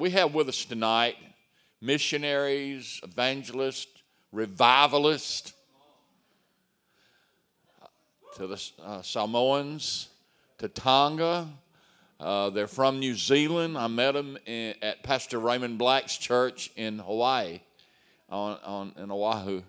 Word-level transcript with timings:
we 0.00 0.08
have 0.08 0.32
with 0.32 0.48
us 0.48 0.64
tonight 0.64 1.16
missionaries, 1.82 3.02
evangelists, 3.02 4.00
revivalists 4.32 5.52
to 8.34 8.46
the 8.46 8.70
uh, 8.82 9.02
Samoans, 9.02 10.08
to 10.56 10.68
Tonga. 10.68 11.48
Uh, 12.18 12.48
they're 12.48 12.66
from 12.66 12.98
New 12.98 13.14
Zealand. 13.14 13.76
I 13.76 13.88
met 13.88 14.12
them 14.12 14.38
in, 14.46 14.74
at 14.80 15.02
Pastor 15.02 15.38
Raymond 15.38 15.76
Black's 15.76 16.16
church 16.16 16.70
in 16.76 16.98
Hawaii, 16.98 17.60
on, 18.30 18.58
on 18.64 18.92
in 18.96 19.10
Oahu, 19.10 19.62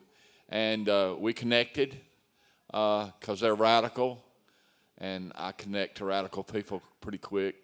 and 0.48 0.88
uh, 0.88 1.14
we 1.20 1.34
connected 1.34 1.98
because 2.68 3.12
uh, 3.28 3.36
they're 3.36 3.56
radical, 3.56 4.24
and 4.98 5.34
I 5.36 5.52
connect 5.52 5.98
to 5.98 6.06
radical 6.06 6.44
people 6.44 6.82
pretty 7.02 7.18
quick. 7.18 7.56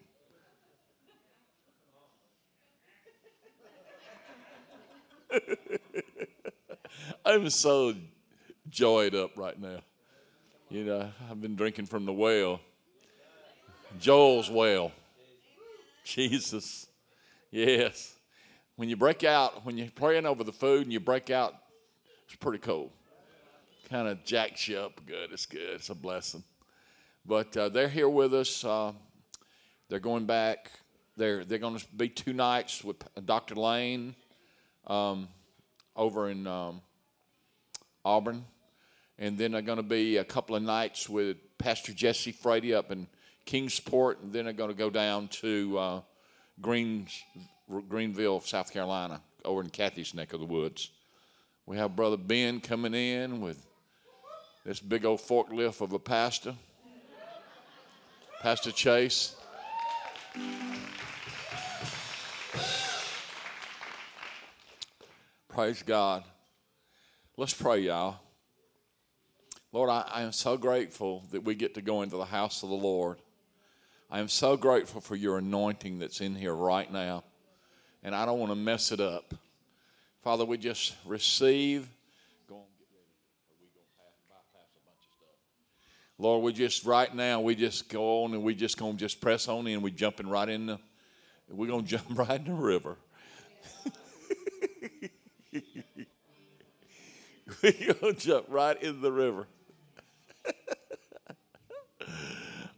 I'm 7.26 7.50
so 7.50 7.94
joyed 8.70 9.16
up 9.16 9.38
right 9.38 9.60
now. 9.60 9.80
You 10.70 10.84
know, 10.84 11.10
I've 11.30 11.42
been 11.42 11.56
drinking 11.56 11.86
from 11.86 12.06
the 12.06 12.14
well, 12.14 12.60
Joel's 14.00 14.50
well. 14.50 14.92
Jesus. 16.04 16.88
Yes. 17.52 18.16
When 18.76 18.90
you 18.90 18.96
break 18.96 19.24
out, 19.24 19.66
when 19.66 19.78
you're 19.78 19.90
praying 19.90 20.26
over 20.26 20.44
the 20.44 20.54
food 20.54 20.84
and 20.84 20.94
you 20.94 21.00
break 21.00 21.30
out, 21.30 21.56
it's 22.25 22.36
pretty 22.36 22.60
cool. 22.60 22.92
Kind 23.89 24.08
of 24.08 24.24
jacks 24.25 24.68
you 24.68 24.78
up 24.78 25.06
good. 25.06 25.32
It's 25.32 25.46
good. 25.46 25.75
It's 25.75 25.89
a 25.89 25.96
blessing. 25.96 26.44
But 27.25 27.56
uh, 27.56 27.70
they're 27.70 27.89
here 27.89 28.10
with 28.10 28.34
us. 28.34 28.64
Uh, 28.64 28.92
they're 29.89 30.00
going 30.00 30.25
back. 30.25 30.72
They're, 31.16 31.46
they're 31.46 31.58
going 31.58 31.78
to 31.78 31.86
be 31.96 32.09
two 32.09 32.34
nights 32.34 32.84
with 32.84 32.98
Dr. 33.25 33.56
Lane 33.56 34.16
um, 34.88 35.27
over 35.95 36.30
in 36.30 36.47
um, 36.47 36.81
Auburn. 38.03 38.45
And 39.19 39.38
then 39.38 39.55
I'm 39.55 39.66
going 39.66 39.77
to 39.77 39.83
be 39.83 40.17
a 40.17 40.23
couple 40.23 40.55
of 40.55 40.63
nights 40.63 41.09
with 41.09 41.38
Pastor 41.57 41.94
Jesse 41.94 42.31
Frady 42.31 42.73
up 42.73 42.91
in 42.91 43.07
Kingsport. 43.45 44.21
And 44.21 44.31
then 44.33 44.47
I'm 44.47 44.55
going 44.55 44.69
to 44.69 44.75
go 44.75 44.89
down 44.89 45.27
to 45.29 45.77
uh, 45.77 46.02
Greens, 46.61 47.23
Greenville, 47.89 48.41
South 48.41 48.71
Carolina, 48.71 49.21
over 49.44 49.61
in 49.61 49.69
Kathy's 49.69 50.13
neck 50.13 50.33
of 50.33 50.39
the 50.39 50.45
woods. 50.45 50.91
We 51.66 51.77
have 51.77 51.95
Brother 51.95 52.17
Ben 52.17 52.61
coming 52.61 52.94
in 52.94 53.41
with 53.41 53.66
this 54.63 54.79
big 54.79 55.03
old 55.05 55.19
forklift 55.19 55.81
of 55.81 55.94
a 55.94 55.99
pastor, 55.99 56.55
Pastor 58.41 58.72
Chase. 58.72 59.35
Praise 65.58 65.81
God. 65.81 66.23
Let's 67.36 67.55
pray, 67.55 67.80
y'all. 67.80 68.17
Lord, 69.72 69.89
I, 69.89 70.05
I, 70.08 70.22
am 70.22 70.31
so 70.31 70.55
grateful 70.55 71.23
that 71.31 71.45
we 71.45 71.55
get 71.55 71.73
to 71.73 71.81
go 71.81 72.03
into 72.03 72.16
the 72.16 72.25
house 72.25 72.61
of 72.61 72.69
the 72.69 72.75
Lord. 72.75 73.17
I 74.11 74.19
am 74.19 74.28
so 74.28 74.55
grateful 74.55 75.02
for 75.02 75.16
your 75.16 75.39
anointing 75.39 75.97
that's 75.97 76.22
in 76.22 76.35
here 76.35 76.53
right 76.53 76.94
now. 76.94 77.23
And 78.03 78.13
I 78.13 78.28
don't 78.28 78.38
want 78.38 78.52
to 78.52 78.55
mess 78.55 78.91
it 78.91 79.00
up. 79.00 79.33
Father, 80.22 80.45
we 80.45 80.59
just 80.59 80.94
receive. 81.08 81.89
We? 82.47 82.55
Lord, 86.19 86.44
we 86.44 86.53
just, 86.53 86.85
right 86.85 87.16
now, 87.16 87.41
we 87.41 87.55
just 87.55 87.89
go 87.89 88.25
on 88.25 88.35
and 88.35 88.44
we 88.44 88.53
just 88.53 88.78
going 88.78 88.94
to 88.94 89.00
just 89.00 89.19
press 89.19 89.47
on 89.47 89.66
in. 89.66 89.81
We're 89.81 89.89
jumping 89.89 90.30
right 90.30 90.50
in 90.50 90.67
the, 90.67 90.80
we're 91.50 91.66
going 91.66 91.83
to 91.88 91.89
jump 91.89 92.05
right 92.11 92.39
in 92.39 92.45
the 92.45 92.53
river. 92.53 92.95
We're 97.62 97.94
going 97.94 98.16
to 98.16 98.20
jump 98.20 98.45
right 98.50 98.81
in 98.81 99.02
the 99.02 99.12
river. 99.12 99.48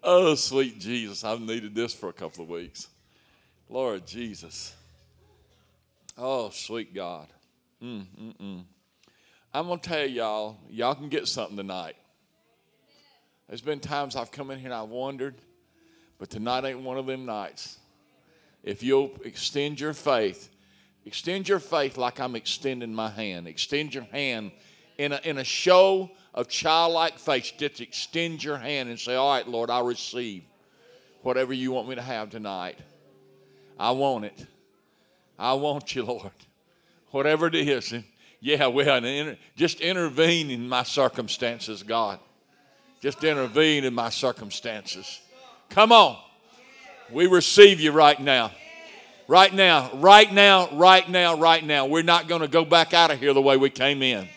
oh, 0.04 0.36
sweet 0.36 0.80
Jesus. 0.80 1.24
I've 1.24 1.42
needed 1.42 1.74
this 1.74 1.94
for 1.94 2.10
a 2.10 2.14
couple 2.14 2.44
of 2.44 2.50
weeks. 2.50 2.88
Lord 3.68 4.06
Jesus. 4.06 4.76
Oh, 6.18 6.50
sweet 6.50 6.94
God. 6.94 7.28
Mm, 7.82 8.06
mm, 8.20 8.38
mm. 8.38 8.64
I'm 9.54 9.68
going 9.68 9.80
to 9.80 9.90
tell 9.90 10.06
y'all, 10.06 10.58
y'all 10.70 10.96
can 10.96 11.10
get 11.10 11.28
something 11.28 11.58
tonight. 11.58 11.96
There's 13.48 13.62
been 13.62 13.80
times 13.80 14.16
I've 14.16 14.32
come 14.32 14.52
in 14.52 14.60
here 14.60 14.68
and 14.68 14.74
I've 14.76 14.90
wondered, 14.90 15.36
but 16.20 16.30
tonight 16.30 16.66
ain't 16.66 16.82
one 16.82 16.98
of 16.98 17.08
them 17.08 17.26
nights. 17.26 17.80
If 18.64 18.84
you'll 18.84 19.12
extend 19.24 19.80
your 19.80 19.94
faith, 19.94 20.50
extend 21.10 21.50
your 21.50 21.58
faith 21.58 21.98
like 21.98 22.20
I'm 22.20 22.36
extending 22.36 22.94
my 22.94 23.10
hand. 23.10 23.48
Extend 23.48 23.96
your 23.96 24.04
hand 24.04 24.52
in 25.00 25.12
a, 25.12 25.20
in 25.24 25.40
a 25.40 25.44
show 25.44 26.12
of 26.36 26.48
childlike 26.48 27.18
faith, 27.18 27.54
just 27.58 27.82
extend 27.82 28.44
your 28.44 28.58
hand 28.58 28.90
and 28.90 29.00
say, 29.00 29.16
All 29.16 29.32
right, 29.32 29.48
Lord, 29.48 29.72
I'll 29.72 29.88
receive 29.88 30.44
whatever 31.24 31.52
you 31.52 31.72
want 31.72 31.90
me 31.90 31.96
to 31.96 32.02
have 32.04 32.30
tonight. 32.30 32.78
I 33.80 33.90
want 33.90 34.26
it. 34.26 34.46
I 35.40 35.54
want 35.54 35.96
you, 35.96 36.04
Lord. 36.06 36.30
Whatever 37.10 37.48
it 37.48 37.56
is. 37.56 37.92
And 37.92 38.04
yeah, 38.40 38.68
well, 38.68 39.36
just 39.56 39.82
intervene 39.82 40.52
in 40.52 40.70
my 40.70 40.84
circumstances, 40.84 41.82
God. 41.82 42.20
Just 43.02 43.24
intervene 43.24 43.84
in 43.84 43.96
my 43.96 44.12
circumstances. 44.12 45.22
Come 45.70 45.92
on. 45.92 46.18
We 47.12 47.26
receive 47.26 47.80
you 47.80 47.94
right 47.94 48.20
now. 48.20 48.52
Right 49.30 49.54
now, 49.54 49.92
right 49.94 50.34
now, 50.34 50.70
right 50.72 51.08
now, 51.08 51.38
right 51.38 51.64
now. 51.64 51.86
We're 51.86 52.02
not 52.02 52.28
going 52.28 52.42
to 52.42 52.48
go 52.48 52.66
back 52.66 52.96
out 52.96 53.12
of 53.12 53.20
here 53.20 53.32
the 53.32 53.40
way 53.40 53.58
we 53.58 53.70
came 53.70 54.02
in. 54.02 54.28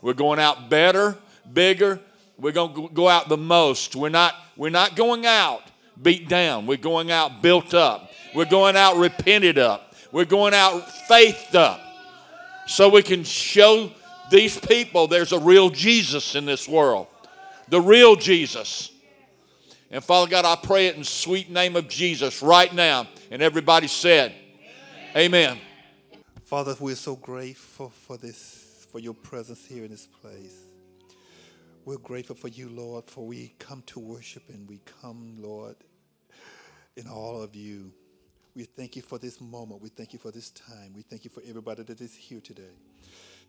We're 0.00 0.12
going 0.12 0.38
out 0.38 0.70
better, 0.70 1.18
bigger. 1.52 1.98
We're 2.38 2.52
going 2.52 2.72
to 2.72 2.88
go 2.94 3.08
out 3.08 3.28
the 3.28 3.36
most. 3.36 3.96
We're 3.96 4.08
not, 4.08 4.36
we're 4.56 4.70
not 4.70 4.94
going 4.94 5.26
out 5.26 5.64
beat 6.00 6.28
down. 6.28 6.68
We're 6.68 6.76
going 6.76 7.10
out 7.10 7.42
built 7.42 7.74
up. 7.74 8.12
We're 8.36 8.44
going 8.44 8.76
out 8.76 8.98
repented 8.98 9.58
up. 9.58 9.96
We're 10.12 10.24
going 10.24 10.54
out 10.54 10.88
faithed 11.08 11.56
up. 11.56 11.80
So 12.68 12.88
we 12.88 13.02
can 13.02 13.24
show 13.24 13.90
these 14.30 14.60
people 14.60 15.08
there's 15.08 15.32
a 15.32 15.40
real 15.40 15.70
Jesus 15.70 16.36
in 16.36 16.46
this 16.46 16.68
world. 16.68 17.08
The 17.68 17.80
real 17.80 18.14
Jesus. 18.14 18.92
And 19.90 20.02
Father 20.02 20.30
God, 20.30 20.44
I 20.44 20.56
pray 20.56 20.88
it 20.88 20.96
in 20.96 21.04
sweet 21.04 21.50
name 21.50 21.76
of 21.76 21.88
Jesus 21.88 22.42
right 22.42 22.72
now. 22.72 23.06
And 23.30 23.40
everybody 23.40 23.86
said, 23.86 24.34
Amen. 25.14 25.52
Amen. 25.54 25.60
Father, 26.44 26.74
we're 26.78 26.94
so 26.94 27.16
grateful 27.16 27.90
for 27.90 28.16
this 28.16 28.86
for 28.90 28.98
your 28.98 29.14
presence 29.14 29.66
here 29.66 29.84
in 29.84 29.90
this 29.90 30.06
place. 30.06 30.56
We're 31.84 31.98
grateful 31.98 32.34
for 32.34 32.48
you, 32.48 32.68
Lord, 32.68 33.04
for 33.08 33.26
we 33.26 33.54
come 33.58 33.82
to 33.86 34.00
worship 34.00 34.42
and 34.48 34.68
we 34.68 34.80
come, 35.02 35.36
Lord, 35.38 35.76
in 36.96 37.06
all 37.06 37.42
of 37.42 37.54
you. 37.54 37.92
We 38.54 38.64
thank 38.64 38.96
you 38.96 39.02
for 39.02 39.18
this 39.18 39.40
moment. 39.40 39.82
We 39.82 39.90
thank 39.90 40.12
you 40.12 40.18
for 40.18 40.30
this 40.30 40.50
time. 40.50 40.94
We 40.96 41.02
thank 41.02 41.24
you 41.24 41.30
for 41.30 41.42
everybody 41.46 41.82
that 41.84 42.00
is 42.00 42.14
here 42.14 42.40
today. 42.40 42.74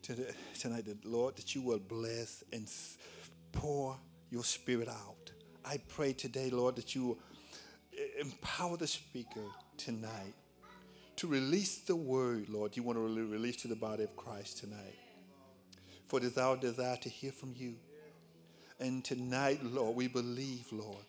Today, 0.02 0.30
tonight, 0.58 0.86
Lord, 1.04 1.36
that 1.36 1.54
you 1.54 1.62
will 1.62 1.80
bless 1.80 2.44
and 2.52 2.70
pour 3.50 3.96
your 4.30 4.44
spirit 4.44 4.88
out. 4.88 5.27
I 5.68 5.78
pray 5.86 6.14
today, 6.14 6.48
Lord, 6.48 6.76
that 6.76 6.94
you 6.94 7.18
empower 8.18 8.78
the 8.78 8.86
speaker 8.86 9.44
tonight 9.76 10.32
to 11.16 11.26
release 11.26 11.78
the 11.78 11.94
word, 11.94 12.48
Lord, 12.48 12.74
you 12.74 12.82
want 12.82 12.96
to 12.96 13.02
release 13.04 13.56
to 13.56 13.68
the 13.68 13.76
body 13.76 14.04
of 14.04 14.16
Christ 14.16 14.58
tonight. 14.58 14.96
For 16.06 16.20
it 16.20 16.24
is 16.24 16.38
our 16.38 16.56
desire 16.56 16.96
to 16.96 17.08
hear 17.10 17.32
from 17.32 17.52
you. 17.54 17.74
And 18.80 19.04
tonight, 19.04 19.62
Lord, 19.62 19.94
we 19.94 20.08
believe, 20.08 20.64
Lord, 20.72 21.04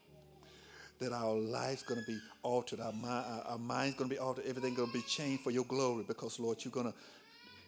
that 1.00 1.14
our 1.14 1.36
life's 1.36 1.84
going 1.84 2.02
to 2.02 2.08
be 2.08 2.20
altered. 2.44 2.82
Our, 2.82 2.92
mind, 2.92 3.44
our 3.46 3.58
mind's 3.58 3.96
going 3.96 4.10
to 4.10 4.16
be 4.16 4.20
altered. 4.20 4.44
Everything's 4.46 4.76
going 4.76 4.92
to 4.92 4.98
be 4.98 5.04
changed 5.04 5.42
for 5.42 5.52
your 5.52 5.66
glory 5.66 6.04
because, 6.06 6.38
Lord, 6.38 6.66
you're 6.66 6.72
going 6.74 6.92
to 6.92 6.94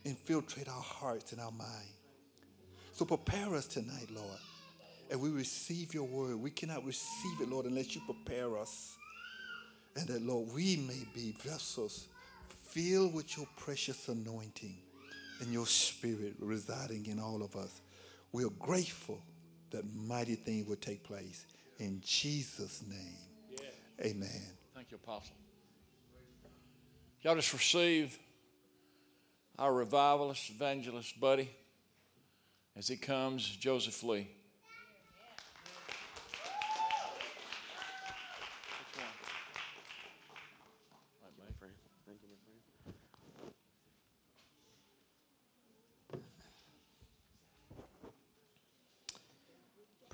infiltrate 0.04 0.68
our 0.68 0.82
hearts 0.82 1.32
and 1.32 1.40
our 1.40 1.52
mind. 1.52 1.88
So 2.92 3.06
prepare 3.06 3.56
us 3.56 3.68
tonight, 3.68 4.10
Lord. 4.14 4.40
And 5.12 5.20
we 5.20 5.30
receive 5.30 5.94
your 5.94 6.06
word. 6.06 6.38
We 6.38 6.52
cannot 6.52 6.86
receive 6.86 7.42
it, 7.42 7.50
Lord, 7.50 7.66
unless 7.66 7.94
you 7.94 8.02
prepare 8.06 8.58
us. 8.58 8.98
And 9.98 10.08
that, 10.08 10.22
Lord, 10.22 10.54
we 10.56 10.78
may 10.78 11.06
be 11.14 11.36
vessels 11.44 12.08
filled 12.70 13.14
with 13.14 13.36
your 13.38 13.46
precious 13.58 14.08
anointing 14.08 14.78
and 15.42 15.52
your 15.52 15.68
spirit 15.68 16.36
residing 16.40 17.08
in 17.08 17.20
all 17.20 17.44
of 17.44 17.58
us. 17.58 17.82
We 18.32 18.46
are 18.46 18.52
grateful 18.58 19.22
that 19.72 19.84
mighty 19.94 20.36
things 20.36 20.66
will 20.68 20.78
take 20.78 21.04
place. 21.04 21.46
In 21.80 22.02
Jesus' 22.06 22.82
name, 22.88 23.18
yeah. 23.52 24.06
amen. 24.06 24.42
Thank 24.74 24.92
you, 24.92 24.98
Apostle. 25.04 25.36
Y'all 27.22 27.36
just 27.36 27.52
receive 27.52 28.18
our 29.60 29.74
revivalist, 29.74 30.50
evangelist 30.50 31.20
buddy 31.20 31.50
as 32.78 32.88
he 32.88 32.96
comes, 32.96 33.46
Joseph 33.46 34.02
Lee. 34.04 34.30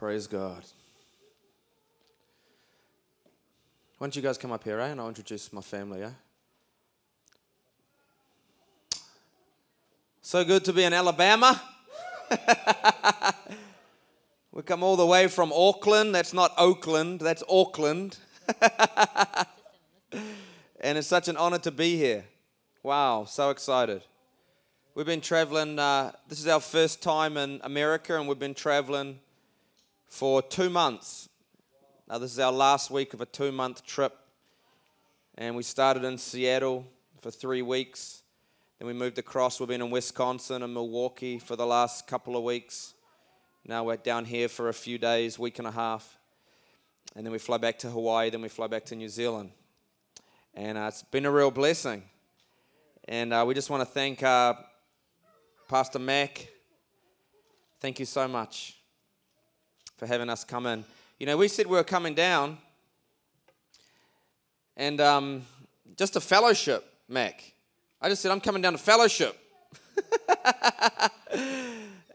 Praise 0.08 0.26
God. 0.26 0.64
Why 3.98 4.06
don't 4.06 4.16
you 4.16 4.22
guys 4.22 4.38
come 4.38 4.54
up 4.54 4.64
here, 4.64 4.80
eh? 4.80 4.88
And 4.88 5.02
I'll 5.02 5.10
introduce 5.10 5.52
my 5.52 5.60
family, 5.60 6.02
eh? 6.02 6.12
So 10.22 10.46
good 10.46 10.64
to 10.64 10.72
be 10.72 10.86
in 10.86 10.94
Alabama. 10.94 11.62
we 14.54 14.62
come 14.62 14.82
all 14.82 14.96
the 14.96 15.06
way 15.06 15.28
from 15.28 15.52
Auckland. 15.52 16.16
That's 16.16 16.34
not 16.34 16.54
Oakland, 16.58 17.20
that's 17.20 17.44
Auckland. 17.50 18.18
and 20.80 20.98
it's 20.98 21.08
such 21.08 21.28
an 21.28 21.36
honor 21.36 21.60
to 21.60 21.72
be 21.72 21.98
here. 21.98 22.24
Wow, 22.82 23.26
so 23.26 23.50
excited. 23.50 24.04
We've 24.96 25.06
been 25.06 25.20
traveling, 25.20 25.78
uh, 25.78 26.14
this 26.30 26.40
is 26.40 26.48
our 26.48 26.62
first 26.62 27.04
time 27.04 27.36
in 27.36 27.60
America, 27.62 28.18
and 28.18 28.26
we've 28.26 28.40
been 28.40 28.56
traveling 28.56 29.20
for 30.08 30.42
two 30.42 30.70
months. 30.70 31.30
Now, 32.10 32.18
this 32.18 32.32
is 32.32 32.40
our 32.40 32.52
last 32.52 32.90
week 32.90 33.14
of 33.14 33.22
a 33.22 33.26
two 33.26 33.52
month 33.52 33.86
trip. 33.86 34.18
And 35.36 35.56
we 35.56 35.64
started 35.64 36.04
in 36.04 36.18
Seattle 36.18 36.88
for 37.22 37.30
three 37.30 37.62
weeks. 37.62 38.24
Then 38.80 38.88
we 38.88 38.94
moved 38.94 39.18
across. 39.18 39.60
We've 39.60 39.70
been 39.70 39.82
in 39.82 39.92
Wisconsin 39.92 40.64
and 40.64 40.74
Milwaukee 40.74 41.38
for 41.38 41.56
the 41.56 41.66
last 41.66 42.08
couple 42.08 42.36
of 42.36 42.44
weeks. 42.44 42.94
Now 43.66 43.84
we're 43.84 43.98
down 43.98 44.26
here 44.26 44.48
for 44.48 44.70
a 44.70 44.74
few 44.74 44.98
days, 44.98 45.38
week 45.38 45.60
and 45.60 45.68
a 45.68 45.72
half. 45.72 46.18
And 47.16 47.26
then 47.26 47.32
we 47.32 47.40
fly 47.40 47.58
back 47.58 47.80
to 47.80 47.90
Hawaii, 47.90 48.30
then 48.30 48.42
we 48.42 48.50
fly 48.50 48.68
back 48.68 48.86
to 48.86 48.96
New 48.96 49.10
Zealand. 49.10 49.52
And 50.54 50.78
uh, 50.78 50.86
it's 50.88 51.04
been 51.04 51.26
a 51.26 51.32
real 51.32 51.52
blessing. 51.52 52.04
And 53.08 53.34
uh, 53.34 53.44
we 53.48 53.54
just 53.54 53.70
want 53.70 53.82
to 53.82 53.86
thank 53.86 54.24
uh, 54.24 54.54
Pastor 55.68 56.00
Mac. 56.00 56.48
Thank 57.80 58.00
you 58.00 58.06
so 58.06 58.28
much 58.28 58.77
for 59.98 60.06
having 60.06 60.30
us 60.30 60.44
come 60.44 60.66
in. 60.66 60.86
You 61.20 61.26
know, 61.26 61.38
we 61.38 61.48
said 61.48 61.68
we 61.68 61.78
were 61.78 61.84
coming 61.84 62.14
down 62.14 62.58
and 64.76 65.02
um, 65.02 65.42
just 65.96 66.16
a 66.16 66.22
fellowship, 66.22 66.86
Mac. 67.10 67.44
I 68.00 68.10
just 68.10 68.22
said, 68.22 68.32
I'm 68.32 68.40
coming 68.40 68.62
down 68.62 68.74
to 68.74 68.78
fellowship. 68.80 69.36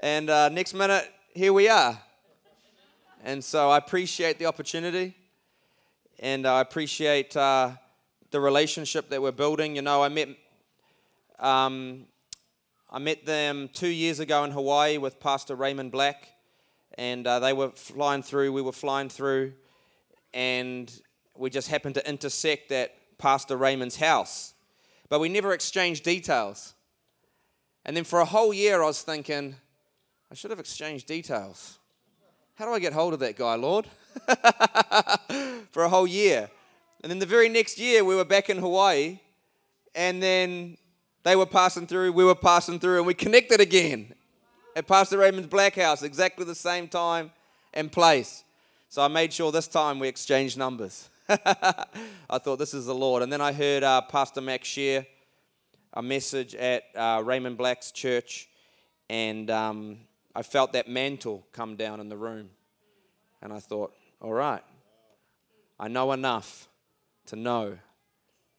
and 0.01 0.31
uh, 0.31 0.49
next 0.49 0.75
minute, 0.75 1.11
here 1.35 1.53
we 1.53 1.69
are. 1.69 1.99
And 3.25 3.43
so 3.43 3.71
I 3.71 3.79
appreciate 3.79 4.39
the 4.39 4.47
opportunity 4.47 5.17
and 6.21 6.47
I 6.47 6.61
appreciate 6.61 7.37
uh, 7.37 7.73
the 8.31 8.41
relationship 8.41 9.11
that 9.11 9.21
we're 9.21 9.33
building. 9.33 9.75
You 9.75 9.83
know, 9.83 10.03
I 10.03 10.09
met, 10.09 10.29
um, 11.41 12.07
I 12.89 13.01
met 13.01 13.27
them 13.27 13.69
two 13.73 13.89
years 13.89 14.21
ago 14.21 14.45
in 14.45 14.53
Hawaii 14.53 14.99
with 14.99 15.19
Pastor 15.19 15.57
Raymond 15.57 15.91
Black, 15.91 16.29
and 16.99 17.27
uh, 17.27 17.39
they 17.39 17.53
were 17.53 17.71
flying 17.71 18.23
through, 18.23 18.53
we 18.53 18.63
were 18.63 18.73
flying 18.73 19.09
through, 19.09 19.53
and 20.35 20.93
we 21.37 21.51
just 21.51 21.69
happened 21.69 21.95
to 21.97 22.09
intersect 22.09 22.71
at 22.73 22.95
Pastor 23.19 23.57
Raymond's 23.57 23.97
house. 23.97 24.55
But 25.09 25.21
we 25.21 25.29
never 25.29 25.53
exchanged 25.53 26.05
details. 26.05 26.75
And 27.85 27.97
then 27.97 28.05
for 28.05 28.21
a 28.21 28.25
whole 28.25 28.55
year, 28.55 28.83
I 28.83 28.87
was 28.87 29.03
thinking, 29.03 29.57
I 30.31 30.35
should 30.35 30.51
have 30.51 30.61
exchanged 30.61 31.07
details. 31.07 31.79
How 32.55 32.67
do 32.67 32.73
I 32.73 32.79
get 32.79 32.93
hold 32.93 33.13
of 33.13 33.21
that 33.21 33.37
guy, 33.37 33.55
Lord? 33.55 33.87
for 35.71 35.85
a 35.85 35.89
whole 35.89 36.07
year. 36.07 36.51
And 37.03 37.11
then 37.11 37.19
the 37.19 37.27
very 37.27 37.49
next 37.49 37.79
year, 37.79 38.05
we 38.05 38.15
were 38.15 38.25
back 38.25 38.49
in 38.49 38.59
Hawaii, 38.59 39.19
and 39.95 40.23
then 40.23 40.77
they 41.25 41.37
were 41.37 41.47
passing 41.47 41.87
through, 41.87 42.13
we 42.13 42.25
were 42.25 42.35
passing 42.35 42.79
through, 42.79 42.99
and 42.99 43.07
we 43.07 43.15
connected 43.15 43.61
again 43.61 44.15
at 44.75 44.87
Pastor 44.87 45.19
Raymond's 45.19 45.49
Black 45.49 45.75
House, 45.75 46.03
exactly 46.03 46.45
the 46.45 46.55
same 46.55 46.89
time 46.89 47.31
and 47.75 47.91
place. 47.91 48.45
So 48.89 49.03
I 49.03 49.09
made 49.09 49.33
sure 49.33 49.53
this 49.53 49.69
time 49.69 49.99
we 49.99 50.09
exchanged 50.09 50.59
numbers. 50.59 51.09
I 51.29 52.39
thought 52.39 52.59
this 52.59 52.75
is 52.75 52.87
the 52.87 52.95
Lord. 52.95 53.23
And 53.23 53.33
then 53.33 53.41
I 53.41 53.53
heard 53.53 53.83
uh, 53.83 54.03
Pastor 54.03 54.41
Mac 54.41 54.65
share 54.65 55.07
a 55.95 56.03
message 56.03 56.55
at 56.55 56.85
uh, 56.95 57.23
Raymond 57.25 57.59
Black's 57.59 57.93
church, 57.93 58.49
and 59.11 59.51
um, 59.51 59.99
I 60.35 60.43
felt 60.43 60.73
that 60.73 60.89
mantle 60.89 61.47
come 61.53 61.77
down 61.77 62.01
in 62.01 62.09
the 62.09 62.17
room. 62.17 62.51
And 63.43 63.53
I 63.53 63.59
thought, 63.59 63.93
all 64.21 64.33
right, 64.33 64.63
I 65.79 65.89
know 65.89 66.13
enough 66.13 66.69
to 67.27 67.37
know 67.37 67.79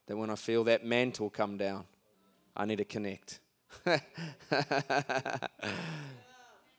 that 0.07 0.17
when 0.17 0.29
I 0.29 0.35
feel 0.35 0.63
that 0.65 0.85
mantle 0.85 1.29
come 1.29 1.57
down, 1.57 1.85
I 2.55 2.65
need 2.65 2.77
to 2.77 2.85
connect. 2.85 3.39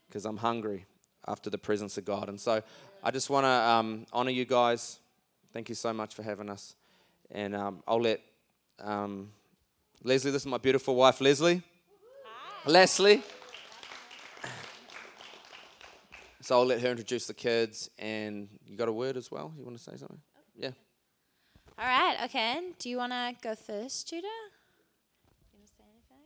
Because 0.09 0.27
I'm 0.27 0.37
hungry 0.37 0.87
after 1.27 1.51
the 1.51 1.59
presence 1.59 1.99
of 1.99 2.05
God. 2.05 2.29
And 2.29 2.41
so 2.41 2.63
I 3.03 3.11
just 3.11 3.31
want 3.31 3.45
to 3.45 3.49
um, 3.49 4.07
honor 4.13 4.31
you 4.31 4.45
guys. 4.45 5.01
Thank 5.53 5.69
you 5.69 5.75
so 5.75 5.93
much 5.93 6.15
for 6.15 6.23
having 6.23 6.49
us. 6.49 6.77
And 7.33 7.57
um, 7.57 7.83
I'll 7.89 8.01
let 8.01 8.21
um, 8.79 9.31
Leslie, 10.07 10.31
this 10.31 10.43
is 10.43 10.47
my 10.47 10.59
beautiful 10.59 10.95
wife, 10.95 11.21
Leslie. 11.23 11.63
Hi. 12.25 12.71
Leslie. 12.71 13.23
So 16.43 16.59
I'll 16.59 16.67
let 16.67 16.81
her 16.83 16.91
introduce 16.91 17.27
the 17.27 17.33
kids. 17.33 17.89
And 17.99 18.49
you 18.67 18.77
got 18.77 18.89
a 18.89 18.93
word 18.93 19.17
as 19.17 19.31
well? 19.31 19.55
You 19.57 19.65
want 19.65 19.79
to 19.79 19.83
say 19.83 19.97
something? 19.97 20.21
Yeah. 20.55 20.73
All 21.79 21.87
right, 21.87 22.19
okay. 22.25 22.61
Do 22.79 22.91
you 22.91 22.99
want 22.99 23.13
to 23.13 23.35
go 23.43 23.55
first, 23.55 24.11
Judah? 24.11 24.27
You 24.27 25.59
want 25.59 25.67
to 25.67 25.73
say 25.73 25.85
anything? 25.89 26.25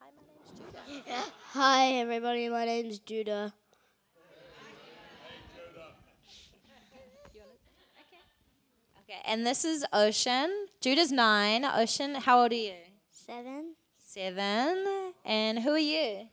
Hi, 0.00 0.08
my 0.16 0.22
name's 0.26 0.58
Judah. 0.58 0.87
Hi, 1.06 1.12
my 1.12 1.14
name's 1.14 1.38
Judah. 1.38 1.52
Hi, 1.52 1.92
everybody. 1.92 2.48
My 2.48 2.64
name's 2.64 2.98
Judah. 2.98 3.52
Okay, 9.02 9.20
and 9.26 9.46
this 9.46 9.64
is 9.64 9.84
Ocean. 9.92 10.66
Judah's 10.80 11.12
nine. 11.12 11.64
Ocean, 11.64 12.16
how 12.16 12.42
old 12.42 12.52
are 12.52 12.56
you? 12.56 12.74
Seven. 13.10 13.74
Seven. 13.98 15.12
And 15.24 15.60
who 15.60 15.70
are 15.70 15.78
you? 15.78 16.28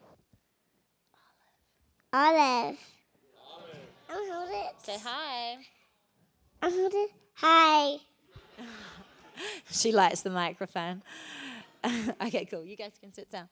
Olive. 2.11 2.33
Olive. 2.33 2.77
I'm 4.09 4.31
holding. 4.31 4.69
Say 4.83 4.97
hi. 5.03 5.57
I'm 6.61 6.71
holding. 6.71 7.07
Hi. 7.35 7.97
she 9.71 9.91
likes 9.91 10.21
the 10.21 10.29
microphone. 10.29 11.03
okay, 12.21 12.45
cool. 12.45 12.65
You 12.65 12.75
guys 12.75 12.93
can 12.99 13.13
sit 13.13 13.29
down. 13.29 13.47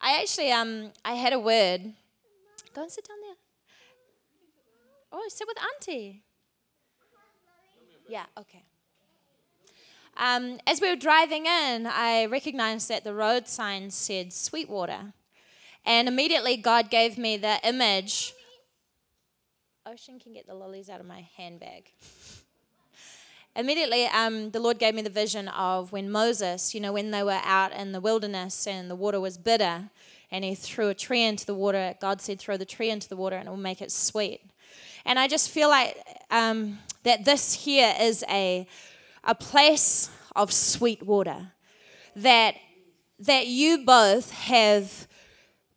I 0.00 0.20
actually 0.20 0.50
um 0.50 0.92
I 1.04 1.14
had 1.14 1.32
a 1.32 1.38
word. 1.38 1.92
Go 2.74 2.82
and 2.82 2.90
sit 2.90 3.06
down 3.06 3.18
there. 3.22 3.36
Oh, 5.12 5.24
sit 5.28 5.46
with 5.46 5.56
Auntie. 5.58 6.22
Yeah, 8.08 8.24
okay. 8.38 8.64
Um, 10.16 10.58
as 10.66 10.80
we 10.80 10.88
were 10.88 10.96
driving 10.96 11.46
in, 11.46 11.86
I 11.86 12.26
recognized 12.26 12.88
that 12.88 13.04
the 13.04 13.14
road 13.14 13.48
sign 13.48 13.90
said 13.90 14.32
Sweetwater. 14.32 15.12
And 15.84 16.08
immediately 16.08 16.56
God 16.56 16.90
gave 16.90 17.18
me 17.18 17.36
the 17.36 17.58
image. 17.66 18.32
Ocean 19.86 20.18
can 20.18 20.32
get 20.32 20.46
the 20.46 20.54
lollies 20.54 20.88
out 20.88 21.00
of 21.00 21.06
my 21.06 21.28
handbag. 21.36 21.90
Immediately, 23.56 24.06
um, 24.06 24.50
the 24.50 24.60
Lord 24.60 24.78
gave 24.78 24.94
me 24.94 25.02
the 25.02 25.10
vision 25.10 25.48
of 25.48 25.92
when 25.92 26.10
Moses, 26.10 26.74
you 26.74 26.80
know, 26.80 26.92
when 26.92 27.10
they 27.10 27.22
were 27.22 27.40
out 27.44 27.72
in 27.72 27.92
the 27.92 28.00
wilderness 28.00 28.66
and 28.66 28.90
the 28.90 28.96
water 28.96 29.20
was 29.20 29.38
bitter, 29.38 29.90
and 30.30 30.44
he 30.44 30.54
threw 30.54 30.88
a 30.88 30.94
tree 30.94 31.22
into 31.22 31.46
the 31.46 31.54
water. 31.54 31.94
God 32.00 32.20
said, 32.20 32.40
Throw 32.40 32.56
the 32.56 32.64
tree 32.64 32.90
into 32.90 33.08
the 33.08 33.16
water 33.16 33.36
and 33.36 33.46
it 33.46 33.50
will 33.50 33.56
make 33.56 33.80
it 33.80 33.92
sweet. 33.92 34.40
And 35.04 35.18
I 35.18 35.28
just 35.28 35.50
feel 35.50 35.68
like 35.68 35.96
um, 36.30 36.78
that 37.04 37.24
this 37.24 37.52
here 37.52 37.94
is 38.00 38.24
a, 38.28 38.66
a 39.22 39.34
place 39.34 40.10
of 40.34 40.52
sweet 40.52 41.02
water. 41.02 41.52
That, 42.16 42.56
that 43.20 43.46
you 43.46 43.84
both 43.84 44.30
have 44.32 45.06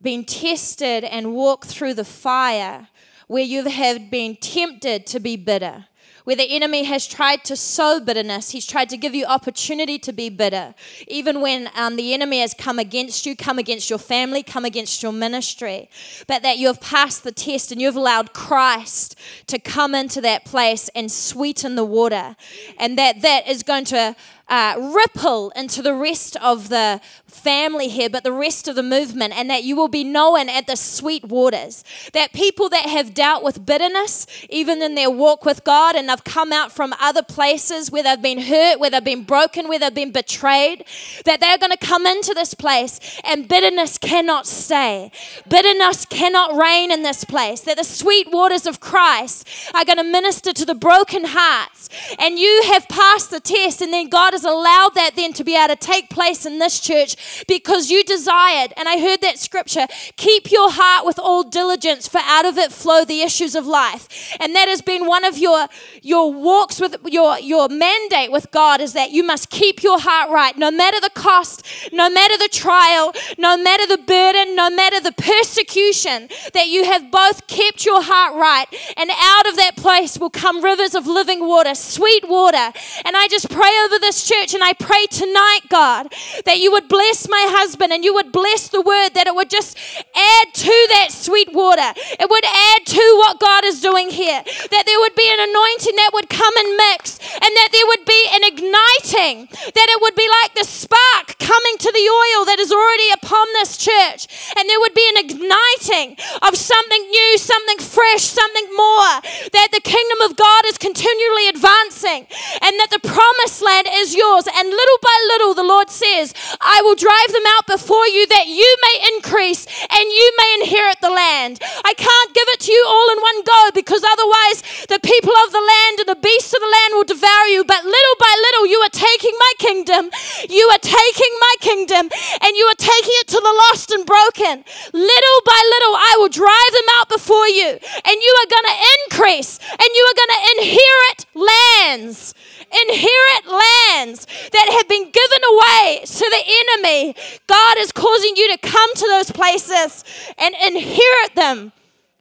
been 0.00 0.24
tested 0.24 1.04
and 1.04 1.34
walked 1.34 1.66
through 1.66 1.94
the 1.94 2.04
fire 2.04 2.88
where 3.26 3.42
you 3.42 3.64
have 3.68 4.10
been 4.10 4.36
tempted 4.36 5.06
to 5.06 5.20
be 5.20 5.36
bitter 5.36 5.86
where 6.28 6.36
the 6.36 6.54
enemy 6.54 6.84
has 6.84 7.06
tried 7.06 7.42
to 7.42 7.56
sow 7.56 7.98
bitterness. 7.98 8.50
He's 8.50 8.66
tried 8.66 8.90
to 8.90 8.98
give 8.98 9.14
you 9.14 9.24
opportunity 9.24 9.98
to 10.00 10.12
be 10.12 10.28
bitter. 10.28 10.74
Even 11.06 11.40
when 11.40 11.70
um, 11.74 11.96
the 11.96 12.12
enemy 12.12 12.40
has 12.40 12.52
come 12.52 12.78
against 12.78 13.24
you, 13.24 13.34
come 13.34 13.58
against 13.58 13.88
your 13.88 13.98
family, 13.98 14.42
come 14.42 14.66
against 14.66 15.02
your 15.02 15.10
ministry. 15.10 15.88
But 16.26 16.42
that 16.42 16.58
you 16.58 16.66
have 16.66 16.82
passed 16.82 17.24
the 17.24 17.32
test 17.32 17.72
and 17.72 17.80
you've 17.80 17.96
allowed 17.96 18.34
Christ 18.34 19.18
to 19.46 19.58
come 19.58 19.94
into 19.94 20.20
that 20.20 20.44
place 20.44 20.90
and 20.94 21.10
sweeten 21.10 21.76
the 21.76 21.84
water. 21.86 22.36
And 22.78 22.98
that 22.98 23.22
that 23.22 23.48
is 23.48 23.62
going 23.62 23.86
to 23.86 24.14
uh, 24.48 24.92
ripple 24.94 25.50
into 25.56 25.82
the 25.82 25.94
rest 25.94 26.36
of 26.36 26.68
the 26.68 27.00
family 27.26 27.88
here, 27.88 28.08
but 28.08 28.24
the 28.24 28.32
rest 28.32 28.68
of 28.68 28.74
the 28.74 28.82
movement, 28.82 29.36
and 29.36 29.50
that 29.50 29.64
you 29.64 29.76
will 29.76 29.88
be 29.88 30.04
known 30.04 30.48
at 30.48 30.66
the 30.66 30.76
sweet 30.76 31.24
waters. 31.24 31.84
That 32.12 32.32
people 32.32 32.68
that 32.70 32.86
have 32.86 33.14
dealt 33.14 33.42
with 33.42 33.64
bitterness, 33.64 34.26
even 34.50 34.82
in 34.82 34.94
their 34.94 35.10
walk 35.10 35.44
with 35.44 35.64
God, 35.64 35.96
and 35.96 36.08
have 36.08 36.24
come 36.24 36.52
out 36.52 36.72
from 36.72 36.94
other 37.00 37.22
places 37.22 37.90
where 37.90 38.02
they've 38.02 38.20
been 38.20 38.40
hurt, 38.40 38.80
where 38.80 38.90
they've 38.90 39.04
been 39.04 39.24
broken, 39.24 39.68
where 39.68 39.78
they've 39.78 39.94
been 39.94 40.12
betrayed, 40.12 40.84
that 41.24 41.40
they're 41.40 41.58
going 41.58 41.72
to 41.72 41.78
come 41.78 42.06
into 42.06 42.34
this 42.34 42.54
place 42.54 43.00
and 43.24 43.48
bitterness 43.48 43.98
cannot 43.98 44.46
stay. 44.46 45.10
Bitterness 45.48 46.04
cannot 46.06 46.56
reign 46.56 46.90
in 46.90 47.02
this 47.02 47.24
place. 47.24 47.60
That 47.62 47.76
the 47.76 47.84
sweet 47.84 48.30
waters 48.30 48.66
of 48.66 48.80
Christ 48.80 49.48
are 49.74 49.84
going 49.84 49.98
to 49.98 50.04
minister 50.04 50.52
to 50.52 50.64
the 50.64 50.74
broken 50.74 51.24
hearts. 51.26 51.88
And 52.18 52.38
you 52.38 52.62
have 52.66 52.88
passed 52.88 53.30
the 53.30 53.40
test, 53.40 53.80
and 53.80 53.92
then 53.92 54.08
God 54.08 54.34
has 54.38 54.44
allowed 54.44 54.94
that 54.94 55.16
then 55.16 55.32
to 55.32 55.44
be 55.44 55.56
able 55.56 55.74
to 55.74 55.76
take 55.76 56.08
place 56.08 56.46
in 56.46 56.58
this 56.58 56.78
church 56.78 57.44
because 57.48 57.90
you 57.90 58.04
desired, 58.04 58.72
and 58.76 58.88
I 58.88 58.98
heard 59.00 59.20
that 59.22 59.38
scripture, 59.38 59.86
keep 60.16 60.52
your 60.52 60.70
heart 60.70 61.04
with 61.04 61.18
all 61.18 61.42
diligence, 61.42 62.06
for 62.06 62.20
out 62.22 62.44
of 62.44 62.56
it 62.56 62.70
flow 62.70 63.04
the 63.04 63.22
issues 63.22 63.54
of 63.56 63.66
life. 63.66 64.36
And 64.38 64.54
that 64.54 64.68
has 64.68 64.80
been 64.80 65.06
one 65.06 65.24
of 65.24 65.38
your 65.38 65.66
your 66.02 66.32
walks 66.32 66.80
with 66.80 66.96
your 67.06 67.38
your 67.40 67.68
mandate 67.68 68.30
with 68.30 68.50
God 68.50 68.80
is 68.80 68.92
that 68.92 69.10
you 69.10 69.24
must 69.24 69.50
keep 69.50 69.82
your 69.82 69.98
heart 69.98 70.30
right, 70.30 70.56
no 70.56 70.70
matter 70.70 71.00
the 71.00 71.10
cost, 71.10 71.66
no 71.92 72.08
matter 72.08 72.36
the 72.38 72.48
trial, 72.52 73.12
no 73.38 73.56
matter 73.56 73.86
the 73.86 73.98
burden, 73.98 74.54
no 74.54 74.70
matter 74.70 75.00
the 75.00 75.12
persecution, 75.12 76.28
that 76.54 76.68
you 76.68 76.84
have 76.84 77.10
both 77.10 77.46
kept 77.48 77.84
your 77.84 78.02
heart 78.02 78.36
right, 78.36 78.66
and 78.96 79.10
out 79.10 79.48
of 79.48 79.56
that 79.56 79.76
place 79.76 80.18
will 80.18 80.30
come 80.30 80.62
rivers 80.62 80.94
of 80.94 81.06
living 81.06 81.46
water, 81.46 81.74
sweet 81.74 82.28
water. 82.28 82.72
And 83.04 83.16
I 83.16 83.26
just 83.28 83.50
pray 83.50 83.72
over 83.84 83.98
this 83.98 84.27
church, 84.28 84.52
and 84.52 84.62
I 84.62 84.74
pray 84.74 85.06
tonight, 85.08 85.60
God, 85.68 86.12
that 86.44 86.60
you 86.60 86.70
would 86.72 86.88
bless 86.88 87.28
my 87.28 87.48
husband 87.48 87.92
and 87.92 88.04
you 88.04 88.12
would 88.12 88.30
bless 88.30 88.68
the 88.68 88.84
word, 88.84 89.16
that 89.16 89.26
it 89.26 89.34
would 89.34 89.48
just 89.48 89.78
add 90.12 90.46
to 90.52 90.76
that 91.00 91.08
sweet 91.10 91.48
water. 91.52 91.96
It 91.96 92.28
would 92.28 92.44
add 92.44 92.84
to 92.84 93.04
what 93.24 93.40
God 93.40 93.64
is 93.64 93.80
doing 93.80 94.10
here, 94.10 94.44
that 94.44 94.84
there 94.84 95.00
would 95.00 95.16
be 95.16 95.28
an 95.32 95.40
anointing 95.48 95.96
that 95.96 96.12
would 96.12 96.28
come 96.28 96.52
and 96.60 96.76
mix, 96.76 97.16
and 97.32 97.52
that 97.56 97.70
there 97.72 97.88
would 97.88 98.04
be 98.04 98.22
an 98.36 98.44
igniting, 98.44 99.48
that 99.48 99.88
it 99.88 100.00
would 100.04 100.14
be 100.14 100.28
like 100.42 100.52
the 100.52 100.68
spark 100.68 101.38
coming 101.40 101.76
to 101.80 101.88
the 101.88 102.04
oil 102.04 102.44
that 102.44 102.60
is 102.60 102.68
already 102.68 103.08
upon 103.16 103.46
this 103.56 103.80
church, 103.80 104.28
and 104.58 104.68
there 104.68 104.80
would 104.80 104.92
be 104.92 105.08
an 105.16 105.24
igniting 105.24 106.20
of 106.44 106.52
something 106.52 107.02
new, 107.08 107.38
something 107.38 107.80
fresh, 107.80 108.28
something 108.28 108.68
more, 108.76 109.24
that 109.56 109.72
the 109.72 109.80
kingdom 109.80 110.20
of 110.28 110.36
God 110.36 110.68
is 110.68 110.76
continually 110.76 111.48
advancing, 111.48 112.28
and 112.60 112.76
that 112.76 112.92
the 112.92 113.00
promised 113.00 113.64
land 113.64 113.88
is 113.88 114.17
yours. 114.18 114.50
And 114.50 114.66
little 114.66 115.00
by 115.00 115.16
little, 115.30 115.54
the 115.54 115.62
Lord 115.62 115.88
says, 115.88 116.34
I 116.60 116.82
will 116.82 116.98
drive 116.98 117.30
them 117.30 117.46
out 117.54 117.70
before 117.70 118.06
you 118.10 118.26
that 118.26 118.50
you 118.50 118.66
may 118.82 118.96
increase 119.14 119.62
and 119.86 120.06
you 120.10 120.26
may 120.36 120.50
inherit 120.60 120.98
the 121.00 121.14
land. 121.14 121.62
I 121.86 121.94
can't 121.94 122.34
give 122.34 122.48
it 122.58 122.60
to 122.66 122.72
you 122.74 122.82
all 122.82 123.08
in 123.14 123.22
one 123.22 123.40
go 123.46 123.60
because 123.72 124.02
otherwise 124.02 124.86
the 124.90 124.98
people 124.98 125.32
of 125.46 125.54
the 125.54 125.62
land 125.62 125.94
and 126.02 126.08
the 126.10 126.20
beasts 126.20 126.52
of 126.52 126.60
the 126.60 126.74
land 126.74 126.90
will 126.98 127.06
devour 127.06 127.46
you. 127.46 127.62
But 127.62 127.86
little 127.86 128.16
by 128.18 128.34
little, 128.50 128.66
you 128.66 128.78
are 128.82 128.92
taking 128.92 129.36
my 129.38 129.52
kingdom. 129.62 130.10
You 130.50 130.66
are 130.74 130.82
taking 130.82 131.34
my 131.38 131.54
kingdom 131.62 132.10
and 132.42 132.52
you 132.58 132.66
are 132.66 132.80
taking 132.80 133.16
it 133.22 133.28
to 133.30 133.40
the 133.40 133.56
lost 133.70 133.94
and 133.94 134.02
broken. 134.02 134.66
Little 134.92 135.38
by 135.46 135.60
little, 135.78 135.94
I 135.94 136.12
will 136.18 136.32
drive 136.32 136.72
them 136.74 136.90
out 136.98 137.08
before 137.08 137.46
you 137.46 137.78
and 137.78 138.16
you 138.18 138.32
are 138.42 138.50
going 138.50 138.68
to 138.68 138.78
increase 138.98 139.62
and 139.62 139.88
you 139.94 140.02
are 140.10 140.16
going 140.18 140.34
to 140.34 140.42
inherit 140.58 141.20
lands 141.34 142.34
inherit 142.72 143.44
lands 143.46 144.07
that 144.14 144.68
have 144.78 144.88
been 144.88 145.04
given 145.04 145.42
away 145.52 146.00
to 146.04 146.30
the 146.30 146.42
enemy. 146.46 147.14
God 147.46 147.78
is 147.78 147.92
causing 147.92 148.36
you 148.36 148.56
to 148.56 148.58
come 148.58 148.94
to 148.94 149.06
those 149.06 149.30
places 149.30 150.04
and 150.38 150.54
inherit 150.66 151.34
them 151.34 151.72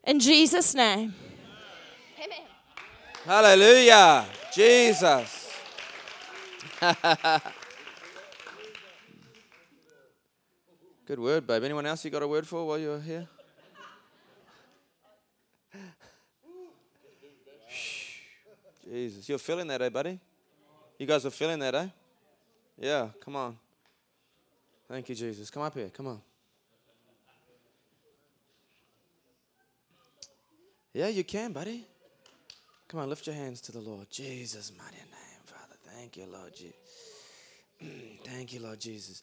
in 0.03 0.19
Jesus' 0.19 0.73
name. 0.73 1.13
Amen. 2.17 2.45
Hallelujah. 3.25 4.25
Jesus. 4.53 5.51
Good 11.05 11.19
word, 11.19 11.47
babe. 11.47 11.63
Anyone 11.63 11.85
else 11.85 12.03
you 12.03 12.11
got 12.11 12.21
a 12.21 12.27
word 12.27 12.45
for 12.45 12.65
while 12.67 12.77
you're 12.77 12.99
here? 12.99 13.27
Jesus, 18.83 19.29
you're 19.29 19.37
feeling 19.37 19.67
that, 19.67 19.81
eh, 19.81 19.89
buddy? 19.89 20.19
You 20.97 21.05
guys 21.05 21.25
are 21.25 21.31
feeling 21.31 21.59
that, 21.59 21.75
eh? 21.75 21.87
Yeah, 22.79 23.09
come 23.23 23.35
on. 23.35 23.57
Thank 24.87 25.09
you, 25.09 25.15
Jesus. 25.15 25.49
Come 25.49 25.63
up 25.63 25.73
here. 25.73 25.89
Come 25.89 26.07
on. 26.07 26.21
Yeah, 30.93 31.09
you 31.09 31.23
can, 31.23 31.51
buddy. 31.51 31.85
Come 32.87 33.01
on, 33.01 33.09
lift 33.09 33.27
your 33.27 33.35
hands 33.35 33.61
to 33.61 33.71
the 33.71 33.81
Lord. 33.81 34.09
Jesus, 34.09 34.71
mighty 34.77 34.95
name, 34.95 35.41
Father. 35.45 35.75
Thank 35.93 36.17
you, 36.17 36.25
Lord 36.25 36.55
Jesus. 36.55 36.73
Thank 38.23 38.53
you, 38.53 38.61
Lord 38.61 38.79
Jesus. 38.79 39.21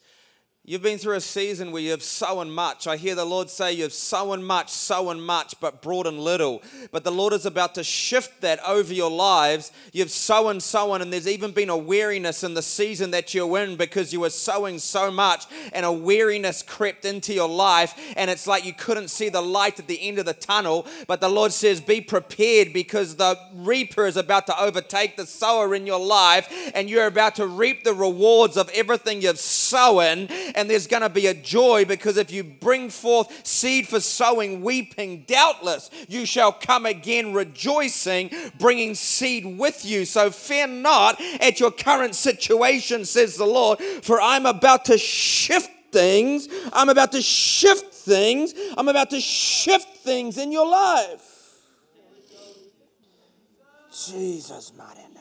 You've 0.66 0.80
been 0.80 0.96
through 0.96 1.16
a 1.16 1.20
season 1.20 1.72
where 1.72 1.82
you've 1.82 2.02
sown 2.02 2.50
much. 2.50 2.86
I 2.86 2.96
hear 2.96 3.14
the 3.14 3.26
Lord 3.26 3.50
say 3.50 3.74
you've 3.74 3.92
sown 3.92 4.42
much, 4.42 4.70
sown 4.70 5.20
much, 5.20 5.60
but 5.60 5.82
brought 5.82 6.06
in 6.06 6.16
little. 6.16 6.62
But 6.90 7.04
the 7.04 7.12
Lord 7.12 7.34
is 7.34 7.44
about 7.44 7.74
to 7.74 7.84
shift 7.84 8.40
that 8.40 8.60
over 8.66 8.94
your 8.94 9.10
lives. 9.10 9.72
You've 9.92 10.10
sown, 10.10 10.60
sown, 10.60 11.02
and 11.02 11.12
there's 11.12 11.28
even 11.28 11.50
been 11.50 11.68
a 11.68 11.76
weariness 11.76 12.44
in 12.44 12.54
the 12.54 12.62
season 12.62 13.10
that 13.10 13.34
you're 13.34 13.58
in 13.58 13.76
because 13.76 14.10
you 14.10 14.20
were 14.20 14.30
sowing 14.30 14.78
so 14.78 15.10
much, 15.10 15.44
and 15.74 15.84
a 15.84 15.92
weariness 15.92 16.62
crept 16.62 17.04
into 17.04 17.34
your 17.34 17.48
life, 17.48 18.14
and 18.16 18.30
it's 18.30 18.46
like 18.46 18.64
you 18.64 18.72
couldn't 18.72 19.08
see 19.08 19.28
the 19.28 19.42
light 19.42 19.78
at 19.78 19.86
the 19.86 20.00
end 20.00 20.18
of 20.18 20.24
the 20.24 20.32
tunnel. 20.32 20.86
But 21.06 21.20
the 21.20 21.28
Lord 21.28 21.52
says, 21.52 21.82
Be 21.82 22.00
prepared 22.00 22.72
because 22.72 23.16
the 23.16 23.38
reaper 23.54 24.06
is 24.06 24.16
about 24.16 24.46
to 24.46 24.58
overtake 24.58 25.18
the 25.18 25.26
sower 25.26 25.74
in 25.74 25.86
your 25.86 26.00
life, 26.00 26.48
and 26.74 26.88
you're 26.88 27.06
about 27.06 27.34
to 27.34 27.46
reap 27.46 27.84
the 27.84 27.92
rewards 27.92 28.56
of 28.56 28.70
everything 28.70 29.20
you've 29.20 29.38
sown 29.38 30.28
and 30.54 30.68
there's 30.68 30.86
going 30.86 31.02
to 31.02 31.08
be 31.08 31.26
a 31.26 31.34
joy 31.34 31.84
because 31.84 32.16
if 32.16 32.30
you 32.30 32.44
bring 32.44 32.90
forth 32.90 33.46
seed 33.46 33.88
for 33.88 34.00
sowing, 34.00 34.62
weeping, 34.62 35.24
doubtless 35.26 35.90
you 36.08 36.26
shall 36.26 36.52
come 36.52 36.86
again 36.86 37.32
rejoicing, 37.32 38.30
bringing 38.58 38.94
seed 38.94 39.58
with 39.58 39.84
you. 39.84 40.04
So 40.04 40.30
fear 40.30 40.66
not 40.66 41.20
at 41.40 41.60
your 41.60 41.70
current 41.70 42.14
situation, 42.14 43.04
says 43.04 43.36
the 43.36 43.46
Lord, 43.46 43.80
for 43.80 44.20
I'm 44.20 44.46
about 44.46 44.86
to 44.86 44.98
shift 44.98 45.70
things. 45.92 46.48
I'm 46.72 46.88
about 46.88 47.12
to 47.12 47.22
shift 47.22 47.94
things. 47.94 48.54
I'm 48.76 48.88
about 48.88 49.10
to 49.10 49.20
shift 49.20 49.98
things 49.98 50.38
in 50.38 50.52
your 50.52 50.68
life. 50.68 51.30
Jesus' 54.06 54.72
mighty 54.76 55.00
name. 55.00 55.14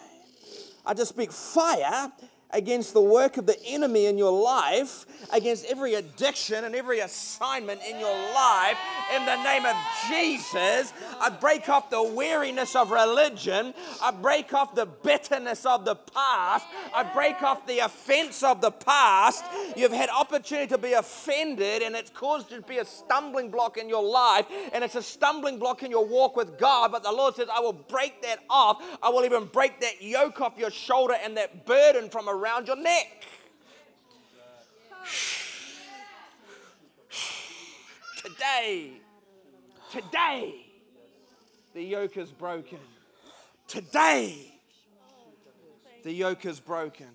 I 0.85 0.93
just 0.93 1.09
speak 1.09 1.31
fire 1.31 2.11
against 2.53 2.93
the 2.93 3.01
work 3.01 3.37
of 3.37 3.45
the 3.45 3.61
enemy 3.65 4.05
in 4.05 4.17
your 4.17 4.31
life, 4.31 5.05
against 5.33 5.65
every 5.65 5.95
addiction 5.95 6.63
and 6.63 6.75
every 6.75 6.99
assignment 6.99 7.81
in 7.89 7.99
your 7.99 8.15
life. 8.33 8.77
In 9.15 9.25
the 9.25 9.43
name 9.43 9.65
of 9.65 9.75
Jesus, 10.07 10.93
I 11.19 11.29
break 11.29 11.67
off 11.67 11.89
the 11.89 12.03
weariness 12.03 12.75
of 12.75 12.91
religion. 12.91 13.73
I 14.01 14.11
break 14.11 14.53
off 14.53 14.75
the 14.75 14.85
bitterness 14.85 15.65
of 15.65 15.83
the 15.83 15.95
past. 15.95 16.65
I 16.93 17.03
break 17.03 17.41
off 17.41 17.65
the 17.65 17.79
offense 17.79 18.43
of 18.43 18.61
the 18.61 18.71
past. 18.71 19.43
You've 19.75 19.91
had 19.91 20.09
opportunity 20.09 20.67
to 20.67 20.77
be 20.77 20.93
offended, 20.93 21.81
and 21.81 21.95
it's 21.95 22.11
caused 22.11 22.51
you 22.51 22.61
to 22.61 22.67
be 22.67 22.77
a 22.77 22.85
stumbling 22.85 23.49
block 23.49 23.77
in 23.77 23.89
your 23.89 24.03
life, 24.03 24.45
and 24.73 24.83
it's 24.83 24.95
a 24.95 25.01
stumbling 25.01 25.57
block 25.57 25.81
in 25.81 25.89
your 25.89 26.05
walk 26.05 26.35
with 26.35 26.57
God. 26.59 26.91
But 26.91 27.03
the 27.03 27.11
Lord 27.11 27.35
says, 27.35 27.47
I 27.51 27.59
will 27.59 27.73
break 27.73 28.21
that 28.21 28.39
off. 28.49 28.83
I 29.01 29.09
will 29.09 29.25
even 29.25 29.45
break 29.45 29.81
that 29.81 30.01
yoke 30.01 30.39
off 30.39 30.57
your 30.57 30.71
shoulder 30.71 31.15
and 31.23 31.35
that 31.37 31.65
burden 31.65 32.09
from 32.09 32.29
around 32.29 32.42
around 32.43 32.67
your 32.67 32.75
neck. 32.75 33.25
Today, 38.21 38.91
today, 39.91 40.65
the 41.73 41.83
yoke 41.83 42.17
is 42.17 42.31
broken. 42.31 42.79
Today, 43.67 44.51
the 46.03 46.11
yoke 46.11 46.45
is 46.45 46.59
broken. 46.59 47.07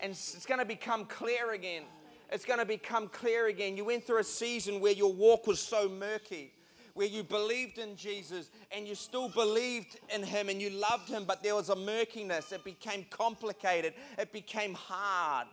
And 0.00 0.12
it's 0.12 0.44
going 0.44 0.60
to 0.60 0.66
become 0.66 1.06
clear 1.06 1.52
again. 1.52 1.82
It's 2.30 2.44
going 2.44 2.58
to 2.58 2.66
become 2.66 3.08
clear 3.08 3.46
again. 3.46 3.76
You 3.76 3.86
went 3.86 4.04
through 4.04 4.18
a 4.18 4.24
season 4.24 4.80
where 4.80 4.92
your 4.92 5.12
walk 5.12 5.46
was 5.46 5.60
so 5.60 5.88
murky 5.88 6.52
where 6.96 7.06
you 7.06 7.22
believed 7.22 7.76
in 7.76 7.94
Jesus 7.94 8.50
and 8.72 8.88
you 8.88 8.94
still 8.94 9.28
believed 9.28 9.98
in 10.14 10.22
Him 10.22 10.48
and 10.48 10.62
you 10.62 10.70
loved 10.70 11.10
Him, 11.10 11.24
but 11.26 11.42
there 11.42 11.54
was 11.54 11.68
a 11.68 11.76
murkiness. 11.76 12.52
It 12.52 12.64
became 12.64 13.04
complicated, 13.10 13.92
it 14.18 14.32
became 14.32 14.72
hard. 14.72 15.46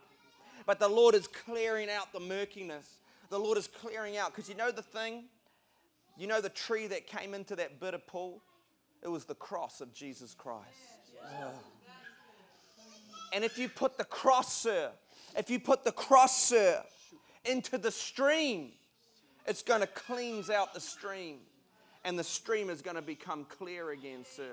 But 0.66 0.80
the 0.80 0.88
Lord 0.88 1.16
is 1.16 1.28
clearing 1.28 1.90
out 1.90 2.14
the 2.14 2.22
murkiness. 2.22 3.00
The 3.30 3.38
Lord 3.38 3.58
is 3.58 3.68
clearing 3.68 4.16
out. 4.16 4.34
Because 4.34 4.48
you 4.48 4.56
know 4.56 4.72
the 4.72 4.82
thing? 4.82 5.26
You 6.18 6.28
know 6.28 6.40
the 6.40 6.48
tree 6.48 6.88
that 6.88 7.08
came 7.08 7.34
into 7.34 7.58
that 7.58 7.82
bitter 7.82 7.98
pool? 7.98 8.42
It 9.02 9.10
was 9.10 9.26
the 9.26 9.36
cross 9.36 9.82
of 9.82 9.94
Jesus 9.94 10.34
Christ. 10.34 10.64
And 13.34 13.44
if 13.44 13.58
you 13.58 13.68
put 13.68 13.98
the 13.98 14.06
cross, 14.06 14.54
sir, 14.54 14.92
if 15.36 15.50
you 15.50 15.60
put 15.60 15.84
the 15.84 15.92
cross, 15.92 16.42
sir, 16.42 16.82
into 17.44 17.78
the 17.78 17.92
stream, 17.92 18.72
it's 19.46 19.62
going 19.62 19.82
to 19.82 19.88
cleanse 19.88 20.50
out 20.50 20.74
the 20.74 20.80
stream. 20.80 21.38
And 22.06 22.20
the 22.20 22.24
stream 22.24 22.70
is 22.70 22.82
going 22.82 22.96
to 22.96 23.02
become 23.02 23.46
clear 23.46 23.92
again, 23.92 24.26
sir. 24.26 24.52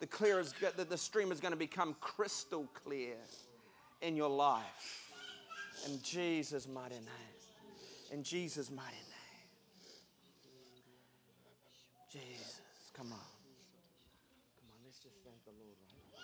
The, 0.00 0.06
clear 0.06 0.40
is, 0.40 0.54
the, 0.76 0.84
the 0.84 0.98
stream 0.98 1.32
is 1.32 1.40
going 1.40 1.52
to 1.52 1.58
become 1.58 1.96
crystal 2.00 2.68
clear 2.84 3.16
in 4.02 4.16
your 4.16 4.30
life. 4.30 5.12
In 5.86 6.00
Jesus' 6.02 6.68
mighty 6.68 6.96
name. 6.96 7.04
In 8.12 8.22
Jesus' 8.22 8.70
mighty 8.70 8.90
name. 8.90 9.10
Jesus, 12.10 12.60
come 12.92 13.06
on. 13.06 13.18
Come 14.58 14.68
on, 14.72 14.78
let's 14.84 14.98
just 14.98 15.16
thank 15.24 15.44
the 15.44 15.52
Lord 15.52 15.76
right 15.78 16.02
now. 16.12 16.20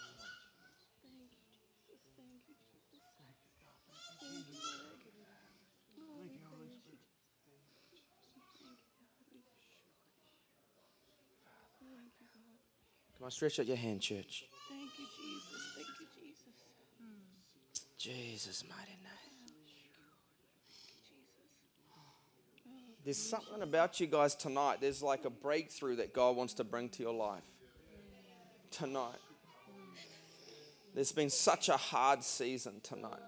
Come 13.26 13.30
on, 13.30 13.32
stretch 13.32 13.58
out 13.58 13.66
your 13.66 13.76
hand, 13.76 14.00
church. 14.00 14.44
Thank 14.68 14.82
you, 15.00 15.04
Jesus. 15.18 15.72
Thank 15.74 15.88
you, 15.98 16.06
Jesus. 16.22 16.44
Jesus' 17.98 18.62
mighty 18.68 18.92
name. 19.02 19.54
There's 23.04 23.16
something 23.16 23.62
about 23.62 23.98
you 23.98 24.06
guys 24.06 24.36
tonight. 24.36 24.76
There's 24.80 25.02
like 25.02 25.24
a 25.24 25.30
breakthrough 25.30 25.96
that 25.96 26.12
God 26.12 26.36
wants 26.36 26.54
to 26.54 26.62
bring 26.62 26.88
to 26.90 27.02
your 27.02 27.14
life 27.14 27.42
tonight. 28.70 29.18
There's 30.94 31.10
been 31.10 31.30
such 31.30 31.68
a 31.68 31.76
hard 31.76 32.22
season 32.22 32.74
tonight. 32.84 33.18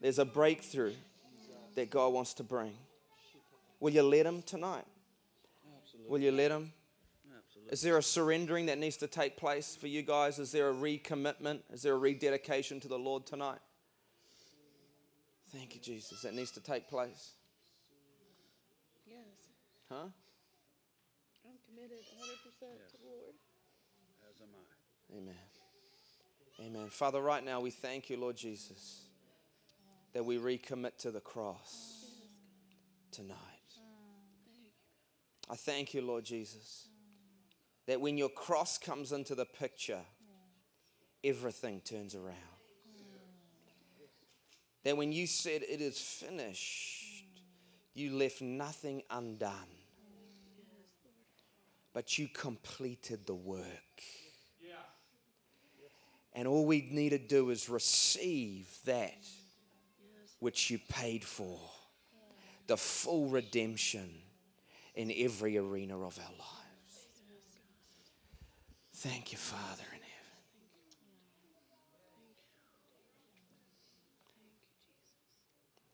There's 0.00 0.20
a 0.20 0.24
breakthrough 0.24 0.94
that 1.74 1.90
God 1.90 2.12
wants 2.12 2.34
to 2.34 2.44
bring. 2.44 2.74
Will 3.80 3.90
you 3.90 4.04
let 4.04 4.26
Him 4.26 4.42
tonight? 4.42 4.84
Will 6.06 6.20
you 6.20 6.30
let 6.30 6.52
Him? 6.52 6.72
Is 7.68 7.80
there 7.80 7.98
a 7.98 8.02
surrendering 8.02 8.66
that 8.66 8.78
needs 8.78 8.96
to 8.98 9.08
take 9.08 9.36
place 9.36 9.76
for 9.76 9.88
you 9.88 10.02
guys? 10.02 10.38
Is 10.38 10.52
there 10.52 10.70
a 10.70 10.74
recommitment? 10.74 11.60
Is 11.72 11.82
there 11.82 11.94
a 11.94 11.98
rededication 11.98 12.78
to 12.80 12.88
the 12.88 12.98
Lord 12.98 13.26
tonight? 13.26 13.58
Thank 15.52 15.74
you, 15.74 15.80
Jesus. 15.80 16.22
That 16.22 16.34
needs 16.34 16.52
to 16.52 16.60
take 16.60 16.88
place. 16.88 17.32
Yes, 19.06 19.16
Huh? 19.88 20.08
I'm 21.44 21.58
committed 21.68 21.98
100% 21.98 22.58
to 22.60 22.96
the 22.98 23.08
Lord. 23.08 23.34
As 24.28 24.40
am 24.40 24.48
I. 24.54 25.18
Amen. 25.18 25.34
Amen. 26.60 26.88
Father, 26.90 27.20
right 27.20 27.44
now 27.44 27.60
we 27.60 27.70
thank 27.70 28.10
you, 28.10 28.16
Lord 28.16 28.36
Jesus, 28.36 29.02
that 30.12 30.24
we 30.24 30.38
recommit 30.38 30.96
to 30.98 31.10
the 31.10 31.20
cross 31.20 32.06
tonight. 33.12 33.36
Mm, 33.78 35.52
I 35.52 35.56
thank 35.56 35.94
you, 35.94 36.02
Lord 36.02 36.24
Jesus, 36.24 36.88
that 37.86 38.00
when 38.00 38.18
your 38.18 38.28
cross 38.28 38.78
comes 38.78 39.12
into 39.12 39.34
the 39.34 39.44
picture, 39.44 40.00
everything 41.22 41.80
turns 41.80 42.14
around. 42.14 42.36
That 44.84 44.96
when 44.96 45.12
you 45.12 45.26
said 45.26 45.62
it 45.62 45.80
is 45.80 45.98
finished, 45.98 47.24
you 47.94 48.14
left 48.14 48.42
nothing 48.42 49.02
undone, 49.10 49.52
but 51.92 52.18
you 52.18 52.28
completed 52.28 53.26
the 53.26 53.34
work. 53.34 53.64
And 56.34 56.46
all 56.46 56.66
we 56.66 56.86
need 56.90 57.10
to 57.10 57.18
do 57.18 57.48
is 57.48 57.70
receive 57.70 58.68
that 58.84 59.26
which 60.38 60.70
you 60.70 60.78
paid 60.90 61.24
for 61.24 61.58
the 62.66 62.76
full 62.76 63.28
redemption 63.28 64.10
in 64.94 65.10
every 65.16 65.56
arena 65.56 65.96
of 65.96 66.18
our 66.18 66.32
lives. 66.38 66.55
Thank 68.96 69.30
you, 69.30 69.36
Father 69.36 69.82
in 69.92 70.00
heaven. 70.00 70.36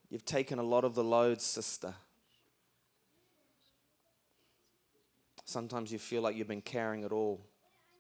You've 0.09 0.25
taken 0.25 0.61
a 0.61 0.63
lot 0.63 0.85
of 0.85 0.95
the 0.95 1.03
load, 1.03 1.41
sister. 1.41 1.95
Sometimes 5.45 5.91
you 5.91 5.99
feel 5.99 6.23
like 6.23 6.37
you've 6.37 6.47
been 6.47 6.63
carrying 6.63 7.03
it 7.03 7.11
all 7.11 7.45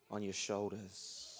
on 0.08 0.22
your 0.22 0.32
shoulders. 0.32 1.36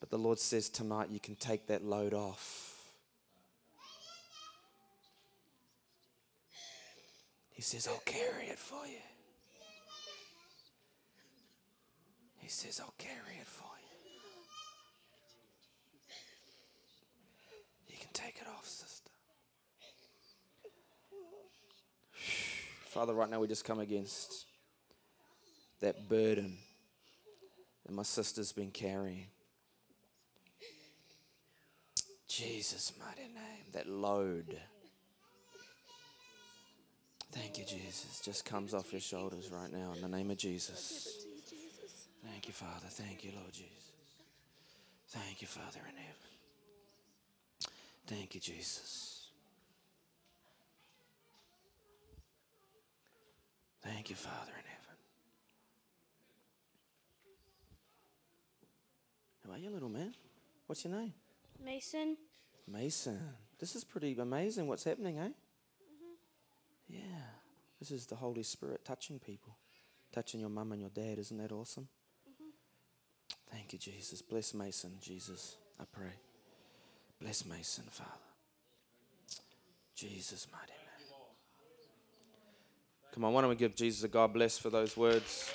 But 0.00 0.10
the 0.10 0.18
Lord 0.18 0.38
says 0.38 0.68
tonight 0.68 1.08
you 1.08 1.18
can 1.18 1.34
take 1.34 1.66
that 1.68 1.82
load 1.82 2.12
off. 2.12 2.76
He 7.52 7.62
says, 7.62 7.88
I'll 7.88 8.02
carry 8.04 8.48
it 8.48 8.58
for 8.58 8.86
you. 8.86 9.00
He 12.38 12.39
says, 12.50 12.80
I'll 12.80 12.94
carry 12.98 13.36
it 13.40 13.46
for 13.46 13.64
you. 13.64 14.22
You 17.88 17.96
can 17.98 18.10
take 18.12 18.36
it 18.40 18.46
off, 18.48 18.66
sister. 18.66 19.10
Father, 22.86 23.14
right 23.14 23.30
now 23.30 23.40
we 23.40 23.46
just 23.46 23.64
come 23.64 23.78
against 23.78 24.46
that 25.80 26.08
burden 26.08 26.56
that 27.86 27.92
my 27.92 28.02
sister's 28.02 28.52
been 28.52 28.70
carrying. 28.70 29.26
Jesus' 32.26 32.92
mighty 32.98 33.28
name, 33.28 33.64
that 33.72 33.88
load. 33.88 34.58
Thank 37.32 37.58
you, 37.58 37.64
Jesus. 37.64 38.20
Just 38.24 38.44
comes 38.44 38.74
off 38.74 38.92
your 38.92 39.00
shoulders 39.00 39.50
right 39.52 39.72
now 39.72 39.92
in 39.94 40.00
the 40.00 40.08
name 40.08 40.30
of 40.30 40.36
Jesus. 40.36 41.26
Thank 42.40 42.48
you, 42.48 42.54
Father. 42.54 42.86
Thank 42.88 43.22
you, 43.22 43.32
Lord 43.36 43.52
Jesus. 43.52 43.92
Thank 45.08 45.42
you, 45.42 45.46
Father 45.46 45.80
in 45.86 45.94
heaven. 45.94 46.30
Thank 48.06 48.34
you, 48.34 48.40
Jesus. 48.40 49.26
Thank 53.82 54.08
you, 54.08 54.16
Father 54.16 54.52
in 54.52 54.64
heaven. 54.64 54.96
How 59.44 59.52
are 59.52 59.58
you, 59.58 59.68
little 59.68 59.90
man? 59.90 60.14
What's 60.66 60.82
your 60.82 60.94
name? 60.94 61.12
Mason. 61.62 62.16
Mason. 62.66 63.20
This 63.58 63.76
is 63.76 63.84
pretty 63.84 64.16
amazing 64.18 64.66
what's 64.66 64.84
happening, 64.84 65.18
eh? 65.18 65.28
Mhm. 65.28 66.16
Yeah. 66.88 67.32
This 67.78 67.90
is 67.90 68.06
the 68.06 68.16
Holy 68.16 68.44
Spirit 68.44 68.82
touching 68.82 69.18
people, 69.18 69.58
touching 70.10 70.40
your 70.40 70.48
mum 70.48 70.72
and 70.72 70.80
your 70.80 70.88
dad. 70.88 71.18
Isn't 71.18 71.36
that 71.36 71.52
awesome? 71.52 71.90
Thank 73.50 73.72
you, 73.72 73.78
Jesus. 73.78 74.22
Bless 74.22 74.54
Mason, 74.54 74.92
Jesus. 75.00 75.56
I 75.80 75.84
pray. 75.92 76.12
Bless 77.20 77.44
Mason, 77.44 77.84
Father. 77.90 78.10
Jesus' 79.94 80.46
mighty 80.50 80.72
name. 80.72 80.80
Come 83.12 83.24
on, 83.24 83.32
why 83.32 83.40
don't 83.40 83.50
we 83.50 83.56
give 83.56 83.74
Jesus 83.74 84.04
a 84.04 84.08
God 84.08 84.32
bless 84.32 84.56
for 84.56 84.70
those 84.70 84.96
words? 84.96 85.50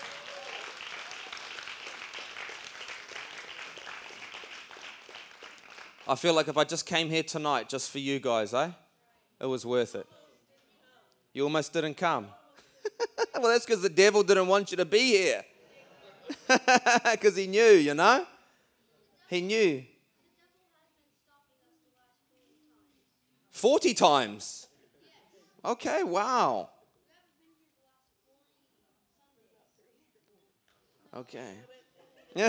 I 6.07 6.15
feel 6.15 6.33
like 6.33 6.47
if 6.47 6.57
I 6.57 6.63
just 6.63 6.85
came 6.85 7.09
here 7.09 7.23
tonight 7.23 7.69
just 7.69 7.89
for 7.89 7.99
you 7.99 8.19
guys, 8.19 8.53
eh? 8.53 8.69
It 9.39 9.45
was 9.47 9.65
worth 9.65 9.95
it. 9.95 10.05
You 11.33 11.43
almost 11.43 11.73
didn't 11.73 11.95
come. 11.95 12.27
well, 13.39 13.51
that's 13.51 13.65
because 13.65 13.81
the 13.81 13.89
devil 13.89 14.21
didn't 14.21 14.47
want 14.47 14.69
you 14.69 14.77
to 14.77 14.85
be 14.85 14.99
here. 14.99 15.43
Because 17.11 17.35
he 17.35 17.47
knew, 17.47 17.63
you 17.63 17.93
know? 17.93 18.25
He 19.29 19.41
knew. 19.41 19.83
40 23.51 23.93
times. 23.93 24.67
Okay, 25.63 26.03
wow. 26.03 26.69
Okay. 31.15 31.53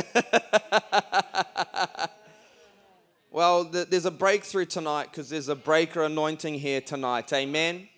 well, 3.30 3.64
th- 3.64 3.88
there's 3.88 4.04
a 4.04 4.10
breakthrough 4.10 4.64
tonight 4.64 5.04
because 5.10 5.28
there's 5.30 5.48
a 5.48 5.54
breaker 5.54 6.02
anointing 6.02 6.54
here 6.54 6.80
tonight. 6.80 7.32
Amen. 7.32 7.88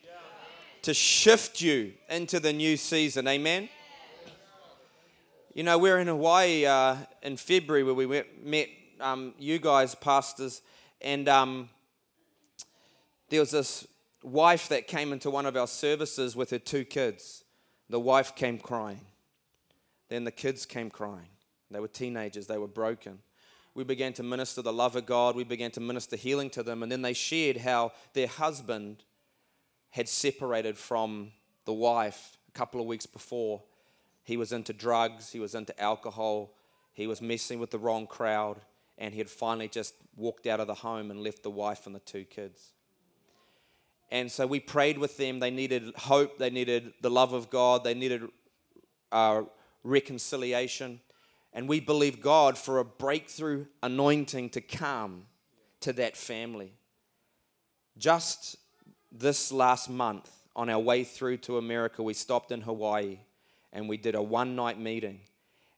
To 0.82 0.92
shift 0.92 1.62
you 1.62 1.94
into 2.10 2.38
the 2.38 2.52
new 2.52 2.76
season. 2.76 3.26
Amen. 3.26 3.70
You 5.58 5.64
know, 5.64 5.76
we 5.76 5.90
are 5.90 5.98
in 5.98 6.06
Hawaii 6.06 6.66
uh, 6.66 6.98
in 7.20 7.36
February 7.36 7.82
where 7.82 7.92
we 7.92 8.06
went, 8.06 8.46
met 8.46 8.68
um, 9.00 9.34
you 9.40 9.58
guys, 9.58 9.92
pastors, 9.92 10.62
and 11.00 11.28
um, 11.28 11.68
there 13.28 13.40
was 13.40 13.50
this 13.50 13.84
wife 14.22 14.68
that 14.68 14.86
came 14.86 15.12
into 15.12 15.30
one 15.30 15.46
of 15.46 15.56
our 15.56 15.66
services 15.66 16.36
with 16.36 16.50
her 16.50 16.60
two 16.60 16.84
kids. 16.84 17.42
The 17.90 17.98
wife 17.98 18.36
came 18.36 18.58
crying. 18.58 19.00
Then 20.08 20.22
the 20.22 20.30
kids 20.30 20.64
came 20.64 20.90
crying. 20.90 21.26
They 21.72 21.80
were 21.80 21.88
teenagers, 21.88 22.46
they 22.46 22.58
were 22.58 22.68
broken. 22.68 23.18
We 23.74 23.82
began 23.82 24.12
to 24.12 24.22
minister 24.22 24.62
the 24.62 24.72
love 24.72 24.94
of 24.94 25.06
God, 25.06 25.34
we 25.34 25.42
began 25.42 25.72
to 25.72 25.80
minister 25.80 26.14
healing 26.14 26.50
to 26.50 26.62
them, 26.62 26.84
and 26.84 26.92
then 26.92 27.02
they 27.02 27.14
shared 27.14 27.56
how 27.56 27.90
their 28.12 28.28
husband 28.28 29.02
had 29.90 30.08
separated 30.08 30.78
from 30.78 31.32
the 31.64 31.74
wife 31.74 32.36
a 32.46 32.52
couple 32.52 32.80
of 32.80 32.86
weeks 32.86 33.06
before. 33.06 33.60
He 34.28 34.36
was 34.36 34.52
into 34.52 34.74
drugs, 34.74 35.32
he 35.32 35.40
was 35.40 35.54
into 35.54 35.80
alcohol, 35.80 36.52
he 36.92 37.06
was 37.06 37.22
messing 37.22 37.58
with 37.58 37.70
the 37.70 37.78
wrong 37.78 38.06
crowd, 38.06 38.60
and 38.98 39.14
he 39.14 39.20
had 39.20 39.30
finally 39.30 39.68
just 39.68 39.94
walked 40.16 40.46
out 40.46 40.60
of 40.60 40.66
the 40.66 40.74
home 40.74 41.10
and 41.10 41.22
left 41.22 41.42
the 41.42 41.50
wife 41.50 41.86
and 41.86 41.94
the 41.94 42.00
two 42.00 42.24
kids. 42.24 42.74
And 44.10 44.30
so 44.30 44.46
we 44.46 44.60
prayed 44.60 44.98
with 44.98 45.16
them. 45.16 45.40
They 45.40 45.50
needed 45.50 45.94
hope, 45.96 46.36
they 46.36 46.50
needed 46.50 46.92
the 47.00 47.08
love 47.08 47.32
of 47.32 47.48
God, 47.48 47.84
they 47.84 47.94
needed 47.94 48.20
uh, 49.10 49.44
reconciliation. 49.82 51.00
And 51.54 51.66
we 51.66 51.80
believe 51.80 52.20
God 52.20 52.58
for 52.58 52.80
a 52.80 52.84
breakthrough 52.84 53.64
anointing 53.82 54.50
to 54.50 54.60
come 54.60 55.22
to 55.80 55.94
that 55.94 56.18
family. 56.18 56.74
Just 57.96 58.56
this 59.10 59.50
last 59.50 59.88
month, 59.88 60.30
on 60.54 60.68
our 60.68 60.80
way 60.80 61.02
through 61.02 61.38
to 61.38 61.56
America, 61.56 62.02
we 62.02 62.12
stopped 62.12 62.52
in 62.52 62.60
Hawaii 62.60 63.20
and 63.72 63.88
we 63.88 63.96
did 63.96 64.14
a 64.14 64.22
one 64.22 64.56
night 64.56 64.78
meeting. 64.78 65.20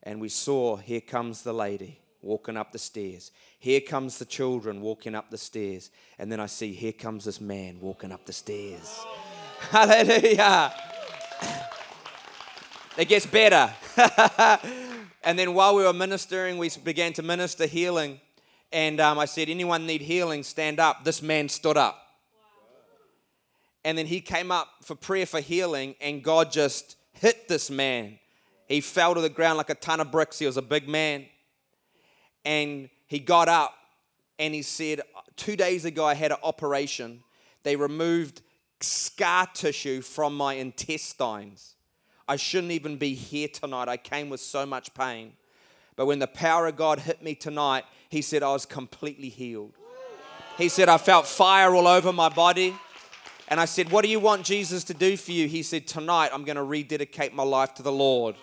And 0.03 0.21
we 0.21 0.29
saw, 0.29 0.77
here 0.77 1.01
comes 1.01 1.43
the 1.43 1.53
lady 1.53 1.99
walking 2.23 2.57
up 2.57 2.73
the 2.73 2.79
stairs. 2.79 3.33
Here 3.59 3.81
comes 3.81 4.19
the 4.19 4.25
children 4.25 4.81
walking 4.81 5.15
up 5.15 5.31
the 5.31 5.39
stairs. 5.39 5.91
And 6.19 6.31
then 6.31 6.41
I 6.41 6.47
see, 6.47 6.73
here 6.73 6.93
comes 6.93 7.25
this 7.25 7.41
man 7.41 7.81
walking 7.81 8.13
up 8.13 8.25
the 8.25 8.33
stairs. 8.33 9.05
Hallelujah. 9.71 10.75
It 12.99 13.09
gets 13.09 13.25
better. 13.25 13.73
and 15.23 15.39
then 15.39 15.55
while 15.55 15.77
we 15.77 15.85
were 15.85 15.93
ministering, 15.93 16.59
we 16.59 16.69
began 16.85 17.13
to 17.15 17.23
minister 17.23 17.65
healing. 17.65 18.21
And 18.73 19.01
um, 19.01 19.19
I 19.19 19.25
said, 19.25 19.49
anyone 19.49 19.87
need 19.87 20.03
healing, 20.03 20.43
stand 20.43 20.81
up. 20.81 21.05
This 21.05 21.23
man 21.23 21.49
stood 21.49 21.77
up. 21.77 21.99
And 23.85 23.97
then 23.97 24.07
he 24.07 24.21
came 24.21 24.53
up 24.53 24.69
for 24.83 24.97
prayer 24.97 25.25
for 25.25 25.41
healing, 25.41 25.95
and 26.01 26.23
God 26.23 26.53
just 26.53 26.97
hit 27.21 27.49
this 27.49 27.71
man. 27.71 28.19
He 28.67 28.81
fell 28.81 29.15
to 29.15 29.21
the 29.21 29.29
ground 29.29 29.59
like 29.59 29.69
a 29.69 29.75
ton 29.75 30.01
of 30.01 30.11
bricks. 30.11 30.39
He 30.39 30.47
was 30.47 30.57
a 30.57 30.63
big 30.63 30.89
man. 30.89 31.27
And 32.45 32.89
he 33.07 33.19
got 33.19 33.49
up 33.49 33.75
and 34.39 34.55
he 34.55 34.63
said, 34.63 35.03
Two 35.37 35.55
days 35.55 35.85
ago, 35.85 36.05
I 36.05 36.15
had 36.15 36.33
an 36.33 36.39
operation. 36.43 37.23
They 37.63 37.77
removed 37.77 38.41
scar 38.81 39.47
tissue 39.53 40.01
from 40.01 40.35
my 40.35 40.55
intestines. 40.55 41.75
I 42.27 42.37
shouldn't 42.37 42.73
even 42.73 42.97
be 42.97 43.15
here 43.15 43.49
tonight. 43.49 43.89
I 43.89 43.97
came 43.97 44.31
with 44.31 44.41
so 44.41 44.65
much 44.65 44.95
pain. 44.95 45.33
But 45.97 46.07
when 46.07 46.21
the 46.21 46.27
power 46.27 46.69
of 46.69 46.77
God 46.77 47.01
hit 47.01 47.23
me 47.23 47.35
tonight, 47.35 47.85
he 48.09 48.23
said, 48.23 48.43
I 48.43 48.53
was 48.53 48.65
completely 48.65 49.29
healed. 49.29 49.75
He 50.57 50.69
said, 50.69 50.89
I 50.89 50.97
felt 50.97 51.27
fire 51.27 51.75
all 51.75 51.87
over 51.87 52.13
my 52.13 52.29
body. 52.29 52.75
And 53.51 53.59
I 53.61 53.65
said, 53.65 53.91
What 53.91 54.05
do 54.05 54.09
you 54.09 54.21
want 54.21 54.47
Jesus 54.47 54.85
to 54.85 54.95
do 54.95 55.17
for 55.17 55.33
you? 55.33 55.49
He 55.49 55.63
said, 55.63 55.87
Tonight 55.87 56.31
I'm 56.33 56.45
going 56.45 56.57
to 56.57 56.63
rededicate 56.63 57.35
my 57.35 57.43
life 57.43 57.75
to 57.75 57.83
the 57.83 57.93
Lord. 57.93 58.37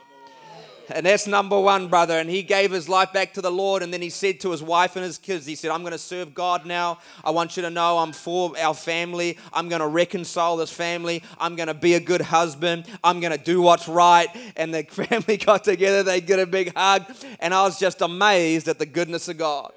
And 0.89 1.05
that's 1.05 1.27
number 1.27 1.59
one, 1.59 1.89
brother. 1.89 2.17
And 2.17 2.29
he 2.29 2.43
gave 2.43 2.71
his 2.71 2.87
life 2.87 3.11
back 3.11 3.33
to 3.33 3.41
the 3.41 3.51
Lord. 3.51 3.83
And 3.83 3.93
then 3.93 4.01
he 4.01 4.09
said 4.09 4.39
to 4.41 4.51
his 4.51 4.63
wife 4.63 4.95
and 4.95 5.03
his 5.03 5.17
kids, 5.17 5.45
He 5.45 5.55
said, 5.55 5.71
I'm 5.71 5.81
going 5.81 5.93
to 5.93 5.97
serve 5.97 6.33
God 6.33 6.65
now. 6.65 6.99
I 7.23 7.31
want 7.31 7.57
you 7.57 7.63
to 7.63 7.69
know 7.69 7.97
I'm 7.97 8.13
for 8.13 8.57
our 8.57 8.73
family. 8.73 9.37
I'm 9.53 9.69
going 9.69 9.81
to 9.81 9.87
reconcile 9.87 10.57
this 10.57 10.71
family. 10.71 11.23
I'm 11.39 11.55
going 11.55 11.67
to 11.67 11.73
be 11.73 11.93
a 11.95 11.99
good 11.99 12.21
husband. 12.21 12.85
I'm 13.03 13.19
going 13.19 13.37
to 13.37 13.43
do 13.43 13.61
what's 13.61 13.87
right. 13.87 14.27
And 14.55 14.73
the 14.73 14.83
family 14.89 15.37
got 15.37 15.63
together. 15.63 16.03
They 16.03 16.21
get 16.21 16.39
a 16.39 16.45
big 16.45 16.73
hug. 16.75 17.05
And 17.39 17.53
I 17.53 17.63
was 17.63 17.79
just 17.79 18.01
amazed 18.01 18.67
at 18.67 18.79
the 18.79 18.85
goodness 18.85 19.27
of 19.27 19.37
God. 19.37 19.71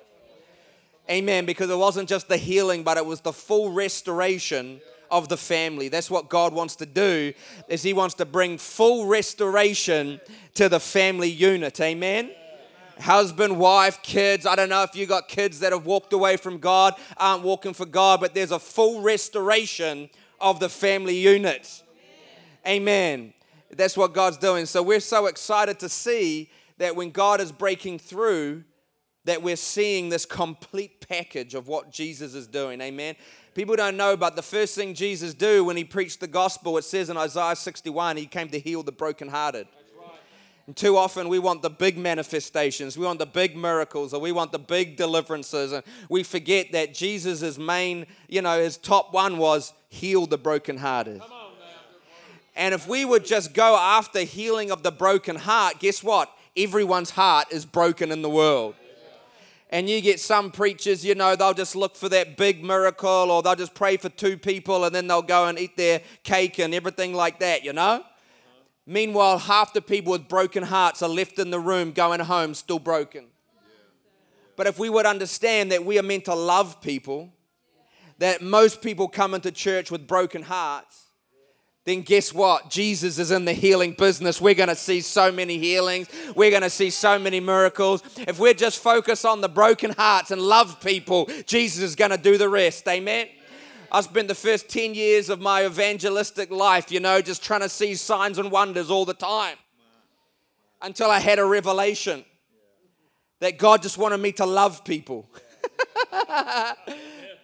Amen. 1.09 1.45
Because 1.45 1.71
it 1.71 1.79
wasn't 1.79 2.09
just 2.09 2.29
the 2.29 2.37
healing, 2.37 2.85
but 2.85 2.97
it 2.97 3.07
was 3.07 3.21
the 3.21 3.33
full 3.33 3.73
restoration 3.73 4.81
of 5.11 5.29
the 5.29 5.37
family. 5.37 5.89
That's 5.89 6.11
what 6.11 6.29
God 6.29 6.53
wants 6.53 6.77
to 6.77 6.87
do 6.87 7.33
is 7.69 7.83
he 7.83 7.93
wants 7.93 8.15
to 8.17 8.25
bring 8.25 8.59
full 8.59 9.07
restoration 9.07 10.21
to 10.55 10.69
the 10.69 10.81
family 10.81 11.29
unit. 11.29 11.81
Amen. 11.81 12.31
Husband, 13.01 13.59
wife, 13.59 14.03
kids. 14.03 14.47
I 14.47 14.57
don't 14.57 14.69
know 14.69 14.83
if 14.83 14.95
you 14.95 15.07
got 15.07 15.29
kids 15.29 15.61
that 15.61 15.73
have 15.73 15.87
walked 15.87 16.13
away 16.13 16.37
from 16.37 16.59
God, 16.59 16.95
aren't 17.17 17.43
walking 17.43 17.73
for 17.73 17.87
God, 17.87 18.21
but 18.21 18.35
there's 18.35 18.51
a 18.51 18.59
full 18.59 19.01
restoration 19.01 20.11
of 20.41 20.61
the 20.61 20.69
family 20.69 21.17
unit. 21.17 21.83
Amen. 22.67 23.33
That's 23.71 23.97
what 23.97 24.13
God's 24.13 24.37
doing. 24.37 24.67
So 24.67 24.83
we're 24.83 25.01
so 25.01 25.27
excited 25.27 25.79
to 25.81 25.89
see 25.89 26.51
that 26.79 26.97
when 26.97 27.11
God 27.11 27.41
is 27.41 27.53
breaking 27.53 27.99
through, 27.99 28.65
that 29.25 29.43
we're 29.43 29.57
seeing 29.57 30.09
this 30.09 30.25
complete 30.25 31.07
package 31.07 31.55
of 31.55 31.69
what 31.69 31.93
Jesus 31.93 32.35
is 32.35 32.47
doing. 32.47 32.81
Amen. 32.81 33.17
People 33.55 33.75
don't 33.75 33.97
know, 33.97 34.17
but 34.17 34.37
the 34.37 34.43
first 34.43 34.75
thing 34.75 34.95
Jesus 34.95 35.35
do 35.35 35.65
when 35.65 35.77
he 35.77 35.85
preached 35.85 36.21
the 36.21 36.29
gospel, 36.29 36.79
it 36.79 36.85
says 36.85 37.11
in 37.11 37.17
Isaiah 37.17 37.57
61, 37.57 38.17
he 38.17 38.27
came 38.27 38.49
to 38.49 38.61
heal 38.61 38.83
the 38.83 38.93
brokenhearted. 38.93 39.67
And 40.67 40.77
too 40.77 40.97
often 40.97 41.29
we 41.29 41.41
want 41.41 41.63
the 41.63 41.71
big 41.71 41.99
manifestations, 41.99 42.97
we 42.97 43.05
want 43.05 43.19
the 43.19 43.27
big 43.27 43.57
miracles, 43.57 44.15
or 44.15 44.21
we 44.21 44.31
want 44.31 44.53
the 44.53 44.59
big 44.59 44.97
deliverances, 44.97 45.73
and 45.73 45.83
we 46.09 46.23
forget 46.23 46.71
that 46.73 46.95
Jesus' 46.95 47.59
main, 47.59 48.07
you 48.29 48.41
know, 48.41 48.61
his 48.61 48.77
top 48.77 49.13
one 49.13 49.39
was 49.39 49.73
heal 49.89 50.27
the 50.27 50.39
brokenhearted. 50.39 51.21
And 52.55 52.73
if 52.73 52.87
we 52.87 53.05
would 53.05 53.25
just 53.25 53.53
go 53.53 53.77
after 53.77 54.21
healing 54.21 54.71
of 54.71 54.85
the 54.85 54.93
broken 54.93 55.35
heart, 55.35 55.81
guess 55.81 56.05
what? 56.05 56.31
Everyone's 56.57 57.11
heart 57.11 57.49
is 57.51 57.65
broken 57.65 58.13
in 58.13 58.23
the 58.23 58.31
world. 58.31 58.77
And 59.71 59.89
you 59.89 60.01
get 60.01 60.19
some 60.19 60.51
preachers, 60.51 61.05
you 61.05 61.15
know, 61.15 61.37
they'll 61.37 61.55
just 61.55 61.77
look 61.77 61.97
for 61.97 62.09
that 62.09 62.37
big 62.37 62.63
miracle 62.63 63.31
or 63.31 63.41
they'll 63.41 63.55
just 63.55 63.73
pray 63.73 63.97
for 63.97 64.09
two 64.09 64.37
people 64.37 64.85
and 64.85 64.93
then 64.93 65.07
they'll 65.07 65.23
go 65.23 65.47
and 65.47 65.59
eat 65.59 65.77
their 65.77 66.03
cake 66.25 66.59
and 66.59 66.75
everything 66.75 67.15
like 67.15 67.39
that, 67.39 67.65
you 67.65 67.73
know? 67.73 68.05
Meanwhile, 68.85 69.39
half 69.39 69.73
the 69.73 69.81
people 69.81 70.11
with 70.11 70.29
broken 70.29 70.65
hearts 70.65 71.03
are 71.03 71.09
left 71.09 71.39
in 71.39 71.51
the 71.51 71.61
room 71.61 71.93
going 71.93 72.19
home 72.19 72.55
still 72.55 72.81
broken. 72.81 73.27
But 74.57 74.67
if 74.67 74.79
we 74.79 74.91
would 74.91 75.07
understand 75.07 75.71
that 75.71 75.85
we 75.85 75.99
are 76.01 76.03
meant 76.03 76.25
to 76.25 76.35
love 76.35 76.83
people, 76.83 77.33
that 78.19 78.43
most 78.43 78.83
people 78.83 79.07
come 79.07 79.35
into 79.35 79.53
church 79.53 79.93
with 79.93 80.09
broken 80.09 80.43
hearts, 80.43 81.10
then 81.91 82.03
guess 82.03 82.33
what? 82.33 82.71
Jesus 82.71 83.19
is 83.19 83.33
in 83.33 83.45
the 83.45 83.53
healing 83.53 83.93
business. 83.93 84.41
We're 84.41 84.55
going 84.55 84.69
to 84.69 84.77
see 84.77 85.01
so 85.01 85.33
many 85.33 85.59
healings. 85.59 86.09
We're 86.37 86.51
going 86.51 86.63
to 86.63 86.71
see 86.71 86.89
so 86.89 87.19
many 87.19 87.41
miracles. 87.41 88.03
If 88.17 88.39
we're 88.39 88.55
just 88.55 88.79
focused 88.79 89.27
on 89.27 89.41
the 89.41 89.49
broken 89.49 89.91
hearts 89.91 90.31
and 90.31 90.41
love 90.41 90.81
people, 90.81 91.29
Jesus 91.47 91.83
is 91.83 91.97
going 91.97 92.13
to 92.13 92.17
do 92.17 92.39
the 92.39 92.49
rest. 92.49 92.87
Amen. 92.87 93.27
I 93.91 94.03
spent 94.03 94.29
the 94.29 94.37
first 94.37 94.69
10 94.69 94.95
years 94.95 95.31
of 95.31 95.41
my 95.41 95.67
evangelistic 95.67 96.53
life, 96.53 96.93
you 96.93 97.01
know, 97.01 97.21
just 97.21 97.43
trying 97.43 97.63
to 97.63 97.69
see 97.69 97.97
signs 97.97 98.39
and 98.39 98.53
wonders 98.53 98.89
all 98.89 99.05
the 99.05 99.15
time 99.15 99.57
until 100.81 101.11
I 101.11 101.19
had 101.19 101.41
a 101.41 101.45
revelation 101.45 102.25
that 103.41 103.59
God 103.59 103.83
just 103.83 103.99
wanted 103.99 104.19
me 104.19 104.31
to 104.33 104.47
love 104.47 104.85
people. 104.85 105.29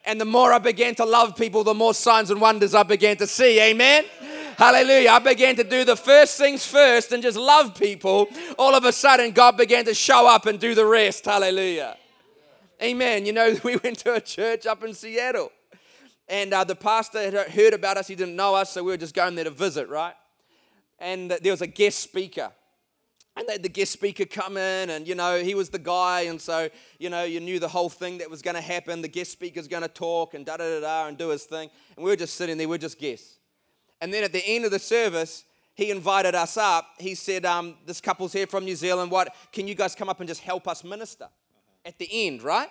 and 0.05 0.21
the 0.21 0.25
more 0.25 0.53
I 0.53 0.59
began 0.59 0.95
to 0.97 1.05
love 1.05 1.37
people, 1.37 1.65
the 1.65 1.75
more 1.75 1.95
signs 1.95 2.31
and 2.31 2.41
wonders 2.41 2.77
I 2.77 2.85
began 2.85 3.17
to 3.17 3.27
see. 3.27 3.61
Amen. 3.61 4.05
Hallelujah. 4.57 5.11
I 5.11 5.19
began 5.19 5.55
to 5.57 5.65
do 5.65 5.85
the 5.85 5.97
first 5.97 6.39
things 6.39 6.65
first 6.65 7.13
and 7.13 7.23
just 7.23 7.37
love 7.37 7.79
people. 7.79 8.27
All 8.59 8.75
of 8.75 8.85
a 8.87 8.93
sudden, 8.93 9.33
God 9.33 9.59
began 9.59 9.85
to 9.85 9.93
show 9.93 10.27
up 10.27 10.47
and 10.47 10.59
do 10.59 10.75
the 10.75 10.87
rest. 10.87 11.27
Hallelujah. 11.27 11.99
Amen. 12.83 13.27
You 13.27 13.35
know, 13.35 13.55
we 13.65 13.77
went 13.77 13.99
to 13.99 14.15
a 14.15 14.21
church 14.21 14.65
up 14.65 14.83
in 14.83 14.95
Seattle, 14.95 15.53
and 16.27 16.55
uh, 16.55 16.65
the 16.65 16.75
pastor 16.75 17.23
had 17.23 17.51
heard 17.51 17.75
about 17.75 17.99
us. 17.99 18.09
He 18.09 18.15
didn't 18.15 18.35
know 18.35 18.55
us, 18.55 18.73
so 18.73 18.83
we 18.83 18.93
were 18.93 18.97
just 18.97 19.15
going 19.15 19.35
there 19.35 19.45
to 19.45 19.51
visit, 19.51 19.91
right? 19.91 20.15
And 20.99 21.31
there 21.31 21.53
was 21.53 21.61
a 21.61 21.67
guest 21.67 22.01
speaker. 22.01 22.51
And 23.37 23.47
they 23.47 23.53
had 23.53 23.63
the 23.63 23.69
guest 23.69 23.93
speaker 23.93 24.25
come 24.25 24.57
in, 24.57 24.89
and 24.89 25.07
you 25.07 25.15
know, 25.15 25.39
he 25.39 25.55
was 25.55 25.69
the 25.69 25.79
guy, 25.79 26.23
and 26.23 26.41
so 26.41 26.71
you 26.99 27.11
know, 27.11 27.25
you 27.25 27.41
knew 27.41 27.59
the 27.59 27.69
whole 27.69 27.91
thing 27.91 28.17
that 28.19 28.31
was 28.31 28.41
going 28.41 28.57
to 28.57 28.63
happen. 28.63 29.03
The 29.03 29.09
guest 29.09 29.33
speaker's 29.33 29.69
going 29.69 29.83
to 29.83 29.89
talk 29.89 30.33
and 30.33 30.47
da 30.47 30.57
da 30.57 30.65
da 30.65 30.81
da 30.81 31.09
and 31.09 31.19
do 31.19 31.29
his 31.29 31.45
thing. 31.45 31.69
And 31.95 32.05
we 32.07 32.11
were 32.11 32.17
just 32.17 32.37
sitting 32.37 32.57
there, 32.57 32.67
we 32.67 32.77
are 32.77 32.79
just 32.79 32.99
guests. 32.99 33.37
And 34.01 34.13
then 34.13 34.25
at 34.25 34.33
the 34.33 34.45
end 34.47 34.65
of 34.65 34.71
the 34.71 34.79
service, 34.79 35.45
he 35.75 35.91
invited 35.91 36.35
us 36.35 36.57
up. 36.57 36.87
He 36.99 37.15
said, 37.15 37.45
um, 37.45 37.77
This 37.87 38.01
couple's 38.01 38.33
here 38.33 38.47
from 38.47 38.65
New 38.65 38.77
Zealand. 38.77 39.11
What 39.11 39.35
can 39.53 39.69
you 39.69 39.75
guys 39.75 39.95
come 39.95 40.09
up 40.09 40.21
and 40.21 40.29
just 40.29 40.41
help 40.41 40.67
us 40.69 40.85
minister 40.85 41.29
at 41.85 41.99
the 41.99 42.09
end, 42.27 42.43
right? 42.43 42.69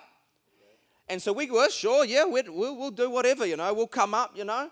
And 1.08 1.22
so 1.22 1.32
we 1.32 1.48
were 1.50 1.70
sure, 1.70 2.04
yeah, 2.04 2.24
we'll, 2.24 2.44
we'll 2.48 2.90
do 2.90 3.08
whatever, 3.08 3.46
you 3.46 3.56
know, 3.56 3.72
we'll 3.72 3.86
come 3.86 4.12
up, 4.12 4.36
you 4.36 4.44
know. 4.44 4.70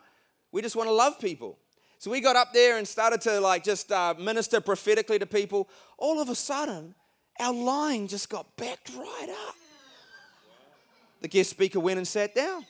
We 0.50 0.62
just 0.62 0.74
want 0.74 0.88
to 0.88 0.92
love 0.92 1.20
people. 1.20 1.58
So 1.98 2.10
we 2.10 2.20
got 2.20 2.36
up 2.36 2.52
there 2.52 2.76
and 2.76 2.86
started 2.86 3.20
to 3.22 3.40
like 3.40 3.64
just 3.64 3.90
uh, 3.90 4.14
minister 4.18 4.60
prophetically 4.60 5.18
to 5.18 5.26
people. 5.26 5.68
All 5.96 6.20
of 6.20 6.28
a 6.28 6.34
sudden, 6.34 6.94
our 7.38 7.52
line 7.52 8.08
just 8.08 8.28
got 8.28 8.56
backed 8.56 8.90
right 8.96 9.28
up. 9.48 9.54
The 11.20 11.28
guest 11.28 11.50
speaker 11.50 11.80
went 11.80 11.98
and 11.98 12.06
sat 12.06 12.34
down. 12.34 12.66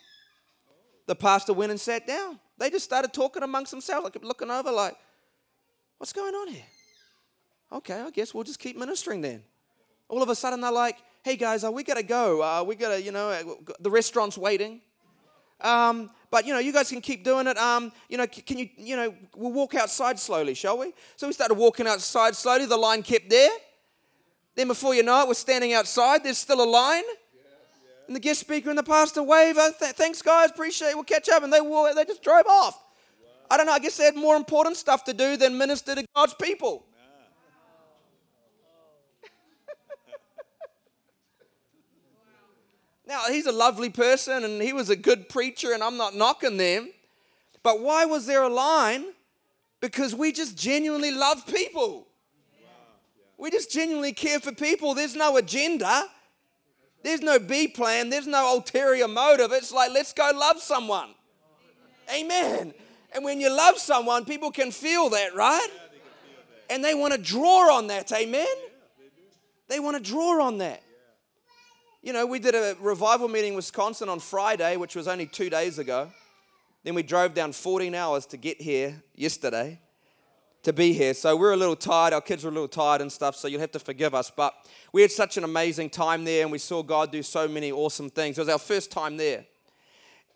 The 1.07 1.16
pastor 1.16 1.53
went 1.53 1.70
and 1.70 1.81
sat 1.81 2.07
down. 2.07 2.38
They 2.59 2.71
just 2.71 2.85
started 2.85 3.12
talking 3.12 3.43
amongst 3.43 3.71
themselves, 3.71 4.05
like 4.05 4.23
looking 4.23 4.51
over, 4.51 4.71
like, 4.71 4.97
what's 5.99 6.12
going 6.12 6.35
on 6.35 6.49
here? 6.49 6.62
Okay, 7.73 8.01
I 8.01 8.11
guess 8.11 8.33
we'll 8.33 8.45
just 8.45 8.59
keep 8.59 8.79
ministering 8.79 9.21
then. 9.21 9.43
All 10.09 10.23
of 10.23 10.29
a 10.29 10.35
sudden, 10.35 10.61
they're 10.61 10.71
like, 10.71 10.99
hey 11.23 11.37
guys, 11.37 11.64
uh, 11.64 11.73
we 11.73 11.83
gotta 11.83 12.03
go. 12.03 12.43
Uh, 12.43 12.62
we 12.62 12.77
gotta, 12.77 13.03
you 13.03 13.11
know, 13.11 13.31
uh, 13.31 13.43
the 13.81 13.90
restaurant's 13.90 14.38
waiting. 14.38 14.81
Um, 15.61 16.11
but 16.31 16.47
you 16.47 16.53
know, 16.53 16.59
you 16.59 16.73
guys 16.73 16.90
can 16.90 17.01
keep 17.01 17.25
doing 17.25 17.47
it. 17.47 17.57
Um, 17.57 17.90
you 18.09 18.19
know, 18.19 18.27
can 18.27 18.59
you, 18.59 18.69
you 18.77 18.97
know, 18.97 19.14
we'll 19.35 19.53
walk 19.53 19.75
outside 19.75 20.19
slowly, 20.19 20.55
shall 20.55 20.79
we? 20.79 20.93
So 21.17 21.27
we 21.27 21.33
started 21.33 21.55
walking 21.55 21.87
outside 21.87 22.37
slowly. 22.37 22.67
The 22.67 22.77
line 22.77 23.03
kept 23.03 23.31
there. 23.31 23.51
Then 24.55 24.69
before 24.69 24.95
you 24.95 25.03
know 25.03 25.23
it, 25.23 25.29
we're 25.29 25.35
standing 25.35 25.73
outside. 25.73 26.23
There's 26.23 26.38
still 26.38 26.62
a 26.62 26.69
line. 26.69 27.05
And 28.07 28.14
the 28.14 28.21
guest 28.21 28.40
speaker 28.40 28.69
and 28.69 28.79
the 28.79 28.83
pastor 28.83 29.23
wave. 29.23 29.57
Uh, 29.57 29.71
th- 29.79 29.93
thanks, 29.93 30.21
guys. 30.21 30.51
Appreciate 30.51 30.90
it. 30.90 30.95
We'll 30.95 31.05
catch 31.05 31.29
up. 31.29 31.43
And 31.43 31.53
they 31.53 31.61
walk, 31.61 31.95
they 31.95 32.05
just 32.05 32.23
drove 32.23 32.47
off. 32.47 32.83
I 33.51 33.57
don't 33.57 33.67
know. 33.67 33.73
I 33.73 33.79
guess 33.79 33.97
they 33.97 34.05
had 34.05 34.17
more 34.17 34.37
important 34.37 34.77
stuff 34.77 35.05
to 35.05 35.14
do 35.14 35.37
than 35.37 35.57
minister 35.57 35.95
to 35.95 36.05
God's 36.14 36.35
people. 36.35 36.85
Now, 43.07 43.25
he's 43.29 43.45
a 43.45 43.53
lovely 43.53 43.90
person 43.90 44.45
and 44.45 44.62
he 44.62 44.73
was 44.73 44.88
a 44.88 44.97
good 44.97 45.29
preacher, 45.29 45.75
and 45.75 45.83
I'm 45.83 45.99
not 45.99 46.14
knocking 46.14 46.57
them. 46.57 46.88
But 47.62 47.81
why 47.81 48.07
was 48.07 48.25
there 48.25 48.43
a 48.43 48.49
line? 48.49 49.05
Because 49.81 50.14
we 50.14 50.33
just 50.33 50.57
genuinely 50.57 51.11
love 51.11 51.47
people. 51.47 52.07
We 53.37 53.51
just 53.51 53.71
genuinely 53.71 54.12
care 54.12 54.40
for 54.40 54.53
people. 54.53 54.95
There's 54.95 55.17
no 55.17 55.37
agenda, 55.37 56.05
there's 57.05 57.21
no 57.21 57.38
B 57.38 57.69
plan, 57.69 58.09
there's 58.09 58.27
no 58.27 58.55
ulterior 58.55 59.07
motive. 59.07 59.53
It's 59.53 59.71
like, 59.71 59.93
let's 59.93 60.12
go 60.12 60.31
love 60.35 60.59
someone. 60.59 61.11
Amen. 62.12 62.73
And 63.12 63.25
when 63.25 63.40
you 63.40 63.55
love 63.55 63.79
someone, 63.79 64.25
people 64.25 64.51
can 64.51 64.71
feel 64.73 65.11
that, 65.11 65.35
right? 65.35 65.69
And 66.71 66.83
they 66.83 66.95
want 66.95 67.12
to 67.12 67.21
draw 67.21 67.77
on 67.77 67.88
that. 67.88 68.11
Amen. 68.11 68.47
They 69.69 69.79
want 69.81 69.97
to 69.97 70.03
draw 70.03 70.43
on 70.43 70.59
that. 70.59 70.83
You 72.03 72.12
know, 72.14 72.27
we 72.27 72.38
did 72.38 72.55
a 72.55 72.75
revival 72.81 73.29
meeting 73.29 73.51
in 73.51 73.57
Wisconsin 73.57 74.09
on 74.09 74.19
Friday, 74.19 74.77
which 74.77 74.97
was 74.97 75.07
only 75.07 75.27
two 75.27 75.51
days 75.51 75.79
ago. 75.79 76.11
Then 76.85 76.95
we 76.95 77.03
drove 77.03 77.35
down 77.35 77.53
14 77.53 77.95
hours 77.95 78.27
to 78.27 78.38
get 78.38 78.61
here 78.61 79.03
yesterday 79.14 79.79
to 80.64 80.72
be 80.72 80.92
here. 80.92 81.14
So 81.14 81.37
we're 81.37 81.53
a 81.53 81.57
little 81.57 81.77
tired. 81.77 82.12
Our 82.12 82.20
kids 82.20 82.44
are 82.44 82.48
a 82.48 82.50
little 82.50 82.68
tired 82.68 83.00
and 83.00 83.12
stuff, 83.12 83.37
so 83.37 83.48
you'll 83.48 83.61
have 83.61 83.72
to 83.72 83.79
forgive 83.79 84.14
us. 84.14 84.31
But 84.31 84.55
we 84.92 85.03
had 85.03 85.12
such 85.12 85.37
an 85.37 85.44
amazing 85.44 85.90
time 85.90 86.24
there, 86.24 86.42
and 86.42 86.50
we 86.50 86.59
saw 86.59 86.83
God 86.83 87.12
do 87.12 87.22
so 87.22 87.46
many 87.46 87.70
awesome 87.70 88.11
things. 88.11 88.38
It 88.38 88.40
was 88.40 88.48
our 88.48 88.59
first 88.59 88.90
time 88.90 89.16
there. 89.16 89.44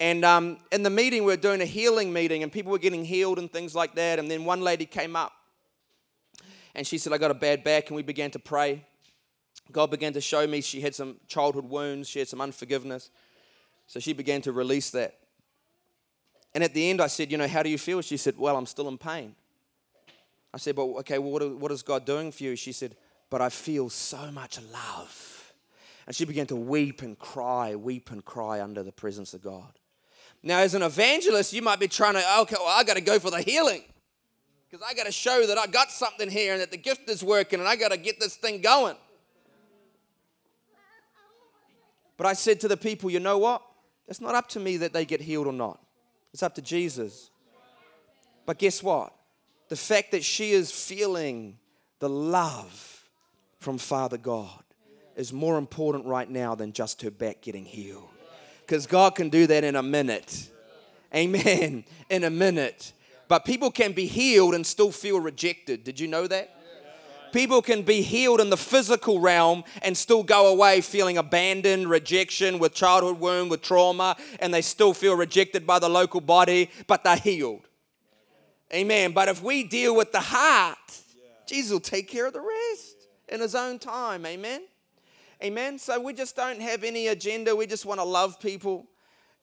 And 0.00 0.24
um, 0.24 0.58
in 0.70 0.82
the 0.82 0.90
meeting, 0.90 1.24
we 1.24 1.32
were 1.32 1.36
doing 1.36 1.60
a 1.60 1.66
healing 1.66 2.12
meeting, 2.12 2.42
and 2.42 2.52
people 2.52 2.70
were 2.70 2.78
getting 2.78 3.04
healed 3.04 3.38
and 3.38 3.50
things 3.50 3.74
like 3.74 3.94
that. 3.96 4.18
And 4.18 4.30
then 4.30 4.44
one 4.44 4.60
lady 4.60 4.86
came 4.86 5.16
up, 5.16 5.32
and 6.74 6.86
she 6.86 6.98
said, 6.98 7.12
I 7.12 7.18
got 7.18 7.30
a 7.30 7.34
bad 7.34 7.64
back, 7.64 7.88
and 7.88 7.96
we 7.96 8.02
began 8.02 8.30
to 8.32 8.38
pray. 8.38 8.84
God 9.72 9.90
began 9.90 10.12
to 10.12 10.20
show 10.20 10.46
me 10.46 10.60
she 10.60 10.80
had 10.80 10.94
some 10.94 11.16
childhood 11.26 11.68
wounds, 11.68 12.08
she 12.08 12.18
had 12.18 12.28
some 12.28 12.40
unforgiveness. 12.40 13.10
So 13.86 13.98
she 14.00 14.12
began 14.12 14.42
to 14.42 14.52
release 14.52 14.90
that. 14.90 15.18
And 16.54 16.62
at 16.62 16.74
the 16.74 16.90
end, 16.90 17.00
I 17.00 17.06
said, 17.06 17.30
You 17.30 17.38
know, 17.38 17.48
how 17.48 17.62
do 17.62 17.70
you 17.70 17.78
feel? 17.78 18.02
She 18.02 18.18
said, 18.18 18.36
Well, 18.36 18.56
I'm 18.56 18.66
still 18.66 18.88
in 18.88 18.98
pain. 18.98 19.34
I 20.52 20.58
said, 20.58 20.76
But 20.76 20.84
okay, 21.00 21.18
well, 21.18 21.50
what, 21.50 21.72
is 21.72 21.82
God 21.82 22.04
doing 22.04 22.32
for 22.32 22.44
you? 22.44 22.56
She 22.56 22.72
said, 22.72 22.96
But 23.30 23.40
I 23.40 23.48
feel 23.48 23.90
so 23.90 24.30
much 24.30 24.58
love. 24.72 25.52
And 26.06 26.16
she 26.16 26.24
began 26.24 26.46
to 26.46 26.56
weep 26.56 27.02
and 27.02 27.18
cry, 27.18 27.76
weep 27.76 28.10
and 28.10 28.24
cry 28.24 28.62
under 28.62 28.82
the 28.82 28.92
presence 28.92 29.34
of 29.34 29.42
God. 29.42 29.78
Now, 30.42 30.60
as 30.60 30.74
an 30.74 30.82
evangelist, 30.82 31.52
you 31.52 31.62
might 31.62 31.80
be 31.80 31.88
trying 31.88 32.14
to, 32.14 32.38
okay, 32.40 32.56
well, 32.58 32.68
I 32.68 32.84
got 32.84 32.94
to 32.94 33.02
go 33.02 33.18
for 33.18 33.30
the 33.30 33.42
healing 33.42 33.82
because 34.70 34.86
I 34.88 34.94
got 34.94 35.06
to 35.06 35.12
show 35.12 35.46
that 35.46 35.58
I 35.58 35.66
got 35.66 35.90
something 35.90 36.30
here 36.30 36.52
and 36.52 36.62
that 36.62 36.70
the 36.70 36.78
gift 36.78 37.10
is 37.10 37.22
working 37.24 37.58
and 37.58 37.68
I 37.68 37.76
got 37.76 37.90
to 37.90 37.96
get 37.96 38.20
this 38.20 38.36
thing 38.36 38.60
going. 38.60 38.96
But 42.16 42.26
I 42.26 42.32
said 42.32 42.60
to 42.60 42.68
the 42.68 42.76
people, 42.76 43.10
you 43.10 43.20
know 43.20 43.38
what? 43.38 43.62
It's 44.08 44.20
not 44.20 44.34
up 44.34 44.48
to 44.50 44.60
me 44.60 44.78
that 44.78 44.92
they 44.92 45.04
get 45.04 45.20
healed 45.20 45.46
or 45.46 45.52
not. 45.52 45.80
It's 46.32 46.42
up 46.42 46.54
to 46.54 46.62
Jesus. 46.62 47.30
But 48.46 48.58
guess 48.58 48.82
what? 48.82 49.12
The 49.68 49.76
fact 49.76 50.12
that 50.12 50.24
she 50.24 50.52
is 50.52 50.70
feeling 50.70 51.58
the 51.98 52.08
love 52.08 53.04
from 53.58 53.78
Father 53.78 54.16
God 54.16 54.62
is 55.16 55.32
more 55.32 55.58
important 55.58 56.06
right 56.06 56.28
now 56.28 56.54
than 56.54 56.72
just 56.72 57.02
her 57.02 57.10
back 57.10 57.42
getting 57.42 57.64
healed. 57.64 58.08
Because 58.64 58.86
God 58.86 59.14
can 59.14 59.28
do 59.28 59.46
that 59.46 59.64
in 59.64 59.76
a 59.76 59.82
minute. 59.82 60.50
Amen. 61.14 61.84
In 62.10 62.24
a 62.24 62.30
minute. 62.30 62.92
But 63.28 63.44
people 63.44 63.70
can 63.70 63.92
be 63.92 64.06
healed 64.06 64.54
and 64.54 64.66
still 64.66 64.92
feel 64.92 65.20
rejected. 65.20 65.84
Did 65.84 65.98
you 65.98 66.06
know 66.06 66.26
that? 66.26 66.54
People 67.32 67.60
can 67.60 67.82
be 67.82 68.00
healed 68.00 68.40
in 68.40 68.48
the 68.48 68.56
physical 68.56 69.20
realm 69.20 69.64
and 69.82 69.96
still 69.96 70.22
go 70.22 70.48
away 70.48 70.80
feeling 70.80 71.18
abandoned, 71.18 71.90
rejection, 71.90 72.58
with 72.58 72.72
childhood 72.72 73.20
wound, 73.20 73.50
with 73.50 73.60
trauma, 73.60 74.16
and 74.40 74.52
they 74.52 74.62
still 74.62 74.94
feel 74.94 75.14
rejected 75.14 75.66
by 75.66 75.78
the 75.78 75.88
local 75.88 76.22
body, 76.22 76.70
but 76.86 77.04
they're 77.04 77.16
healed. 77.16 77.67
Amen. 78.72 79.12
But 79.12 79.28
if 79.28 79.42
we 79.42 79.64
deal 79.64 79.96
with 79.96 80.12
the 80.12 80.20
heart, 80.20 80.78
Jesus 81.46 81.72
will 81.72 81.80
take 81.80 82.08
care 82.08 82.26
of 82.26 82.34
the 82.34 82.40
rest 82.40 83.08
in 83.28 83.40
His 83.40 83.54
own 83.54 83.78
time. 83.78 84.26
Amen. 84.26 84.62
Amen. 85.42 85.78
So 85.78 86.00
we 86.00 86.12
just 86.12 86.36
don't 86.36 86.60
have 86.60 86.84
any 86.84 87.06
agenda. 87.06 87.54
We 87.54 87.66
just 87.66 87.86
want 87.86 88.00
to 88.00 88.04
love 88.04 88.40
people. 88.40 88.86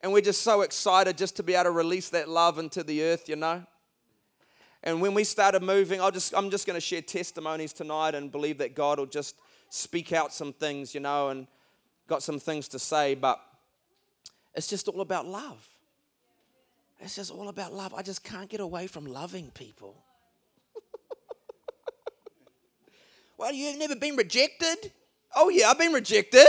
And 0.02 0.14
we're 0.14 0.22
just 0.22 0.44
so 0.44 0.62
excited 0.62 1.18
just 1.18 1.36
to 1.38 1.44
be 1.44 1.56
able 1.56 1.66
to 1.66 1.72
release 1.72 2.10
that 2.10 2.30
love 2.30 2.60
into 2.60 2.84
the 2.84 3.02
earth, 3.04 3.28
you 3.28 3.36
know. 3.36 3.64
And 4.84 5.02
when 5.02 5.16
we 5.16 5.24
started 5.24 5.64
moving, 5.64 6.00
I'll 6.00 6.12
just, 6.12 6.36
I'm 6.36 6.52
just 6.52 6.68
going 6.68 6.76
to 6.78 6.82
share 6.82 7.02
testimonies 7.02 7.74
tonight 7.74 8.14
and 8.14 8.32
believe 8.32 8.60
that 8.60 8.76
God 8.76 9.00
will 9.00 9.08
just 9.08 9.36
speak 9.70 10.14
out 10.14 10.32
some 10.32 10.54
things, 10.54 10.94
you 10.94 11.00
know, 11.00 11.30
and 11.30 11.48
got 12.08 12.22
some 12.22 12.40
things 12.40 12.68
to 12.68 12.78
say. 12.78 13.16
But 13.16 13.40
it's 14.54 14.68
just 14.68 14.88
all 14.88 15.02
about 15.02 15.26
love. 15.26 15.68
It's 17.00 17.16
just 17.16 17.32
all 17.32 17.50
about 17.50 17.74
love. 17.74 17.94
I 17.94 18.02
just 18.02 18.24
can't 18.24 18.50
get 18.50 18.60
away 18.60 18.88
from 18.88 19.06
loving 19.06 19.52
people. 19.52 20.04
well, 23.38 23.54
you've 23.54 23.78
never 23.78 23.96
been 23.96 24.16
rejected? 24.16 24.92
Oh, 25.36 25.50
yeah, 25.50 25.70
I've 25.70 25.78
been 25.78 25.92
rejected. 25.92 26.48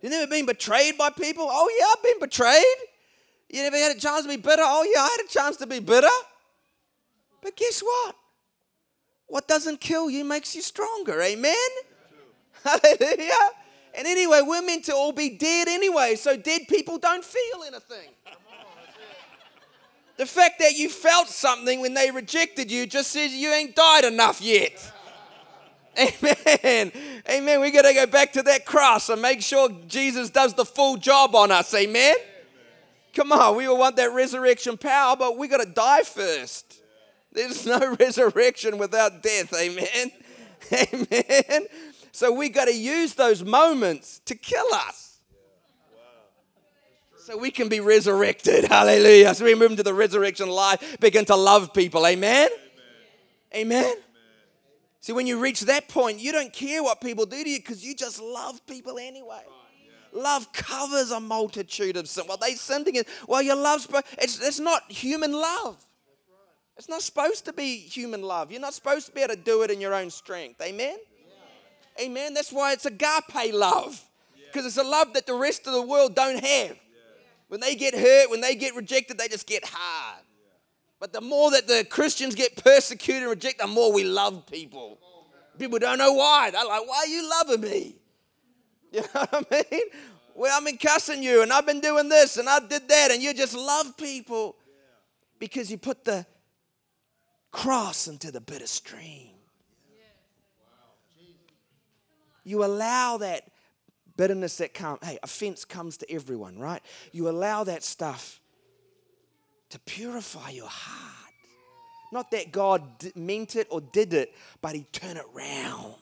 You've 0.00 0.12
never 0.12 0.30
been 0.30 0.46
betrayed 0.46 0.96
by 0.96 1.10
people? 1.10 1.46
Oh, 1.48 1.70
yeah, 1.78 1.86
I've 1.96 2.02
been 2.02 2.20
betrayed. 2.20 2.64
You 3.50 3.62
never 3.62 3.76
had 3.76 3.96
a 3.96 4.00
chance 4.00 4.22
to 4.22 4.28
be 4.28 4.36
bitter? 4.36 4.62
Oh, 4.64 4.90
yeah, 4.94 5.02
I 5.02 5.16
had 5.16 5.26
a 5.26 5.28
chance 5.28 5.56
to 5.58 5.66
be 5.66 5.80
bitter. 5.80 6.08
But 7.42 7.56
guess 7.56 7.80
what? 7.80 8.16
What 9.26 9.48
doesn't 9.48 9.80
kill 9.80 10.08
you 10.08 10.24
makes 10.24 10.54
you 10.54 10.62
stronger. 10.62 11.20
Amen? 11.20 11.54
Hallelujah. 12.64 13.50
And 13.96 14.06
anyway, 14.06 14.42
we're 14.44 14.62
meant 14.62 14.84
to 14.86 14.94
all 14.94 15.12
be 15.12 15.30
dead 15.30 15.68
anyway, 15.68 16.16
so 16.16 16.36
dead 16.36 16.68
people 16.68 16.98
don't 16.98 17.24
feel 17.24 17.62
anything. 17.66 18.10
The 20.16 20.26
fact 20.26 20.58
that 20.60 20.76
you 20.76 20.88
felt 20.88 21.28
something 21.28 21.80
when 21.80 21.94
they 21.94 22.10
rejected 22.10 22.70
you 22.70 22.86
just 22.86 23.10
says 23.10 23.32
you 23.32 23.52
ain't 23.52 23.76
died 23.76 24.04
enough 24.04 24.40
yet. 24.40 24.92
Amen. 25.98 26.92
Amen. 27.28 27.60
We 27.60 27.70
got 27.70 27.82
to 27.82 27.94
go 27.94 28.06
back 28.06 28.32
to 28.34 28.42
that 28.44 28.66
cross 28.66 29.08
and 29.08 29.20
make 29.20 29.42
sure 29.42 29.68
Jesus 29.88 30.30
does 30.30 30.54
the 30.54 30.64
full 30.64 30.96
job 30.96 31.34
on 31.34 31.50
us. 31.50 31.72
Amen. 31.74 32.16
Come 33.14 33.32
on, 33.32 33.56
we 33.56 33.66
all 33.66 33.78
want 33.78 33.96
that 33.96 34.12
resurrection 34.12 34.76
power, 34.76 35.16
but 35.16 35.38
we 35.38 35.48
got 35.48 35.62
to 35.62 35.70
die 35.70 36.02
first. 36.02 36.82
There's 37.32 37.64
no 37.64 37.96
resurrection 38.00 38.76
without 38.76 39.22
death. 39.22 39.54
Amen. 39.54 40.10
Amen. 40.92 41.66
So 42.12 42.32
we 42.32 42.50
got 42.50 42.66
to 42.66 42.74
use 42.74 43.14
those 43.14 43.42
moments 43.42 44.20
to 44.26 44.34
kill 44.34 44.66
us. 44.72 45.05
So 47.26 47.36
we 47.36 47.50
can 47.50 47.68
be 47.68 47.80
resurrected. 47.80 48.64
Hallelujah. 48.68 49.34
So 49.34 49.46
we 49.46 49.56
move 49.56 49.72
into 49.72 49.82
the 49.82 49.92
resurrection 49.92 50.48
life, 50.48 50.96
begin 51.00 51.24
to 51.24 51.34
love 51.34 51.74
people. 51.74 52.06
Amen. 52.06 52.48
Amen. 53.52 53.96
See, 55.00 55.12
when 55.12 55.26
you 55.26 55.40
reach 55.40 55.62
that 55.62 55.88
point, 55.88 56.20
you 56.20 56.30
don't 56.30 56.52
care 56.52 56.84
what 56.84 57.00
people 57.00 57.26
do 57.26 57.42
to 57.42 57.50
you 57.50 57.58
because 57.58 57.84
you 57.84 57.96
just 57.96 58.22
love 58.22 58.64
people 58.68 58.96
anyway. 58.96 59.42
Love 60.12 60.52
covers 60.52 61.10
a 61.10 61.18
multitude 61.18 61.96
of 61.96 62.08
sin. 62.08 62.26
Well, 62.28 62.36
they 62.36 62.54
sinned 62.54 62.86
against. 62.86 63.10
Well, 63.26 63.42
your 63.42 63.56
love's 63.56 63.88
it's 64.18 64.40
it's 64.40 64.60
not 64.60 64.88
human 64.88 65.32
love. 65.32 65.84
It's 66.76 66.88
not 66.88 67.02
supposed 67.02 67.44
to 67.46 67.52
be 67.52 67.76
human 67.78 68.22
love. 68.22 68.52
You're 68.52 68.60
not 68.60 68.74
supposed 68.74 69.06
to 69.06 69.12
be 69.12 69.22
able 69.22 69.34
to 69.34 69.40
do 69.40 69.62
it 69.64 69.72
in 69.72 69.80
your 69.80 69.94
own 69.94 70.10
strength. 70.10 70.62
Amen. 70.62 70.96
Amen. 72.00 72.34
That's 72.34 72.52
why 72.52 72.72
it's 72.72 72.86
agape 72.86 73.52
love 73.52 74.00
because 74.46 74.64
it's 74.64 74.76
a 74.76 74.88
love 74.88 75.12
that 75.14 75.26
the 75.26 75.34
rest 75.34 75.66
of 75.66 75.72
the 75.72 75.82
world 75.82 76.14
don't 76.14 76.44
have. 76.44 76.76
When 77.48 77.60
they 77.60 77.74
get 77.74 77.94
hurt, 77.94 78.30
when 78.30 78.40
they 78.40 78.54
get 78.54 78.74
rejected, 78.74 79.18
they 79.18 79.28
just 79.28 79.46
get 79.46 79.64
hard. 79.64 80.22
But 80.98 81.12
the 81.12 81.20
more 81.20 81.50
that 81.52 81.68
the 81.68 81.86
Christians 81.88 82.34
get 82.34 82.56
persecuted 82.56 83.22
and 83.22 83.30
rejected, 83.30 83.62
the 83.62 83.72
more 83.72 83.92
we 83.92 84.04
love 84.04 84.46
people. 84.46 84.98
People 85.58 85.78
don't 85.78 85.98
know 85.98 86.12
why. 86.12 86.50
They're 86.50 86.64
like, 86.64 86.86
why 86.86 86.98
are 86.98 87.06
you 87.06 87.30
loving 87.30 87.60
me? 87.60 87.96
You 88.92 89.00
know 89.00 89.26
what 89.28 89.46
I 89.50 89.64
mean? 89.72 89.82
Well, 90.34 90.56
I've 90.56 90.64
been 90.64 90.78
cussing 90.78 91.22
you 91.22 91.42
and 91.42 91.52
I've 91.52 91.66
been 91.66 91.80
doing 91.80 92.08
this 92.08 92.36
and 92.36 92.48
I 92.48 92.60
did 92.60 92.88
that, 92.88 93.10
and 93.10 93.22
you 93.22 93.34
just 93.34 93.54
love 93.54 93.96
people 93.96 94.56
because 95.38 95.70
you 95.70 95.76
put 95.76 96.04
the 96.04 96.24
cross 97.50 98.06
into 98.06 98.30
the 98.30 98.40
bitter 98.40 98.66
stream. 98.66 99.30
You 102.44 102.64
allow 102.64 103.16
that 103.18 103.48
bitterness 104.16 104.58
that 104.58 104.74
comes, 104.74 104.98
hey, 105.02 105.18
offense 105.22 105.64
comes 105.64 105.96
to 105.98 106.10
everyone, 106.10 106.58
right? 106.58 106.82
You 107.12 107.28
allow 107.28 107.64
that 107.64 107.82
stuff 107.82 108.40
to 109.70 109.78
purify 109.80 110.50
your 110.50 110.68
heart. 110.68 111.32
Not 112.12 112.30
that 112.30 112.52
God 112.52 112.98
d- 112.98 113.12
meant 113.14 113.56
it 113.56 113.66
or 113.70 113.80
did 113.80 114.14
it, 114.14 114.32
but 114.62 114.74
He 114.74 114.84
turned 114.92 115.18
it 115.18 115.24
round. 115.34 115.94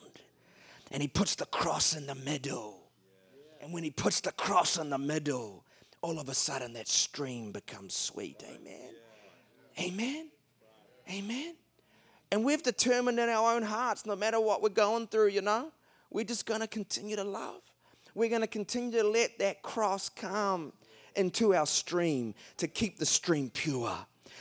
And 0.90 1.02
He 1.02 1.08
puts 1.08 1.34
the 1.34 1.46
cross 1.46 1.96
in 1.96 2.06
the 2.06 2.14
middle. 2.14 2.78
And 3.60 3.72
when 3.72 3.82
He 3.82 3.90
puts 3.90 4.20
the 4.20 4.32
cross 4.32 4.78
in 4.78 4.90
the 4.90 4.98
middle, 4.98 5.64
all 6.02 6.18
of 6.20 6.28
a 6.28 6.34
sudden 6.34 6.74
that 6.74 6.88
stream 6.88 7.52
becomes 7.52 7.94
sweet. 7.94 8.44
Amen. 8.46 8.90
Amen. 9.80 10.28
Amen. 11.10 11.54
And 12.30 12.44
we've 12.44 12.62
determined 12.62 13.18
in 13.18 13.28
our 13.28 13.54
own 13.54 13.62
hearts, 13.62 14.04
no 14.06 14.14
matter 14.16 14.40
what 14.40 14.62
we're 14.62 14.68
going 14.68 15.06
through, 15.06 15.28
you 15.28 15.40
know, 15.40 15.72
we're 16.10 16.24
just 16.24 16.46
going 16.46 16.60
to 16.60 16.66
continue 16.66 17.16
to 17.16 17.24
love. 17.24 17.62
We're 18.14 18.28
going 18.28 18.42
to 18.42 18.46
continue 18.46 18.98
to 19.02 19.08
let 19.08 19.38
that 19.40 19.62
cross 19.62 20.08
come 20.08 20.72
into 21.16 21.54
our 21.54 21.66
stream 21.66 22.34
to 22.58 22.68
keep 22.68 22.98
the 22.98 23.06
stream 23.06 23.50
pure, 23.50 23.96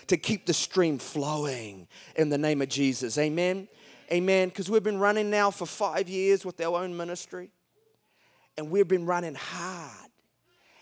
to 0.07 0.17
keep 0.17 0.45
the 0.45 0.53
stream 0.53 0.99
flowing 0.99 1.87
in 2.15 2.29
the 2.29 2.37
name 2.37 2.61
of 2.61 2.69
Jesus. 2.69 3.17
Amen. 3.17 3.67
Amen. 4.11 4.49
Because 4.49 4.69
we've 4.69 4.83
been 4.83 4.99
running 4.99 5.29
now 5.29 5.49
for 5.49 5.65
five 5.65 6.07
years 6.07 6.45
with 6.45 6.61
our 6.61 6.81
own 6.83 6.95
ministry, 6.95 7.49
and 8.57 8.69
we've 8.69 8.87
been 8.87 9.05
running 9.05 9.35
hard, 9.35 10.09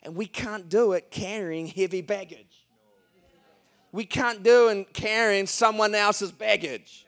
and 0.03 0.15
we 0.15 0.25
can't 0.25 0.67
do 0.67 0.93
it 0.93 1.11
carrying 1.11 1.67
heavy 1.67 2.01
baggage. 2.01 2.65
We 3.93 4.05
can't 4.05 4.41
do 4.43 4.69
it 4.69 4.93
carrying 4.93 5.47
someone 5.47 5.95
else's 5.95 6.31
baggage. 6.31 7.05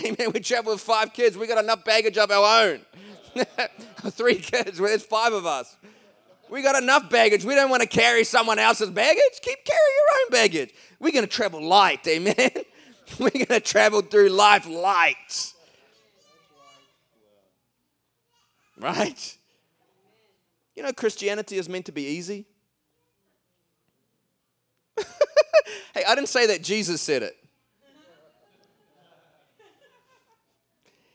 Amen. 0.00 0.32
We 0.32 0.40
travel 0.40 0.72
with 0.72 0.80
five 0.80 1.12
kids. 1.12 1.36
We 1.36 1.46
got 1.46 1.62
enough 1.62 1.84
baggage 1.84 2.16
of 2.16 2.30
our 2.30 2.64
own. 2.64 2.80
Three 4.10 4.36
kids. 4.36 4.78
There's 4.78 5.04
five 5.04 5.32
of 5.32 5.46
us. 5.46 5.76
We 6.50 6.62
got 6.62 6.80
enough 6.82 7.08
baggage. 7.08 7.44
We 7.44 7.54
don't 7.54 7.70
want 7.70 7.82
to 7.82 7.88
carry 7.88 8.24
someone 8.24 8.58
else's 8.58 8.90
baggage. 8.90 9.40
Keep 9.40 9.64
carrying 9.64 9.96
your 9.96 10.22
own 10.22 10.30
baggage. 10.30 10.74
We're 11.00 11.12
going 11.12 11.24
to 11.24 11.30
travel 11.30 11.64
light. 11.64 12.06
Amen. 12.06 12.34
We're 13.18 13.30
going 13.30 13.46
to 13.46 13.60
travel 13.60 14.02
through 14.02 14.28
life 14.28 14.66
light. 14.66 15.52
Right? 18.78 19.38
You 20.76 20.82
know, 20.82 20.92
Christianity 20.92 21.56
is 21.56 21.68
meant 21.68 21.86
to 21.86 21.92
be 21.92 22.06
easy. 22.06 22.46
hey, 25.94 26.04
I 26.06 26.14
didn't 26.14 26.28
say 26.28 26.46
that 26.48 26.62
Jesus 26.62 27.00
said 27.00 27.22
it. 27.22 27.36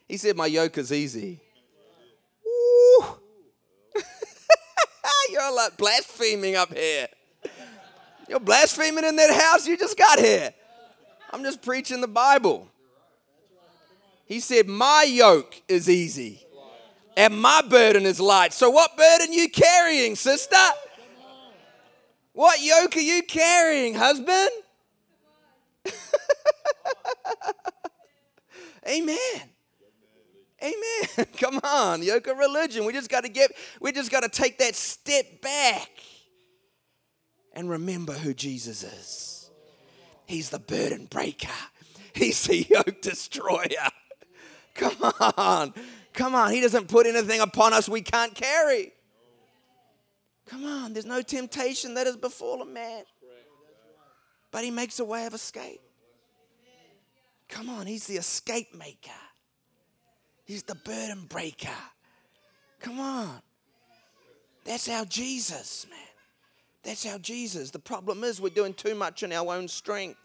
He 0.08 0.18
said, 0.18 0.38
My 0.38 0.46
yoke 0.46 0.78
is 0.78 0.92
easy. 0.92 1.42
Woo. 2.46 3.06
You're 5.32 5.54
like 5.54 5.78
blaspheming 5.78 6.56
up 6.56 6.74
here. 6.74 7.08
You're 8.30 8.40
blaspheming 8.40 9.06
in 9.06 9.16
that 9.16 9.34
house 9.42 9.68
you 9.68 9.78
just 9.78 9.98
got 9.98 10.20
here. 10.20 10.54
I'm 11.32 11.44
just 11.44 11.62
preaching 11.62 12.02
the 12.02 12.08
Bible. 12.08 12.70
He 14.26 14.40
said, 14.40 14.68
My 14.68 15.04
yoke 15.08 15.62
is 15.68 15.90
easy 15.90 16.46
and 17.16 17.40
my 17.42 17.62
burden 17.68 18.06
is 18.06 18.20
light. 18.20 18.54
So, 18.54 18.70
what 18.70 18.96
burden 18.96 19.34
you 19.34 19.50
carrying, 19.50 20.16
sister? 20.16 20.56
What 22.34 22.62
yoke 22.62 22.96
are 22.96 23.02
you 23.02 23.24
carrying, 23.24 23.96
husband? 23.96 24.50
Amen. 28.88 29.18
Amen. 30.62 31.28
Come 31.38 31.60
on, 31.64 32.02
yoke 32.02 32.28
of 32.28 32.38
religion. 32.38 32.86
We 32.86 32.94
just 32.94 33.10
got 33.10 33.24
to 33.24 33.30
get, 33.30 33.52
we 33.80 33.92
just 33.92 34.12
got 34.12 34.24
to 34.24 34.30
take 34.30 34.58
that 34.60 34.76
step 34.76 35.42
back 35.42 35.90
and 37.54 37.70
remember 37.70 38.14
who 38.14 38.34
Jesus 38.34 38.84
is. 38.84 39.50
He's 40.26 40.50
the 40.50 40.60
burden 40.60 41.06
breaker. 41.06 41.48
He's 42.14 42.44
the 42.46 42.64
yoke 42.64 43.02
destroyer. 43.02 43.90
Come 44.74 45.14
on. 45.38 45.74
Come 46.14 46.36
on. 46.36 46.52
He 46.52 46.62
doesn't 46.62 46.88
put 46.88 47.08
anything 47.08 47.40
upon 47.40 47.74
us 47.74 47.88
we 47.88 48.02
can't 48.02 48.34
carry. 48.34 48.92
Come 50.48 50.66
on. 50.66 50.94
There's 50.94 51.06
no 51.06 51.22
temptation 51.22 51.94
that 51.94 52.08
has 52.08 52.18
befallen 52.18 52.74
man. 52.74 53.04
But 54.52 54.64
he 54.64 54.72
makes 54.72 55.00
a 55.00 55.06
way 55.06 55.26
of 55.26 55.34
escape. 55.34 55.82
Come 57.48 57.70
on. 57.70 57.86
He's 57.86 58.08
the 58.08 58.18
escape 58.18 58.76
maker. 58.76 59.12
He's 60.48 60.64
the 60.64 60.76
burden 60.76 61.26
breaker. 61.28 61.68
Come 62.80 63.02
on. 63.02 63.42
That's 64.64 64.88
our 64.90 65.04
Jesus, 65.04 65.86
man. 65.90 66.00
That's 66.84 67.06
our 67.06 67.20
Jesus. 67.20 67.70
The 67.70 67.80
problem 67.80 68.24
is 68.24 68.40
we're 68.40 68.50
doing 68.50 68.74
too 68.74 68.96
much 68.96 69.24
in 69.24 69.34
our 69.34 69.54
own 69.54 69.68
strength 69.68 70.18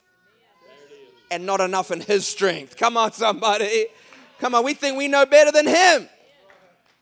and 1.32 1.44
not 1.44 1.60
enough 1.60 1.90
in 1.90 2.00
His 2.00 2.24
strength. 2.24 2.76
Come 2.76 2.96
on, 2.96 3.10
somebody. 3.12 3.86
Come 4.38 4.54
on, 4.54 4.64
we 4.64 4.74
think 4.74 4.96
we 4.96 5.08
know 5.08 5.26
better 5.26 5.50
than 5.50 5.66
Him. 5.66 6.08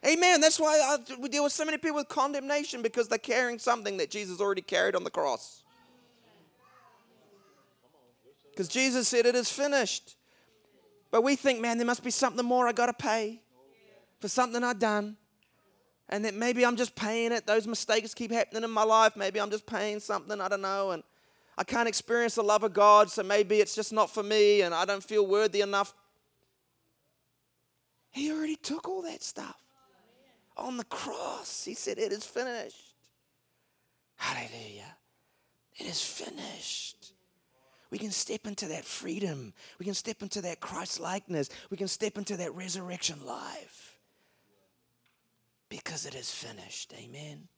Amen. 0.06 0.40
That's 0.40 0.59
why 0.59 0.78
I, 0.78 1.16
we 1.18 1.28
deal 1.28 1.44
with 1.44 1.52
so 1.52 1.66
many 1.66 1.76
people 1.76 1.96
with 1.96 2.09
condemnation 2.09 2.80
because 2.80 3.09
they're 3.09 3.18
carrying 3.18 3.59
something 3.59 3.98
that 3.98 4.11
Jesus 4.11 4.40
already 4.40 4.62
carried 4.62 4.96
on 4.96 5.04
the 5.04 5.11
cross. 5.11 5.62
Because 8.50 8.68
Jesus 8.68 9.09
said, 9.09 9.26
It 9.26 9.35
is 9.35 9.50
finished. 9.50 10.16
But 11.11 11.23
we 11.23 11.37
think, 11.37 11.61
man, 11.61 11.79
there 11.79 11.87
must 11.87 12.05
be 12.05 12.11
something 12.11 12.44
more 12.44 12.68
I 12.68 12.73
got 12.73 12.87
to 12.87 12.92
pay 12.92 13.42
for 14.20 14.29
something 14.29 14.62
I've 14.62 14.79
done. 14.79 15.16
And 16.09 16.25
that 16.25 16.35
maybe 16.35 16.64
I'm 16.64 16.77
just 16.77 16.96
paying 16.96 17.33
it. 17.33 17.46
Those 17.46 17.66
mistakes 17.66 18.14
keep 18.14 18.33
happening 18.33 18.64
in 18.64 18.70
my 18.70 18.83
life. 18.83 19.16
Maybe 19.16 19.40
I'm 19.40 19.51
just 19.51 19.66
paying 19.66 20.01
something. 20.01 20.40
I 20.40 20.49
don't 20.49 20.61
know. 20.61 20.90
And 20.90 21.03
I 21.57 21.64
can't 21.64 21.88
experience 21.88 22.35
the 22.35 22.42
love 22.42 22.64
of 22.64 22.73
God. 22.73 23.11
So 23.11 23.23
maybe 23.23 23.61
it's 23.61 23.75
just 23.75 23.92
not 23.92 24.11
for 24.11 24.23
me 24.23 24.62
and 24.62 24.75
I 24.75 24.85
don't 24.85 25.05
feel 25.05 25.27
worthy 25.27 25.61
enough. 25.61 25.94
He 28.11 28.33
already 28.33 28.57
took 28.57 28.88
all 28.88 29.03
that 29.03 29.23
stuff 29.23 29.57
on 30.57 30.77
the 30.77 30.85
cross. 30.85 31.64
He 31.64 31.75
said, 31.75 31.99
It 31.99 32.12
is 32.12 32.25
finished. 32.25 32.94
Hallelujah. 34.16 34.96
It 35.77 35.87
is 35.87 36.03
finished. 36.03 37.12
We 37.90 37.98
can 37.98 38.12
step 38.12 38.46
into 38.46 38.68
that 38.68 38.85
freedom. 38.85 39.53
We 39.79 39.85
can 39.85 39.94
step 39.94 40.22
into 40.22 40.40
that 40.42 40.61
Christ 40.61 41.00
likeness. 41.00 41.48
We 41.70 41.76
can 41.76 41.88
step 41.88 42.16
into 42.16 42.37
that 42.37 42.55
resurrection 42.55 43.24
life 43.26 43.98
because 45.68 46.07
it 46.07 46.14
is 46.14 46.31
finished. 46.31 46.94
Amen. 46.96 47.48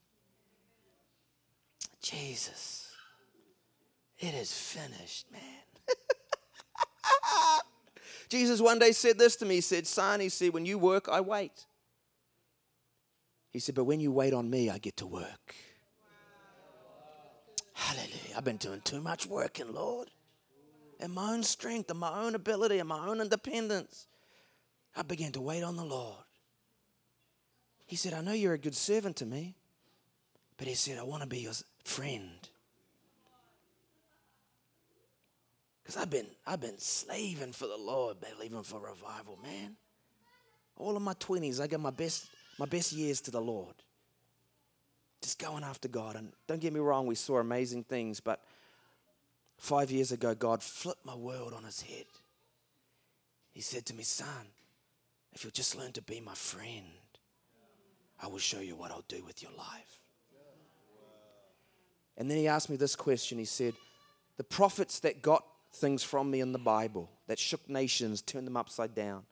Jesus, 2.01 2.90
it 4.18 4.35
is 4.35 4.53
finished, 4.53 5.31
man. 5.31 5.40
Jesus 8.29 8.61
one 8.61 8.79
day 8.79 8.92
said 8.92 9.18
this 9.18 9.37
to 9.37 9.45
me. 9.45 9.57
He 9.57 9.61
said, 9.61 9.87
Son, 9.87 10.18
he 10.21 10.31
said, 10.31 10.55
when 10.55 10.64
you 10.64 10.79
work, 10.79 11.09
I 11.11 11.21
wait. 11.21 11.66
He 13.51 13.59
said, 13.59 13.75
but 13.75 13.85
when 13.85 14.01
you 14.01 14.11
wait 14.11 14.33
on 14.33 14.49
me, 14.49 14.71
I 14.71 14.79
get 14.79 14.97
to 14.97 15.07
work. 15.07 15.55
Hallelujah. 17.75 18.35
I've 18.35 18.45
been 18.45 18.57
doing 18.57 18.81
too 18.81 19.03
much 19.03 19.27
working, 19.27 19.75
Lord 19.75 20.09
in 21.03 21.11
my 21.11 21.33
own 21.33 21.43
strength 21.43 21.91
and 21.91 21.99
my 21.99 22.23
own 22.23 22.35
ability 22.35 22.79
and 22.79 22.88
my 22.88 23.07
own 23.07 23.21
independence. 23.21 24.07
I 24.97 25.03
began 25.03 25.33
to 25.33 25.41
wait 25.41 25.62
on 25.62 25.77
the 25.77 25.85
Lord. 25.85 26.23
He 27.87 27.97
said, 27.97 28.15
I 28.15 28.21
know 28.21 28.33
you're 28.33 28.55
a 28.55 28.59
good 28.59 28.75
servant 28.75 29.17
to 29.17 29.27
me, 29.27 29.55
but 30.57 30.67
he 30.67 30.75
said, 30.75 30.99
I 30.99 31.03
want 31.03 31.23
to 31.23 31.29
be 31.29 31.41
your 31.41 31.53
friend. 31.85 32.49
Because 35.83 35.97
I've 36.01 36.11
been, 36.11 36.27
I've 36.47 36.61
been 36.61 36.79
slaving 36.79 37.53
for 37.53 37.67
the 37.67 37.77
Lord, 37.77 38.19
believing 38.21 38.62
for 38.62 38.81
revival, 38.81 39.38
man. 39.43 39.77
All 40.77 40.97
of 40.97 41.03
my 41.03 41.15
20s, 41.15 41.61
I 41.61 41.67
got 41.67 41.81
my 41.81 41.91
best, 41.91 42.29
my 42.59 42.67
best 42.67 42.93
years 42.93 43.21
to 43.23 43.31
the 43.31 43.41
Lord. 43.41 43.75
Just 45.21 45.38
going 45.38 45.65
after 45.65 45.88
God. 45.88 46.17
And 46.17 46.33
don't 46.47 46.61
get 46.61 46.73
me 46.73 46.81
wrong, 46.81 47.07
we 47.07 47.15
saw 47.15 47.38
amazing 47.38 47.85
things, 47.85 48.21
but 48.21 48.41
Five 49.62 49.92
years 49.92 50.11
ago, 50.11 50.35
God 50.35 50.61
flipped 50.61 51.07
my 51.07 51.14
world 51.14 51.55
on 51.55 51.62
his 51.62 51.83
head. 51.83 52.07
He 53.52 53.60
said 53.60 53.87
to 53.87 53.94
me, 53.94 54.02
Son, 54.02 54.48
if 55.33 55.44
you'll 55.44 55.52
just 55.52 55.79
learn 55.79 55.92
to 55.92 56.02
be 56.02 56.19
my 56.19 56.35
friend, 56.35 56.85
I 58.21 58.27
will 58.27 58.40
show 58.40 58.58
you 58.58 58.75
what 58.75 58.90
I'll 58.90 59.04
do 59.06 59.23
with 59.25 59.40
your 59.40 59.52
life. 59.52 60.00
And 62.17 62.29
then 62.29 62.38
he 62.38 62.48
asked 62.48 62.71
me 62.71 62.77
this 62.77 62.96
question. 62.96 63.38
He 63.38 63.44
said, 63.44 63.75
The 64.37 64.42
prophets 64.42 64.98
that 64.98 65.23
got 65.23 65.44
things 65.75 66.02
from 66.02 66.29
me 66.29 66.40
in 66.40 66.50
the 66.50 66.58
Bible, 66.58 67.08
that 67.29 67.38
shook 67.38 67.69
nations, 67.69 68.21
turned 68.21 68.48
them 68.48 68.56
upside 68.56 68.96
down, 68.96 69.23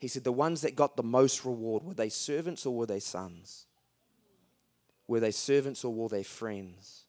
he 0.00 0.08
said, 0.08 0.22
The 0.22 0.32
ones 0.32 0.60
that 0.60 0.76
got 0.76 0.98
the 0.98 1.02
most 1.02 1.46
reward, 1.46 1.82
were 1.82 1.94
they 1.94 2.10
servants 2.10 2.66
or 2.66 2.76
were 2.76 2.84
they 2.84 3.00
sons? 3.00 3.64
Were 5.08 5.18
they 5.18 5.30
servants 5.30 5.82
or 5.82 5.94
were 5.94 6.10
they 6.10 6.24
friends? 6.24 7.06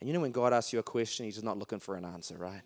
And 0.00 0.08
you 0.08 0.14
know 0.14 0.20
when 0.20 0.32
God 0.32 0.52
asks 0.52 0.72
you 0.72 0.78
a 0.78 0.82
question, 0.82 1.26
He's 1.26 1.42
not 1.42 1.58
looking 1.58 1.78
for 1.78 1.94
an 1.94 2.04
answer, 2.04 2.36
right? 2.36 2.62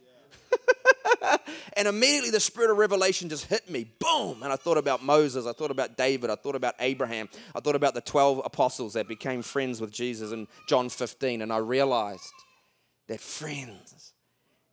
and 1.77 1.89
immediately 1.89 2.31
the 2.31 2.41
spirit 2.41 2.71
of 2.71 2.77
revelation 2.77 3.29
just 3.29 3.47
hit 3.47 3.69
me. 3.69 3.87
Boom. 3.99 4.43
And 4.43 4.53
I 4.53 4.57
thought 4.57 4.79
about 4.79 5.03
Moses. 5.03 5.47
I 5.47 5.53
thought 5.53 5.71
about 5.71 5.97
David. 5.97 6.31
I 6.31 6.37
thought 6.37 6.55
about 6.55 6.75
Abraham. 6.79 7.29
I 7.55 7.61
thought 7.61 7.77
about 7.77 7.95
the 7.95 8.01
12 8.01 8.43
apostles 8.45 8.95
that 8.95 9.09
became 9.09 9.43
friends 9.43 9.81
with 9.81 9.91
Jesus 9.91 10.33
in 10.33 10.47
John 10.69 10.89
15. 10.89 11.43
And 11.43 11.53
I 11.53 11.59
realized 11.59 12.33
that 13.09 13.21
friends 13.21 14.13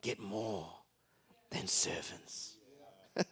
get 0.01 0.19
more 0.19 0.69
than 1.49 1.67
servants. 1.67 2.55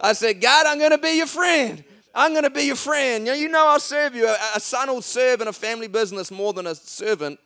I 0.00 0.12
said, 0.14 0.40
God, 0.40 0.66
I'm 0.66 0.78
going 0.78 0.90
to 0.90 0.98
be 0.98 1.16
your 1.16 1.26
friend. 1.26 1.84
I'm 2.14 2.32
going 2.32 2.44
to 2.44 2.50
be 2.50 2.64
your 2.64 2.76
friend. 2.76 3.26
You 3.26 3.48
know, 3.48 3.68
I'll 3.68 3.80
serve 3.80 4.14
you. 4.14 4.26
A, 4.26 4.36
a 4.56 4.60
son 4.60 4.88
will 4.88 5.02
serve 5.02 5.40
in 5.40 5.48
a 5.48 5.52
family 5.52 5.88
business 5.88 6.30
more 6.30 6.52
than 6.52 6.66
a 6.66 6.74
servant. 6.74 7.40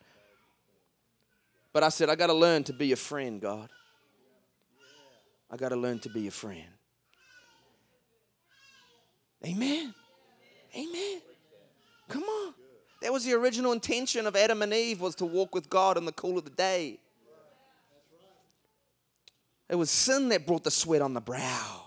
But 1.73 1.83
I 1.83 1.89
said, 1.91 2.09
I 2.09 2.17
got 2.17 2.29
to 2.29 2.35
learn 2.35 2.65
to 2.65 2.73
be 2.73 2.89
your 2.89 2.97
friend, 2.97 3.41
God. 3.41 3.69
I 5.51 5.57
got 5.57 5.69
to 5.69 5.77
learn 5.77 6.01
to 6.01 6.09
be 6.09 6.23
your 6.23 6.33
friend. 6.33 6.65
Amen. 9.45 9.95
Amen. 10.75 11.21
Come 12.09 12.23
on. 12.25 12.55
That 13.03 13.13
was 13.13 13.25
the 13.25 13.35
original 13.35 13.73
intention 13.73 14.27
of 14.27 14.35
Adam 14.35 14.63
and 14.63 14.73
Eve 14.73 15.01
was 15.01 15.15
to 15.17 15.27
walk 15.27 15.55
with 15.55 15.71
God 15.71 15.97
in 15.97 16.05
the 16.05 16.13
cool 16.13 16.39
of 16.39 16.45
the 16.45 16.51
day. 16.51 16.99
It 19.69 19.75
was 19.75 19.91
sin 19.91 20.29
that 20.31 20.47
brought 20.47 20.65
the 20.65 20.71
sweat 20.71 21.03
on 21.03 21.13
the 21.13 21.21
brow. 21.21 21.86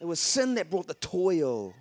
It 0.00 0.04
was 0.04 0.20
sin 0.20 0.54
that 0.54 0.70
brought 0.70 0.86
the 0.86 0.94
toil. 0.94 1.74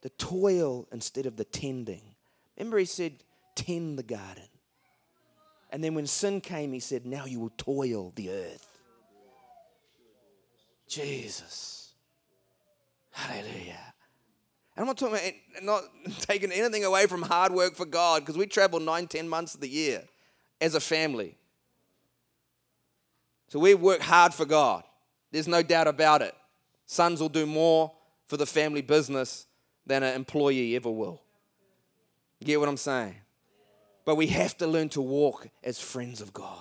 The 0.00 0.10
toil 0.10 0.88
instead 0.90 1.26
of 1.26 1.36
the 1.36 1.44
tending. 1.44 2.02
Remember, 2.56 2.78
he 2.78 2.84
said, 2.84 3.22
tend 3.54 3.98
the 3.98 4.02
garden. 4.02 4.48
And 5.70 5.82
then 5.82 5.94
when 5.94 6.06
sin 6.06 6.40
came, 6.40 6.72
he 6.72 6.80
said, 6.80 7.06
now 7.06 7.24
you 7.24 7.40
will 7.40 7.52
toil 7.56 8.12
the 8.14 8.30
earth. 8.30 8.68
Jesus. 10.88 11.92
Hallelujah. 13.10 13.92
And 14.76 14.82
I'm 14.82 14.86
not 14.86 14.98
talking 14.98 15.16
about 15.16 15.62
not 15.62 15.82
taking 16.20 16.50
anything 16.52 16.84
away 16.84 17.06
from 17.06 17.22
hard 17.22 17.52
work 17.52 17.74
for 17.74 17.86
God 17.86 18.22
because 18.22 18.36
we 18.36 18.46
travel 18.46 18.80
nine, 18.80 19.06
ten 19.06 19.28
months 19.28 19.54
of 19.54 19.60
the 19.60 19.68
year 19.68 20.02
as 20.60 20.74
a 20.74 20.80
family. 20.80 21.36
So 23.48 23.58
we 23.58 23.74
work 23.74 24.00
hard 24.00 24.32
for 24.32 24.46
God. 24.46 24.84
There's 25.32 25.48
no 25.48 25.62
doubt 25.62 25.88
about 25.88 26.22
it. 26.22 26.34
Sons 26.86 27.20
will 27.20 27.28
do 27.28 27.46
more 27.46 27.90
for 28.26 28.36
the 28.36 28.46
family 28.46 28.82
business 28.82 29.46
than 29.86 30.02
an 30.02 30.14
employee 30.14 30.76
ever 30.76 30.90
will. 30.90 31.22
Get 32.44 32.60
what 32.60 32.68
I'm 32.68 32.76
saying? 32.76 33.16
But 34.04 34.16
we 34.16 34.26
have 34.28 34.56
to 34.58 34.66
learn 34.66 34.88
to 34.90 35.00
walk 35.00 35.48
as 35.62 35.80
friends 35.80 36.20
of 36.20 36.32
God. 36.32 36.58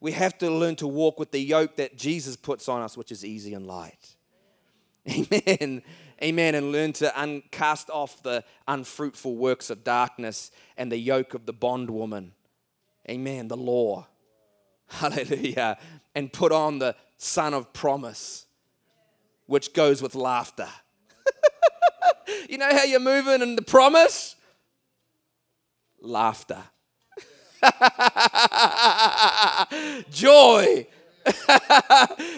We 0.00 0.12
have 0.12 0.36
to 0.38 0.50
learn 0.50 0.76
to 0.76 0.86
walk 0.86 1.18
with 1.18 1.30
the 1.30 1.40
yoke 1.40 1.76
that 1.76 1.96
Jesus 1.96 2.36
puts 2.36 2.68
on 2.68 2.82
us, 2.82 2.96
which 2.96 3.10
is 3.10 3.24
easy 3.24 3.54
and 3.54 3.66
light. 3.66 4.16
Amen. 5.10 5.82
Amen. 6.22 6.54
And 6.54 6.72
learn 6.72 6.92
to 6.94 7.20
un- 7.20 7.42
cast 7.50 7.90
off 7.90 8.22
the 8.22 8.44
unfruitful 8.68 9.34
works 9.34 9.70
of 9.70 9.84
darkness 9.84 10.50
and 10.76 10.92
the 10.92 10.98
yoke 10.98 11.34
of 11.34 11.46
the 11.46 11.52
bondwoman. 11.52 12.32
Amen. 13.08 13.48
The 13.48 13.56
law. 13.56 14.06
Hallelujah. 14.86 15.78
And 16.14 16.32
put 16.32 16.52
on 16.52 16.78
the 16.78 16.94
son 17.18 17.54
of 17.54 17.72
promise, 17.72 18.46
which 19.46 19.72
goes 19.72 20.02
with 20.02 20.14
laughter. 20.14 20.68
you 22.48 22.58
know 22.58 22.70
how 22.70 22.84
you're 22.84 23.00
moving 23.00 23.42
in 23.42 23.56
the 23.56 23.62
promise? 23.62 24.36
Laughter. 26.00 26.62
Joy. 30.10 30.86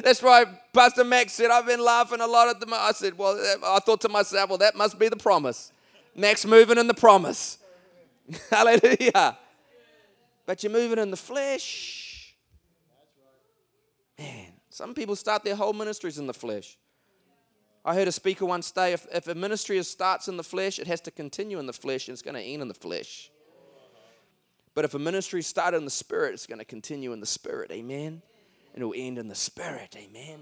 That's 0.03 0.22
right. 0.22 0.47
Pastor 0.72 1.05
Max 1.05 1.33
said, 1.33 1.51
I've 1.51 1.66
been 1.66 1.81
laughing 1.81 2.20
a 2.20 2.27
lot 2.27 2.49
at 2.49 2.61
the. 2.61 2.72
I 2.72 2.93
said, 2.93 3.18
Well, 3.18 3.37
I 3.64 3.81
thought 3.81 4.01
to 4.03 4.09
myself, 4.09 4.49
well, 4.49 4.59
that 4.59 4.77
must 4.77 4.99
be 4.99 5.09
the 5.09 5.16
promise. 5.16 5.72
Max 6.14 6.47
moving 6.47 6.79
in 6.79 6.87
the 6.87 6.95
promise. 6.95 7.59
Hallelujah. 8.51 9.37
But 10.47 10.62
you're 10.62 10.72
moving 10.72 10.99
in 10.99 11.11
the 11.11 11.16
flesh. 11.16 12.06
Some 14.77 14.93
people 14.93 15.16
start 15.16 15.43
their 15.43 15.57
whole 15.57 15.72
ministries 15.72 16.18
in 16.18 16.27
the 16.27 16.35
flesh. 16.35 16.77
I 17.83 17.95
heard 17.95 18.09
a 18.09 18.12
speaker 18.12 18.45
once 18.45 18.74
say 18.74 18.93
if, 18.93 19.07
if 19.11 19.27
a 19.27 19.35
ministry 19.35 19.83
starts 19.83 20.29
in 20.29 20.37
the 20.37 20.45
flesh, 20.45 20.79
it 20.79 20.87
has 20.87 21.01
to 21.03 21.11
continue 21.11 21.59
in 21.59 21.64
the 21.64 21.72
flesh 21.72 22.09
and 22.09 22.12
it's 22.12 22.20
going 22.20 22.35
to 22.35 22.43
end 22.43 22.61
in 22.61 22.68
the 22.68 22.74
flesh. 22.74 23.31
But 24.74 24.85
if 24.85 24.93
a 24.93 24.99
ministry 24.99 25.41
started 25.41 25.79
in 25.79 25.87
the 25.87 25.91
spirit, 25.91 26.35
it's 26.35 26.47
going 26.47 26.59
to 26.59 26.66
continue 26.66 27.14
in 27.14 27.20
the 27.20 27.27
spirit. 27.27 27.70
Amen. 27.70 28.20
And 28.74 28.83
it 28.83 28.85
will 28.85 28.93
end 28.95 29.16
in 29.16 29.29
the 29.29 29.35
spirit. 29.35 29.97
Amen. 29.97 30.41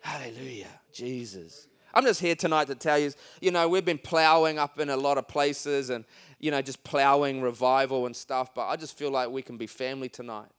Hallelujah. 0.00 0.80
Jesus. 0.92 1.68
I'm 1.94 2.04
just 2.04 2.20
here 2.20 2.34
tonight 2.34 2.66
to 2.66 2.74
tell 2.74 2.98
you, 2.98 3.12
you 3.40 3.52
know, 3.52 3.68
we've 3.68 3.84
been 3.84 3.98
plowing 3.98 4.58
up 4.58 4.80
in 4.80 4.90
a 4.90 4.96
lot 4.96 5.18
of 5.18 5.28
places 5.28 5.90
and, 5.90 6.04
you 6.40 6.50
know, 6.50 6.62
just 6.62 6.82
plowing 6.82 7.42
revival 7.42 8.06
and 8.06 8.16
stuff, 8.16 8.52
but 8.56 8.66
I 8.66 8.74
just 8.74 8.98
feel 8.98 9.12
like 9.12 9.30
we 9.30 9.42
can 9.42 9.56
be 9.56 9.68
family 9.68 10.08
tonight. 10.08 10.50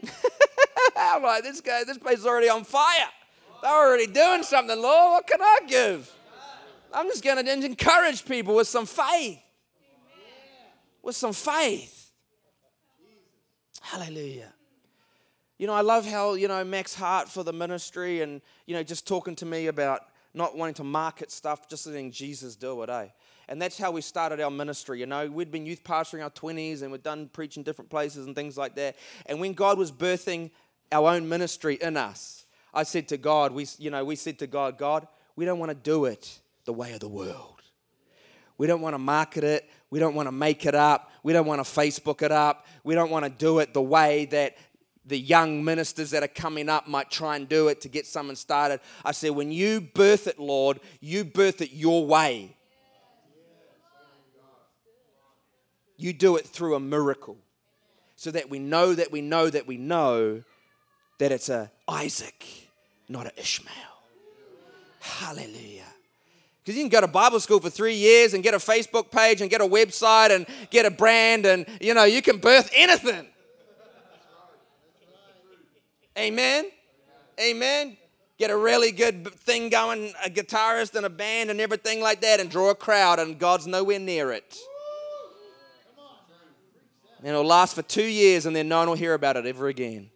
I'm 1.00 1.22
like, 1.22 1.42
this 1.42 1.60
guy, 1.60 1.84
this 1.84 1.98
place 1.98 2.18
is 2.18 2.26
already 2.26 2.48
on 2.48 2.64
fire. 2.64 3.08
They're 3.62 3.70
already 3.70 4.06
doing 4.06 4.42
something, 4.42 4.80
Lord. 4.80 5.12
What 5.12 5.26
can 5.26 5.40
I 5.40 5.58
give? 5.66 6.12
I'm 6.92 7.06
just 7.06 7.22
going 7.22 7.44
to 7.44 7.52
encourage 7.52 8.24
people 8.24 8.54
with 8.54 8.68
some 8.68 8.86
faith. 8.86 9.38
With 11.02 11.16
some 11.16 11.32
faith. 11.32 12.10
Hallelujah. 13.80 14.52
You 15.58 15.66
know, 15.66 15.74
I 15.74 15.80
love 15.80 16.06
how, 16.06 16.34
you 16.34 16.46
know, 16.46 16.62
Max 16.64 16.94
Hart 16.94 17.28
for 17.28 17.42
the 17.42 17.52
ministry 17.52 18.20
and, 18.20 18.40
you 18.66 18.74
know, 18.74 18.82
just 18.82 19.06
talking 19.06 19.34
to 19.36 19.46
me 19.46 19.66
about 19.66 20.02
not 20.34 20.56
wanting 20.56 20.74
to 20.74 20.84
market 20.84 21.30
stuff, 21.30 21.68
just 21.68 21.86
letting 21.86 22.12
Jesus 22.12 22.54
do 22.54 22.82
it, 22.82 22.90
eh? 22.90 23.08
And 23.48 23.60
that's 23.60 23.78
how 23.78 23.90
we 23.90 24.02
started 24.02 24.40
our 24.40 24.50
ministry. 24.50 25.00
You 25.00 25.06
know, 25.06 25.26
we'd 25.26 25.50
been 25.50 25.64
youth 25.64 25.82
pastoring 25.82 26.22
our 26.22 26.30
20s 26.30 26.82
and 26.82 26.92
we'd 26.92 27.02
done 27.02 27.28
preaching 27.32 27.62
different 27.62 27.90
places 27.90 28.26
and 28.26 28.36
things 28.36 28.58
like 28.58 28.74
that. 28.74 28.96
And 29.26 29.40
when 29.40 29.54
God 29.54 29.78
was 29.78 29.90
birthing 29.90 30.50
our 30.92 31.14
own 31.14 31.28
ministry 31.28 31.78
in 31.80 31.96
us, 31.96 32.44
I 32.72 32.82
said 32.82 33.08
to 33.08 33.16
God, 33.16 33.52
we, 33.52 33.66
you 33.78 33.90
know, 33.90 34.04
we 34.04 34.16
said 34.16 34.38
to 34.40 34.46
God, 34.46 34.78
God, 34.78 35.06
we 35.36 35.44
don't 35.44 35.58
want 35.58 35.70
to 35.70 35.74
do 35.74 36.04
it 36.04 36.40
the 36.64 36.72
way 36.72 36.92
of 36.92 37.00
the 37.00 37.08
world. 37.08 37.54
We 38.58 38.66
don't 38.66 38.80
want 38.80 38.94
to 38.94 38.98
market 38.98 39.44
it. 39.44 39.70
We 39.90 40.00
don't 40.00 40.14
want 40.14 40.26
to 40.26 40.32
make 40.32 40.66
it 40.66 40.74
up. 40.74 41.10
We 41.22 41.32
don't 41.32 41.46
want 41.46 41.64
to 41.64 41.70
Facebook 41.70 42.22
it 42.22 42.32
up. 42.32 42.66
We 42.84 42.94
don't 42.94 43.10
want 43.10 43.24
to 43.24 43.30
do 43.30 43.60
it 43.60 43.72
the 43.72 43.82
way 43.82 44.26
that 44.26 44.56
the 45.06 45.18
young 45.18 45.64
ministers 45.64 46.10
that 46.10 46.22
are 46.22 46.28
coming 46.28 46.68
up 46.68 46.86
might 46.86 47.10
try 47.10 47.36
and 47.36 47.48
do 47.48 47.68
it 47.68 47.80
to 47.82 47.88
get 47.88 48.06
someone 48.06 48.36
started. 48.36 48.80
I 49.04 49.12
said, 49.12 49.30
when 49.30 49.50
you 49.50 49.80
birth 49.80 50.26
it, 50.26 50.38
Lord, 50.38 50.80
you 51.00 51.24
birth 51.24 51.62
it 51.62 51.72
your 51.72 52.04
way. 52.06 52.54
You 55.96 56.12
do 56.12 56.36
it 56.36 56.46
through 56.46 56.74
a 56.74 56.80
miracle 56.80 57.38
so 58.16 58.30
that 58.32 58.50
we 58.50 58.58
know 58.58 58.94
that 58.94 59.10
we 59.10 59.20
know 59.20 59.48
that 59.48 59.66
we 59.66 59.76
know 59.78 60.42
that 61.18 61.32
it's 61.32 61.48
a 61.48 61.70
Isaac, 61.88 62.44
not 63.08 63.26
an 63.26 63.32
Ishmael. 63.36 63.74
Hallelujah. 65.00 65.84
Because 66.62 66.76
you 66.76 66.82
can 66.82 66.90
go 66.90 67.00
to 67.00 67.06
Bible 67.06 67.40
school 67.40 67.60
for 67.60 67.70
three 67.70 67.94
years 67.94 68.34
and 68.34 68.42
get 68.42 68.54
a 68.54 68.58
Facebook 68.58 69.10
page 69.10 69.40
and 69.40 69.50
get 69.50 69.60
a 69.60 69.66
website 69.66 70.30
and 70.30 70.46
get 70.70 70.84
a 70.84 70.90
brand 70.90 71.46
and, 71.46 71.66
you 71.80 71.94
know, 71.94 72.04
you 72.04 72.20
can 72.20 72.38
birth 72.38 72.70
anything. 72.74 73.26
Amen. 76.18 76.66
Amen. 77.40 77.96
Get 78.38 78.50
a 78.50 78.56
really 78.56 78.92
good 78.92 79.32
thing 79.34 79.68
going, 79.68 80.12
a 80.24 80.28
guitarist 80.28 80.94
and 80.94 81.06
a 81.06 81.10
band 81.10 81.50
and 81.50 81.60
everything 81.60 82.00
like 82.00 82.20
that, 82.20 82.38
and 82.38 82.50
draw 82.50 82.70
a 82.70 82.74
crowd, 82.74 83.18
and 83.18 83.38
God's 83.38 83.66
nowhere 83.66 83.98
near 83.98 84.30
it. 84.30 84.56
And 87.18 87.26
it'll 87.26 87.44
last 87.44 87.74
for 87.74 87.82
two 87.82 88.04
years, 88.04 88.46
and 88.46 88.54
then 88.54 88.68
no 88.68 88.78
one 88.78 88.88
will 88.88 88.94
hear 88.96 89.14
about 89.14 89.36
it 89.36 89.46
ever 89.46 89.66
again. 89.66 90.10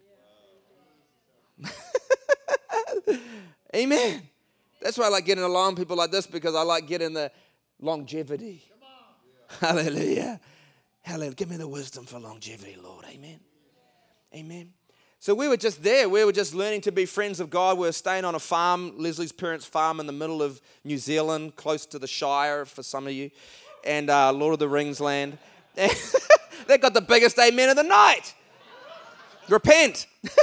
Amen. 3.75 4.21
That's 4.81 4.97
why 4.97 5.05
I 5.05 5.09
like 5.09 5.25
getting 5.25 5.43
along 5.43 5.75
people 5.75 5.95
like 5.95 6.11
this 6.11 6.27
because 6.27 6.55
I 6.55 6.63
like 6.63 6.87
getting 6.87 7.13
the 7.13 7.31
longevity. 7.79 8.63
Hallelujah. 9.59 10.39
Hallelujah. 11.01 11.35
Give 11.35 11.49
me 11.49 11.57
the 11.57 11.67
wisdom 11.67 12.05
for 12.05 12.19
longevity, 12.19 12.77
Lord. 12.81 13.05
Amen. 13.09 13.39
Amen. 14.35 14.73
So 15.19 15.33
we 15.33 15.47
were 15.47 15.55
just 15.55 15.81
there. 15.81 16.09
We 16.09 16.25
were 16.25 16.33
just 16.33 16.53
learning 16.53 16.81
to 16.81 16.91
be 16.91 17.05
friends 17.05 17.39
of 17.39 17.49
God. 17.49 17.77
We 17.77 17.87
were 17.87 17.93
staying 17.93 18.25
on 18.25 18.35
a 18.35 18.39
farm, 18.39 18.93
Leslie's 18.97 19.31
parents' 19.31 19.65
farm 19.65 20.01
in 20.01 20.05
the 20.05 20.11
middle 20.11 20.41
of 20.41 20.59
New 20.83 20.97
Zealand, 20.97 21.55
close 21.55 21.85
to 21.87 21.99
the 21.99 22.07
Shire 22.07 22.65
for 22.65 22.83
some 22.83 23.07
of 23.07 23.13
you, 23.13 23.31
and 23.85 24.09
uh, 24.09 24.33
Lord 24.33 24.51
of 24.53 24.59
the 24.59 24.67
Rings 24.67 24.99
land. 24.99 25.37
they 25.75 26.77
got 26.77 26.93
the 26.93 26.99
biggest 26.99 27.39
amen 27.39 27.69
of 27.69 27.77
the 27.77 27.83
night. 27.83 28.33
Repent. 29.49 30.07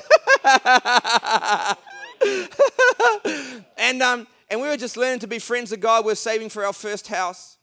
and, 3.79 4.03
um, 4.03 4.27
and 4.51 4.61
we 4.61 4.69
were 4.69 4.77
just 4.77 4.97
learning 4.97 5.21
to 5.21 5.27
be 5.27 5.39
friends 5.39 5.73
of 5.73 5.81
God. 5.81 6.05
We 6.05 6.13
were 6.13 6.17
saving 6.17 6.51
for 6.51 6.65
our 6.65 6.73
first 6.73 7.09
house. 7.09 7.57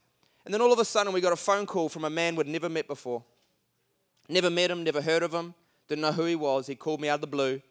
And 0.44 0.54
then 0.54 0.60
all 0.60 0.72
of 0.72 0.78
a 0.78 0.84
sudden, 0.84 1.12
we 1.12 1.20
got 1.20 1.32
a 1.32 1.36
phone 1.36 1.66
call 1.66 1.88
from 1.88 2.04
a 2.04 2.10
man 2.10 2.34
we'd 2.34 2.46
never 2.46 2.68
met 2.68 2.88
before. 2.88 3.22
Never 4.28 4.50
met 4.50 4.70
him, 4.70 4.84
never 4.84 5.00
heard 5.00 5.22
of 5.22 5.32
him, 5.32 5.54
didn't 5.88 6.02
know 6.02 6.12
who 6.12 6.24
he 6.24 6.36
was. 6.36 6.66
He 6.66 6.74
called 6.74 7.00
me 7.00 7.08
out 7.08 7.16
of 7.16 7.20
the 7.22 7.26
blue. 7.26 7.62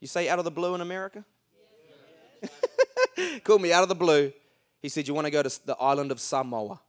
You 0.00 0.06
say 0.06 0.28
out 0.28 0.38
of 0.38 0.44
the 0.44 0.50
blue 0.50 0.74
in 0.74 0.80
America? 0.80 1.24
called 3.44 3.62
me 3.62 3.72
out 3.72 3.82
of 3.82 3.88
the 3.88 3.94
blue. 3.94 4.32
He 4.82 4.88
said, 4.88 5.08
You 5.08 5.14
want 5.14 5.26
to 5.26 5.30
go 5.30 5.42
to 5.42 5.66
the 5.66 5.76
island 5.76 6.12
of 6.12 6.20
Samoa? 6.20 6.80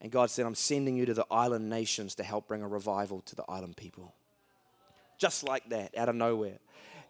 And 0.00 0.10
God 0.10 0.30
said, 0.30 0.46
I'm 0.46 0.54
sending 0.54 0.96
you 0.96 1.06
to 1.06 1.14
the 1.14 1.26
island 1.30 1.68
nations 1.68 2.14
to 2.16 2.24
help 2.24 2.48
bring 2.48 2.62
a 2.62 2.68
revival 2.68 3.20
to 3.22 3.36
the 3.36 3.44
island 3.48 3.76
people. 3.76 4.14
Just 5.20 5.44
like 5.44 5.68
that, 5.68 5.96
out 5.96 6.08
of 6.08 6.16
nowhere. 6.16 6.58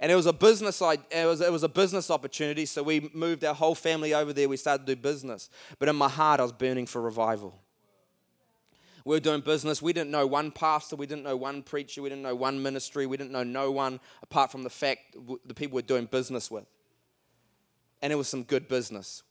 And 0.00 0.10
it 0.10 0.16
was 0.16 0.26
a 0.26 0.32
business 0.32 0.82
it 0.82 1.26
was, 1.26 1.40
it 1.40 1.52
was 1.52 1.62
a 1.62 1.68
business 1.68 2.10
opportunity, 2.10 2.66
so 2.66 2.82
we 2.82 3.10
moved 3.14 3.44
our 3.44 3.54
whole 3.54 3.74
family 3.74 4.12
over 4.12 4.32
there. 4.32 4.48
We 4.48 4.56
started 4.56 4.86
to 4.86 4.94
do 4.94 5.00
business. 5.00 5.48
But 5.78 5.88
in 5.88 5.96
my 5.96 6.08
heart, 6.08 6.40
I 6.40 6.42
was 6.42 6.52
burning 6.52 6.86
for 6.86 7.00
revival. 7.00 7.54
We 9.04 9.14
were 9.14 9.20
doing 9.20 9.42
business. 9.42 9.80
We 9.80 9.92
didn't 9.92 10.10
know 10.10 10.26
one 10.26 10.50
pastor. 10.50 10.96
We 10.96 11.06
didn't 11.06 11.22
know 11.24 11.36
one 11.36 11.62
preacher. 11.62 12.02
We 12.02 12.08
didn't 12.08 12.22
know 12.22 12.34
one 12.34 12.62
ministry. 12.62 13.06
We 13.06 13.16
didn't 13.16 13.32
know 13.32 13.44
no 13.44 13.70
one 13.70 14.00
apart 14.22 14.50
from 14.50 14.62
the 14.62 14.70
fact 14.70 15.16
the 15.46 15.54
people 15.54 15.76
we're 15.76 15.82
doing 15.82 16.06
business 16.06 16.50
with. 16.50 16.64
And 18.02 18.12
it 18.12 18.16
was 18.16 18.28
some 18.28 18.42
good 18.42 18.68
business. 18.68 19.22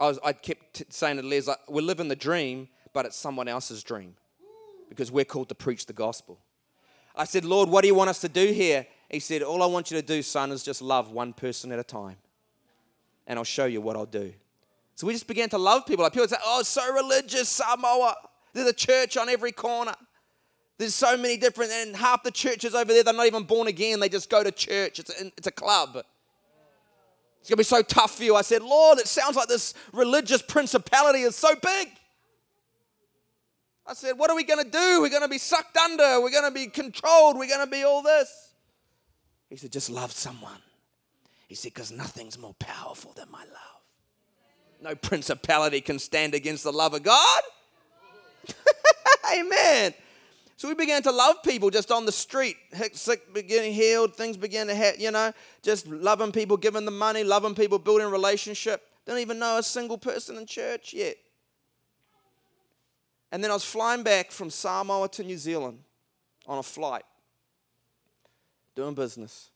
I, 0.00 0.08
was, 0.08 0.18
I 0.24 0.32
kept 0.32 0.92
saying 0.92 1.16
to 1.16 1.22
Les, 1.22 1.46
like, 1.46 1.58
we're 1.68 1.82
living 1.82 2.08
the 2.08 2.16
dream, 2.16 2.68
but 2.92 3.06
it's 3.06 3.16
someone 3.16 3.48
else's 3.48 3.82
dream 3.82 4.16
because 4.88 5.12
we're 5.12 5.24
called 5.24 5.48
to 5.50 5.54
preach 5.54 5.86
the 5.86 5.92
gospel. 5.92 6.38
I 7.16 7.24
said, 7.24 7.44
Lord, 7.44 7.68
what 7.68 7.82
do 7.82 7.88
you 7.88 7.94
want 7.94 8.10
us 8.10 8.20
to 8.20 8.28
do 8.28 8.52
here? 8.52 8.86
He 9.10 9.20
said, 9.20 9.42
All 9.42 9.62
I 9.62 9.66
want 9.66 9.90
you 9.90 9.96
to 10.00 10.06
do, 10.06 10.22
son, 10.22 10.52
is 10.52 10.62
just 10.62 10.82
love 10.82 11.10
one 11.10 11.32
person 11.32 11.72
at 11.72 11.78
a 11.78 11.84
time. 11.84 12.16
And 13.26 13.38
I'll 13.38 13.44
show 13.44 13.64
you 13.64 13.80
what 13.80 13.96
I'll 13.96 14.06
do. 14.06 14.32
So 14.94 15.06
we 15.06 15.12
just 15.12 15.26
began 15.26 15.48
to 15.50 15.58
love 15.58 15.86
people. 15.86 16.02
Like 16.02 16.12
people 16.12 16.28
say, 16.28 16.36
Oh, 16.44 16.62
so 16.62 16.92
religious, 16.92 17.48
Samoa. 17.48 18.16
There's 18.52 18.68
a 18.68 18.72
church 18.72 19.16
on 19.16 19.28
every 19.28 19.52
corner. 19.52 19.94
There's 20.78 20.94
so 20.94 21.16
many 21.16 21.36
different, 21.36 21.72
and 21.72 21.96
half 21.96 22.22
the 22.22 22.30
churches 22.30 22.74
over 22.74 22.92
there, 22.92 23.02
they're 23.02 23.14
not 23.14 23.26
even 23.26 23.44
born 23.44 23.66
again. 23.66 23.98
They 23.98 24.10
just 24.10 24.28
go 24.28 24.44
to 24.44 24.52
church. 24.52 24.98
It's 24.98 25.20
a, 25.20 25.26
it's 25.36 25.46
a 25.46 25.52
club. 25.52 25.96
It's 27.40 27.48
going 27.48 27.56
to 27.56 27.56
be 27.56 27.64
so 27.64 27.82
tough 27.82 28.16
for 28.16 28.24
you. 28.24 28.34
I 28.34 28.42
said, 28.42 28.60
Lord, 28.62 28.98
it 28.98 29.06
sounds 29.06 29.36
like 29.36 29.48
this 29.48 29.72
religious 29.92 30.42
principality 30.42 31.20
is 31.20 31.36
so 31.36 31.54
big. 31.54 31.88
I 33.88 33.94
said, 33.94 34.18
What 34.18 34.30
are 34.30 34.36
we 34.36 34.44
going 34.44 34.64
to 34.64 34.70
do? 34.70 35.00
We're 35.00 35.10
going 35.10 35.22
to 35.22 35.28
be 35.28 35.38
sucked 35.38 35.76
under. 35.76 36.20
We're 36.20 36.30
going 36.30 36.44
to 36.44 36.50
be 36.50 36.66
controlled. 36.66 37.38
We're 37.38 37.48
going 37.48 37.64
to 37.64 37.70
be 37.70 37.84
all 37.84 38.02
this. 38.02 38.54
He 39.48 39.56
said, 39.56 39.72
Just 39.72 39.90
love 39.90 40.12
someone. 40.12 40.60
He 41.46 41.54
said, 41.54 41.72
Because 41.74 41.92
nothing's 41.92 42.38
more 42.38 42.54
powerful 42.58 43.12
than 43.16 43.30
my 43.30 43.40
love. 43.40 43.76
No 44.82 44.94
principality 44.94 45.80
can 45.80 45.98
stand 45.98 46.34
against 46.34 46.64
the 46.64 46.72
love 46.72 46.94
of 46.94 47.02
God. 47.02 47.42
Amen. 49.34 49.94
So 50.58 50.68
we 50.68 50.74
began 50.74 51.02
to 51.02 51.12
love 51.12 51.42
people 51.42 51.70
just 51.70 51.90
on 51.90 52.06
the 52.06 52.12
street. 52.12 52.56
Sick 52.92 53.32
beginning 53.34 53.74
healed, 53.74 54.14
things 54.16 54.36
began 54.36 54.66
to 54.68 54.74
happen, 54.74 55.00
you 55.00 55.10
know, 55.10 55.32
just 55.62 55.86
loving 55.86 56.32
people, 56.32 56.56
giving 56.56 56.86
them 56.86 56.98
money, 56.98 57.24
loving 57.24 57.54
people, 57.54 57.78
building 57.78 58.10
relationship. 58.10 58.82
Don't 59.04 59.18
even 59.18 59.38
know 59.38 59.58
a 59.58 59.62
single 59.62 59.98
person 59.98 60.36
in 60.36 60.46
church 60.46 60.94
yet. 60.94 61.16
And 63.36 63.44
then 63.44 63.50
I 63.50 63.54
was 63.54 63.66
flying 63.66 64.02
back 64.02 64.30
from 64.30 64.48
Samoa 64.48 65.10
to 65.10 65.22
New 65.22 65.36
Zealand 65.36 65.80
on 66.46 66.56
a 66.56 66.62
flight, 66.62 67.02
doing 68.74 68.94
business. 68.94 69.50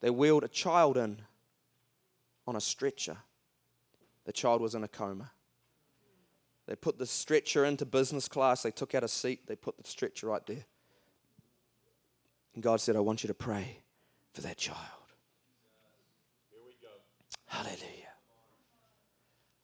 They 0.00 0.10
wheeled 0.10 0.42
a 0.42 0.48
child 0.48 0.96
in 0.96 1.18
on 2.44 2.56
a 2.56 2.60
stretcher. 2.60 3.16
The 4.24 4.32
child 4.32 4.60
was 4.60 4.74
in 4.74 4.82
a 4.82 4.88
coma. 4.88 5.30
They 6.66 6.74
put 6.74 6.98
the 6.98 7.06
stretcher 7.06 7.64
into 7.64 7.86
business 7.86 8.26
class. 8.26 8.64
They 8.64 8.72
took 8.72 8.96
out 8.96 9.04
a 9.04 9.08
seat. 9.08 9.46
They 9.46 9.54
put 9.54 9.76
the 9.76 9.88
stretcher 9.88 10.26
right 10.26 10.44
there. 10.44 10.64
And 12.54 12.64
God 12.64 12.80
said, 12.80 12.96
I 12.96 12.98
want 12.98 13.22
you 13.22 13.28
to 13.28 13.34
pray 13.34 13.78
for 14.32 14.40
that 14.40 14.56
child. 14.56 14.80
Here 16.50 16.58
we 16.66 16.72
go. 16.82 16.88
Hallelujah. 17.46 17.78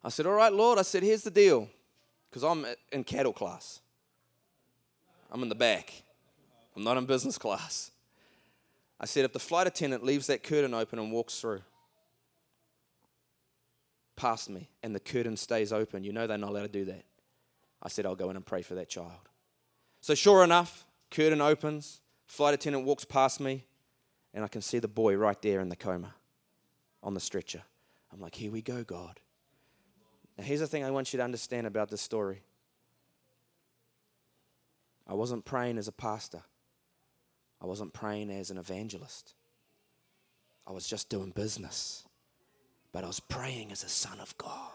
I 0.04 0.08
said, 0.08 0.26
All 0.26 0.34
right, 0.34 0.52
Lord. 0.52 0.78
I 0.78 0.82
said, 0.82 1.02
Here's 1.02 1.24
the 1.24 1.32
deal. 1.32 1.68
Because 2.30 2.44
I'm 2.44 2.64
in 2.92 3.04
cattle 3.04 3.32
class, 3.32 3.80
I'm 5.30 5.42
in 5.42 5.48
the 5.48 5.54
back. 5.54 6.04
I'm 6.76 6.84
not 6.84 6.96
in 6.96 7.06
business 7.06 7.36
class. 7.36 7.90
I 9.00 9.06
said, 9.06 9.24
If 9.24 9.32
the 9.32 9.40
flight 9.40 9.66
attendant 9.66 10.04
leaves 10.04 10.28
that 10.28 10.42
curtain 10.42 10.74
open 10.74 10.98
and 10.98 11.10
walks 11.10 11.40
through, 11.40 11.62
past 14.16 14.50
me 14.50 14.68
and 14.82 14.94
the 14.94 15.00
curtain 15.00 15.36
stays 15.36 15.72
open, 15.72 16.04
you 16.04 16.12
know 16.12 16.26
they're 16.26 16.38
not 16.38 16.50
allowed 16.50 16.62
to 16.62 16.68
do 16.68 16.84
that. 16.86 17.04
I 17.82 17.88
said, 17.88 18.06
I'll 18.06 18.14
go 18.14 18.30
in 18.30 18.36
and 18.36 18.44
pray 18.44 18.62
for 18.62 18.74
that 18.74 18.88
child. 18.88 19.28
So, 20.00 20.14
sure 20.14 20.44
enough, 20.44 20.84
curtain 21.10 21.40
opens, 21.40 22.00
flight 22.26 22.54
attendant 22.54 22.84
walks 22.84 23.04
past 23.04 23.40
me, 23.40 23.64
and 24.34 24.44
I 24.44 24.48
can 24.48 24.62
see 24.62 24.78
the 24.78 24.88
boy 24.88 25.16
right 25.16 25.40
there 25.42 25.60
in 25.60 25.70
the 25.70 25.76
coma 25.76 26.14
on 27.02 27.14
the 27.14 27.20
stretcher. 27.20 27.62
I'm 28.12 28.20
like, 28.20 28.34
here 28.34 28.52
we 28.52 28.62
go, 28.62 28.84
God. 28.84 29.20
Now, 30.38 30.44
here's 30.44 30.60
the 30.60 30.66
thing 30.66 30.84
I 30.84 30.90
want 30.90 31.12
you 31.12 31.18
to 31.18 31.24
understand 31.24 31.66
about 31.66 31.90
this 31.90 32.00
story 32.00 32.42
I 35.06 35.14
wasn't 35.14 35.44
praying 35.44 35.78
as 35.78 35.88
a 35.88 35.92
pastor, 35.92 36.42
I 37.60 37.66
wasn't 37.66 37.92
praying 37.92 38.30
as 38.30 38.50
an 38.50 38.58
evangelist, 38.58 39.34
I 40.66 40.72
was 40.72 40.86
just 40.86 41.08
doing 41.08 41.30
business 41.30 42.04
but 42.92 43.04
I 43.04 43.06
was 43.06 43.20
praying 43.20 43.72
as 43.72 43.84
a 43.84 43.88
son 43.88 44.18
of 44.20 44.36
God. 44.36 44.72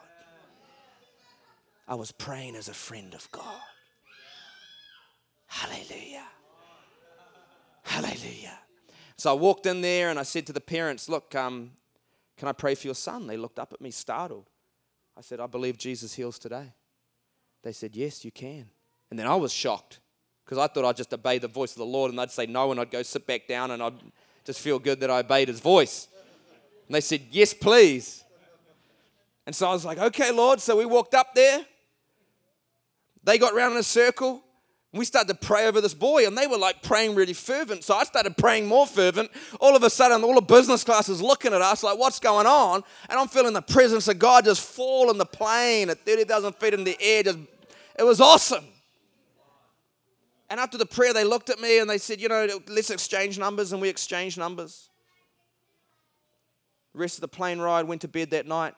I 1.87 1.95
was 1.95 2.11
praying 2.11 2.55
as 2.55 2.67
a 2.67 2.73
friend 2.73 3.13
of 3.13 3.29
God. 3.31 3.61
Hallelujah. 5.47 6.25
Hallelujah. 7.83 8.59
So 9.17 9.29
I 9.29 9.33
walked 9.33 9.65
in 9.65 9.81
there 9.81 10.09
and 10.09 10.17
I 10.17 10.23
said 10.23 10.47
to 10.47 10.53
the 10.53 10.61
parents, 10.61 11.07
Look, 11.07 11.35
um, 11.35 11.71
can 12.37 12.47
I 12.47 12.53
pray 12.53 12.75
for 12.75 12.87
your 12.87 12.95
son? 12.95 13.27
They 13.27 13.37
looked 13.37 13.59
up 13.59 13.71
at 13.71 13.81
me 13.81 13.91
startled. 13.91 14.49
I 15.17 15.21
said, 15.21 15.39
I 15.39 15.47
believe 15.47 15.77
Jesus 15.77 16.13
heals 16.13 16.37
today. 16.37 16.73
They 17.63 17.71
said, 17.71 17.95
Yes, 17.95 18.25
you 18.25 18.31
can. 18.31 18.65
And 19.09 19.19
then 19.19 19.27
I 19.27 19.35
was 19.35 19.51
shocked 19.51 19.99
because 20.43 20.57
I 20.57 20.67
thought 20.67 20.85
I'd 20.85 20.97
just 20.97 21.13
obey 21.13 21.37
the 21.37 21.47
voice 21.47 21.71
of 21.71 21.77
the 21.77 21.85
Lord 21.85 22.11
and 22.11 22.19
they'd 22.19 22.31
say 22.31 22.45
no 22.45 22.71
and 22.71 22.79
I'd 22.79 22.91
go 22.91 23.01
sit 23.01 23.25
back 23.25 23.47
down 23.47 23.71
and 23.71 23.81
I'd 23.81 23.93
just 24.43 24.59
feel 24.59 24.77
good 24.77 24.99
that 24.99 25.09
I 25.09 25.19
obeyed 25.19 25.47
his 25.47 25.59
voice. 25.59 26.07
And 26.87 26.95
they 26.95 27.01
said, 27.01 27.21
Yes, 27.31 27.53
please. 27.53 28.23
And 29.45 29.55
so 29.55 29.67
I 29.67 29.73
was 29.73 29.85
like, 29.85 29.97
Okay, 29.97 30.31
Lord. 30.31 30.59
So 30.59 30.77
we 30.77 30.85
walked 30.85 31.15
up 31.15 31.33
there. 31.33 31.65
They 33.23 33.37
got 33.37 33.55
round 33.55 33.73
in 33.73 33.79
a 33.79 33.83
circle. 33.83 34.43
We 34.95 35.05
started 35.05 35.27
to 35.27 35.45
pray 35.45 35.67
over 35.67 35.81
this 35.81 35.93
boy, 35.93 36.25
and 36.25 36.37
they 36.37 36.47
were 36.47 36.57
like 36.57 36.81
praying 36.81 37.15
really 37.15 37.33
fervent. 37.33 37.83
So 37.83 37.95
I 37.95 38.03
started 38.05 38.37
praying 38.37 38.65
more 38.65 38.87
fervent. 38.87 39.29
All 39.59 39.75
of 39.75 39.83
a 39.83 39.89
sudden, 39.89 40.23
all 40.23 40.35
the 40.35 40.41
business 40.41 40.83
class 40.83 41.09
is 41.09 41.21
looking 41.21 41.53
at 41.53 41.61
us 41.61 41.83
like, 41.83 41.97
What's 41.97 42.19
going 42.19 42.47
on? 42.47 42.83
And 43.09 43.19
I'm 43.19 43.27
feeling 43.27 43.53
the 43.53 43.61
presence 43.61 44.07
of 44.07 44.19
God 44.19 44.45
just 44.45 44.61
fall 44.61 45.11
in 45.11 45.17
the 45.17 45.25
plane 45.25 45.89
at 45.89 46.05
30,000 46.05 46.53
feet 46.55 46.73
in 46.73 46.83
the 46.83 46.97
air. 46.99 47.23
Just, 47.23 47.39
it 47.99 48.03
was 48.03 48.21
awesome. 48.21 48.65
And 50.49 50.59
after 50.59 50.77
the 50.77 50.85
prayer, 50.85 51.13
they 51.13 51.23
looked 51.23 51.49
at 51.49 51.59
me 51.59 51.79
and 51.79 51.89
they 51.89 51.97
said, 51.97 52.21
You 52.21 52.29
know, 52.29 52.47
let's 52.67 52.89
exchange 52.89 53.37
numbers. 53.37 53.73
And 53.73 53.81
we 53.81 53.89
exchanged 53.89 54.37
numbers 54.37 54.89
rest 56.95 57.17
of 57.17 57.21
the 57.21 57.27
plane 57.27 57.59
ride, 57.59 57.85
went 57.85 58.01
to 58.01 58.07
bed 58.07 58.31
that 58.31 58.47
night. 58.47 58.73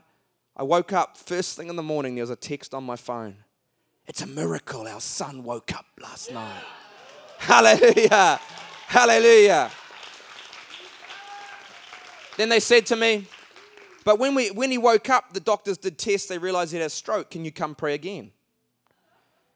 I 0.56 0.64
woke 0.64 0.92
up 0.92 1.18
first 1.18 1.56
thing 1.56 1.70
in 1.70 1.76
the 1.76 1.84
morning, 1.84 2.16
there 2.16 2.24
was 2.24 2.30
a 2.30 2.36
text 2.36 2.74
on 2.74 2.84
my 2.84 2.96
phone. 2.96 3.36
It's 4.08 4.22
a 4.22 4.28
miracle 4.28 4.88
our 4.88 5.02
son 5.02 5.44
woke 5.44 5.74
up 5.74 5.86
last 6.02 6.32
night. 6.32 6.64
Hallelujah. 7.38 8.40
Hallelujah. 8.88 9.70
Then 12.38 12.50
they 12.50 12.60
said 12.60 12.86
to 12.88 12.96
me, 12.96 13.26
but 14.06 14.20
when, 14.20 14.36
we, 14.36 14.52
when 14.52 14.72
he 14.72 14.78
woke 14.78 15.10
up, 15.10 15.34
the 15.34 15.40
doctors 15.40 15.78
did 15.78 15.98
tests, 15.98 16.28
they 16.28 16.38
realized 16.38 16.72
he 16.72 16.78
had 16.78 16.86
a 16.86 16.90
stroke. 16.90 17.32
Can 17.32 17.44
you 17.44 17.52
come 17.52 17.76
pray 17.76 17.94
again? 17.94 18.32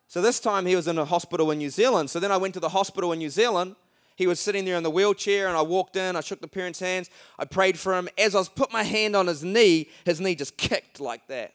So 0.07 0.21
this 0.21 0.41
time 0.41 0.65
he 0.65 0.75
was 0.75 0.87
in 0.87 0.97
a 0.97 1.05
hospital 1.05 1.51
in 1.51 1.57
New 1.59 1.69
Zealand. 1.69 2.09
So 2.09 2.19
then 2.19 2.31
I 2.31 2.37
went 2.37 2.53
to 2.55 2.59
the 2.59 2.69
hospital 2.69 3.13
in 3.13 3.19
New 3.19 3.29
Zealand 3.29 3.75
he 4.21 4.27
was 4.27 4.39
sitting 4.39 4.65
there 4.65 4.75
in 4.75 4.83
the 4.83 4.91
wheelchair, 4.91 5.47
and 5.47 5.57
I 5.57 5.63
walked 5.63 5.95
in, 5.95 6.15
I 6.15 6.21
shook 6.21 6.41
the 6.41 6.47
parents' 6.47 6.79
hands, 6.79 7.09
I 7.39 7.45
prayed 7.45 7.79
for 7.79 7.97
him. 7.97 8.07
As 8.19 8.35
I 8.35 8.37
was 8.37 8.49
put 8.49 8.71
my 8.71 8.83
hand 8.83 9.15
on 9.15 9.25
his 9.25 9.43
knee, 9.43 9.89
his 10.05 10.21
knee 10.21 10.35
just 10.35 10.57
kicked 10.57 10.99
like 10.99 11.25
that. 11.27 11.53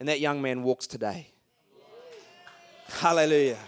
And 0.00 0.08
that 0.08 0.20
young 0.20 0.40
man 0.40 0.62
walks 0.62 0.86
today. 0.86 1.32
Hallelujah. 2.88 3.58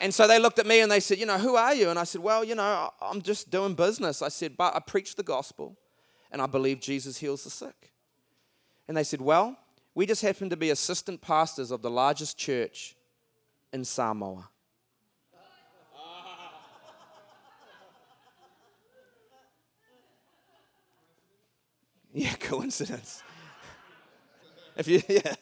And 0.00 0.12
so 0.12 0.28
they 0.28 0.38
looked 0.38 0.58
at 0.58 0.66
me 0.66 0.80
and 0.80 0.90
they 0.92 1.00
said, 1.00 1.18
You 1.18 1.26
know, 1.26 1.38
who 1.38 1.56
are 1.56 1.74
you? 1.74 1.88
And 1.88 1.98
I 1.98 2.04
said, 2.04 2.20
Well, 2.20 2.44
you 2.44 2.54
know, 2.54 2.90
I'm 3.00 3.22
just 3.22 3.50
doing 3.50 3.74
business. 3.74 4.22
I 4.22 4.28
said, 4.28 4.56
But 4.56 4.74
I 4.74 4.80
preach 4.80 5.14
the 5.16 5.22
gospel 5.22 5.78
and 6.30 6.42
I 6.42 6.46
believe 6.46 6.80
Jesus 6.80 7.16
heals 7.18 7.44
the 7.44 7.50
sick. 7.50 7.92
And 8.86 8.96
they 8.96 9.04
said, 9.04 9.20
Well, 9.20 9.56
we 9.94 10.04
just 10.04 10.20
happen 10.20 10.50
to 10.50 10.56
be 10.56 10.70
assistant 10.70 11.20
pastors 11.20 11.70
of 11.70 11.80
the 11.80 11.90
largest 11.90 12.36
church 12.36 12.96
in 13.72 13.84
Samoa. 13.84 14.48
Yeah, 22.16 22.32
coincidence. 22.34 23.24
If 24.76 24.88
you, 24.88 25.02
yeah. 25.08 25.34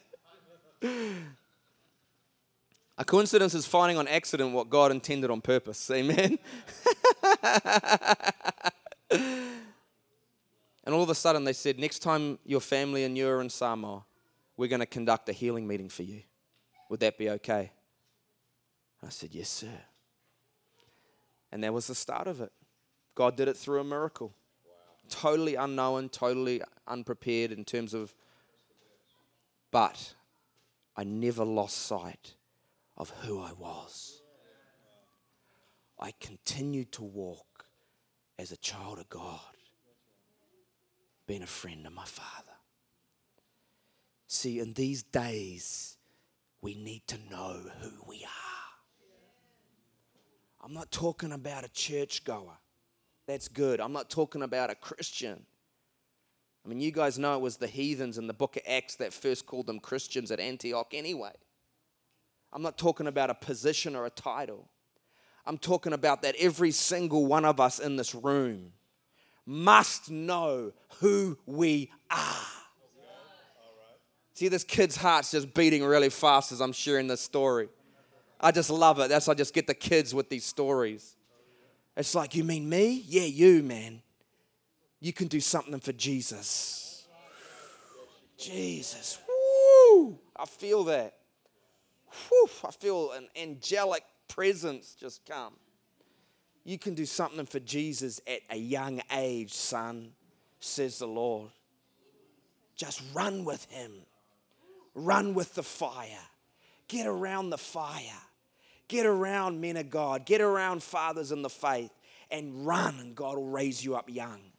A 2.98 3.04
coincidence 3.04 3.54
is 3.54 3.66
finding 3.66 3.96
on 3.98 4.06
accident 4.06 4.52
what 4.52 4.68
God 4.70 4.90
intended 4.90 5.30
on 5.30 5.40
purpose. 5.40 5.90
Amen. 5.90 6.38
and 9.10 10.94
all 10.94 11.02
of 11.02 11.10
a 11.10 11.14
sudden 11.14 11.44
they 11.44 11.52
said, 11.52 11.78
next 11.78 12.00
time 12.00 12.38
your 12.44 12.60
family 12.60 13.04
and 13.04 13.16
you 13.16 13.28
are 13.28 13.40
in 13.40 13.48
Samoa, 13.48 14.04
we're 14.56 14.68
going 14.68 14.80
to 14.80 14.86
conduct 14.86 15.28
a 15.28 15.32
healing 15.32 15.66
meeting 15.66 15.88
for 15.88 16.02
you. 16.02 16.22
Would 16.90 17.00
that 17.00 17.16
be 17.16 17.30
okay? 17.30 17.72
I 19.04 19.08
said, 19.08 19.30
yes, 19.32 19.48
sir. 19.48 19.80
And 21.50 21.64
that 21.64 21.72
was 21.72 21.86
the 21.86 21.94
start 21.94 22.26
of 22.26 22.40
it. 22.40 22.52
God 23.14 23.36
did 23.36 23.48
it 23.48 23.56
through 23.56 23.80
a 23.80 23.84
miracle. 23.84 24.32
Totally 25.08 25.54
unknown, 25.56 26.08
totally 26.08 26.62
unprepared 26.86 27.52
in 27.52 27.64
terms 27.64 27.94
of, 27.94 28.14
but 29.72 30.14
I 30.96 31.02
never 31.02 31.44
lost 31.44 31.76
sight 31.78 32.34
of 32.96 33.10
who 33.22 33.40
I 33.40 33.50
was. 33.58 34.22
I 35.98 36.12
continued 36.20 36.92
to 36.92 37.02
walk 37.02 37.66
as 38.38 38.52
a 38.52 38.56
child 38.56 38.98
of 38.98 39.08
God, 39.08 39.40
being 41.26 41.42
a 41.42 41.46
friend 41.46 41.86
of 41.86 41.92
my 41.92 42.04
Father. 42.04 42.52
See, 44.28 44.60
in 44.60 44.74
these 44.74 45.02
days, 45.02 45.96
we 46.60 46.74
need 46.74 47.06
to 47.08 47.18
know 47.30 47.60
who 47.80 47.90
we 48.06 48.24
are. 48.24 48.52
I'm 50.64 50.74
not 50.74 50.90
talking 50.90 51.32
about 51.32 51.64
a 51.64 51.68
churchgoer. 51.68 52.58
That's 53.26 53.48
good. 53.48 53.80
I'm 53.80 53.92
not 53.92 54.10
talking 54.10 54.42
about 54.42 54.70
a 54.70 54.74
Christian. 54.74 55.46
I 56.64 56.68
mean, 56.68 56.80
you 56.80 56.92
guys 56.92 57.18
know 57.18 57.34
it 57.34 57.40
was 57.40 57.56
the 57.56 57.66
heathens 57.66 58.18
in 58.18 58.26
the 58.26 58.32
book 58.32 58.56
of 58.56 58.62
Acts 58.68 58.96
that 58.96 59.12
first 59.12 59.46
called 59.46 59.66
them 59.66 59.80
Christians 59.80 60.30
at 60.30 60.38
Antioch 60.38 60.92
anyway. 60.92 61.32
I'm 62.52 62.62
not 62.62 62.78
talking 62.78 63.06
about 63.06 63.30
a 63.30 63.34
position 63.34 63.96
or 63.96 64.06
a 64.06 64.10
title. 64.10 64.68
I'm 65.44 65.58
talking 65.58 65.92
about 65.92 66.22
that 66.22 66.36
every 66.38 66.70
single 66.70 67.26
one 67.26 67.44
of 67.44 67.58
us 67.58 67.80
in 67.80 67.96
this 67.96 68.14
room 68.14 68.72
must 69.44 70.10
know 70.10 70.72
who 71.00 71.36
we 71.46 71.90
are. 72.10 72.46
See, 74.34 74.48
this 74.48 74.64
kid's 74.64 74.96
heart's 74.96 75.32
just 75.32 75.52
beating 75.52 75.84
really 75.84 76.10
fast 76.10 76.52
as 76.52 76.60
I'm 76.60 76.72
sharing 76.72 77.06
this 77.06 77.20
story. 77.20 77.68
I 78.40 78.50
just 78.50 78.70
love 78.70 78.98
it. 79.00 79.08
That's 79.08 79.26
how 79.26 79.32
I 79.32 79.34
just 79.34 79.54
get 79.54 79.66
the 79.66 79.74
kids 79.74 80.14
with 80.14 80.28
these 80.28 80.44
stories. 80.44 81.16
It's 81.96 82.14
like, 82.14 82.34
you 82.34 82.44
mean 82.44 82.68
me? 82.68 83.04
Yeah, 83.06 83.24
you, 83.24 83.62
man. 83.62 84.02
You 85.02 85.12
can 85.12 85.26
do 85.26 85.40
something 85.40 85.80
for 85.80 85.92
Jesus. 85.92 87.06
Jesus. 88.38 89.18
Woo! 89.28 90.16
I 90.36 90.46
feel 90.46 90.84
that. 90.84 91.14
Whew, 92.28 92.48
I 92.64 92.70
feel 92.70 93.10
an 93.10 93.26
angelic 93.34 94.04
presence 94.28 94.94
just 94.94 95.26
come. 95.26 95.54
You 96.62 96.78
can 96.78 96.94
do 96.94 97.04
something 97.04 97.46
for 97.46 97.58
Jesus 97.58 98.20
at 98.28 98.42
a 98.48 98.56
young 98.56 99.02
age, 99.10 99.52
son, 99.52 100.12
says 100.60 101.00
the 101.00 101.08
Lord. 101.08 101.50
Just 102.76 103.02
run 103.12 103.44
with 103.44 103.64
him. 103.72 103.90
Run 104.94 105.34
with 105.34 105.56
the 105.56 105.64
fire. 105.64 106.28
Get 106.86 107.08
around 107.08 107.50
the 107.50 107.58
fire. 107.58 108.22
Get 108.86 109.06
around 109.06 109.60
men 109.60 109.76
of 109.78 109.90
God. 109.90 110.26
Get 110.26 110.40
around 110.40 110.80
fathers 110.84 111.32
in 111.32 111.42
the 111.42 111.50
faith 111.50 111.90
and 112.30 112.64
run, 112.64 113.00
and 113.00 113.16
God 113.16 113.36
will 113.36 113.48
raise 113.48 113.84
you 113.84 113.96
up 113.96 114.08
young. 114.08 114.51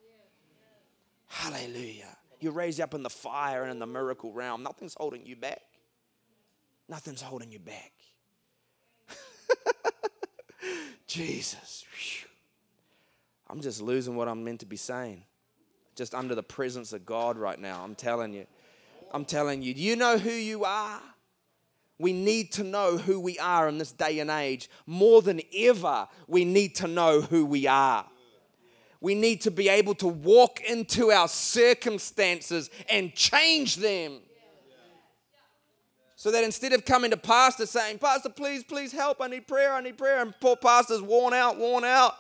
Hallelujah. 1.33 2.15
You're 2.39 2.51
raised 2.51 2.79
up 2.79 2.93
in 2.93 3.01
the 3.01 3.09
fire 3.09 3.63
and 3.63 3.71
in 3.71 3.79
the 3.79 3.87
miracle 3.87 4.31
realm. 4.31 4.61
Nothing's 4.61 4.93
holding 4.93 5.25
you 5.25 5.35
back. 5.35 5.61
Nothing's 6.87 7.23
holding 7.23 7.51
you 7.51 7.57
back. 7.57 7.91
Jesus. 11.07 11.85
I'm 13.49 13.61
just 13.61 13.81
losing 13.81 14.15
what 14.15 14.27
I'm 14.27 14.43
meant 14.43 14.59
to 14.59 14.67
be 14.67 14.75
saying. 14.75 15.23
Just 15.95 16.13
under 16.13 16.35
the 16.35 16.43
presence 16.43 16.93
of 16.93 17.03
God 17.03 17.35
right 17.37 17.59
now. 17.59 17.83
I'm 17.83 17.95
telling 17.95 18.33
you. 18.33 18.45
I'm 19.11 19.25
telling 19.25 19.63
you. 19.63 19.73
Do 19.73 19.81
you 19.81 19.95
know 19.95 20.19
who 20.19 20.29
you 20.29 20.65
are? 20.65 21.01
We 21.97 22.13
need 22.13 22.51
to 22.53 22.63
know 22.63 22.97
who 22.97 23.19
we 23.19 23.39
are 23.39 23.67
in 23.67 23.79
this 23.79 23.91
day 23.91 24.19
and 24.19 24.29
age. 24.29 24.69
More 24.85 25.23
than 25.23 25.41
ever, 25.55 26.07
we 26.27 26.45
need 26.45 26.75
to 26.75 26.87
know 26.87 27.21
who 27.21 27.43
we 27.43 27.65
are. 27.65 28.05
We 29.03 29.15
need 29.15 29.41
to 29.41 29.51
be 29.51 29.67
able 29.67 29.95
to 29.95 30.07
walk 30.07 30.61
into 30.61 31.11
our 31.11 31.27
circumstances 31.27 32.69
and 32.89 33.13
change 33.13 33.75
them. 33.75 34.19
So 36.15 36.31
that 36.31 36.45
instead 36.45 36.71
of 36.71 36.85
coming 36.85 37.11
to 37.11 37.17
pastor 37.17 37.65
saying, 37.65 37.97
Pastor, 37.97 38.29
please, 38.29 38.63
please 38.63 38.93
help, 38.93 39.17
I 39.19 39.27
need 39.27 39.45
prayer, 39.45 39.73
I 39.73 39.81
need 39.81 39.97
prayer, 39.97 40.21
and 40.21 40.33
poor 40.39 40.55
pastor's 40.55 41.01
worn 41.01 41.33
out, 41.33 41.57
worn 41.57 41.83
out, 41.83 42.13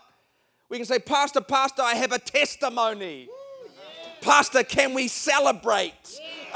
we 0.67 0.75
can 0.75 0.85
say, 0.85 0.99
Pastor, 0.99 1.39
Pastor, 1.39 1.83
I 1.83 1.93
have 1.93 2.11
a 2.11 2.19
testimony. 2.19 3.29
Pastor, 4.23 4.63
can 4.63 4.93
we 4.93 5.07
celebrate? 5.07 5.93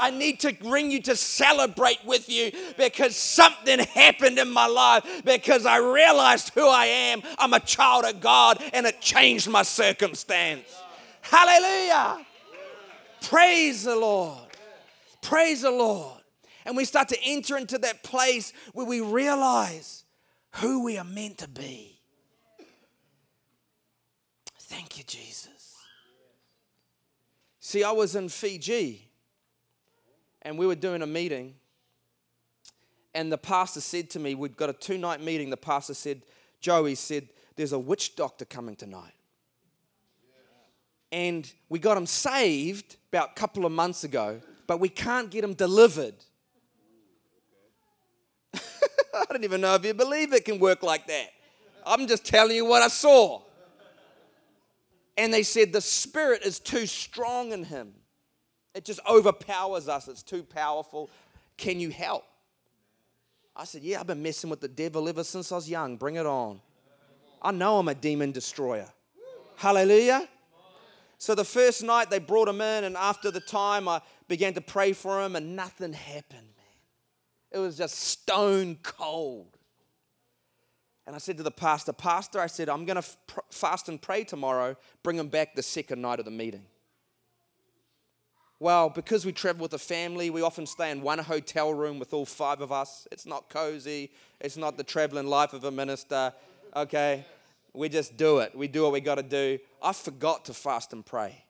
I 0.00 0.10
need 0.10 0.40
to 0.40 0.52
bring 0.52 0.90
you 0.90 1.02
to 1.02 1.16
celebrate 1.16 1.98
with 2.04 2.28
you 2.28 2.52
because 2.76 3.16
something 3.16 3.80
happened 3.80 4.38
in 4.38 4.50
my 4.50 4.66
life 4.66 5.04
because 5.24 5.66
I 5.66 5.78
realized 5.78 6.52
who 6.54 6.66
I 6.66 6.86
am. 6.86 7.22
I'm 7.38 7.52
a 7.52 7.60
child 7.60 8.04
of 8.04 8.20
God 8.20 8.62
and 8.72 8.86
it 8.86 9.00
changed 9.00 9.48
my 9.48 9.62
circumstance. 9.62 10.64
Hallelujah. 11.20 12.24
Praise 13.22 13.84
the 13.84 13.96
Lord. 13.96 14.38
Praise 15.20 15.62
the 15.62 15.70
Lord. 15.70 16.22
And 16.64 16.76
we 16.76 16.84
start 16.84 17.08
to 17.08 17.18
enter 17.24 17.56
into 17.56 17.78
that 17.78 18.02
place 18.02 18.52
where 18.72 18.86
we 18.86 19.00
realize 19.00 20.04
who 20.56 20.84
we 20.84 20.96
are 20.98 21.04
meant 21.04 21.38
to 21.38 21.48
be. 21.48 22.00
Thank 24.60 24.98
you, 24.98 25.04
Jesus. 25.04 25.57
See, 27.68 27.84
I 27.84 27.90
was 27.90 28.16
in 28.16 28.30
Fiji 28.30 29.10
and 30.40 30.56
we 30.56 30.66
were 30.66 30.74
doing 30.74 31.02
a 31.02 31.06
meeting. 31.06 31.52
And 33.14 33.30
the 33.30 33.36
pastor 33.36 33.82
said 33.82 34.08
to 34.12 34.18
me, 34.18 34.34
We've 34.34 34.56
got 34.56 34.70
a 34.70 34.72
two 34.72 34.96
night 34.96 35.20
meeting. 35.20 35.50
The 35.50 35.58
pastor 35.58 35.92
said, 35.92 36.22
Joey 36.62 36.94
said, 36.94 37.28
There's 37.56 37.72
a 37.74 37.78
witch 37.78 38.16
doctor 38.16 38.46
coming 38.46 38.74
tonight. 38.74 39.12
And 41.12 41.52
we 41.68 41.78
got 41.78 41.98
him 41.98 42.06
saved 42.06 42.96
about 43.12 43.32
a 43.32 43.34
couple 43.34 43.66
of 43.66 43.72
months 43.72 44.02
ago, 44.02 44.40
but 44.66 44.80
we 44.80 44.88
can't 44.88 45.30
get 45.30 45.44
him 45.44 45.52
delivered. 45.52 46.14
I 48.54 49.24
don't 49.28 49.44
even 49.44 49.60
know 49.60 49.74
if 49.74 49.84
you 49.84 49.92
believe 49.92 50.32
it 50.32 50.46
can 50.46 50.58
work 50.58 50.82
like 50.82 51.06
that. 51.08 51.26
I'm 51.84 52.06
just 52.06 52.24
telling 52.24 52.56
you 52.56 52.64
what 52.64 52.80
I 52.80 52.88
saw. 52.88 53.42
And 55.18 55.34
they 55.34 55.42
said 55.42 55.72
the 55.72 55.80
spirit 55.80 56.42
is 56.42 56.60
too 56.60 56.86
strong 56.86 57.50
in 57.52 57.64
him. 57.64 57.92
It 58.74 58.84
just 58.84 59.00
overpowers 59.06 59.88
us. 59.88 60.06
It's 60.06 60.22
too 60.22 60.44
powerful. 60.44 61.10
Can 61.56 61.80
you 61.80 61.90
help? 61.90 62.24
I 63.56 63.64
said, 63.64 63.82
Yeah, 63.82 63.98
I've 63.98 64.06
been 64.06 64.22
messing 64.22 64.48
with 64.48 64.60
the 64.60 64.68
devil 64.68 65.08
ever 65.08 65.24
since 65.24 65.50
I 65.50 65.56
was 65.56 65.68
young. 65.68 65.96
Bring 65.96 66.14
it 66.14 66.24
on. 66.24 66.60
I 67.42 67.50
know 67.50 67.78
I'm 67.78 67.88
a 67.88 67.94
demon 67.94 68.30
destroyer. 68.30 68.88
Hallelujah. 69.56 70.28
So 71.18 71.34
the 71.34 71.44
first 71.44 71.82
night 71.82 72.10
they 72.10 72.20
brought 72.20 72.46
him 72.46 72.60
in, 72.60 72.84
and 72.84 72.96
after 72.96 73.32
the 73.32 73.40
time 73.40 73.88
I 73.88 74.00
began 74.28 74.54
to 74.54 74.60
pray 74.60 74.92
for 74.92 75.20
him, 75.20 75.34
and 75.34 75.56
nothing 75.56 75.92
happened, 75.92 76.46
man. 76.56 77.50
It 77.50 77.58
was 77.58 77.76
just 77.76 77.96
stone 77.96 78.78
cold. 78.84 79.57
And 81.08 81.14
I 81.14 81.18
said 81.18 81.38
to 81.38 81.42
the 81.42 81.50
pastor, 81.50 81.94
Pastor, 81.94 82.38
I 82.38 82.48
said, 82.48 82.68
I'm 82.68 82.84
going 82.84 83.00
to 83.00 83.08
fast 83.50 83.88
and 83.88 83.98
pray 84.00 84.24
tomorrow, 84.24 84.76
bring 85.02 85.16
him 85.16 85.28
back 85.28 85.54
the 85.54 85.62
second 85.62 86.02
night 86.02 86.18
of 86.18 86.26
the 86.26 86.30
meeting. 86.30 86.66
Well, 88.60 88.90
because 88.90 89.24
we 89.24 89.32
travel 89.32 89.62
with 89.62 89.72
a 89.72 89.78
family, 89.78 90.28
we 90.28 90.42
often 90.42 90.66
stay 90.66 90.90
in 90.90 91.00
one 91.00 91.18
hotel 91.18 91.72
room 91.72 91.98
with 91.98 92.12
all 92.12 92.26
five 92.26 92.60
of 92.60 92.72
us. 92.72 93.08
It's 93.10 93.24
not 93.24 93.48
cozy, 93.48 94.10
it's 94.38 94.58
not 94.58 94.76
the 94.76 94.84
traveling 94.84 95.26
life 95.28 95.54
of 95.54 95.64
a 95.64 95.70
minister, 95.70 96.34
okay? 96.76 97.24
We 97.72 97.88
just 97.88 98.18
do 98.18 98.40
it. 98.40 98.54
We 98.54 98.68
do 98.68 98.82
what 98.82 98.92
we 98.92 99.00
got 99.00 99.14
to 99.14 99.22
do. 99.22 99.58
I 99.80 99.94
forgot 99.94 100.44
to 100.44 100.52
fast 100.52 100.92
and 100.92 101.06
pray. 101.06 101.42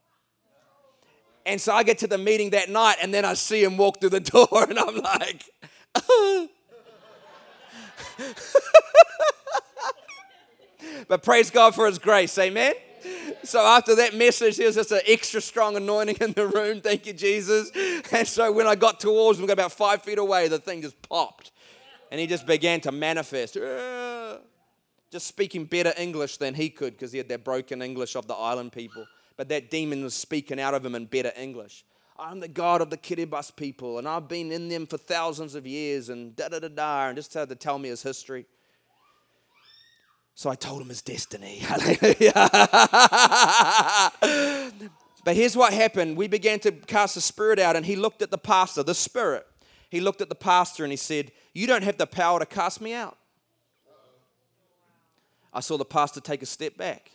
And 1.45 1.61
so 1.61 1.73
I 1.73 1.83
get 1.83 1.99
to 1.99 2.07
the 2.07 2.17
meeting 2.17 2.51
that 2.51 2.71
night, 2.71 2.99
and 3.03 3.13
then 3.13 3.25
I 3.25 3.35
see 3.35 3.65
him 3.65 3.77
walk 3.77 3.99
through 3.99 4.11
the 4.11 4.21
door, 4.21 4.67
and 4.71 4.79
I'm 4.79 4.99
like, 4.99 5.51
but 11.09 11.23
praise 11.23 11.51
God 11.51 11.75
for 11.75 11.87
His 11.87 11.99
grace, 11.99 12.37
amen? 12.39 12.75
So 13.45 13.61
after 13.61 13.95
that 13.97 14.15
message, 14.15 14.57
there 14.57 14.67
was 14.67 14.75
just 14.75 14.91
an 14.91 15.01
extra 15.07 15.41
strong 15.41 15.77
anointing 15.77 16.17
in 16.21 16.33
the 16.33 16.49
room. 16.49 16.81
Thank 16.81 17.07
you, 17.07 17.13
Jesus. 17.13 17.71
And 18.11 18.27
so 18.27 18.51
when 18.51 18.67
I 18.67 18.75
got 18.75 18.99
towards 19.01 19.39
him, 19.39 19.47
got 19.47 19.53
about 19.53 19.73
five 19.73 20.03
feet 20.03 20.19
away, 20.19 20.49
the 20.49 20.59
thing 20.59 20.83
just 20.83 21.01
popped. 21.03 21.53
And 22.11 22.21
he 22.21 22.27
just 22.27 22.47
began 22.47 22.81
to 22.83 22.93
manifest. 22.93 23.57
Just 25.11 25.27
speaking 25.27 25.65
better 25.65 25.93
English 25.97 26.39
than 26.39 26.55
he 26.55 26.69
could 26.71 26.95
because 26.95 27.13
he 27.13 27.19
had 27.19 27.29
that 27.29 27.45
broken 27.45 27.83
English 27.83 28.17
of 28.17 28.27
the 28.27 28.35
island 28.35 28.73
people. 28.73 29.07
But 29.37 29.49
that 29.51 29.71
demon 29.71 30.03
was 30.03 30.15
speaking 30.15 30.59
out 30.59 30.75
of 30.75 30.85
him 30.85 30.95
in 30.95 31.07
better 31.07 31.33
English. 31.37 31.85
I'm 32.19 32.41
the 32.41 32.49
God 32.49 32.83
of 32.83 32.91
the 32.91 32.97
Kiribati 32.97 33.55
people, 33.55 33.99
and 33.99 34.09
I've 34.09 34.27
been 34.27 34.51
in 34.51 34.69
them 34.69 34.87
for 34.87 34.99
thousands 34.99 35.55
of 35.55 35.69
years, 35.69 36.09
and 36.09 36.35
da 36.35 36.49
da 36.49 36.59
da 36.59 36.67
da, 36.67 37.07
and 37.07 37.17
just 37.17 37.33
had 37.33 37.49
to 37.49 37.55
tell 37.55 37.79
me 37.79 37.91
his 37.91 38.03
history. 38.03 38.45
So 40.39 40.49
I 40.49 40.55
told 40.55 40.81
him 40.81 40.89
his 40.89 41.03
destiny. 41.03 41.63
But 45.25 45.35
here's 45.35 45.57
what 45.57 45.73
happened. 45.75 46.17
We 46.17 46.29
began 46.29 46.61
to 46.61 46.71
cast 46.71 47.17
the 47.17 47.21
spirit 47.21 47.59
out, 47.59 47.75
and 47.75 47.85
he 47.85 47.97
looked 47.97 48.23
at 48.23 48.31
the 48.31 48.39
pastor, 48.39 48.85
the 48.85 48.95
spirit. 48.95 49.45
He 49.91 50.01
looked 50.01 50.21
at 50.21 50.29
the 50.29 50.37
pastor 50.37 50.85
and 50.85 50.93
he 50.93 50.97
said, 50.97 51.33
You 51.55 51.67
don't 51.67 51.83
have 51.83 51.99
the 51.99 52.07
power 52.07 52.39
to 52.39 52.47
cast 52.47 52.81
me 52.81 52.95
out. 52.95 53.19
I 55.53 55.59
saw 55.59 55.77
the 55.77 55.85
pastor 55.85 56.21
take 56.21 56.41
a 56.43 56.47
step 56.47 56.79
back. 56.79 57.11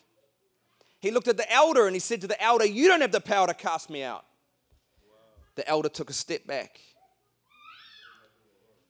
He 1.00 1.10
looked 1.10 1.30
at 1.30 1.38
the 1.38 1.50
elder 1.52 1.88
and 1.88 1.96
he 1.96 2.00
said 2.02 2.20
to 2.22 2.28
the 2.28 2.40
elder, 2.44 2.66
You 2.66 2.90
don't 2.90 3.02
have 3.02 3.14
the 3.14 3.22
power 3.22 3.48
to 3.48 3.54
cast 3.54 3.90
me 3.90 4.04
out. 4.04 4.26
The 5.56 5.68
elder 5.68 5.88
took 5.88 6.10
a 6.10 6.14
step 6.14 6.46
back. 6.46 6.78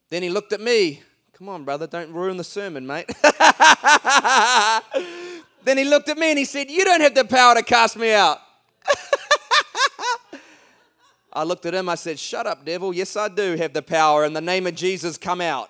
Then 0.10 0.24
he 0.24 0.30
looked 0.30 0.54
at 0.54 0.60
me. 0.60 1.04
Come 1.44 1.50
on, 1.50 1.66
brother, 1.66 1.88
don't 1.88 2.14
ruin 2.14 2.38
the 2.38 2.44
sermon, 2.46 2.88
mate. 2.88 3.06
then 5.66 5.78
he 5.78 5.84
looked 5.84 6.08
at 6.08 6.18
me 6.18 6.30
and 6.30 6.40
he 6.40 6.46
said, 6.46 6.70
You 6.70 6.86
don't 6.86 7.02
have 7.02 7.16
the 7.16 7.26
power 7.26 7.56
to 7.56 7.62
cast 7.62 7.98
me 7.98 8.14
out. 8.14 8.38
I 11.34 11.44
looked 11.44 11.66
at 11.66 11.74
him, 11.74 11.90
I 11.90 11.96
said, 11.96 12.18
Shut 12.18 12.48
up, 12.48 12.64
devil. 12.64 12.96
Yes, 12.96 13.18
I 13.18 13.28
do 13.28 13.58
have 13.58 13.74
the 13.74 13.82
power. 13.82 14.24
In 14.24 14.32
the 14.32 14.40
name 14.40 14.68
of 14.68 14.76
Jesus, 14.76 15.18
come 15.18 15.42
out. 15.42 15.70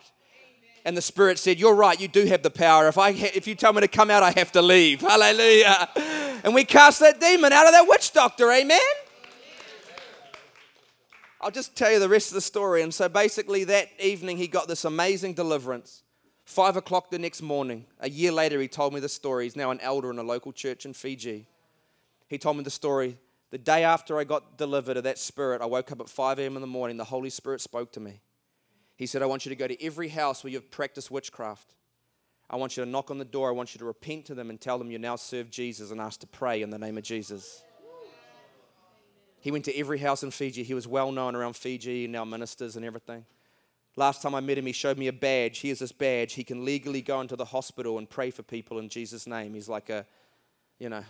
And 0.86 0.96
the 0.96 1.02
Spirit 1.02 1.40
said, 1.40 1.60
You're 1.60 1.74
right, 1.74 2.00
you 2.00 2.08
do 2.08 2.28
have 2.28 2.44
the 2.44 2.52
power. 2.52 2.88
If, 2.88 3.00
I 3.00 3.12
ha- 3.12 3.32
if 3.34 3.48
you 3.48 3.56
tell 3.56 3.74
me 3.74 3.82
to 3.82 3.88
come 3.88 4.12
out, 4.12 4.22
I 4.22 4.30
have 4.38 4.52
to 4.52 4.62
leave. 4.62 5.02
Hallelujah. 5.02 5.90
And 6.44 6.54
we 6.54 6.66
cast 6.66 7.00
that 7.00 7.20
demon 7.20 7.52
out 7.52 7.66
of 7.66 7.72
that 7.72 7.88
witch 7.88 8.14
doctor. 8.14 8.52
Amen. 8.52 8.80
I'll 11.44 11.52
just 11.52 11.76
tell 11.76 11.92
you 11.92 12.00
the 12.00 12.08
rest 12.08 12.30
of 12.30 12.36
the 12.36 12.42
story. 12.42 12.84
And 12.84 12.94
so 12.94 13.10
basically, 13.10 13.66
that 13.66 13.90
evening, 14.00 14.38
he 14.38 14.48
got 14.48 14.70
this 14.70 14.86
amazing 14.86 15.34
deliverance. 15.34 16.04
Five 16.46 16.78
o'clock 16.78 17.12
the 17.12 17.20
next 17.20 17.42
morning, 17.42 17.86
a 18.00 18.10
year 18.10 18.32
later, 18.32 18.62
he 18.62 18.70
told 18.70 18.94
me 18.94 19.02
the 19.02 19.10
story. 19.10 19.44
He's 19.44 19.56
now 19.58 19.70
an 19.70 19.82
elder 19.82 20.10
in 20.10 20.20
a 20.20 20.24
local 20.24 20.54
church 20.54 20.86
in 20.86 20.94
Fiji. 20.94 21.48
He 22.30 22.38
told 22.38 22.56
me 22.56 22.64
the 22.64 22.70
story. 22.70 23.18
The 23.52 23.58
day 23.58 23.84
after 23.84 24.18
I 24.18 24.24
got 24.24 24.58
delivered 24.58 24.96
of 24.96 25.04
that 25.04 25.20
spirit, 25.20 25.62
I 25.62 25.66
woke 25.66 25.92
up 25.92 26.00
at 26.00 26.10
5 26.10 26.40
a.m. 26.40 26.56
in 26.56 26.62
the 26.62 26.68
morning. 26.68 26.96
The 26.96 27.04
Holy 27.04 27.30
Spirit 27.30 27.60
spoke 27.60 27.92
to 27.92 28.00
me. 28.00 28.22
He 28.96 29.06
said, 29.06 29.22
I 29.22 29.26
want 29.26 29.46
you 29.46 29.50
to 29.50 29.56
go 29.56 29.68
to 29.68 29.84
every 29.84 30.08
house 30.08 30.44
where 30.44 30.52
you've 30.52 30.72
practiced 30.72 31.12
witchcraft. 31.12 31.74
I 32.50 32.56
want 32.56 32.78
you 32.78 32.86
to 32.86 32.90
knock 32.90 33.12
on 33.12 33.18
the 33.18 33.26
door. 33.26 33.50
I 33.50 33.54
want 33.54 33.76
you 33.76 33.80
to 33.80 33.86
repent 33.86 34.26
to 34.26 34.34
them 34.34 34.50
and 34.50 34.62
tell 34.62 34.78
them 34.78 34.92
you 34.92 34.98
now 34.98 35.18
serve 35.18 35.52
Jesus 35.52 35.92
and 35.92 36.00
ask 36.00 36.22
to 36.22 36.28
pray 36.28 36.62
in 36.62 36.70
the 36.70 36.80
name 36.80 36.98
of 36.98 37.04
Jesus. 37.04 37.64
He 39.44 39.52
went 39.52 39.66
to 39.66 39.78
every 39.78 39.98
house 39.98 40.24
in 40.24 40.32
Fiji. 40.32 40.64
He 40.64 40.74
was 40.74 40.88
well 40.88 41.12
known 41.12 41.36
around 41.36 41.58
Fiji 41.58 42.06
and 42.06 42.16
our 42.16 42.26
ministers 42.26 42.78
and 42.78 42.86
everything. 42.86 43.26
Last 43.98 44.22
time 44.22 44.34
I 44.34 44.40
met 44.40 44.58
him, 44.58 44.66
he 44.66 44.72
showed 44.72 44.98
me 44.98 45.08
a 45.10 45.14
badge. 45.14 45.60
Here's 45.60 45.80
this 45.80 45.92
badge. 45.92 46.32
He 46.32 46.46
can 46.46 46.64
legally 46.64 47.02
go 47.02 47.20
into 47.20 47.36
the 47.36 47.44
hospital 47.44 47.98
and 47.98 48.10
pray 48.10 48.32
for 48.32 48.42
people 48.42 48.80
in 48.80 48.88
Jesus' 48.88 49.28
name. 49.28 49.54
He's 49.54 49.68
like 49.68 49.90
a, 49.90 50.06
you 50.80 50.88
know, 50.88 51.04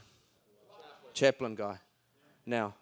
chaplain 1.13 1.53
guy 1.53 1.77
now. 2.43 2.73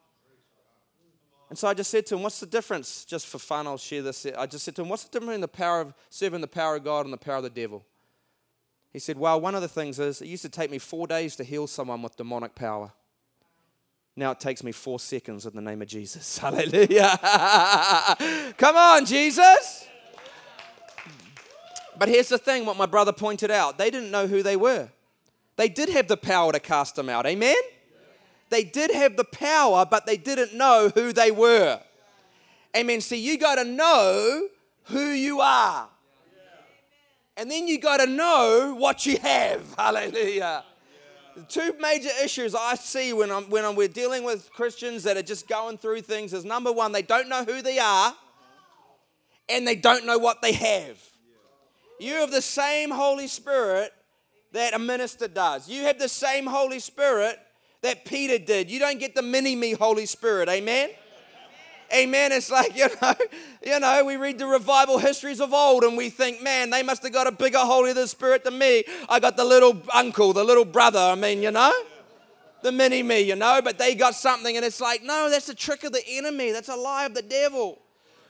And 1.49 1.58
so 1.58 1.68
I 1.68 1.74
just 1.74 1.91
said 1.91 2.06
to 2.06 2.16
him, 2.16 2.24
What's 2.24 2.39
the 2.39 2.45
difference? 2.45 3.04
Just 3.04 3.28
for 3.28 3.38
fun, 3.38 3.68
I'll 3.68 3.78
share 3.78 4.02
this. 4.02 4.26
I 4.26 4.45
just 4.45 4.64
said 4.64 4.78
to 4.78 4.84
him, 4.84 4.88
What's 4.88 5.04
the 5.04 5.10
difference 5.10 5.32
between 5.32 5.41
the 5.41 5.49
power 5.49 5.82
of 5.82 5.93
serving 6.10 6.39
the 6.39 6.47
power 6.47 6.78
of 6.78 6.86
God 6.86 7.06
and 7.06 7.12
the 7.12 7.18
power 7.18 7.36
of 7.36 7.43
the 7.43 7.49
devil? 7.49 7.84
He 8.93 8.99
said, 8.99 9.18
Well, 9.18 9.41
one 9.41 9.54
of 9.54 9.62
the 9.62 9.68
things 9.68 9.99
is 9.99 10.22
it 10.22 10.28
used 10.28 10.43
to 10.43 10.49
take 10.49 10.72
me 10.72 10.78
four 10.78 11.08
days 11.08 11.36
to 11.36 11.43
heal 11.43 11.68
someone 11.68 12.02
with 12.02 12.16
demonic 12.16 12.56
power. 12.56 12.93
Now 14.16 14.32
it 14.32 14.39
takes 14.39 14.64
me 14.64 14.72
four 14.72 14.99
seconds 14.99 15.45
in 15.45 15.55
the 15.55 15.62
name 15.62 15.82
of 15.82 15.88
Jesus. 15.88 16.38
Hallelujah. 16.39 17.18
Come 18.57 18.76
on, 18.76 19.05
Jesus. 19.05 19.88
But 21.97 22.09
here's 22.09 22.30
the 22.30 22.38
thing 22.38 22.66
what 22.66 22.78
my 22.78 22.86
brother 22.86 23.14
pointed 23.14 23.51
out 23.51 23.78
they 23.78 23.89
didn't 23.89 24.12
know 24.12 24.28
who 24.28 24.43
they 24.43 24.55
were. 24.55 24.89
They 25.55 25.70
did 25.70 25.89
have 25.89 26.07
the 26.07 26.18
power 26.18 26.51
to 26.51 26.59
cast 26.59 26.95
them 26.95 27.09
out. 27.09 27.26
Amen? 27.26 27.55
They 28.49 28.64
did 28.64 28.91
have 28.91 29.16
the 29.16 29.24
power, 29.24 29.86
but 29.86 30.05
they 30.05 30.18
didn't 30.18 30.53
know 30.53 30.91
who 30.93 31.14
they 31.14 31.32
were. 31.32 31.80
Amen. 32.76 33.01
See, 33.01 33.18
you 33.18 33.38
got 33.38 33.55
to 33.55 33.64
know 33.64 34.47
who 34.86 35.09
you 35.09 35.41
are. 35.41 35.88
And 37.38 37.49
then 37.49 37.68
you 37.68 37.80
got 37.80 37.97
to 37.97 38.07
know 38.07 38.76
what 38.78 39.05
you 39.05 39.18
have. 39.20 39.74
Hallelujah. 39.78 40.64
Two 41.47 41.73
major 41.79 42.09
issues 42.23 42.55
I 42.55 42.75
see 42.75 43.13
when, 43.13 43.32
I'm, 43.32 43.49
when 43.49 43.65
I'm, 43.65 43.75
we're 43.75 43.88
dealing 43.88 44.23
with 44.23 44.51
Christians 44.51 45.03
that 45.03 45.17
are 45.17 45.23
just 45.23 45.47
going 45.47 45.77
through 45.77 46.01
things 46.01 46.34
is 46.34 46.45
number 46.45 46.71
one, 46.71 46.91
they 46.91 47.01
don't 47.01 47.29
know 47.29 47.43
who 47.43 47.61
they 47.61 47.79
are 47.79 48.13
and 49.49 49.67
they 49.67 49.75
don't 49.75 50.05
know 50.05 50.17
what 50.17 50.41
they 50.41 50.53
have. 50.53 50.97
You 51.99 52.13
have 52.15 52.32
the 52.32 52.41
same 52.41 52.89
Holy 52.89 53.27
Spirit 53.27 53.91
that 54.53 54.73
a 54.73 54.79
minister 54.79 55.27
does. 55.27 55.69
You 55.69 55.84
have 55.84 55.99
the 55.99 56.09
same 56.09 56.45
Holy 56.45 56.79
Spirit 56.79 57.39
that 57.82 58.05
Peter 58.05 58.38
did. 58.38 58.69
You 58.69 58.79
don't 58.79 58.99
get 58.99 59.15
the 59.15 59.21
mini 59.21 59.55
me 59.55 59.73
Holy 59.73 60.05
Spirit. 60.05 60.49
Amen. 60.49 60.89
Amen. 61.93 62.31
It's 62.31 62.49
like, 62.49 62.75
you 62.77 62.87
know, 63.01 63.13
you 63.65 63.79
know, 63.79 64.05
we 64.05 64.15
read 64.15 64.37
the 64.39 64.47
revival 64.47 64.97
histories 64.97 65.39
of 65.39 65.53
old 65.53 65.83
and 65.83 65.97
we 65.97 66.09
think, 66.09 66.41
man, 66.41 66.69
they 66.69 66.83
must 66.83 67.03
have 67.03 67.13
got 67.13 67.27
a 67.27 67.31
bigger 67.31 67.59
Holy 67.59 67.93
Spirit 68.07 68.43
than 68.43 68.57
me. 68.57 68.83
I 69.09 69.19
got 69.19 69.37
the 69.37 69.45
little 69.45 69.81
uncle, 69.93 70.33
the 70.33 70.43
little 70.43 70.65
brother. 70.65 70.99
I 70.99 71.15
mean, 71.15 71.41
you 71.41 71.51
know, 71.51 71.73
the 72.61 72.71
mini 72.71 73.03
me, 73.03 73.21
you 73.21 73.35
know, 73.35 73.61
but 73.63 73.77
they 73.77 73.95
got 73.95 74.15
something 74.15 74.55
and 74.55 74.65
it's 74.65 74.81
like, 74.81 75.03
no, 75.03 75.29
that's 75.29 75.49
a 75.49 75.55
trick 75.55 75.83
of 75.83 75.91
the 75.91 76.03
enemy. 76.07 76.51
That's 76.51 76.69
a 76.69 76.75
lie 76.75 77.05
of 77.05 77.13
the 77.13 77.21
devil. 77.21 77.79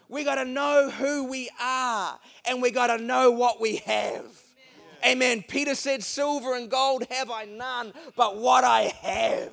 We 0.09 0.24
got 0.24 0.36
to 0.36 0.45
know 0.45 0.89
who 0.89 1.26
we 1.26 1.49
are 1.62 2.20
and 2.45 2.62
we 2.62 2.72
got 2.72 2.88
to 2.88 2.97
know 2.97 3.32
what 3.32 3.62
we 3.62 3.78
have. 3.78 4.26
Amen. 5.05 5.43
Peter 5.47 5.74
said, 5.74 6.03
Silver 6.03 6.55
and 6.55 6.70
gold 6.70 7.05
have 7.09 7.32
I 7.32 7.45
none, 7.45 7.93
but 8.16 8.38
what 8.38 8.64
I 8.64 8.93
have. 9.01 9.51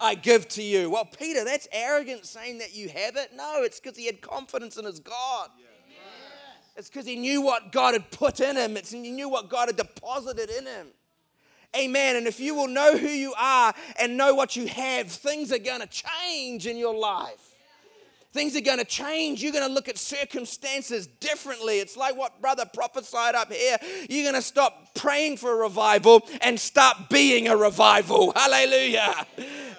I 0.00 0.14
give 0.14 0.48
to 0.50 0.62
you. 0.62 0.90
Well, 0.90 1.04
Peter, 1.04 1.44
that's 1.44 1.68
arrogant 1.72 2.26
saying 2.26 2.58
that 2.58 2.74
you 2.74 2.88
have 2.88 3.16
it. 3.16 3.32
No, 3.34 3.62
it's 3.62 3.78
because 3.78 3.98
he 3.98 4.06
had 4.06 4.20
confidence 4.20 4.76
in 4.76 4.84
his 4.84 5.00
God. 5.00 5.50
It's 6.76 6.88
because 6.88 7.06
he 7.06 7.16
knew 7.16 7.42
what 7.42 7.72
God 7.72 7.92
had 7.92 8.10
put 8.10 8.40
in 8.40 8.56
him. 8.56 8.76
It's 8.76 8.90
he 8.90 9.10
knew 9.10 9.28
what 9.28 9.50
God 9.50 9.68
had 9.68 9.76
deposited 9.76 10.48
in 10.50 10.64
him. 10.64 10.86
Amen. 11.76 12.16
And 12.16 12.26
if 12.26 12.40
you 12.40 12.54
will 12.54 12.68
know 12.68 12.96
who 12.96 13.08
you 13.08 13.34
are 13.38 13.74
and 13.98 14.16
know 14.16 14.34
what 14.34 14.56
you 14.56 14.66
have, 14.66 15.08
things 15.08 15.52
are 15.52 15.58
going 15.58 15.80
to 15.80 15.86
change 15.86 16.66
in 16.66 16.76
your 16.76 16.94
life. 16.94 17.49
Things 18.32 18.54
are 18.54 18.60
going 18.60 18.78
to 18.78 18.84
change. 18.84 19.42
You're 19.42 19.52
going 19.52 19.66
to 19.66 19.72
look 19.72 19.88
at 19.88 19.98
circumstances 19.98 21.08
differently. 21.08 21.80
It's 21.80 21.96
like 21.96 22.16
what 22.16 22.40
brother 22.40 22.64
prophesied 22.72 23.34
up 23.34 23.52
here. 23.52 23.76
You're 24.08 24.22
going 24.22 24.40
to 24.40 24.46
stop 24.46 24.94
praying 24.94 25.38
for 25.38 25.50
a 25.50 25.56
revival 25.56 26.22
and 26.40 26.58
start 26.58 27.08
being 27.08 27.48
a 27.48 27.56
revival. 27.56 28.32
Hallelujah. 28.36 29.26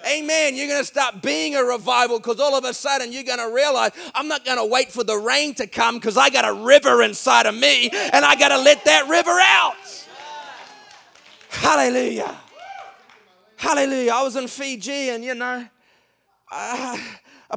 Amen. 0.05 0.55
You're 0.57 0.67
going 0.67 0.81
to 0.81 0.85
start 0.85 1.21
being 1.21 1.55
a 1.55 1.63
revival 1.63 2.19
because 2.19 2.41
all 2.41 2.57
of 2.57 2.65
a 2.65 2.73
sudden 2.73 3.13
you're 3.13 3.23
going 3.23 3.39
to 3.39 3.55
realize 3.55 3.91
I'm 4.13 4.27
not 4.27 4.43
going 4.43 4.57
to 4.57 4.65
wait 4.65 4.91
for 4.91 5.05
the 5.05 5.17
rain 5.17 5.53
to 5.55 5.65
come 5.65 5.95
because 5.95 6.17
I 6.17 6.29
got 6.29 6.43
a 6.43 6.53
river 6.53 7.03
inside 7.03 7.45
of 7.45 7.55
me 7.55 7.89
and 7.89 8.25
I 8.25 8.35
got 8.35 8.49
to 8.49 8.57
let 8.57 8.83
that 8.83 9.07
river 9.07 9.31
out. 9.31 9.75
Hallelujah. 11.49 12.35
Hallelujah. 13.55 14.11
I 14.11 14.23
was 14.23 14.35
in 14.35 14.47
Fiji 14.47 15.09
and, 15.09 15.23
you 15.23 15.35
know, 15.35 15.65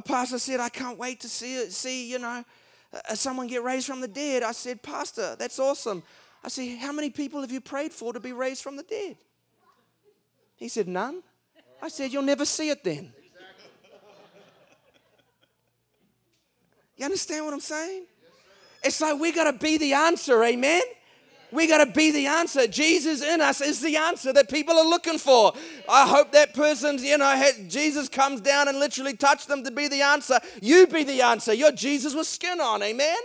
pastor 0.01 0.39
said, 0.39 0.59
I 0.59 0.69
can't 0.69 0.97
wait 0.97 1.21
to 1.21 1.29
see, 1.29 1.69
see 1.69 2.11
you 2.11 2.19
know, 2.19 2.43
uh, 2.93 3.15
someone 3.15 3.47
get 3.47 3.63
raised 3.63 3.87
from 3.87 4.01
the 4.01 4.07
dead. 4.07 4.43
I 4.43 4.51
said, 4.51 4.81
Pastor, 4.81 5.35
that's 5.37 5.59
awesome. 5.59 6.03
I 6.43 6.49
said, 6.49 6.77
How 6.79 6.91
many 6.91 7.09
people 7.09 7.41
have 7.41 7.51
you 7.51 7.61
prayed 7.61 7.91
for 7.91 8.13
to 8.13 8.19
be 8.19 8.31
raised 8.31 8.61
from 8.61 8.75
the 8.75 8.83
dead? 8.83 9.17
He 10.55 10.67
said, 10.67 10.87
None. 10.87 11.23
I 11.81 11.89
said, 11.89 12.11
You'll 12.11 12.23
never 12.23 12.45
see 12.45 12.69
it 12.69 12.83
then. 12.83 13.13
You 16.97 17.05
understand 17.05 17.43
what 17.43 17.53
I'm 17.53 17.59
saying? 17.59 18.05
It's 18.83 19.01
like 19.01 19.19
we 19.19 19.31
got 19.31 19.51
to 19.51 19.57
be 19.57 19.77
the 19.77 19.93
answer, 19.93 20.43
amen? 20.43 20.81
We 21.55 21.67
got 21.67 21.83
to 21.83 21.91
be 21.91 22.11
the 22.11 22.27
answer. 22.27 22.67
Jesus 22.67 23.23
in 23.23 23.41
us 23.41 23.61
is 23.61 23.79
the 23.79 23.95
answer 23.95 24.33
that 24.33 24.49
people 24.49 24.77
are 24.77 24.85
looking 24.85 25.17
for. 25.17 25.53
I 25.89 26.05
hope 26.07 26.33
that 26.33 26.53
person's, 26.53 27.03
you 27.03 27.17
know, 27.17 27.29
had, 27.29 27.69
Jesus 27.69 28.09
comes 28.09 28.41
down 28.41 28.67
and 28.67 28.79
literally 28.79 29.15
touched 29.15 29.47
them 29.47 29.63
to 29.63 29.71
be 29.71 29.87
the 29.87 30.01
answer. 30.01 30.39
You 30.61 30.85
be 30.85 31.03
the 31.03 31.21
answer. 31.21 31.53
Your 31.53 31.71
Jesus 31.71 32.13
with 32.13 32.27
skin 32.27 32.59
on, 32.59 32.83
amen? 32.83 33.17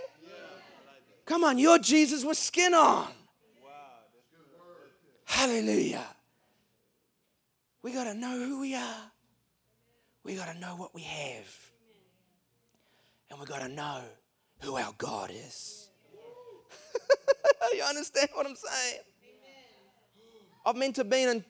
Come 1.26 1.44
on, 1.44 1.58
your 1.58 1.78
Jesus 1.78 2.24
with 2.24 2.38
skin 2.38 2.72
on. 2.72 3.08
Hallelujah. 5.24 6.04
We 7.82 7.92
got 7.92 8.04
to 8.04 8.14
know 8.14 8.36
who 8.36 8.60
we 8.60 8.74
are. 8.74 9.10
We 10.24 10.34
got 10.34 10.52
to 10.52 10.58
know 10.58 10.76
what 10.76 10.94
we 10.94 11.02
have. 11.02 11.70
And 13.30 13.40
we 13.40 13.46
got 13.46 13.60
to 13.60 13.68
know 13.68 14.02
who 14.60 14.76
our 14.76 14.92
God 14.98 15.30
is. 15.32 15.79
you 17.74 17.82
understand 17.82 18.28
what 18.34 18.46
I'm 18.46 18.56
saying? 18.56 19.00
I've 20.64 20.76
meant 20.76 20.96
to 20.96 21.04
been 21.04 21.28
in 21.28 21.44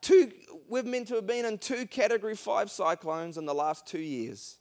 two, 0.00 0.32
we've 0.68 0.84
meant 0.84 1.08
to 1.08 1.14
have 1.16 1.26
been 1.26 1.44
in 1.44 1.58
two 1.58 1.86
category 1.86 2.36
five 2.36 2.70
cyclones 2.70 3.38
in 3.38 3.46
the 3.46 3.54
last 3.54 3.86
two 3.86 4.00
years. 4.00 4.58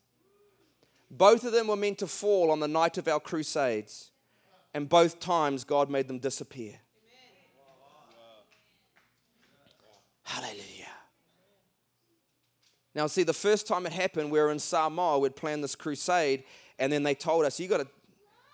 Both 1.10 1.44
of 1.44 1.52
them 1.52 1.68
were 1.68 1.76
meant 1.76 1.98
to 2.00 2.08
fall 2.08 2.52
on 2.52 2.60
the 2.60 2.68
night 2.68 2.98
of 2.98 3.08
our 3.08 3.20
crusades, 3.20 4.12
and 4.74 4.88
both 4.88 5.20
times 5.20 5.66
God 5.66 5.90
made 5.90 6.08
them 6.08 6.20
disappear. 6.20 6.80
Hallelujah. 10.24 10.66
Now, 12.96 13.08
see, 13.08 13.24
the 13.24 13.34
first 13.34 13.68
time 13.68 13.86
it 13.86 13.92
happened, 13.92 14.32
we 14.32 14.40
were 14.40 14.52
in 14.52 14.60
Samoa. 14.60 15.20
We'd 15.20 15.36
planned 15.36 15.64
this 15.64 15.76
crusade, 15.76 16.44
and 16.80 16.92
then 16.92 17.04
they 17.04 17.16
told 17.16 17.46
us, 17.46 17.60
"You 17.60 17.68
got 17.68 17.78
to, 17.78 17.88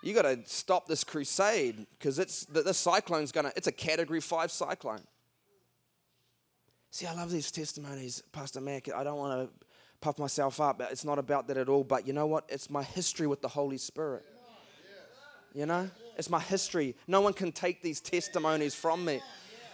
you 0.02 0.14
got 0.14 0.22
to 0.22 0.38
stop 0.44 0.86
this 0.86 1.04
crusade 1.04 1.86
because 1.98 2.18
it's 2.18 2.44
this 2.46 2.78
cyclone's 2.78 3.32
gonna. 3.32 3.52
It's 3.56 3.66
a 3.66 3.72
Category 3.72 4.20
Five 4.20 4.50
cyclone." 4.50 5.02
See, 6.90 7.06
I 7.06 7.14
love 7.14 7.30
these 7.30 7.50
testimonies, 7.50 8.22
Pastor 8.32 8.60
Mac. 8.60 8.88
I 8.92 9.04
don't 9.04 9.18
want 9.18 9.48
to 9.48 9.66
puff 10.00 10.18
myself 10.18 10.60
up. 10.60 10.80
It's 10.90 11.04
not 11.04 11.18
about 11.18 11.46
that 11.48 11.56
at 11.56 11.68
all. 11.68 11.84
But 11.84 12.06
you 12.06 12.12
know 12.12 12.26
what? 12.26 12.44
It's 12.48 12.70
my 12.70 12.82
history 12.82 13.26
with 13.26 13.42
the 13.42 13.48
Holy 13.48 13.78
Spirit. 13.78 14.24
You 15.54 15.66
know, 15.66 15.90
it's 16.16 16.30
my 16.30 16.40
history. 16.40 16.94
No 17.06 17.20
one 17.20 17.32
can 17.32 17.52
take 17.52 17.82
these 17.82 18.00
testimonies 18.00 18.74
from 18.74 19.04
me. 19.04 19.20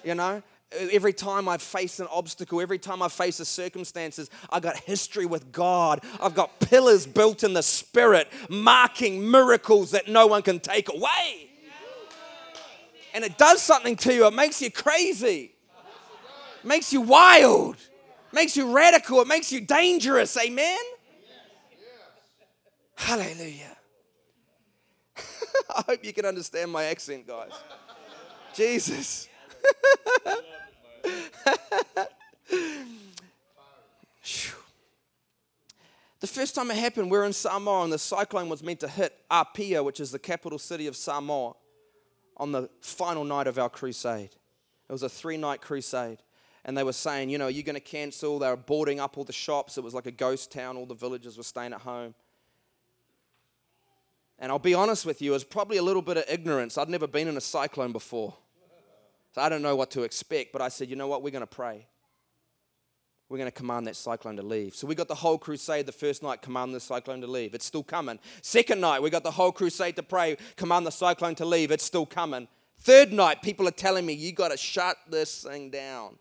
You 0.04 0.14
know, 0.14 0.42
every 0.72 1.12
time 1.12 1.48
I 1.48 1.58
face 1.58 2.00
an 2.00 2.06
obstacle, 2.10 2.60
every 2.60 2.78
time 2.78 3.02
I 3.02 3.08
face 3.08 3.38
the 3.38 3.44
circumstances, 3.44 4.30
I 4.50 4.60
got 4.60 4.76
history 4.76 5.26
with 5.26 5.52
God. 5.52 6.02
I've 6.20 6.34
got 6.34 6.58
pillars 6.60 7.06
built 7.06 7.44
in 7.44 7.52
the 7.52 7.62
spirit, 7.62 8.28
marking 8.48 9.30
miracles 9.30 9.92
that 9.92 10.08
no 10.08 10.26
one 10.26 10.42
can 10.42 10.60
take 10.60 10.92
away. 10.92 11.50
And 13.12 13.24
it 13.24 13.38
does 13.38 13.62
something 13.62 13.94
to 13.96 14.12
you, 14.12 14.26
it 14.26 14.34
makes 14.34 14.60
you 14.60 14.72
crazy, 14.72 15.52
it 16.62 16.66
makes 16.66 16.92
you 16.92 17.00
wild, 17.00 17.76
it 17.76 18.34
makes 18.34 18.56
you 18.56 18.74
radical, 18.74 19.20
it 19.20 19.28
makes 19.28 19.52
you 19.52 19.60
dangerous. 19.60 20.36
Amen? 20.36 20.80
Hallelujah. 22.96 23.76
I 25.76 25.84
hope 25.86 26.04
you 26.04 26.12
can 26.12 26.24
understand 26.24 26.72
my 26.72 26.84
accent, 26.84 27.26
guys. 27.26 27.52
Jesus. 28.54 29.28
the 36.20 36.26
first 36.26 36.54
time 36.54 36.70
it 36.70 36.76
happened, 36.76 37.10
we 37.10 37.18
are 37.18 37.24
in 37.24 37.32
Samoa 37.32 37.84
and 37.84 37.92
the 37.92 37.98
cyclone 37.98 38.48
was 38.48 38.62
meant 38.62 38.80
to 38.80 38.88
hit 38.88 39.14
Apia, 39.30 39.82
which 39.82 40.00
is 40.00 40.10
the 40.10 40.18
capital 40.18 40.58
city 40.58 40.86
of 40.86 40.96
Samoa, 40.96 41.54
on 42.36 42.52
the 42.52 42.68
final 42.80 43.24
night 43.24 43.46
of 43.46 43.58
our 43.58 43.68
crusade. 43.68 44.30
It 44.88 44.92
was 44.92 45.02
a 45.02 45.08
three 45.08 45.36
night 45.36 45.60
crusade. 45.60 46.18
And 46.66 46.78
they 46.78 46.82
were 46.82 46.94
saying, 46.94 47.28
you 47.28 47.36
know, 47.36 47.46
are 47.46 47.50
you're 47.50 47.62
going 47.62 47.74
to 47.74 47.80
cancel. 47.80 48.38
They 48.38 48.48
were 48.48 48.56
boarding 48.56 48.98
up 48.98 49.18
all 49.18 49.24
the 49.24 49.34
shops. 49.34 49.76
It 49.76 49.84
was 49.84 49.92
like 49.92 50.06
a 50.06 50.10
ghost 50.10 50.50
town. 50.50 50.78
All 50.78 50.86
the 50.86 50.94
villagers 50.94 51.36
were 51.36 51.42
staying 51.42 51.74
at 51.74 51.82
home. 51.82 52.14
And 54.38 54.50
I'll 54.50 54.58
be 54.58 54.74
honest 54.74 55.06
with 55.06 55.22
you, 55.22 55.32
it 55.32 55.34
was 55.34 55.44
probably 55.44 55.76
a 55.76 55.82
little 55.82 56.02
bit 56.02 56.16
of 56.16 56.24
ignorance. 56.28 56.78
I'd 56.78 56.88
never 56.88 57.06
been 57.06 57.28
in 57.28 57.36
a 57.36 57.40
cyclone 57.40 57.92
before. 57.92 58.34
So 59.34 59.40
I 59.40 59.48
don't 59.48 59.62
know 59.62 59.74
what 59.74 59.90
to 59.92 60.02
expect, 60.02 60.52
but 60.52 60.62
I 60.62 60.68
said, 60.68 60.88
you 60.88 60.94
know 60.94 61.08
what? 61.08 61.22
We're 61.22 61.30
going 61.30 61.40
to 61.40 61.46
pray. 61.46 61.88
We're 63.28 63.38
going 63.38 63.50
to 63.50 63.56
command 63.56 63.88
that 63.88 63.96
cyclone 63.96 64.36
to 64.36 64.42
leave. 64.42 64.76
So 64.76 64.86
we 64.86 64.94
got 64.94 65.08
the 65.08 65.14
whole 65.16 65.38
crusade 65.38 65.86
the 65.86 65.92
first 65.92 66.22
night, 66.22 66.40
command 66.40 66.72
the 66.72 66.78
cyclone 66.78 67.20
to 67.20 67.26
leave. 67.26 67.52
It's 67.52 67.64
still 67.64 67.82
coming. 67.82 68.20
Second 68.42 68.80
night, 68.80 69.02
we 69.02 69.10
got 69.10 69.24
the 69.24 69.32
whole 69.32 69.50
crusade 69.50 69.96
to 69.96 70.04
pray, 70.04 70.36
command 70.54 70.86
the 70.86 70.92
cyclone 70.92 71.34
to 71.36 71.44
leave. 71.44 71.72
It's 71.72 71.82
still 71.82 72.06
coming. 72.06 72.46
Third 72.78 73.12
night, 73.12 73.42
people 73.42 73.66
are 73.66 73.72
telling 73.72 74.06
me, 74.06 74.12
you 74.12 74.30
got 74.30 74.52
to 74.52 74.56
shut 74.56 74.96
this 75.08 75.42
thing 75.42 75.70
down. 75.70 76.16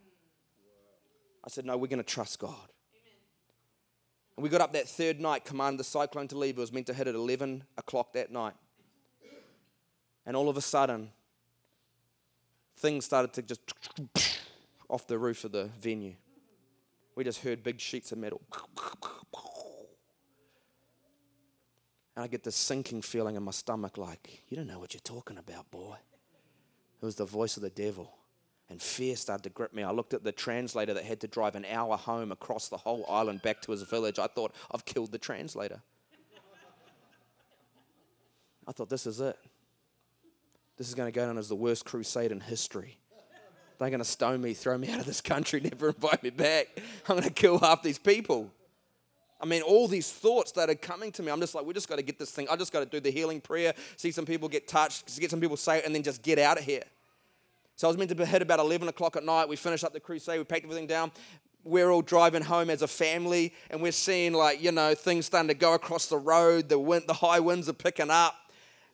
I 1.45 1.49
said, 1.49 1.65
no, 1.65 1.77
we're 1.77 1.87
going 1.87 1.97
to 1.97 2.03
trust 2.03 2.39
God. 2.39 2.55
And 4.35 4.43
we 4.43 4.49
got 4.49 4.61
up 4.61 4.73
that 4.73 4.87
third 4.89 5.19
night, 5.19 5.45
commanded 5.45 5.81
the 5.81 5.83
cyclone 5.83 6.27
to 6.29 6.37
leave. 6.37 6.57
It 6.57 6.61
was 6.61 6.73
meant 6.73 6.87
to 6.87 6.95
hit 6.95 7.07
at 7.07 7.13
11 7.13 7.63
o'clock 7.77 8.13
that 8.13 8.31
night. 8.31 8.55
And 10.25 10.35
all 10.35 10.49
of 10.49 10.57
a 10.57 10.61
sudden, 10.61 11.11
things 12.83 13.05
started 13.05 13.31
to 13.31 13.41
just 13.41 13.61
off 14.89 15.07
the 15.07 15.17
roof 15.17 15.45
of 15.45 15.53
the 15.53 15.69
venue. 15.79 16.15
We 17.15 17.23
just 17.23 17.41
heard 17.41 17.63
big 17.63 17.79
sheets 17.79 18.11
of 18.11 18.17
metal. 18.17 18.41
And 22.15 22.25
I 22.25 22.27
get 22.27 22.43
this 22.43 22.57
sinking 22.57 23.01
feeling 23.01 23.37
in 23.37 23.43
my 23.43 23.51
stomach 23.51 23.97
like, 23.97 24.43
you 24.49 24.57
don't 24.57 24.67
know 24.67 24.79
what 24.79 24.93
you're 24.93 25.01
talking 25.01 25.37
about, 25.37 25.71
boy. 25.71 25.95
It 27.01 27.05
was 27.05 27.15
the 27.15 27.25
voice 27.25 27.55
of 27.55 27.63
the 27.63 27.69
devil. 27.69 28.17
And 28.69 28.81
fear 28.81 29.15
started 29.15 29.43
to 29.43 29.49
grip 29.49 29.73
me. 29.73 29.83
I 29.83 29.91
looked 29.91 30.13
at 30.13 30.25
the 30.25 30.33
translator 30.33 30.93
that 30.93 31.05
had 31.05 31.21
to 31.21 31.27
drive 31.27 31.55
an 31.55 31.65
hour 31.65 31.95
home 31.95 32.33
across 32.33 32.67
the 32.67 32.77
whole 32.77 33.05
island 33.07 33.41
back 33.43 33.61
to 33.61 33.71
his 33.71 33.83
village. 33.83 34.19
I 34.19 34.27
thought, 34.27 34.53
I've 34.71 34.83
killed 34.83 35.13
the 35.13 35.17
translator. 35.17 35.81
I 38.67 38.71
thought, 38.73 38.89
this 38.89 39.07
is 39.07 39.21
it. 39.21 39.37
This 40.77 40.87
is 40.87 40.95
going 40.95 41.11
to 41.11 41.11
go 41.11 41.25
down 41.25 41.37
as 41.37 41.49
the 41.49 41.55
worst 41.55 41.85
crusade 41.85 42.31
in 42.31 42.39
history. 42.39 42.97
They're 43.79 43.89
going 43.89 43.99
to 43.99 44.05
stone 44.05 44.41
me, 44.41 44.53
throw 44.53 44.77
me 44.77 44.89
out 44.89 44.99
of 44.99 45.05
this 45.05 45.21
country, 45.21 45.59
never 45.63 45.89
invite 45.89 46.23
me 46.23 46.29
back. 46.29 46.67
I'm 47.07 47.15
going 47.17 47.23
to 47.23 47.29
kill 47.29 47.59
half 47.59 47.83
these 47.83 47.99
people. 47.99 48.49
I 49.41 49.45
mean, 49.45 49.61
all 49.61 49.89
these 49.89 50.09
thoughts 50.09 50.53
that 50.53 50.69
are 50.69 50.75
coming 50.75 51.11
to 51.11 51.21
me, 51.21 51.29
I'm 51.29 51.41
just 51.41 51.53
like, 51.53 51.65
we 51.65 51.73
just 51.73 51.89
got 51.89 51.97
to 51.97 52.01
get 52.01 52.17
this 52.17 52.31
thing. 52.31 52.47
I 52.49 52.55
just 52.55 52.71
got 52.71 52.79
to 52.79 52.85
do 52.85 53.01
the 53.01 53.11
healing 53.11 53.41
prayer, 53.41 53.73
see 53.97 54.11
some 54.11 54.25
people 54.25 54.47
get 54.47 54.69
touched, 54.69 55.19
get 55.19 55.29
some 55.29 55.41
people 55.41 55.57
saved, 55.57 55.85
and 55.85 55.93
then 55.93 56.01
just 56.01 56.21
get 56.21 56.39
out 56.39 56.57
of 56.57 56.63
here. 56.63 56.83
So 57.75 57.87
I 57.87 57.89
was 57.89 57.97
meant 57.97 58.09
to 58.09 58.15
be 58.15 58.23
hit 58.23 58.41
about 58.41 58.59
11 58.59 58.87
o'clock 58.87 59.17
at 59.17 59.25
night. 59.25 59.49
We 59.49 59.57
finished 59.57 59.83
up 59.83 59.91
the 59.91 59.99
crusade, 59.99 60.37
we 60.37 60.45
packed 60.45 60.63
everything 60.63 60.87
down. 60.87 61.11
We're 61.65 61.89
all 61.89 62.01
driving 62.01 62.43
home 62.43 62.69
as 62.69 62.83
a 62.83 62.87
family, 62.87 63.53
and 63.69 63.81
we're 63.81 63.91
seeing, 63.91 64.33
like, 64.33 64.63
you 64.63 64.71
know, 64.71 64.95
things 64.95 65.25
starting 65.25 65.49
to 65.49 65.53
go 65.53 65.73
across 65.73 66.07
the 66.07 66.17
road. 66.17 66.69
The, 66.69 66.79
wind, 66.79 67.03
the 67.07 67.13
high 67.13 67.41
winds 67.41 67.67
are 67.67 67.73
picking 67.73 68.09
up. 68.09 68.35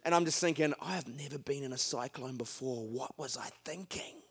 And 0.10 0.16
I'm 0.16 0.26
just 0.26 0.42
thinking, 0.42 0.74
I 0.82 0.96
have 0.96 1.08
never 1.08 1.38
been 1.38 1.62
in 1.62 1.72
a 1.72 1.78
cyclone 1.78 2.36
before. 2.36 2.84
What 2.88 3.16
was 3.20 3.38
I 3.38 3.48
thinking? 3.64 4.24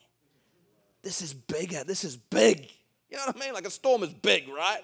This 1.04 1.22
is 1.22 1.32
bigger. 1.32 1.84
This 1.84 2.02
is 2.02 2.16
big. 2.16 2.68
You 3.08 3.16
know 3.16 3.22
what 3.26 3.36
I 3.36 3.38
mean? 3.38 3.54
Like 3.54 3.64
a 3.64 3.70
storm 3.70 4.02
is 4.02 4.12
big, 4.12 4.48
right? 4.48 4.80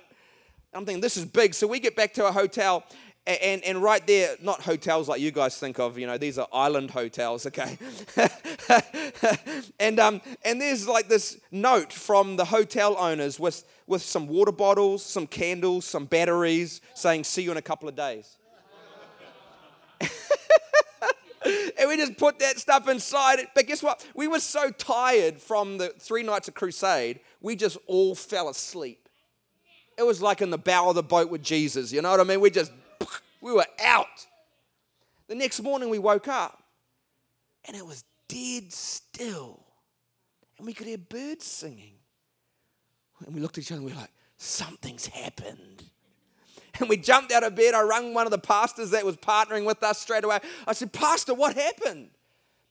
I'm 0.73 0.87
thinking, 0.87 1.01
this 1.01 1.17
is 1.17 1.25
big. 1.25 1.53
So 1.53 1.67
we 1.67 1.81
get 1.81 1.97
back 1.97 2.15
to 2.15 2.29
a 2.29 2.31
hotel, 2.31 2.85
and, 3.27 3.65
and 3.65 3.83
right 3.83 4.07
there, 4.07 4.37
not 4.41 4.61
hotels 4.61 5.09
like 5.09 5.21
you 5.21 5.33
guys 5.33 5.57
think 5.57 5.81
of, 5.81 5.99
you 5.99 6.07
know, 6.07 6.17
these 6.17 6.39
are 6.39 6.47
island 6.53 6.93
hotels, 6.93 7.45
okay? 7.47 7.77
and, 9.81 9.99
um, 9.99 10.21
and 10.45 10.61
there's 10.61 10.87
like 10.87 11.09
this 11.09 11.41
note 11.51 11.93
from 11.93 12.37
the 12.37 12.45
hotel 12.45 12.97
owners 13.01 13.41
with, 13.41 13.65
with 13.89 14.03
some 14.03 14.29
water 14.29 14.53
bottles, 14.53 15.05
some 15.05 15.27
candles, 15.27 15.87
some 15.87 16.05
batteries 16.05 16.81
saying, 16.95 17.25
see 17.25 17.43
you 17.43 17.51
in 17.51 17.57
a 17.57 17.63
couple 17.63 17.89
of 17.89 17.97
days. 17.97 18.37
And 21.79 21.89
we 21.89 21.97
just 21.97 22.17
put 22.17 22.39
that 22.39 22.59
stuff 22.59 22.89
inside 22.89 23.39
it. 23.39 23.49
But 23.55 23.67
guess 23.67 23.83
what? 23.83 24.07
We 24.15 24.29
were 24.29 24.41
so 24.41 24.71
tired 24.71 25.41
from 25.41 25.79
the 25.79 25.89
three 25.99 26.23
nights 26.23 26.49
of 26.49 26.55
crusade, 26.55 27.21
we 27.41 27.57
just 27.57 27.79
all 27.87 28.15
fell 28.15 28.49
asleep. 28.49 29.09
It 29.97 30.03
was 30.03 30.21
like 30.21 30.43
in 30.43 30.51
the 30.51 30.59
bow 30.59 30.89
of 30.89 30.95
the 30.95 31.03
boat 31.03 31.31
with 31.31 31.43
Jesus, 31.43 31.93
you 31.93 32.03
know 32.03 32.11
what 32.11 32.21
I 32.21 32.25
mean? 32.25 32.41
We 32.41 32.51
just, 32.51 32.73
we 33.41 33.53
were 33.53 33.67
out. 33.83 34.27
The 35.29 35.35
next 35.35 35.63
morning 35.63 35.89
we 35.89 35.99
woke 35.99 36.29
up 36.29 36.63
and 37.65 37.77
it 37.77 37.87
was 37.87 38.05
dead 38.29 38.73
still. 38.73 39.61
And 40.59 40.67
we 40.67 40.75
could 40.75 40.87
hear 40.87 40.99
birds 40.99 41.45
singing. 41.45 41.95
And 43.25 43.35
we 43.35 43.41
looked 43.41 43.59
at 43.59 43.65
each 43.65 43.73
other 43.73 43.79
and 43.79 43.87
we 43.87 43.93
were 43.93 44.01
like, 44.01 44.13
something's 44.37 45.07
happened. 45.07 45.85
And 46.81 46.89
we 46.89 46.97
jumped 46.97 47.31
out 47.31 47.45
of 47.45 47.55
bed. 47.55 47.75
I 47.75 47.83
rang 47.83 48.15
one 48.15 48.27
of 48.27 48.33
the 48.33 48.39
pastors 48.39 48.91
that 48.91 49.05
was 49.05 49.17
partnering 49.17 49.65
with 49.65 49.83
us 49.83 50.01
straight 50.01 50.25
away. 50.25 50.41
I 50.67 50.73
said, 50.73 50.93
Pastor, 50.93 51.33
what 51.33 51.55
happened? 51.55 52.11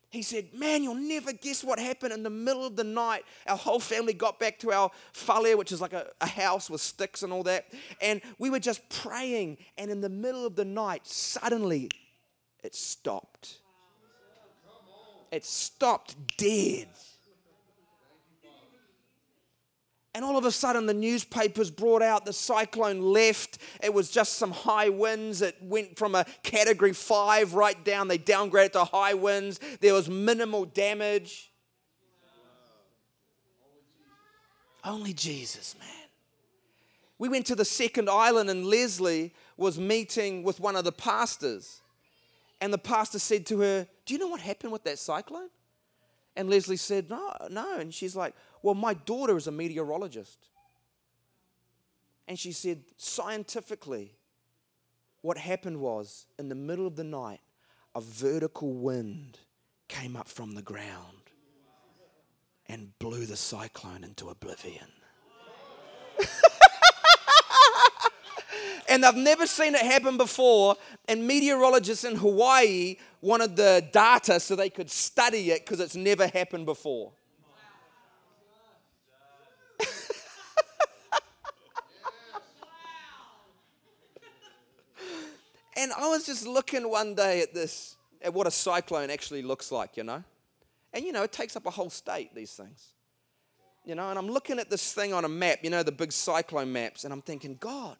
He 0.10 0.22
said, 0.22 0.54
Man, 0.54 0.84
you'll 0.84 0.94
never 0.94 1.34
guess 1.34 1.64
what 1.64 1.80
happened 1.80 2.14
in 2.14 2.22
the 2.22 2.30
middle 2.30 2.66
of 2.66 2.76
the 2.76 2.84
night. 2.84 3.24
Our 3.48 3.58
whole 3.58 3.80
family 3.80 4.14
got 4.14 4.40
back 4.40 4.60
to 4.60 4.72
our 4.72 4.92
falia, 5.14 5.58
which 5.58 5.72
is 5.72 5.82
like 5.82 5.94
a, 5.94 6.08
a, 6.22 6.28
house 6.28 6.70
with 6.70 6.82
sticks 6.82 7.24
and 7.24 7.34
all 7.34 7.42
that. 7.44 7.66
And 8.00 8.22
we 8.38 8.52
were 8.52 8.60
just 8.60 8.88
praying. 8.90 9.58
And 9.76 9.90
in 9.90 10.02
the 10.02 10.10
middle 10.10 10.46
of 10.46 10.56
the 10.56 10.66
night, 10.66 11.08
suddenly 11.08 11.90
it 12.64 12.76
stopped. 12.76 13.58
It 15.32 15.46
stopped 15.46 16.16
dead. 16.38 16.90
And 20.16 20.24
all 20.24 20.38
of 20.38 20.46
a 20.46 20.52
sudden, 20.52 20.86
the 20.86 20.94
newspapers 20.94 21.72
brought 21.72 22.04
out 22.04 22.24
the 22.24 22.34
cyclone 22.34 23.02
left. 23.02 23.58
It 23.82 23.94
was 23.94 24.12
just 24.12 24.34
some 24.34 24.52
high 24.52 24.90
winds. 24.90 25.42
It 25.42 25.58
went 25.62 25.98
from 25.98 26.14
a 26.14 26.26
category 26.44 26.94
five 26.94 27.56
right 27.56 27.84
down. 27.84 28.08
They 28.08 28.20
downgraded 28.20 28.74
to 28.74 28.84
high 28.84 29.16
winds. 29.16 29.60
There 29.80 29.94
was 29.94 30.10
minimal 30.10 30.66
damage. 30.66 31.52
Only 34.84 35.14
Jesus, 35.14 35.76
man. 35.80 35.88
We 37.18 37.30
went 37.30 37.46
to 37.48 37.56
the 37.56 37.66
second 37.66 38.10
island, 38.10 38.50
and 38.50 38.66
Leslie 38.66 39.34
was 39.58 39.80
meeting 39.80 40.44
with 40.44 40.60
one 40.60 40.76
of 40.76 40.84
the 40.84 40.92
pastors. 40.92 41.82
And 42.60 42.72
the 42.72 42.78
pastor 42.78 43.18
said 43.18 43.46
to 43.48 43.62
her, 43.62 43.88
Do 44.06 44.14
you 44.14 44.20
know 44.20 44.28
what 44.28 44.42
happened 44.42 44.74
with 44.74 44.84
that 44.84 45.00
cyclone? 45.00 45.50
And 46.36 46.50
Leslie 46.50 46.78
said, 46.78 47.10
No, 47.10 47.32
no. 47.50 47.78
And 47.78 47.94
she's 47.94 48.16
like, 48.16 48.36
well, 48.64 48.74
my 48.74 48.96
daughter 48.96 49.38
is 49.38 49.46
a 49.46 49.52
meteorologist. 49.52 50.48
And 52.28 52.40
she 52.40 52.54
said, 52.54 52.84
scientifically, 52.98 54.16
what 55.22 55.38
happened 55.38 55.80
was, 55.82 56.26
in 56.40 56.50
the 56.50 56.56
middle 56.56 56.88
of 56.88 56.96
the 56.96 57.04
night, 57.04 57.42
a 57.94 58.02
vertical 58.02 58.74
wind 58.74 59.38
came 59.90 60.16
up 60.16 60.30
from 60.30 60.56
the 60.56 60.62
ground 60.62 61.18
and 62.68 62.98
blew 62.98 63.26
the 63.26 63.36
cyclone 63.36 64.06
into 64.06 64.30
oblivion. 64.30 64.88
and 68.90 69.06
I've 69.06 69.18
never 69.18 69.46
seen 69.46 69.76
it 69.76 69.82
happen 69.82 70.16
before. 70.16 70.78
And 71.10 71.28
meteorologists 71.28 72.06
in 72.06 72.16
Hawaii 72.16 72.96
wanted 73.20 73.58
the 73.58 73.86
data 73.92 74.40
so 74.40 74.56
they 74.56 74.70
could 74.70 74.90
study 74.90 75.52
it 75.52 75.66
because 75.66 75.82
it's 75.82 75.98
never 75.98 76.28
happened 76.28 76.66
before. 76.66 77.12
And 85.78 85.92
I 85.94 86.08
was 86.10 86.26
just 86.26 86.48
looking 86.48 86.90
one 86.90 87.16
day 87.16 87.42
at 87.42 87.54
this, 87.54 87.96
at 88.22 88.34
what 88.34 88.48
a 88.48 88.52
cyclone 88.52 89.10
actually 89.10 89.42
looks 89.42 89.72
like, 89.72 89.98
you 89.98 90.04
know? 90.04 90.24
And 90.94 91.04
you 91.04 91.12
know, 91.12 91.24
it 91.24 91.32
takes 91.32 91.56
up 91.56 91.66
a 91.66 91.72
whole 91.72 91.90
state, 91.90 92.34
these 92.36 92.52
things. 92.52 92.94
You 93.86 93.96
know, 93.96 94.10
and 94.10 94.18
I'm 94.18 94.30
looking 94.30 94.60
at 94.60 94.70
this 94.70 94.94
thing 94.94 95.14
on 95.14 95.26
a 95.26 95.30
map, 95.30 95.60
you 95.62 95.70
know, 95.70 95.84
the 95.84 95.92
big 95.92 96.14
cyclone 96.14 96.72
maps, 96.72 97.04
and 97.04 97.12
I'm 97.12 97.22
thinking, 97.22 97.58
God, 97.60 97.98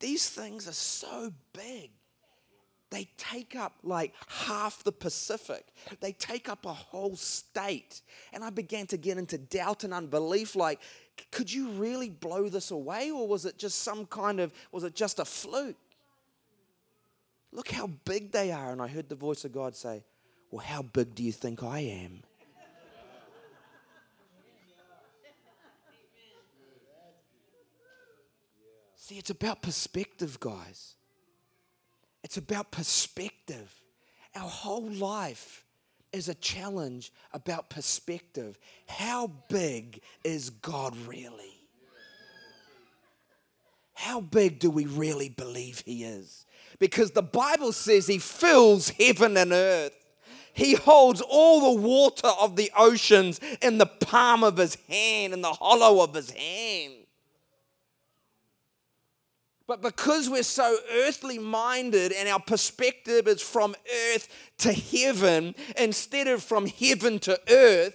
these 0.00 0.30
things 0.30 0.66
are 0.68 0.72
so 0.72 1.32
big. 1.52 1.90
They 2.90 3.06
take 3.18 3.54
up 3.54 3.74
like 3.82 4.14
half 4.28 4.82
the 4.82 4.92
Pacific. 4.92 5.66
They 6.00 6.12
take 6.12 6.48
up 6.48 6.64
a 6.64 6.72
whole 6.72 7.16
state. 7.16 8.00
And 8.32 8.42
I 8.42 8.48
began 8.48 8.86
to 8.86 8.96
get 8.96 9.18
into 9.18 9.36
doubt 9.36 9.84
and 9.84 9.92
unbelief 9.92 10.56
like, 10.56 10.80
could 11.30 11.52
you 11.52 11.68
really 11.70 12.08
blow 12.08 12.48
this 12.48 12.70
away? 12.70 13.10
Or 13.10 13.28
was 13.28 13.44
it 13.44 13.58
just 13.58 13.80
some 13.80 14.06
kind 14.06 14.40
of, 14.40 14.54
was 14.72 14.84
it 14.84 14.94
just 14.94 15.18
a 15.18 15.26
fluke? 15.26 15.76
Look 17.52 17.70
how 17.70 17.86
big 18.04 18.32
they 18.32 18.52
are. 18.52 18.72
And 18.72 18.82
I 18.82 18.88
heard 18.88 19.08
the 19.08 19.14
voice 19.14 19.44
of 19.44 19.52
God 19.52 19.74
say, 19.74 20.04
Well, 20.50 20.64
how 20.64 20.82
big 20.82 21.14
do 21.14 21.22
you 21.22 21.32
think 21.32 21.62
I 21.62 21.80
am? 21.80 22.22
See, 29.08 29.16
it's 29.16 29.30
about 29.30 29.62
perspective, 29.62 30.38
guys. 30.38 30.94
It's 32.22 32.36
about 32.36 32.70
perspective. 32.70 33.72
Our 34.36 34.48
whole 34.48 34.90
life 34.90 35.64
is 36.12 36.28
a 36.28 36.34
challenge 36.34 37.10
about 37.32 37.70
perspective. 37.70 38.58
How 38.86 39.32
big 39.48 40.02
is 40.24 40.50
God 40.50 40.94
really? 41.06 41.54
How 43.94 44.20
big 44.20 44.58
do 44.58 44.70
we 44.70 44.84
really 44.84 45.30
believe 45.30 45.82
He 45.86 46.04
is? 46.04 46.44
Because 46.78 47.10
the 47.10 47.22
Bible 47.22 47.72
says 47.72 48.06
He 48.06 48.18
fills 48.18 48.90
heaven 48.90 49.36
and 49.36 49.52
earth. 49.52 49.92
He 50.52 50.74
holds 50.74 51.20
all 51.20 51.74
the 51.74 51.80
water 51.80 52.28
of 52.40 52.56
the 52.56 52.70
oceans 52.76 53.40
in 53.62 53.78
the 53.78 53.86
palm 53.86 54.42
of 54.42 54.56
His 54.56 54.76
hand, 54.88 55.32
in 55.32 55.40
the 55.40 55.52
hollow 55.52 56.02
of 56.02 56.14
His 56.14 56.30
hand. 56.30 56.94
But 59.68 59.82
because 59.82 60.30
we're 60.30 60.42
so 60.42 60.78
earthly 60.90 61.38
minded 61.38 62.10
and 62.12 62.26
our 62.26 62.40
perspective 62.40 63.28
is 63.28 63.42
from 63.42 63.76
earth 64.12 64.28
to 64.58 64.72
heaven 64.72 65.54
instead 65.76 66.26
of 66.26 66.42
from 66.42 66.66
heaven 66.66 67.18
to 67.20 67.38
earth, 67.50 67.94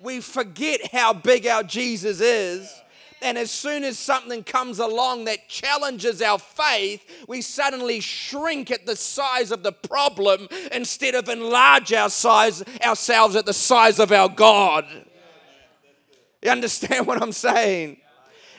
we 0.00 0.20
forget 0.20 0.92
how 0.92 1.12
big 1.12 1.46
our 1.46 1.64
Jesus 1.64 2.20
is. 2.20 2.81
And 3.22 3.38
as 3.38 3.50
soon 3.50 3.84
as 3.84 3.98
something 3.98 4.42
comes 4.42 4.80
along 4.80 5.26
that 5.26 5.48
challenges 5.48 6.20
our 6.20 6.38
faith, 6.38 7.24
we 7.28 7.40
suddenly 7.40 8.00
shrink 8.00 8.70
at 8.70 8.84
the 8.84 8.96
size 8.96 9.52
of 9.52 9.62
the 9.62 9.72
problem 9.72 10.48
instead 10.72 11.14
of 11.14 11.28
enlarge 11.28 11.92
our 11.92 12.10
size, 12.10 12.64
ourselves 12.84 13.36
at 13.36 13.46
the 13.46 13.52
size 13.52 14.00
of 14.00 14.10
our 14.10 14.28
God. 14.28 14.86
You 16.42 16.50
understand 16.50 17.06
what 17.06 17.22
I'm 17.22 17.32
saying? 17.32 17.98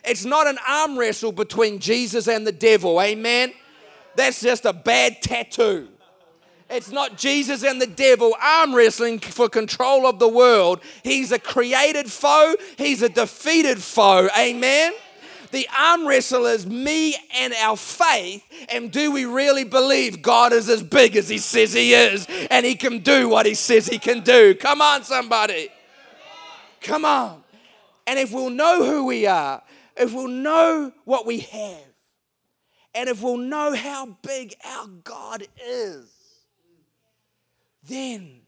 It's 0.06 0.26
not 0.26 0.48
an 0.48 0.58
arm 0.68 0.98
wrestle 0.98 1.32
between 1.32 1.80
Jesus 1.80 2.28
and 2.28 2.48
the 2.48 2.52
devil. 2.52 3.02
Amen. 3.02 3.54
That's 4.16 4.42
just 4.42 4.66
a 4.66 4.74
bad 4.74 5.22
tattoo. 5.22 5.90
It's 6.74 6.92
not 6.92 7.18
Jesus 7.18 7.64
and 7.64 7.80
the 7.80 7.88
devil 7.88 8.36
arm 8.42 8.74
wrestling 8.74 9.20
for 9.20 9.48
control 9.48 10.08
of 10.08 10.18
the 10.18 10.28
world. 10.28 10.82
He's 11.04 11.32
a 11.32 11.38
created 11.38 12.12
foe, 12.12 12.56
he's 12.78 13.02
a 13.04 13.10
defeated 13.10 13.82
foe. 13.82 14.28
Amen. 14.38 14.94
The 15.52 15.68
arm 15.80 16.08
wrestle 16.08 16.48
is 16.48 16.66
me 16.66 17.16
and 17.36 17.54
our 17.54 17.78
faith. 17.78 18.44
And 18.70 18.92
do 18.92 19.12
we 19.12 19.26
really 19.26 19.64
believe 19.64 20.24
God 20.24 20.52
is 20.52 20.68
as 20.68 20.82
big 20.82 21.16
as 21.16 21.30
He 21.30 21.38
says 21.38 21.74
He 21.74 21.94
is 21.94 22.26
and 22.50 22.66
He 22.66 22.74
can 22.74 23.00
do 23.00 23.30
what 23.30 23.46
He 23.46 23.54
says 23.54 23.86
He 23.86 24.00
can 24.00 24.22
do? 24.22 24.56
Come 24.56 24.82
on, 24.82 25.04
somebody. 25.04 25.70
Come 26.82 27.06
on. 27.06 27.44
And 28.08 28.18
if 28.18 28.32
we'll 28.32 28.50
know 28.50 28.84
who 28.84 29.06
we 29.06 29.28
are, 29.28 29.62
if 29.96 30.12
we'll 30.12 30.28
know 30.28 30.92
what 31.06 31.28
we 31.28 31.42
have, 31.42 31.86
and 32.96 33.08
if 33.08 33.22
we'll 33.22 33.38
know 33.38 33.76
how 33.76 34.18
big 34.24 34.56
our 34.66 34.88
God 35.04 35.46
is, 35.64 36.13
then 37.88 38.42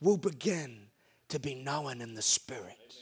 we'll 0.00 0.16
begin 0.16 0.78
to 1.28 1.38
be 1.38 1.54
known 1.54 2.00
in 2.00 2.14
the 2.14 2.22
Spirit. 2.22 2.94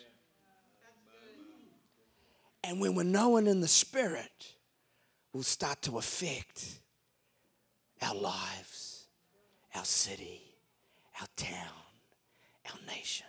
And 2.62 2.80
when 2.80 2.94
we're 2.94 3.02
known 3.02 3.46
in 3.46 3.60
the 3.60 3.68
Spirit, 3.68 4.54
we'll 5.32 5.42
start 5.42 5.82
to 5.82 5.98
affect 5.98 6.78
our 8.00 8.14
lives, 8.14 9.04
our 9.74 9.84
city, 9.84 10.40
our 11.20 11.26
town, 11.36 11.68
our 12.70 12.78
nation. 12.86 13.26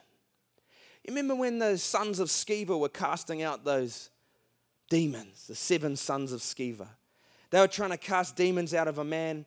You 1.04 1.12
remember 1.12 1.36
when 1.36 1.60
the 1.60 1.78
sons 1.78 2.20
of 2.20 2.30
Sceva 2.30 2.80
were 2.80 2.90
casting 2.90 3.44
out 3.44 3.64
those 3.64 4.10
demons, 4.90 5.48
the 5.48 5.56
seven 5.56 5.96
sons 5.96 6.32
of 6.32 6.40
Sceva? 6.40 6.88
They 7.50 7.60
were 7.60 7.68
trying 7.68 7.92
to 7.92 7.98
cast 7.98 8.36
demons 8.36 8.74
out 8.74 8.88
of 8.88 8.98
a 8.98 9.04
man, 9.04 9.46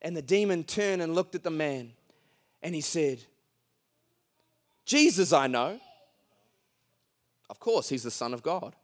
and 0.00 0.16
the 0.16 0.22
demon 0.22 0.64
turned 0.64 1.02
and 1.02 1.14
looked 1.14 1.34
at 1.34 1.42
the 1.42 1.50
man, 1.50 1.92
and 2.64 2.74
he 2.74 2.80
said, 2.80 3.20
Jesus, 4.86 5.32
I 5.34 5.46
know. 5.46 5.78
Of 7.50 7.60
course, 7.60 7.90
he's 7.90 8.02
the 8.02 8.10
Son 8.10 8.32
of 8.32 8.42
God. 8.42 8.74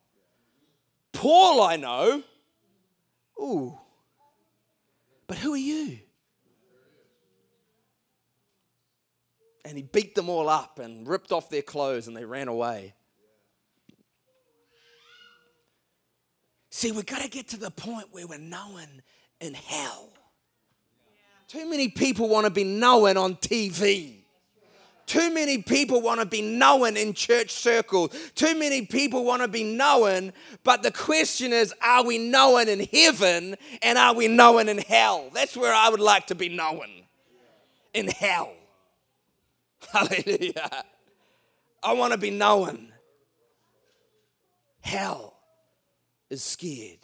Paul, 1.12 1.62
I 1.62 1.76
know. 1.76 2.22
Ooh. 3.40 3.76
But 5.26 5.38
who 5.38 5.54
are 5.54 5.56
you? 5.56 5.98
And 9.64 9.76
he 9.76 9.82
beat 9.82 10.14
them 10.14 10.28
all 10.28 10.48
up 10.48 10.78
and 10.78 11.08
ripped 11.08 11.32
off 11.32 11.48
their 11.48 11.62
clothes 11.62 12.06
and 12.06 12.14
they 12.16 12.24
ran 12.24 12.48
away. 12.48 12.94
See, 16.70 16.92
we've 16.92 17.06
got 17.06 17.22
to 17.22 17.28
get 17.28 17.48
to 17.48 17.56
the 17.56 17.70
point 17.70 18.08
where 18.10 18.26
we're 18.26 18.38
known 18.38 19.02
in 19.40 19.54
hell. 19.54 20.10
Too 21.50 21.68
many 21.68 21.88
people 21.88 22.28
want 22.28 22.44
to 22.44 22.50
be 22.50 22.62
known 22.62 23.16
on 23.16 23.34
TV. 23.34 24.18
Too 25.04 25.34
many 25.34 25.60
people 25.60 26.00
want 26.00 26.20
to 26.20 26.26
be 26.26 26.42
known 26.42 26.96
in 26.96 27.12
church 27.12 27.50
circles. 27.50 28.14
Too 28.36 28.56
many 28.56 28.86
people 28.86 29.24
want 29.24 29.42
to 29.42 29.48
be 29.48 29.64
known, 29.64 30.32
but 30.62 30.84
the 30.84 30.92
question 30.92 31.52
is 31.52 31.74
are 31.82 32.04
we 32.04 32.18
known 32.18 32.68
in 32.68 32.86
heaven 32.92 33.56
and 33.82 33.98
are 33.98 34.14
we 34.14 34.28
known 34.28 34.68
in 34.68 34.78
hell? 34.78 35.28
That's 35.34 35.56
where 35.56 35.74
I 35.74 35.88
would 35.88 35.98
like 35.98 36.28
to 36.28 36.36
be 36.36 36.48
known. 36.48 36.86
In 37.94 38.06
hell. 38.06 38.52
Hallelujah. 39.92 40.84
I 41.82 41.94
want 41.94 42.12
to 42.12 42.18
be 42.18 42.30
known. 42.30 42.92
Hell 44.82 45.34
is 46.30 46.44
scared. 46.44 47.00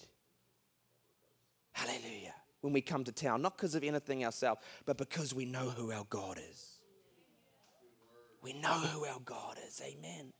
Hallelujah. 1.72 2.25
When 2.66 2.72
we 2.72 2.80
come 2.80 3.04
to 3.04 3.12
town, 3.12 3.42
not 3.42 3.56
because 3.56 3.76
of 3.76 3.84
anything 3.84 4.24
ourselves, 4.24 4.60
but 4.86 4.98
because 4.98 5.32
we 5.32 5.44
know 5.44 5.70
who 5.70 5.92
our 5.92 6.04
God 6.10 6.40
is. 6.50 6.72
We 8.42 8.54
know 8.54 8.72
who 8.72 9.04
our 9.04 9.20
God 9.24 9.56
is. 9.68 9.80
Amen. 9.86 10.32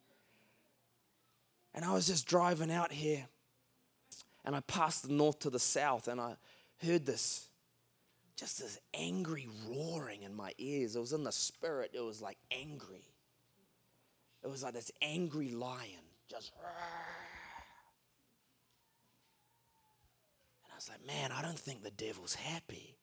And 1.72 1.84
I 1.84 1.92
was 1.92 2.08
just 2.08 2.26
driving 2.26 2.72
out 2.72 2.90
here 2.90 3.28
and 4.44 4.56
I 4.56 4.60
passed 4.60 5.06
the 5.06 5.12
north 5.12 5.38
to 5.40 5.50
the 5.50 5.60
south 5.60 6.08
and 6.08 6.20
I 6.20 6.34
heard 6.84 7.06
this 7.06 7.46
just 8.34 8.58
this 8.58 8.80
angry 8.92 9.46
roaring 9.68 10.24
in 10.24 10.34
my 10.34 10.50
ears. 10.58 10.96
It 10.96 10.98
was 10.98 11.12
in 11.12 11.22
the 11.22 11.30
spirit, 11.30 11.92
it 11.94 12.04
was 12.04 12.20
like 12.20 12.38
angry. 12.50 13.04
It 14.42 14.50
was 14.50 14.64
like 14.64 14.74
this 14.74 14.90
angry 15.00 15.52
lion 15.52 16.02
just. 16.28 16.50
I 20.76 20.78
was 20.78 20.90
like, 20.90 21.06
man, 21.06 21.32
I 21.32 21.40
don't 21.40 21.58
think 21.58 21.82
the 21.82 21.90
devil's 21.90 22.34
happy 22.34 22.98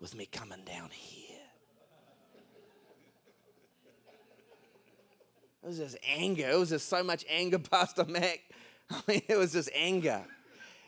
with 0.00 0.14
me 0.14 0.24
coming 0.24 0.64
down 0.64 0.88
here. 0.90 1.36
It 5.62 5.66
was 5.66 5.76
just 5.76 5.98
anger. 6.08 6.48
It 6.48 6.58
was 6.58 6.70
just 6.70 6.88
so 6.88 7.04
much 7.04 7.26
anger, 7.28 7.58
Pastor 7.70 8.06
Mac. 8.06 8.40
I 8.90 9.02
mean, 9.06 9.20
it 9.28 9.36
was 9.36 9.52
just 9.52 9.68
anger. 9.74 10.24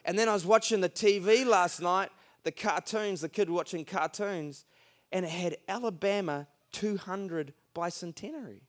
And 0.07 0.19
then 0.19 0.27
I 0.27 0.33
was 0.33 0.47
watching 0.47 0.81
the 0.81 0.89
TV 0.89 1.45
last 1.45 1.83
night, 1.83 2.09
the 2.45 2.51
cartoons, 2.51 3.21
the 3.21 3.29
kid 3.29 3.51
watching 3.51 3.85
cartoons, 3.85 4.65
and 5.13 5.27
it 5.27 5.31
had 5.31 5.59
Alabama 5.69 6.47
200 6.73 7.53
bicentenary. 7.77 8.61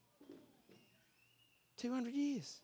200 1.77 2.13
years. 2.13 2.59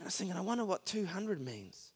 And 0.00 0.06
I 0.06 0.08
was 0.08 0.16
thinking, 0.16 0.36
I 0.36 0.40
wonder 0.40 0.64
what 0.64 0.84
200 0.86 1.40
means. 1.40 1.91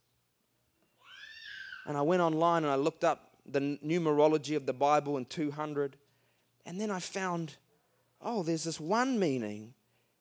And 1.87 1.97
I 1.97 2.03
went 2.03 2.21
online 2.21 2.65
and 2.65 2.73
I 2.73 2.77
looked 2.77 3.05
up 3.05 3.31
the 3.47 3.61
numerology 3.61 4.57
of 4.57 4.67
the 4.67 4.73
Bible 4.73 5.17
in 5.17 5.25
200. 5.25 5.97
And 6.65 6.81
then 6.81 6.91
I 6.91 6.99
found, 6.99 7.57
oh, 8.21 8.43
there's 8.43 8.65
this 8.65 8.81
one 8.81 9.19
meaning 9.19 9.73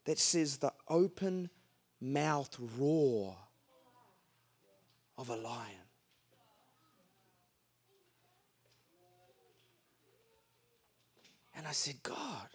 that 0.06 0.20
says 0.20 0.58
the 0.58 0.72
open 0.88 1.50
mouth 2.00 2.56
roar 2.78 3.36
of 5.18 5.30
a 5.30 5.36
lion. 5.36 5.72
And 11.56 11.66
I 11.66 11.72
said, 11.72 11.96
God, 12.04 12.48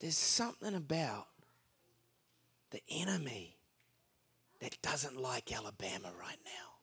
there's 0.00 0.16
something 0.16 0.74
about 0.74 1.26
the 2.70 2.80
enemy 2.90 3.56
that 4.60 4.80
doesn't 4.80 5.20
like 5.20 5.52
Alabama 5.52 6.12
right 6.18 6.38
now. 6.44 6.73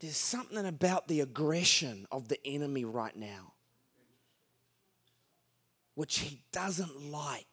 There's 0.00 0.16
something 0.16 0.66
about 0.66 1.08
the 1.08 1.20
aggression 1.20 2.06
of 2.12 2.28
the 2.28 2.38
enemy 2.46 2.84
right 2.84 3.16
now, 3.16 3.52
which 5.94 6.18
he 6.18 6.42
doesn't 6.52 7.10
like 7.10 7.46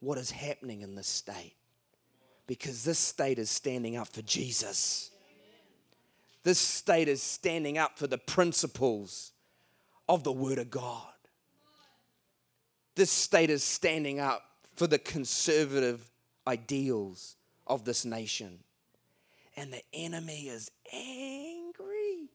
what 0.00 0.18
is 0.18 0.30
happening 0.30 0.82
in 0.82 0.94
this 0.94 1.08
state 1.08 1.54
because 2.46 2.84
this 2.84 2.98
state 2.98 3.38
is 3.38 3.50
standing 3.50 3.96
up 3.96 4.08
for 4.08 4.22
Jesus. 4.22 5.10
This 6.44 6.58
state 6.58 7.08
is 7.08 7.22
standing 7.22 7.78
up 7.78 7.98
for 7.98 8.06
the 8.06 8.18
principles 8.18 9.32
of 10.08 10.24
the 10.24 10.32
Word 10.32 10.58
of 10.58 10.70
God. 10.70 11.06
This 12.94 13.10
state 13.10 13.48
is 13.48 13.64
standing 13.64 14.20
up 14.20 14.42
for 14.76 14.86
the 14.86 14.98
conservative 14.98 16.10
ideals 16.46 17.36
of 17.66 17.84
this 17.84 18.04
nation. 18.04 18.58
And 19.56 19.72
the 19.72 19.82
enemy 19.92 20.48
is 20.48 20.70
angry. 20.92 22.30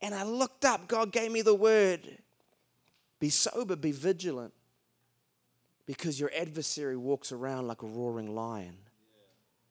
And 0.00 0.14
I 0.14 0.24
looked 0.24 0.64
up, 0.64 0.88
God 0.88 1.12
gave 1.12 1.30
me 1.30 1.42
the 1.42 1.54
word 1.54 2.18
be 3.20 3.30
sober, 3.30 3.76
be 3.76 3.92
vigilant, 3.92 4.52
because 5.86 6.18
your 6.18 6.32
adversary 6.36 6.96
walks 6.96 7.30
around 7.30 7.68
like 7.68 7.82
a 7.82 7.86
roaring 7.86 8.34
lion, 8.34 8.74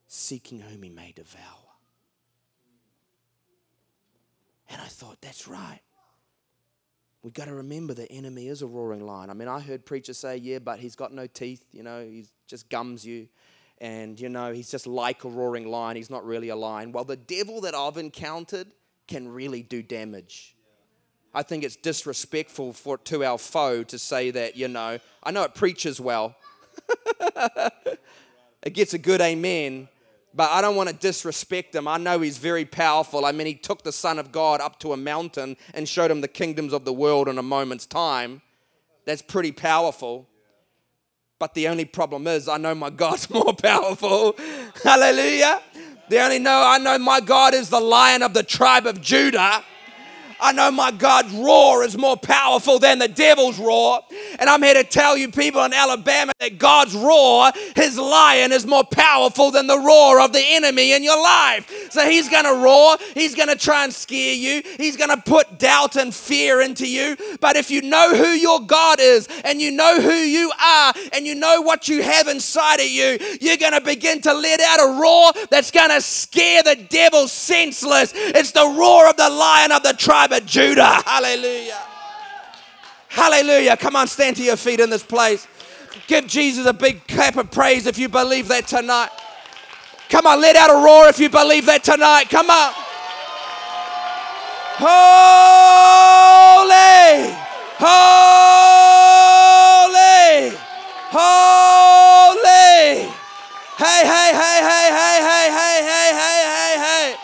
seeking 0.07 0.61
whom 0.61 0.83
he 0.83 0.89
may 0.89 1.11
devour. 1.11 1.41
And 4.69 4.81
I 4.81 4.85
thought, 4.85 5.17
that's 5.19 5.49
right. 5.49 5.81
We've 7.23 7.33
got 7.33 7.45
to 7.45 7.53
remember 7.53 7.93
the 7.93 8.09
enemy 8.09 8.47
is 8.47 8.61
a 8.61 8.67
roaring 8.67 9.05
lion. 9.05 9.29
I 9.29 9.33
mean, 9.33 9.49
I 9.49 9.59
heard 9.59 9.85
preachers 9.85 10.17
say, 10.17 10.37
yeah, 10.37 10.59
but 10.59 10.79
he's 10.79 10.95
got 10.95 11.13
no 11.13 11.27
teeth, 11.27 11.65
you 11.73 11.83
know, 11.83 12.03
he 12.03 12.25
just 12.47 12.69
gums 12.69 13.05
you. 13.05 13.27
And, 13.81 14.19
you 14.19 14.29
know, 14.29 14.53
he's 14.53 14.69
just 14.69 14.85
like 14.85 15.23
a 15.23 15.27
roaring 15.27 15.67
lion. 15.67 15.97
He's 15.97 16.11
not 16.11 16.23
really 16.23 16.49
a 16.49 16.55
lion. 16.55 16.91
Well, 16.91 17.03
the 17.03 17.15
devil 17.15 17.61
that 17.61 17.73
I've 17.73 17.97
encountered 17.97 18.67
can 19.07 19.27
really 19.27 19.63
do 19.63 19.81
damage. 19.81 20.55
I 21.33 21.41
think 21.41 21.63
it's 21.63 21.77
disrespectful 21.77 22.73
for 22.73 22.99
to 22.99 23.25
our 23.25 23.39
foe 23.39 23.81
to 23.83 23.97
say 23.97 24.29
that, 24.29 24.55
you 24.55 24.67
know, 24.67 24.99
I 25.23 25.31
know 25.31 25.41
it 25.41 25.55
preaches 25.55 25.99
well. 25.99 26.35
it 28.61 28.73
gets 28.73 28.93
a 28.93 28.99
good 28.99 29.19
amen, 29.19 29.89
but 30.31 30.51
I 30.51 30.61
don't 30.61 30.75
want 30.75 30.89
to 30.89 30.95
disrespect 30.95 31.73
him. 31.73 31.87
I 31.87 31.97
know 31.97 32.19
he's 32.19 32.37
very 32.37 32.65
powerful. 32.65 33.25
I 33.25 33.31
mean, 33.31 33.47
he 33.47 33.55
took 33.55 33.81
the 33.81 33.91
Son 33.91 34.19
of 34.19 34.31
God 34.31 34.61
up 34.61 34.79
to 34.81 34.93
a 34.93 34.97
mountain 34.97 35.57
and 35.73 35.89
showed 35.89 36.11
him 36.11 36.21
the 36.21 36.27
kingdoms 36.27 36.71
of 36.71 36.85
the 36.85 36.93
world 36.93 37.27
in 37.27 37.39
a 37.39 37.43
moment's 37.43 37.87
time. 37.87 38.43
That's 39.05 39.23
pretty 39.23 39.51
powerful. 39.51 40.27
But 41.41 41.55
the 41.55 41.69
only 41.69 41.85
problem 41.85 42.27
is, 42.27 42.47
I 42.47 42.57
know 42.57 42.75
my 42.75 42.91
God's 42.91 43.27
more 43.33 43.51
powerful. 43.51 44.35
Hallelujah. 44.83 45.59
The 46.07 46.19
only 46.19 46.37
know 46.37 46.63
I 46.63 46.77
know 46.77 46.99
my 46.99 47.19
God 47.19 47.55
is 47.55 47.67
the 47.67 47.79
lion 47.79 48.21
of 48.21 48.35
the 48.35 48.43
tribe 48.43 48.85
of 48.85 49.01
Judah. 49.01 49.63
I 50.39 50.51
know 50.51 50.69
my 50.69 50.91
God's 50.91 51.33
roar 51.33 51.83
is 51.83 51.97
more 51.97 52.15
powerful 52.15 52.77
than 52.77 52.99
the 52.99 53.07
devil's 53.07 53.57
roar. 53.57 54.01
And 54.37 54.51
I'm 54.51 54.61
here 54.61 54.75
to 54.75 54.83
tell 54.83 55.17
you, 55.17 55.31
people 55.31 55.63
in 55.63 55.73
Alabama, 55.73 56.31
that 56.39 56.59
God's 56.59 56.93
roar, 56.93 57.51
his 57.75 57.97
lion, 57.97 58.51
is 58.51 58.67
more 58.67 58.83
powerful 58.83 59.49
than 59.49 59.65
the 59.65 59.79
roar 59.79 60.21
of 60.21 60.33
the 60.33 60.43
enemy 60.43 60.93
in 60.93 61.03
your 61.03 61.21
life. 61.21 61.80
So 61.91 62.07
he's 62.09 62.29
going 62.29 62.45
to 62.45 62.63
roar. 62.63 62.97
He's 63.13 63.35
going 63.35 63.49
to 63.49 63.55
try 63.55 63.83
and 63.83 63.93
scare 63.93 64.33
you. 64.33 64.63
He's 64.77 64.95
going 64.95 65.09
to 65.09 65.21
put 65.21 65.59
doubt 65.59 65.97
and 65.97 66.13
fear 66.13 66.61
into 66.61 66.87
you. 66.87 67.17
But 67.39 67.57
if 67.57 67.69
you 67.69 67.81
know 67.81 68.15
who 68.15 68.29
your 68.29 68.61
God 68.61 68.99
is 68.99 69.27
and 69.43 69.61
you 69.61 69.71
know 69.71 69.99
who 70.01 70.13
you 70.13 70.51
are 70.63 70.93
and 71.13 71.27
you 71.27 71.35
know 71.35 71.61
what 71.61 71.89
you 71.89 72.01
have 72.01 72.27
inside 72.27 72.79
of 72.79 72.87
you, 72.87 73.17
you're 73.41 73.57
going 73.57 73.73
to 73.73 73.81
begin 73.81 74.21
to 74.21 74.33
let 74.33 74.61
out 74.61 74.79
a 74.79 75.01
roar 75.01 75.31
that's 75.49 75.71
going 75.71 75.89
to 75.89 76.01
scare 76.01 76.63
the 76.63 76.77
devil 76.89 77.27
senseless. 77.27 78.13
It's 78.15 78.51
the 78.51 78.75
roar 78.77 79.09
of 79.09 79.17
the 79.17 79.29
lion 79.29 79.71
of 79.71 79.83
the 79.83 79.93
tribe 79.93 80.31
of 80.31 80.45
Judah. 80.45 81.01
Hallelujah. 81.05 81.79
Hallelujah. 83.09 83.75
Come 83.75 83.97
on, 83.97 84.07
stand 84.07 84.37
to 84.37 84.43
your 84.43 84.55
feet 84.55 84.79
in 84.79 84.89
this 84.89 85.03
place. 85.03 85.45
Give 86.07 86.25
Jesus 86.25 86.65
a 86.65 86.73
big 86.73 87.05
clap 87.07 87.35
of 87.35 87.51
praise 87.51 87.85
if 87.85 87.99
you 87.99 88.07
believe 88.07 88.47
that 88.47 88.67
tonight. 88.67 89.09
Come 90.11 90.27
on, 90.27 90.41
let 90.41 90.57
out 90.57 90.69
a 90.69 90.73
roar 90.73 91.07
if 91.07 91.19
you 91.19 91.29
believe 91.29 91.65
that 91.67 91.85
tonight. 91.85 92.29
Come 92.29 92.49
on. 92.49 92.73
Holy, 94.75 94.91
holy, 97.79 98.91
holy. 101.15 103.07
Hey, 103.79 104.03
hey, 104.03 104.35
hey, 104.35 104.59
hey, 104.67 104.91
hey, 104.91 105.23
hey, 105.23 105.47
hey, 105.47 105.79
hey, 105.79 106.11
hey, 106.19 106.43
hey, 106.51 106.75
hey. 106.83 107.15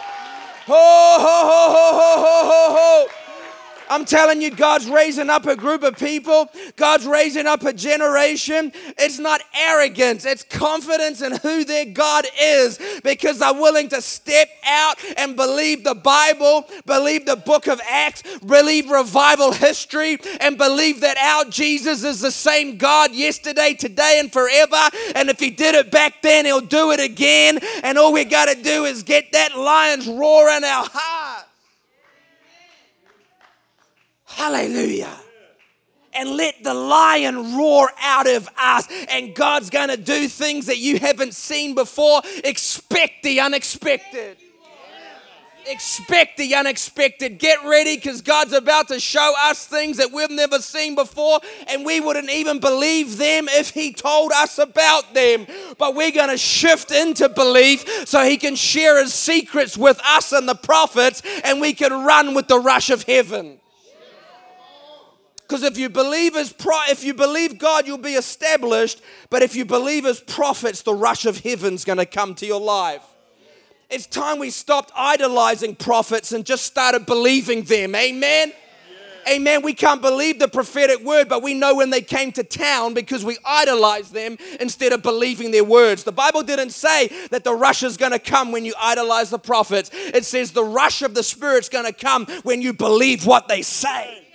Ho, 0.68 0.80
ho, 1.20 1.38
ho, 1.44 1.60
ho, 1.76 1.92
ho, 1.92 2.10
ho, 2.24 2.40
ho, 2.48 2.64
ho. 2.72 3.12
I'm 3.90 4.06
telling 4.06 4.42
you, 4.42 4.52
God's 4.52 4.90
raising 4.90 5.30
up 5.30 5.46
a 5.46 5.56
group 5.56 5.84
of 5.84 5.98
people. 5.98 6.50
God's 6.76 7.06
raising 7.06 7.48
up 7.48 7.64
a 7.64 7.74
generation. 7.74 8.72
It's 8.98 9.20
not 9.20 9.42
arrogance, 9.56 10.26
it's 10.26 10.44
confidence 10.44 11.22
in 11.22 11.34
who 11.38 11.64
their 11.64 11.86
God 11.86 12.26
is 12.40 12.80
because 13.04 13.40
they're 13.40 13.54
willing 13.54 13.90
to 13.90 14.02
step 14.02 14.50
out 14.66 14.96
and 15.18 15.36
believe 15.36 15.84
the 15.84 15.96
Bible, 15.96 16.66
believe 16.86 17.26
the 17.26 17.36
book 17.36 17.68
of 17.68 17.80
Acts, 17.90 18.24
believe 18.40 18.90
revival 18.90 19.52
history, 19.52 20.18
and 20.40 20.58
believe 20.58 21.02
that 21.02 21.18
our 21.18 21.50
Jesus 21.50 22.04
is 22.04 22.22
the 22.22 22.32
same 22.32 22.78
God 22.78 23.14
yesterday, 23.14 23.74
today, 23.74 24.18
and 24.20 24.32
forever. 24.32 24.90
And 25.16 25.30
if 25.30 25.40
He 25.40 25.50
did 25.50 25.76
it 25.76 25.92
back 25.92 26.22
then, 26.22 26.46
He'll 26.46 26.62
do 26.62 26.92
it 26.92 27.00
again. 27.00 27.60
And 27.84 27.98
all 27.98 28.14
we 28.14 28.26
got 28.26 28.46
to 28.46 28.62
do 28.62 28.86
is 28.86 29.04
get 29.04 29.32
that 29.32 29.58
lion's 29.58 30.08
roar 30.08 30.50
in 30.50 30.64
our 30.64 30.88
heart. 30.92 31.47
Hallelujah. 34.38 35.18
And 36.14 36.30
let 36.30 36.64
the 36.64 36.74
lion 36.74 37.58
roar 37.58 37.90
out 38.00 38.28
of 38.28 38.48
us. 38.56 38.88
And 39.10 39.34
God's 39.34 39.72
going 39.72 39.90
to 39.90 39.98
do 39.98 40.28
things 40.28 40.68
that 40.68 40.78
you 40.78 41.00
haven't 41.00 41.34
seen 41.34 41.74
before. 41.74 42.22
Expect 42.44 43.24
the 43.24 43.40
unexpected. 43.40 44.38
Expect 45.66 46.38
the 46.38 46.54
unexpected. 46.54 47.40
Get 47.40 47.66
ready 47.66 47.96
because 47.98 48.22
God's 48.22 48.54
about 48.54 48.88
to 48.90 49.00
show 49.00 49.34
us 49.46 49.66
things 49.66 49.98
that 49.98 50.14
we've 50.14 50.30
never 50.30 50.60
seen 50.60 50.96
before, 50.96 51.42
and 51.68 51.86
we 51.86 52.00
wouldn't 52.00 52.30
even 52.30 52.60
believe 52.60 53.18
them 53.18 53.48
if 53.50 53.72
He 53.72 53.92
told 53.92 54.32
us 54.32 54.60
about 54.60 55.14
them. 55.14 55.46
But 55.78 55.94
we're 55.94 56.12
going 56.12 56.30
to 56.30 56.38
shift 56.38 56.92
into 56.92 57.28
belief 57.28 58.08
so 58.08 58.24
He 58.24 58.38
can 58.38 58.56
share 58.56 59.02
His 59.02 59.14
secrets 59.14 59.78
with 59.78 60.00
us 60.08 60.32
and 60.32 60.48
the 60.48 60.56
prophets, 60.56 61.22
and 61.44 61.60
we 61.60 61.74
can 61.74 62.06
run 62.06 62.34
with 62.34 62.48
the 62.48 62.60
rush 62.60 62.90
of 62.90 63.04
heaven. 63.04 63.60
Because 65.48 65.64
if 65.64 65.78
you 65.78 65.88
believe 65.88 66.36
as 66.36 66.52
pro- 66.52 66.82
if 66.90 67.06
you 67.06 67.14
believe 67.14 67.58
God, 67.58 67.88
you'll 67.88 67.98
be 67.98 68.16
established. 68.16 69.02
But 69.30 69.44
if 69.44 69.56
you 69.56 69.64
believe 69.64 70.06
as 70.06 70.20
prophets, 70.20 70.82
the 70.82 70.94
rush 70.94 71.26
of 71.26 71.40
heaven's 71.40 71.86
going 71.86 72.00
to 72.00 72.06
come 72.06 72.36
to 72.36 72.46
your 72.46 72.60
life. 72.60 73.04
It's 73.90 74.06
time 74.06 74.40
we 74.40 74.50
stopped 74.50 74.92
idolizing 74.94 75.76
prophets 75.76 76.34
and 76.34 76.46
just 76.46 76.66
started 76.66 77.06
believing 77.06 77.64
them. 77.64 77.96
Amen. 77.96 78.52
Amen. 79.30 79.62
We 79.62 79.74
can't 79.74 80.02
believe 80.02 80.40
the 80.40 80.50
prophetic 80.50 81.02
word, 81.02 81.30
but 81.30 81.42
we 81.42 81.54
know 81.54 81.76
when 81.76 81.92
they 81.92 82.02
came 82.02 82.34
to 82.34 82.44
town 82.44 82.94
because 82.94 83.24
we 83.24 83.38
idolize 83.46 84.10
them 84.10 84.38
instead 84.60 84.92
of 84.92 85.02
believing 85.02 85.52
their 85.52 85.64
words. 85.64 86.04
The 86.04 86.12
Bible 86.12 86.44
didn't 86.44 86.72
say 86.72 87.08
that 87.32 87.46
the 87.46 87.54
rush 87.54 87.84
is 87.84 87.96
going 87.96 88.14
to 88.14 88.20
come 88.20 88.52
when 88.52 88.66
you 88.66 88.74
idolize 88.78 89.30
the 89.30 89.40
prophets. 89.40 89.92
It 89.94 90.26
says 90.26 90.52
the 90.52 90.64
rush 90.64 91.02
of 91.02 91.14
the 91.14 91.24
Spirit's 91.24 91.70
going 91.70 91.86
to 91.86 91.94
come 91.94 92.26
when 92.44 92.62
you 92.62 92.74
believe 92.74 93.26
what 93.26 93.48
they 93.48 93.62
say. 93.62 94.27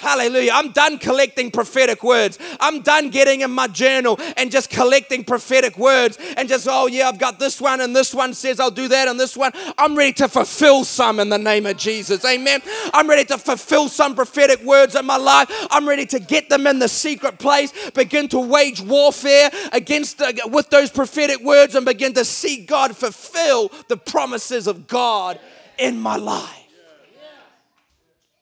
Hallelujah. 0.00 0.52
I'm 0.54 0.72
done 0.72 0.98
collecting 0.98 1.50
prophetic 1.50 2.02
words. 2.02 2.38
I'm 2.58 2.80
done 2.80 3.10
getting 3.10 3.42
in 3.42 3.50
my 3.50 3.66
journal 3.66 4.18
and 4.38 4.50
just 4.50 4.70
collecting 4.70 5.24
prophetic 5.24 5.76
words 5.76 6.18
and 6.38 6.48
just, 6.48 6.66
oh, 6.70 6.86
yeah, 6.86 7.08
I've 7.08 7.18
got 7.18 7.38
this 7.38 7.60
one 7.60 7.82
and 7.82 7.94
this 7.94 8.14
one 8.14 8.32
says 8.32 8.60
I'll 8.60 8.70
do 8.70 8.88
that 8.88 9.08
and 9.08 9.20
this 9.20 9.36
one. 9.36 9.52
I'm 9.76 9.94
ready 9.94 10.14
to 10.14 10.28
fulfill 10.28 10.84
some 10.84 11.20
in 11.20 11.28
the 11.28 11.38
name 11.38 11.66
of 11.66 11.76
Jesus. 11.76 12.24
Amen. 12.24 12.62
I'm 12.94 13.08
ready 13.08 13.24
to 13.26 13.36
fulfill 13.36 13.88
some 13.88 14.14
prophetic 14.14 14.62
words 14.62 14.96
in 14.96 15.04
my 15.04 15.18
life. 15.18 15.50
I'm 15.70 15.86
ready 15.86 16.06
to 16.06 16.18
get 16.18 16.48
them 16.48 16.66
in 16.66 16.78
the 16.78 16.88
secret 16.88 17.38
place, 17.38 17.90
begin 17.90 18.28
to 18.28 18.40
wage 18.40 18.80
warfare 18.80 19.50
against 19.72 20.16
the, 20.16 20.48
with 20.50 20.70
those 20.70 20.90
prophetic 20.90 21.40
words 21.42 21.74
and 21.74 21.84
begin 21.84 22.14
to 22.14 22.24
see 22.24 22.64
God 22.64 22.96
fulfill 22.96 23.70
the 23.88 23.98
promises 23.98 24.66
of 24.66 24.86
God 24.86 25.38
in 25.78 26.00
my 26.00 26.16
life. 26.16 26.56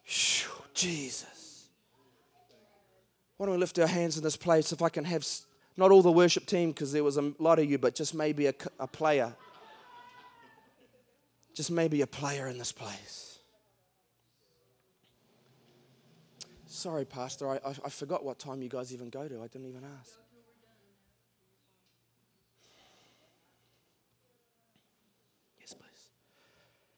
Phew, 0.05 0.49
Jesus. 0.73 1.28
Why 3.39 3.47
don't 3.47 3.55
we 3.55 3.61
lift 3.61 3.79
our 3.79 3.87
hands 3.87 4.19
in 4.19 4.25
this 4.25 4.37
place? 4.37 4.73
If 4.73 4.83
I 4.83 4.89
can 4.89 5.05
have 5.05 5.25
not 5.77 5.93
all 5.93 6.03
the 6.03 6.11
worship 6.11 6.45
team, 6.45 6.73
because 6.73 6.93
there 6.93 7.05
was 7.05 7.17
a 7.17 7.33
lot 7.39 7.61
of 7.61 7.71
you, 7.71 7.79
but 7.79 7.95
just 7.95 8.13
maybe 8.13 8.47
a 8.47 8.53
player. 8.53 9.33
Just 11.55 11.71
maybe 11.71 12.03
a 12.03 12.07
player 12.07 12.49
in 12.49 12.59
this 12.59 12.73
place. 12.73 13.39
Sorry, 16.67 17.05
Pastor, 17.05 17.49
I, 17.49 17.55
I, 17.65 17.75
I 17.85 17.89
forgot 17.89 18.25
what 18.25 18.39
time 18.41 18.61
you 18.61 18.69
guys 18.69 18.93
even 18.93 19.09
go 19.09 19.27
to. 19.27 19.41
I 19.41 19.47
didn't 19.47 19.69
even 19.69 19.83
ask. 20.01 20.15
Yes, 25.61 25.75
please. 25.75 26.11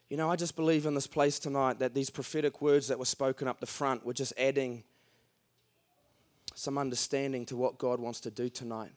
You 0.08 0.16
know, 0.16 0.30
I 0.30 0.36
just 0.36 0.56
believe 0.56 0.86
in 0.86 0.94
this 0.94 1.06
place 1.06 1.38
tonight 1.38 1.78
that 1.80 1.94
these 1.94 2.08
prophetic 2.10 2.62
words 2.62 2.88
that 2.88 2.98
were 2.98 3.04
spoken 3.04 3.46
up 3.46 3.60
the 3.60 3.66
front 3.66 4.04
were 4.04 4.14
just 4.14 4.32
adding 4.38 4.84
some 6.54 6.78
understanding 6.78 7.46
to 7.46 7.56
what 7.56 7.78
God 7.78 8.00
wants 8.00 8.20
to 8.20 8.30
do 8.30 8.48
tonight. 8.48 8.92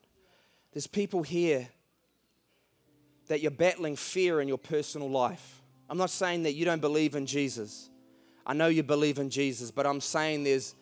There's 0.74 0.88
people 0.88 1.24
here 1.24 1.68
that 3.28 3.42
you're 3.42 3.52
battling 3.52 3.96
fear 3.96 4.42
in 4.42 4.48
your 4.48 4.58
personal 4.58 5.10
life. 5.10 5.62
I'm 5.90 5.98
not 5.98 6.10
saying 6.10 6.44
that 6.44 6.54
you 6.54 6.66
don't 6.66 6.82
believe 6.82 7.16
in 7.16 7.26
Jesus. 7.26 7.90
I 8.46 8.54
know 8.54 8.68
you 8.68 8.84
believe 8.84 9.20
in 9.20 9.30
Jesus, 9.30 9.72
but 9.72 9.86
I'm 9.86 10.02
saying 10.02 10.44
there's 10.44 10.76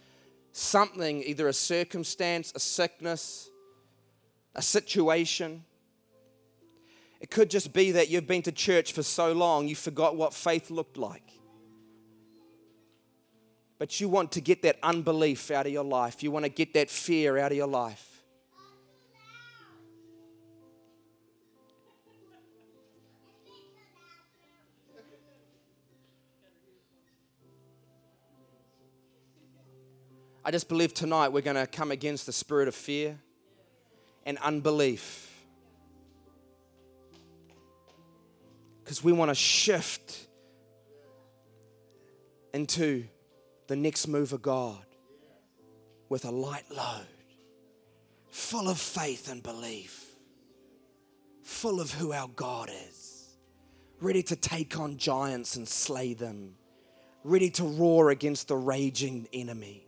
something, 0.51 1.23
either 1.23 1.47
a 1.47 1.53
circumstance, 1.53 2.51
a 2.55 2.59
sickness, 2.59 3.49
a 4.55 4.61
situation. 4.61 5.63
It 7.19 7.29
could 7.29 7.49
just 7.49 7.73
be 7.73 7.91
that 7.91 8.09
you've 8.09 8.27
been 8.27 8.41
to 8.43 8.51
church 8.51 8.93
for 8.93 9.03
so 9.03 9.31
long 9.33 9.67
you 9.67 9.75
forgot 9.75 10.15
what 10.15 10.33
faith 10.33 10.71
looked 10.71 10.97
like. 10.97 11.40
But 13.81 13.99
you 13.99 14.09
want 14.09 14.33
to 14.33 14.41
get 14.41 14.61
that 14.61 14.77
unbelief 14.83 15.49
out 15.49 15.65
of 15.65 15.71
your 15.73 15.83
life. 15.83 16.21
You 16.21 16.29
want 16.29 16.45
to 16.45 16.49
get 16.49 16.75
that 16.75 16.87
fear 16.87 17.39
out 17.39 17.49
of 17.49 17.57
your 17.57 17.65
life. 17.65 18.21
I 30.45 30.51
just 30.51 30.69
believe 30.69 30.93
tonight 30.93 31.29
we're 31.29 31.41
going 31.41 31.55
to 31.55 31.65
come 31.65 31.89
against 31.89 32.27
the 32.27 32.33
spirit 32.33 32.67
of 32.67 32.75
fear 32.75 33.17
and 34.27 34.37
unbelief. 34.43 35.43
Because 38.83 39.03
we 39.03 39.11
want 39.11 39.29
to 39.29 39.35
shift 39.35 40.27
into 42.53 43.05
the 43.71 43.77
next 43.77 44.09
move 44.09 44.33
of 44.33 44.41
God 44.41 44.83
with 46.09 46.25
a 46.25 46.29
light 46.29 46.69
load, 46.69 47.07
full 48.29 48.67
of 48.67 48.77
faith 48.77 49.31
and 49.31 49.41
belief, 49.41 50.07
full 51.41 51.79
of 51.79 51.89
who 51.93 52.11
our 52.11 52.27
God 52.35 52.69
is, 52.89 53.37
ready 54.01 54.21
to 54.23 54.35
take 54.35 54.77
on 54.77 54.97
giants 54.97 55.55
and 55.55 55.65
slay 55.65 56.13
them, 56.13 56.55
ready 57.23 57.49
to 57.51 57.63
roar 57.63 58.09
against 58.09 58.49
the 58.49 58.57
raging 58.57 59.25
enemy 59.31 59.87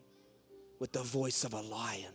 with 0.79 0.93
the 0.93 1.03
voice 1.03 1.43
of 1.43 1.53
a 1.53 1.59
lion. 1.59 2.13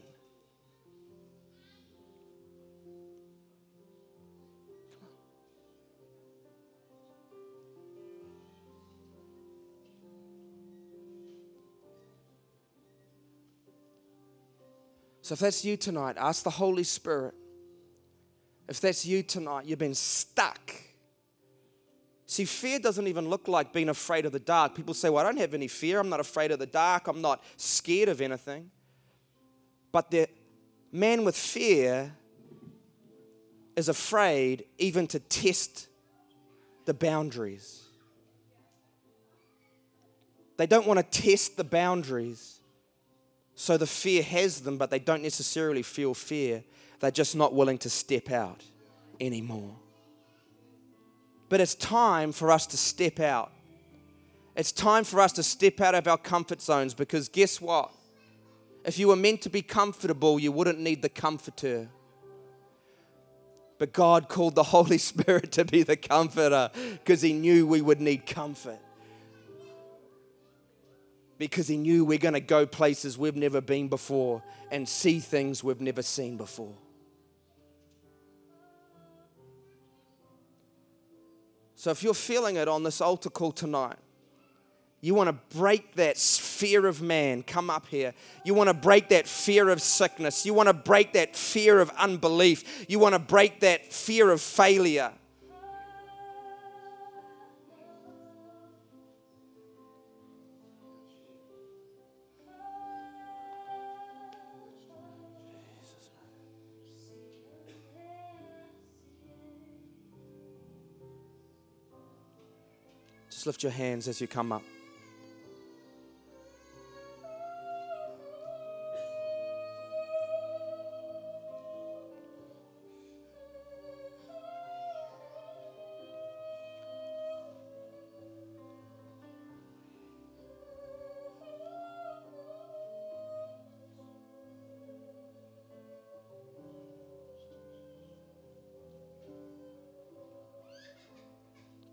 So 15.28 15.34
if 15.34 15.40
that's 15.40 15.62
you 15.62 15.76
tonight, 15.76 16.16
ask 16.18 16.42
the 16.42 16.48
Holy 16.48 16.84
Spirit. 16.84 17.34
If 18.66 18.80
that's 18.80 19.05
you 19.05 19.22
tonight, 19.22 19.66
you've 19.66 19.78
been 19.78 19.94
stuck. 19.94 20.72
See, 22.24 22.46
fear 22.46 22.78
doesn't 22.78 23.06
even 23.06 23.28
look 23.28 23.46
like 23.46 23.74
being 23.74 23.90
afraid 23.90 24.24
of 24.24 24.32
the 24.32 24.38
dark. 24.38 24.74
People 24.74 24.94
say, 24.94 25.10
Well, 25.10 25.22
I 25.22 25.28
don't 25.28 25.38
have 25.38 25.52
any 25.52 25.68
fear. 25.68 26.00
I'm 26.00 26.09
not 26.09 26.18
afraid 26.18 26.50
of 26.50 26.59
the 26.59 26.64
dark. 26.64 27.09
I'm 27.09 27.20
not 27.20 27.44
scared 27.59 28.09
of 28.09 28.22
anything. 28.22 28.70
But 29.92 30.10
the 30.10 30.28
man 30.92 31.26
with 31.26 31.36
fear 31.36 32.10
is 33.76 33.90
afraid 33.90 34.64
even 34.78 35.06
to 35.09 35.20
test 35.20 35.88
the 36.86 36.94
boundaries. 36.94 37.82
They 40.56 40.66
don't 40.66 40.86
want 40.86 41.00
to 41.00 41.20
test 41.22 41.59
the 41.59 41.64
boundaries. 41.64 42.57
So 43.60 43.76
the 43.76 43.89
fear 43.89 44.22
has 44.22 44.60
them, 44.60 44.78
but 44.78 44.89
they 44.89 45.01
don't 45.01 45.20
necessarily 45.20 45.82
feel 45.82 46.14
fear. 46.14 46.62
They're 47.01 47.10
just 47.10 47.35
not 47.35 47.52
willing 47.52 47.78
to 47.78 47.90
step 47.90 48.30
out 48.30 48.62
anymore. 49.20 49.74
But 51.48 51.60
it's 51.60 51.74
time 51.74 52.30
for 52.30 52.52
us 52.52 52.68
to 52.68 52.76
step 52.76 53.18
out. 53.18 53.51
It's 54.55 54.70
time 54.70 55.02
for 55.02 55.20
us 55.20 55.32
to 55.32 55.43
step 55.43 55.80
out 55.80 55.97
of 55.97 56.06
our 56.06 56.16
comfort 56.16 56.62
zones 56.62 56.94
because 56.94 57.28
guess 57.28 57.60
what? 57.60 57.90
If 58.85 58.97
you 58.97 59.09
were 59.09 59.16
meant 59.16 59.43
to 59.43 59.51
be 59.51 59.62
comfortable, 59.62 60.39
you 60.39 60.52
wouldn't 60.52 60.78
need 60.78 61.02
the 61.02 61.09
comforter. 61.09 61.89
But 63.78 63.93
God 63.93 64.28
called 64.28 64.55
the 64.55 64.62
Holy 64.74 64.98
Spirit 64.98 65.51
to 65.52 65.64
be 65.64 65.82
the 65.82 65.97
comforter 65.97 66.70
because 66.93 67.22
He 67.22 67.32
knew 67.32 67.66
we 67.66 67.80
would 67.80 68.01
need 68.01 68.24
comfort 68.24 68.78
because 71.39 71.69
he 71.69 71.77
knew 71.77 72.05
we're 72.05 72.19
going 72.19 72.35
to 72.35 72.40
go 72.40 72.66
places 72.66 73.16
we've 73.16 73.36
never 73.36 73.60
been 73.60 73.89
before 73.89 74.43
and 74.70 74.89
see 74.89 75.20
things 75.20 75.62
we've 75.62 75.81
never 75.81 76.02
seen 76.02 76.36
before. 76.36 76.74
So 81.77 81.90
if 81.93 82.02
you're 82.02 82.12
feeling 82.12 82.56
it 82.56 82.66
on 82.66 82.82
this 82.82 83.01
altar 83.01 83.31
call 83.31 83.52
tonight, 83.52 83.98
you 85.01 85.15
want 85.15 85.28
to 85.28 85.56
break 85.56 85.94
that 85.94 86.19
fear 86.19 86.86
of 86.89 87.01
man, 87.01 87.44
come 87.44 87.70
up 87.70 87.86
here. 87.86 88.15
You 88.44 88.55
want 88.55 88.66
to 88.66 88.74
break 88.74 89.10
that 89.10 89.28
fear 89.28 89.69
of 89.69 89.81
sickness. 89.81 90.44
You 90.44 90.55
want 90.55 90.66
to 90.69 90.73
break 90.73 91.12
that 91.12 91.36
fear 91.36 91.78
of 91.78 91.90
unbelief. 91.90 92.85
You 92.89 92.98
want 92.98 93.15
to 93.15 93.20
break 93.20 93.60
that 93.60 93.93
fear 93.93 94.31
of 94.31 94.40
failure. 94.40 95.12
Lift 113.48 113.62
your 113.62 113.72
hands 113.72 114.06
as 114.08 114.20
you 114.20 114.26
come 114.26 114.52
up. 114.52 114.62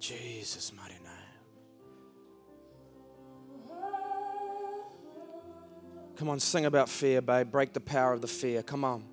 Jesus' 0.02 0.72
mighty 0.73 0.94
name. 0.95 1.15
Come 6.26 6.31
on, 6.31 6.39
sing 6.39 6.65
about 6.65 6.89
fear, 6.89 7.22
babe. 7.22 7.52
Break 7.52 7.73
the 7.73 7.80
power 7.80 8.11
of 8.11 8.19
the 8.19 8.27
fear. 8.27 8.64
Come 8.64 8.84
on. 8.84 9.03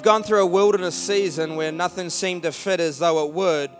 You've 0.00 0.06
gone 0.06 0.22
through 0.22 0.40
a 0.40 0.46
wilderness 0.46 0.94
season 0.94 1.56
where 1.56 1.70
nothing 1.70 2.08
seemed 2.08 2.44
to 2.44 2.52
fit 2.52 2.80
as 2.80 2.98
though 2.98 3.26
it 3.26 3.34
would. 3.34 3.70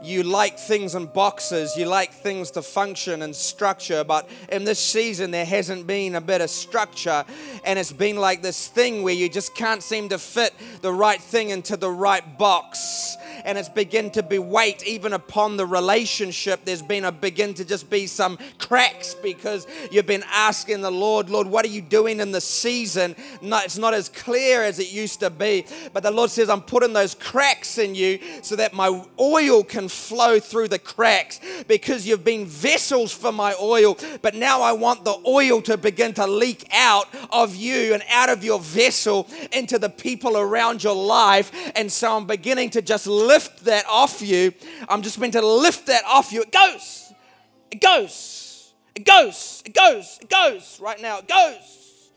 You 0.00 0.22
like 0.22 0.60
things 0.60 0.94
in 0.94 1.06
boxes, 1.06 1.76
you 1.76 1.86
like 1.86 2.12
things 2.12 2.52
to 2.52 2.62
function 2.62 3.20
and 3.20 3.34
structure, 3.34 4.04
but 4.04 4.28
in 4.52 4.62
this 4.62 4.78
season 4.78 5.32
there 5.32 5.44
hasn't 5.44 5.88
been 5.88 6.14
a 6.14 6.20
bit 6.20 6.40
of 6.40 6.50
structure, 6.50 7.24
and 7.64 7.80
it's 7.80 7.90
been 7.90 8.14
like 8.14 8.42
this 8.42 8.68
thing 8.68 9.02
where 9.02 9.12
you 9.12 9.28
just 9.28 9.56
can't 9.56 9.82
seem 9.82 10.08
to 10.10 10.18
fit 10.18 10.54
the 10.82 10.92
right 10.92 11.20
thing 11.20 11.50
into 11.50 11.76
the 11.76 11.90
right 11.90 12.38
box. 12.38 13.16
And 13.44 13.58
it's 13.58 13.68
begin 13.68 14.10
to 14.12 14.22
be 14.22 14.38
weight 14.38 14.86
even 14.86 15.12
upon 15.12 15.56
the 15.56 15.66
relationship. 15.66 16.64
There's 16.64 16.82
been 16.82 17.04
a 17.04 17.12
begin 17.12 17.54
to 17.54 17.64
just 17.64 17.90
be 17.90 18.06
some 18.06 18.38
cracks 18.58 19.14
because 19.14 19.66
you've 19.90 20.06
been 20.06 20.24
asking 20.30 20.80
the 20.80 20.90
Lord, 20.90 21.28
Lord, 21.30 21.46
what 21.46 21.64
are 21.64 21.68
you 21.68 21.82
doing 21.82 22.20
in 22.20 22.32
the 22.32 22.40
season? 22.40 23.14
No, 23.42 23.58
it's 23.58 23.78
not 23.78 23.94
as 23.94 24.08
clear 24.08 24.62
as 24.62 24.78
it 24.78 24.92
used 24.92 25.20
to 25.20 25.30
be. 25.30 25.66
But 25.92 26.02
the 26.02 26.10
Lord 26.10 26.30
says, 26.30 26.48
I'm 26.48 26.62
putting 26.62 26.92
those 26.92 27.14
cracks 27.14 27.78
in 27.78 27.94
you 27.94 28.18
so 28.42 28.56
that 28.56 28.72
my 28.72 29.04
oil 29.20 29.62
can 29.62 29.88
flow 29.88 30.40
through 30.40 30.68
the 30.68 30.78
cracks 30.78 31.40
because 31.68 32.06
you've 32.06 32.24
been 32.24 32.46
vessels 32.46 33.12
for 33.12 33.32
my 33.32 33.54
oil. 33.60 33.98
But 34.22 34.34
now 34.34 34.62
I 34.62 34.72
want 34.72 35.04
the 35.04 35.16
oil 35.26 35.60
to 35.62 35.76
begin 35.76 36.14
to 36.14 36.26
leak 36.26 36.66
out 36.72 37.06
of 37.30 37.54
you 37.54 37.94
and 37.94 38.02
out 38.10 38.30
of 38.30 38.44
your 38.44 38.60
vessel 38.60 39.28
into 39.52 39.78
the 39.78 39.90
people 39.90 40.36
around 40.36 40.82
your 40.82 40.94
life. 40.94 41.52
And 41.74 41.90
so 41.90 42.16
I'm 42.16 42.26
beginning 42.26 42.70
to 42.70 42.82
just 42.82 43.06
lift 43.34 43.64
that 43.64 43.84
off 43.88 44.22
you. 44.22 44.52
I'm 44.88 45.02
just 45.02 45.18
meant 45.18 45.32
to 45.34 45.46
lift 45.46 45.86
that 45.86 46.04
off 46.06 46.32
you. 46.32 46.42
It 46.42 46.52
goes. 46.52 47.12
It 47.70 47.80
goes. 47.80 48.72
It 48.94 49.04
goes. 49.04 49.62
It 49.66 49.74
goes. 49.74 50.18
It 50.20 50.30
goes. 50.30 50.78
Right 50.80 51.00
now, 51.00 51.18
it 51.18 51.28
goes. 51.28 52.10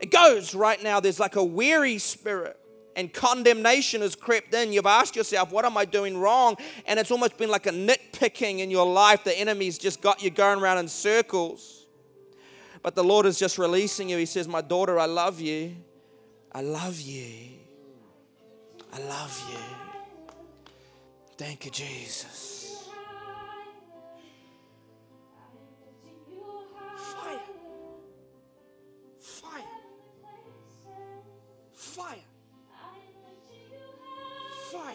It 0.00 0.10
goes 0.10 0.54
right 0.54 0.82
now. 0.82 1.00
There's 1.00 1.20
like 1.20 1.36
a 1.36 1.44
weary 1.44 1.98
spirit 1.98 2.56
and 2.96 3.12
condemnation 3.12 4.00
has 4.00 4.14
crept 4.14 4.54
in. 4.54 4.72
You've 4.72 4.86
asked 4.86 5.14
yourself, 5.14 5.52
What 5.52 5.64
am 5.64 5.76
I 5.76 5.84
doing 5.84 6.16
wrong? 6.16 6.56
And 6.86 6.98
it's 6.98 7.10
almost 7.10 7.36
been 7.36 7.50
like 7.50 7.66
a 7.66 7.70
nitpicking 7.70 8.60
in 8.60 8.70
your 8.70 8.90
life. 8.90 9.24
The 9.24 9.38
enemy's 9.38 9.78
just 9.78 10.00
got 10.00 10.22
you 10.22 10.30
going 10.30 10.60
around 10.60 10.78
in 10.78 10.88
circles. 10.88 11.86
But 12.82 12.94
the 12.94 13.04
Lord 13.04 13.26
is 13.26 13.38
just 13.38 13.58
releasing 13.58 14.08
you. 14.08 14.16
He 14.16 14.26
says, 14.26 14.48
My 14.48 14.62
daughter, 14.62 14.98
I 14.98 15.06
love 15.06 15.40
you. 15.40 15.76
I 16.52 16.62
love 16.62 16.98
you. 17.00 17.58
I 18.92 18.98
love 19.00 19.50
you. 19.52 19.79
Thank 21.40 21.64
you, 21.64 21.70
Jesus. 21.70 22.90
Fire. 26.98 27.40
Fire. 29.18 29.62
Fire. 31.72 32.16
Fire. 34.70 34.94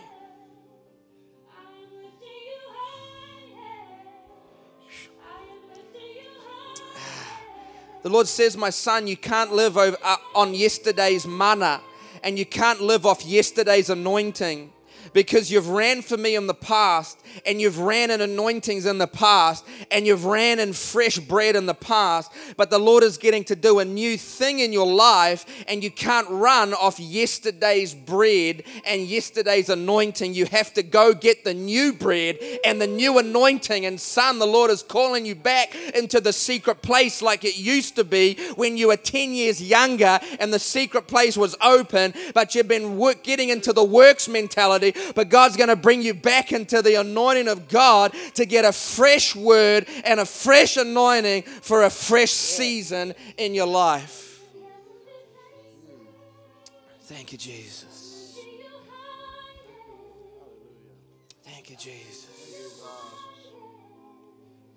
The 8.04 8.10
Lord 8.10 8.28
says, 8.28 8.56
My 8.56 8.70
son, 8.70 9.08
you 9.08 9.18
can't 9.18 9.52
live 9.52 9.80
over, 9.80 9.98
uh, 10.04 10.18
on 10.36 10.54
yesterday's 10.54 11.26
manna 11.26 11.82
and 12.24 12.38
you 12.38 12.46
can't 12.46 12.82
live 12.82 13.08
off 13.08 13.26
yesterday's 13.26 13.90
anointing 13.90 14.72
because 15.14 15.52
you've 15.52 15.70
ran 15.70 16.02
for 16.02 16.18
me 16.18 16.36
in 16.36 16.48
the 16.48 16.54
past 16.54 17.20
and 17.46 17.60
you've 17.60 17.80
ran 17.80 18.12
in 18.12 18.22
anointings 18.22 18.86
in 18.86 18.98
the 18.98 19.08
past 19.08 19.66
and 19.92 20.06
you've 20.06 20.26
ran 20.26 20.60
in 20.60 20.74
fresh 20.74 21.18
bread 21.20 21.56
in 21.56 21.66
the 21.66 21.74
past 21.74 22.32
but 22.58 22.70
the 22.70 22.80
lord 22.80 23.04
is 23.04 23.18
getting 23.18 23.44
to 23.44 23.56
do 23.56 23.80
a 23.80 23.86
new 23.86 24.18
thing 24.18 24.60
in 24.60 24.72
your 24.74 24.88
life 24.88 25.46
and 25.68 25.84
you 25.84 25.92
can't 25.92 26.30
run 26.30 26.74
off 26.74 27.00
yesterday's 27.00 27.94
bread 27.94 28.64
and 28.86 29.02
yesterday's 29.02 29.70
anointing. 29.70 30.34
You 30.34 30.46
have 30.46 30.74
to 30.74 30.84
go 30.84 31.14
get 31.14 31.44
the 31.44 31.54
new 31.54 31.94
bread 31.94 32.38
and 32.66 32.82
the 32.82 32.88
new 32.88 33.18
anointing 33.18 33.86
and 33.86 34.00
son 34.00 34.40
the 34.40 34.46
lord 34.46 34.72
is 34.72 34.84
calling 34.84 35.26
you 35.26 35.36
back 35.36 35.76
into 35.96 36.20
the 36.20 36.34
secret 36.34 36.82
place 36.82 37.22
like 37.22 37.44
it 37.44 37.58
used 37.58 37.96
to 37.96 38.04
be 38.04 38.36
when 38.56 38.78
you 38.78 38.88
were 38.88 38.98
10 38.98 39.34
years 39.34 39.62
younger 39.62 40.20
and 40.40 40.54
the 40.54 40.60
secret 40.60 41.08
place 41.08 41.38
was 41.38 41.56
open 41.62 42.14
but 42.34 42.56
you've 42.56 42.68
been 42.68 42.98
work, 42.98 43.24
getting 43.24 43.50
into 43.50 43.74
the 43.74 43.84
works 43.84 44.28
mentality 44.28 44.94
but 45.16 45.30
God's 45.30 45.58
going 45.58 45.70
to 45.70 45.76
bring 45.76 46.02
you 46.02 46.14
back 46.14 46.52
into 46.52 46.82
the 46.82 46.96
anointing 46.96 47.48
of 47.48 47.68
God 47.70 48.14
to 48.36 48.46
get 48.46 48.66
a 48.66 48.72
fresh 48.72 49.36
word 49.36 49.88
and 50.04 50.20
a 50.20 50.26
fresh 50.26 50.78
anointing 50.78 51.44
for 51.44 51.84
a 51.84 51.90
fresh 51.90 52.32
season 52.32 53.14
in 53.38 53.54
your 53.54 53.68
life. 53.68 54.42
Thank 57.04 57.32
you, 57.32 57.38
Jesus. 57.38 58.38
Thank 61.44 61.70
you, 61.70 61.76
Jesus. 61.76 62.28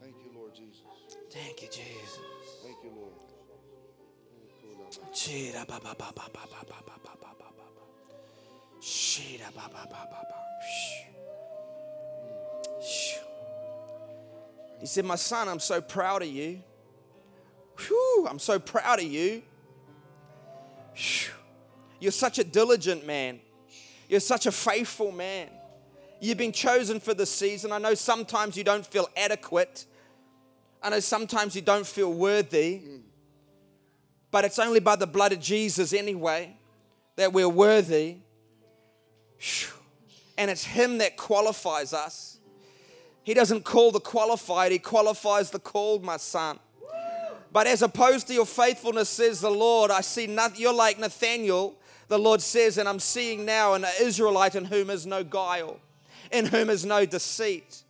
Thank 0.00 0.14
you, 0.24 0.30
Lord 0.38 0.54
Jesus. 0.54 0.82
Thank 1.30 1.62
you, 1.62 1.68
Jesus. 1.68 2.18
Thank 2.62 2.76
you, 2.84 2.90
Lord. 2.96 3.12
He 14.80 14.86
said, 14.86 15.04
My 15.04 15.16
son, 15.16 15.48
I'm 15.48 15.58
so 15.58 15.80
proud 15.80 16.22
of 16.22 16.28
you. 16.28 16.62
Whew, 17.86 18.26
I'm 18.28 18.38
so 18.38 18.58
proud 18.58 19.00
of 19.00 19.04
you. 19.04 19.42
You're 22.00 22.12
such 22.12 22.38
a 22.38 22.44
diligent 22.44 23.06
man. 23.06 23.40
You're 24.08 24.20
such 24.20 24.46
a 24.46 24.52
faithful 24.52 25.12
man. 25.12 25.48
You've 26.20 26.38
been 26.38 26.52
chosen 26.52 27.00
for 27.00 27.14
this 27.14 27.30
season. 27.30 27.72
I 27.72 27.78
know 27.78 27.94
sometimes 27.94 28.56
you 28.56 28.64
don't 28.64 28.86
feel 28.86 29.08
adequate. 29.16 29.84
I 30.82 30.90
know 30.90 31.00
sometimes 31.00 31.54
you 31.54 31.62
don't 31.62 31.86
feel 31.86 32.12
worthy. 32.12 32.80
But 34.30 34.44
it's 34.44 34.58
only 34.58 34.80
by 34.80 34.96
the 34.96 35.06
blood 35.06 35.32
of 35.32 35.40
Jesus, 35.40 35.92
anyway, 35.92 36.56
that 37.16 37.32
we're 37.32 37.48
worthy. 37.48 38.16
And 40.36 40.50
it's 40.50 40.64
Him 40.64 40.98
that 40.98 41.16
qualifies 41.16 41.92
us. 41.92 42.38
He 43.22 43.34
doesn't 43.34 43.64
call 43.64 43.90
the 43.90 44.00
qualified, 44.00 44.72
He 44.72 44.78
qualifies 44.78 45.50
the 45.50 45.58
called, 45.58 46.02
my 46.02 46.16
son. 46.16 46.58
But 47.52 47.66
as 47.66 47.82
opposed 47.82 48.26
to 48.28 48.34
your 48.34 48.46
faithfulness, 48.46 49.08
says 49.08 49.40
the 49.40 49.50
Lord, 49.50 49.90
I 49.90 50.02
see 50.02 50.26
nothing. 50.26 50.60
You're 50.60 50.74
like 50.74 50.98
Nathaniel, 50.98 51.76
the 52.08 52.18
Lord 52.18 52.40
says, 52.40 52.78
and 52.78 52.88
I'm 52.88 53.00
seeing 53.00 53.44
now 53.44 53.74
an 53.74 53.86
Israelite 54.00 54.54
in 54.54 54.66
whom 54.66 54.90
is 54.90 55.06
no 55.06 55.24
guile, 55.24 55.78
in 56.30 56.46
whom 56.46 56.70
is 56.70 56.84
no 56.84 57.06
deceit. 57.06 57.82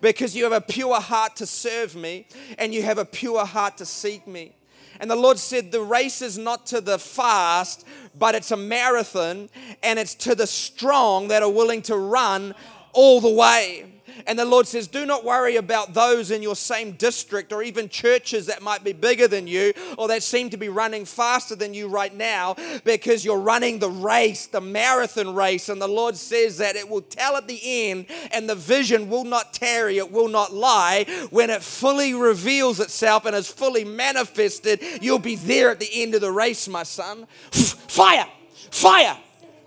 Because 0.00 0.34
you 0.34 0.44
have 0.44 0.52
a 0.52 0.60
pure 0.60 1.00
heart 1.00 1.36
to 1.36 1.46
serve 1.46 1.94
me, 1.94 2.26
and 2.58 2.74
you 2.74 2.82
have 2.82 2.98
a 2.98 3.04
pure 3.04 3.44
heart 3.44 3.76
to 3.78 3.86
seek 3.86 4.26
me. 4.26 4.56
And 5.00 5.10
the 5.10 5.16
Lord 5.16 5.38
said, 5.38 5.72
The 5.72 5.82
race 5.82 6.22
is 6.22 6.38
not 6.38 6.66
to 6.66 6.80
the 6.80 6.98
fast, 6.98 7.86
but 8.18 8.34
it's 8.34 8.50
a 8.50 8.56
marathon, 8.56 9.48
and 9.82 9.98
it's 9.98 10.14
to 10.16 10.34
the 10.34 10.46
strong 10.46 11.28
that 11.28 11.42
are 11.42 11.50
willing 11.50 11.82
to 11.82 11.96
run 11.96 12.54
all 12.92 13.20
the 13.20 13.30
way. 13.30 13.95
And 14.26 14.38
the 14.38 14.44
Lord 14.44 14.66
says, 14.66 14.86
Do 14.86 15.04
not 15.06 15.24
worry 15.24 15.56
about 15.56 15.94
those 15.94 16.30
in 16.30 16.42
your 16.42 16.56
same 16.56 16.92
district 16.92 17.52
or 17.52 17.62
even 17.62 17.88
churches 17.88 18.46
that 18.46 18.62
might 18.62 18.84
be 18.84 18.92
bigger 18.92 19.28
than 19.28 19.46
you 19.46 19.72
or 19.98 20.08
that 20.08 20.22
seem 20.22 20.50
to 20.50 20.56
be 20.56 20.68
running 20.68 21.04
faster 21.04 21.54
than 21.54 21.74
you 21.74 21.88
right 21.88 22.14
now 22.14 22.56
because 22.84 23.24
you're 23.24 23.38
running 23.38 23.78
the 23.78 23.90
race, 23.90 24.46
the 24.46 24.60
marathon 24.60 25.34
race. 25.34 25.68
And 25.68 25.80
the 25.80 25.88
Lord 25.88 26.16
says 26.16 26.58
that 26.58 26.76
it 26.76 26.88
will 26.88 27.02
tell 27.02 27.36
at 27.36 27.48
the 27.48 27.60
end, 27.62 28.06
and 28.32 28.48
the 28.48 28.54
vision 28.54 29.08
will 29.08 29.24
not 29.24 29.52
tarry, 29.52 29.98
it 29.98 30.10
will 30.10 30.28
not 30.28 30.52
lie. 30.52 31.04
When 31.30 31.50
it 31.50 31.62
fully 31.62 32.14
reveals 32.14 32.80
itself 32.80 33.26
and 33.26 33.34
is 33.34 33.48
fully 33.48 33.84
manifested, 33.84 34.80
you'll 35.00 35.18
be 35.18 35.36
there 35.36 35.70
at 35.70 35.80
the 35.80 35.90
end 35.92 36.14
of 36.14 36.20
the 36.20 36.32
race, 36.32 36.68
my 36.68 36.82
son. 36.82 37.26
Fire! 37.50 38.26
Fire! 38.70 39.16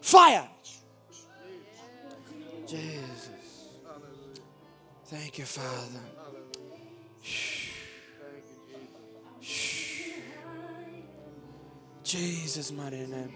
Fire! 0.01 0.47
Jesus. 2.69 3.08
Thank 5.09 5.39
you, 5.39 5.45
Father. 5.45 5.99
Jesus' 12.03 12.71
mighty 12.71 13.07
name. 13.07 13.33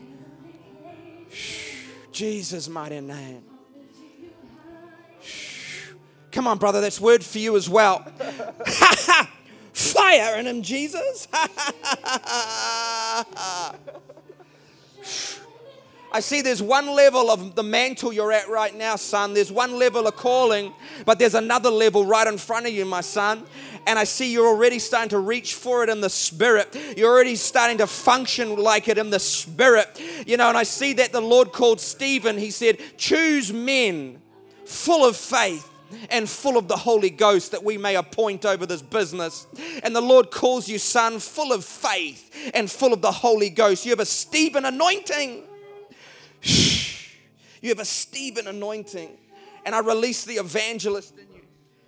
Jesus' 2.11 2.69
mighty 2.69 3.01
name. 3.01 3.41
Come 6.31 6.45
on, 6.45 6.59
brother, 6.59 6.79
that's 6.79 7.01
word 7.01 7.23
for 7.23 7.39
you 7.39 7.57
as 7.57 7.67
well. 7.67 8.03
Fire 9.73 10.37
in 10.37 10.45
him, 10.45 10.61
Jesus. 10.61 11.27
I 16.13 16.19
see 16.19 16.41
there's 16.43 16.61
one 16.61 16.85
level 16.85 17.31
of 17.31 17.55
the 17.55 17.63
mantle 17.63 18.13
you're 18.13 18.31
at 18.31 18.47
right 18.47 18.75
now, 18.75 18.95
son. 18.97 19.33
There's 19.33 19.51
one 19.51 19.79
level 19.79 20.05
of 20.05 20.15
calling, 20.15 20.71
but 21.05 21.17
there's 21.17 21.33
another 21.33 21.71
level 21.71 22.05
right 22.05 22.27
in 22.27 22.37
front 22.37 22.67
of 22.67 22.71
you, 22.71 22.85
my 22.85 23.01
son. 23.01 23.43
And 23.87 23.97
I 23.97 24.03
see 24.03 24.31
you're 24.31 24.47
already 24.47 24.77
starting 24.77 25.09
to 25.09 25.19
reach 25.19 25.55
for 25.55 25.83
it 25.83 25.89
in 25.89 26.01
the 26.01 26.11
spirit. 26.11 26.77
You're 26.95 27.11
already 27.11 27.35
starting 27.35 27.79
to 27.79 27.87
function 27.87 28.55
like 28.57 28.87
it 28.87 28.99
in 28.99 29.09
the 29.09 29.19
spirit. 29.19 29.99
You 30.27 30.37
know, 30.37 30.49
and 30.49 30.57
I 30.57 30.63
see 30.63 30.93
that 30.93 31.11
the 31.11 31.19
Lord 31.19 31.51
called 31.51 31.81
Stephen, 31.81 32.37
he 32.37 32.51
said, 32.51 32.77
choose 32.95 33.51
men 33.51 34.21
full 34.65 35.05
of 35.05 35.17
faith 35.17 35.67
and 36.11 36.29
full 36.29 36.57
of 36.57 36.67
the 36.67 36.77
Holy 36.77 37.09
Ghost 37.09 37.51
that 37.51 37.63
we 37.63 37.77
may 37.79 37.95
appoint 37.95 38.45
over 38.45 38.67
this 38.67 38.83
business. 38.83 39.47
And 39.83 39.95
the 39.95 40.01
Lord 40.01 40.29
calls 40.29 40.69
you, 40.69 40.77
son, 40.77 41.19
full 41.19 41.51
of 41.51 41.65
faith 41.65 42.51
and 42.53 42.69
full 42.69 42.93
of 42.93 43.01
the 43.01 43.11
Holy 43.11 43.49
Ghost. 43.49 43.83
You 43.83 43.91
have 43.91 43.99
a 43.99 44.05
Stephen 44.05 44.65
anointing. 44.65 45.45
You 46.43 47.69
have 47.69 47.79
a 47.79 47.85
Stephen 47.85 48.47
anointing. 48.47 49.17
And 49.65 49.73
I 49.73 49.79
release 49.79 50.25
the 50.25 50.33
evangelist 50.33 51.13
in 51.17 51.33
you. 51.33 51.41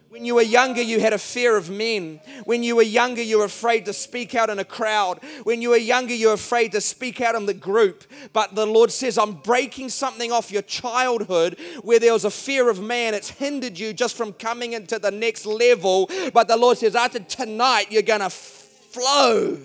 When 0.08 0.24
you 0.24 0.36
were 0.36 0.44
younger, 0.44 0.82
you 0.82 1.02
had 1.02 1.12
a 1.12 1.18
fear 1.18 1.58
of 1.58 1.70
men. 1.70 2.22
When 2.46 2.64
you 2.64 2.78
were 2.78 2.84
younger, 2.84 3.22
you 3.22 3.40
were 3.40 3.46
afraid 3.46 3.84
to 3.86 3.92
speak 3.92 4.34
out 4.34 4.50
in 4.50 4.60
a 4.60 4.64
crowd. 4.64 5.20
When 5.44 5.62
you 5.62 5.72
were 5.72 5.78
younger, 5.78 6.14
you 6.14 6.28
were 6.28 6.36
afraid 6.36 6.72
to 6.72 6.80
speak 6.80 7.20
out 7.20 7.36
in 7.36 7.46
the 7.46 7.54
group. 7.54 8.06
But 8.32 8.56
the 8.56 8.66
Lord 8.66 8.92
says, 8.94 9.18
I'm 9.18 9.34
breaking 9.34 9.90
something 9.90 10.32
off 10.32 10.52
your 10.52 10.62
childhood 10.62 11.60
where 11.82 12.00
there 12.00 12.14
was 12.14 12.24
a 12.24 12.32
fear 12.32 12.70
of 12.70 12.82
man. 12.82 13.14
It's 13.14 13.30
hindered 13.30 13.78
you 13.78 13.92
just 13.92 14.16
from 14.16 14.32
coming 14.32 14.72
into 14.72 15.00
the 15.00 15.12
next 15.12 15.46
level. 15.46 16.10
But 16.34 16.48
the 16.48 16.56
Lord 16.56 16.78
says, 16.78 16.96
after 16.96 17.20
tonight, 17.20 17.88
you're 17.90 18.02
going 18.02 18.22
to 18.22 18.30
flow, 18.30 19.58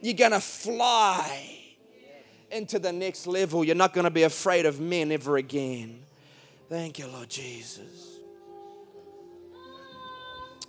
you're 0.00 0.14
going 0.14 0.30
to 0.30 0.40
fly 0.40 1.61
into 2.52 2.78
the 2.78 2.92
next 2.92 3.26
level. 3.26 3.64
You're 3.64 3.74
not 3.74 3.92
going 3.92 4.04
to 4.04 4.10
be 4.10 4.22
afraid 4.22 4.66
of 4.66 4.80
men 4.80 5.10
ever 5.10 5.36
again. 5.36 6.00
Thank 6.68 6.98
you, 6.98 7.06
Lord 7.06 7.28
Jesus. 7.28 8.18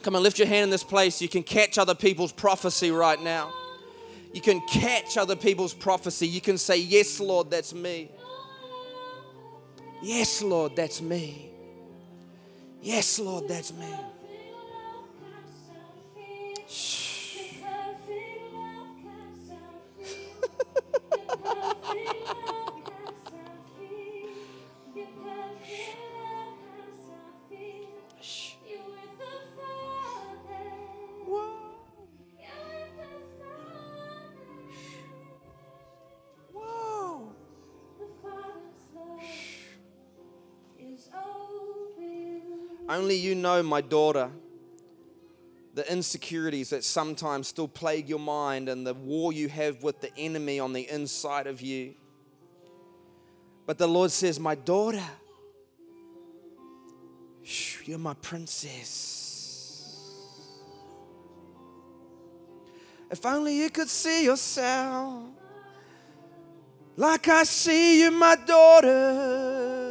Come 0.02 0.16
on, 0.16 0.24
lift 0.24 0.38
your 0.38 0.48
hand 0.48 0.66
in 0.66 0.70
this 0.70 0.84
place. 0.84 1.22
You 1.22 1.30
can 1.30 1.44
catch 1.44 1.78
other 1.78 1.96
people's 1.96 2.34
prophecy 2.34 2.92
right 2.92 3.22
now. 3.22 3.54
You 4.34 4.42
can 4.42 4.60
catch 4.68 5.18
other 5.18 5.36
people's 5.36 5.74
prophecy. 5.74 6.28
You 6.28 6.42
can 6.42 6.58
say, 6.58 6.78
Yes, 6.78 7.20
Lord, 7.20 7.52
that's 7.52 7.74
me. 7.74 8.10
Yes, 10.02 10.42
Lord, 10.42 10.76
that's 10.76 11.02
me. 11.02 11.50
Yes, 12.82 13.20
Lord, 13.20 13.48
that's 13.48 13.72
me. 13.72 13.86
Whoa. 16.68 17.03
Only 43.04 43.18
you 43.18 43.36
know, 43.36 43.62
my 43.62 43.82
daughter, 43.82 44.32
the 45.74 45.92
insecurities 45.92 46.70
that 46.70 46.86
sometimes 46.86 47.50
still 47.50 47.68
plague 47.68 48.08
your 48.08 48.18
mind 48.18 48.70
and 48.70 48.88
the 48.88 48.94
war 48.94 49.34
you 49.34 49.50
have 49.50 49.84
with 49.84 50.00
the 50.00 50.10
enemy 50.18 50.58
on 50.62 50.72
the 50.72 50.88
inside 50.90 51.46
of 51.46 51.60
you. 51.60 51.96
But 53.66 53.78
the 53.78 53.90
Lord 53.90 54.10
says, 54.10 54.40
My 54.40 54.56
daughter, 54.56 55.04
you're 57.84 57.98
my 57.98 58.14
princess. 58.14 59.20
If 63.12 63.26
only 63.26 63.58
you 63.58 63.70
could 63.70 63.90
see 63.90 64.24
yourself 64.24 65.26
like 66.96 67.28
I 67.28 67.44
see 67.44 68.02
you, 68.02 68.12
my 68.12 68.38
daughter. 68.48 69.83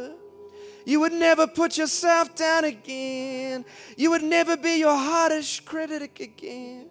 You 0.85 0.99
would 1.01 1.13
never 1.13 1.47
put 1.47 1.77
yourself 1.77 2.35
down 2.35 2.65
again. 2.65 3.65
You 3.95 4.11
would 4.11 4.23
never 4.23 4.57
be 4.57 4.79
your 4.79 4.97
hardest 4.97 5.65
critic 5.65 6.19
again. 6.19 6.89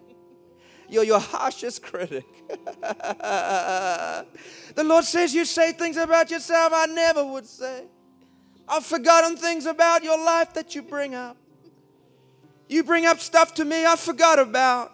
You're 0.89 1.03
your 1.03 1.19
harshest 1.19 1.83
critic. 1.83 2.25
the 2.47 4.25
Lord 4.83 5.05
says 5.05 5.33
you 5.33 5.45
say 5.45 5.71
things 5.71 5.97
about 5.97 6.29
yourself 6.29 6.73
I 6.75 6.85
never 6.87 7.25
would 7.25 7.45
say. 7.45 7.85
I've 8.67 8.85
forgotten 8.85 9.35
things 9.37 9.65
about 9.65 10.03
your 10.03 10.23
life 10.23 10.53
that 10.53 10.75
you 10.75 10.81
bring 10.81 11.15
up. 11.15 11.37
You 12.69 12.83
bring 12.83 13.05
up 13.05 13.19
stuff 13.19 13.53
to 13.55 13.65
me 13.65 13.85
I 13.85 13.95
forgot 13.95 14.39
about. 14.39 14.91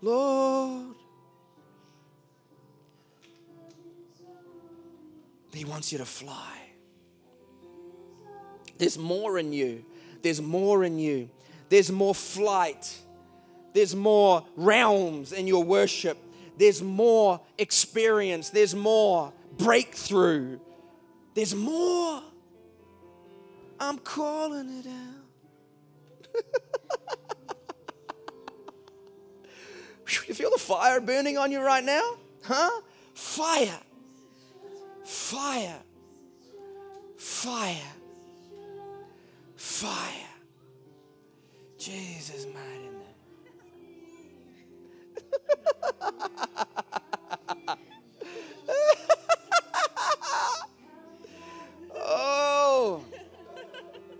Lord, 0.00 0.91
He 5.54 5.64
wants 5.64 5.92
you 5.92 5.98
to 5.98 6.04
fly. 6.04 6.58
There's 8.78 8.98
more 8.98 9.38
in 9.38 9.52
you. 9.52 9.84
There's 10.22 10.40
more 10.40 10.84
in 10.84 10.98
you. 10.98 11.28
There's 11.68 11.90
more 11.90 12.14
flight. 12.14 12.98
There's 13.74 13.94
more 13.94 14.44
realms 14.56 15.32
in 15.32 15.46
your 15.46 15.64
worship. 15.64 16.18
There's 16.56 16.82
more 16.82 17.40
experience. 17.58 18.50
There's 18.50 18.74
more 18.74 19.32
breakthrough. 19.58 20.58
There's 21.34 21.54
more. 21.54 22.22
I'm 23.78 23.98
calling 23.98 24.70
it 24.78 24.86
out. 24.86 26.34
you 30.28 30.34
feel 30.34 30.50
the 30.50 30.58
fire 30.58 31.00
burning 31.00 31.38
on 31.38 31.50
you 31.50 31.60
right 31.60 31.84
now? 31.84 32.16
Huh? 32.42 32.70
Fire 33.14 33.80
fire, 35.04 35.78
fire, 37.16 37.76
fire. 39.56 40.28
Jesus, 41.78 42.46
mighty 42.46 42.82
name. 42.82 42.92
oh, 51.96 53.02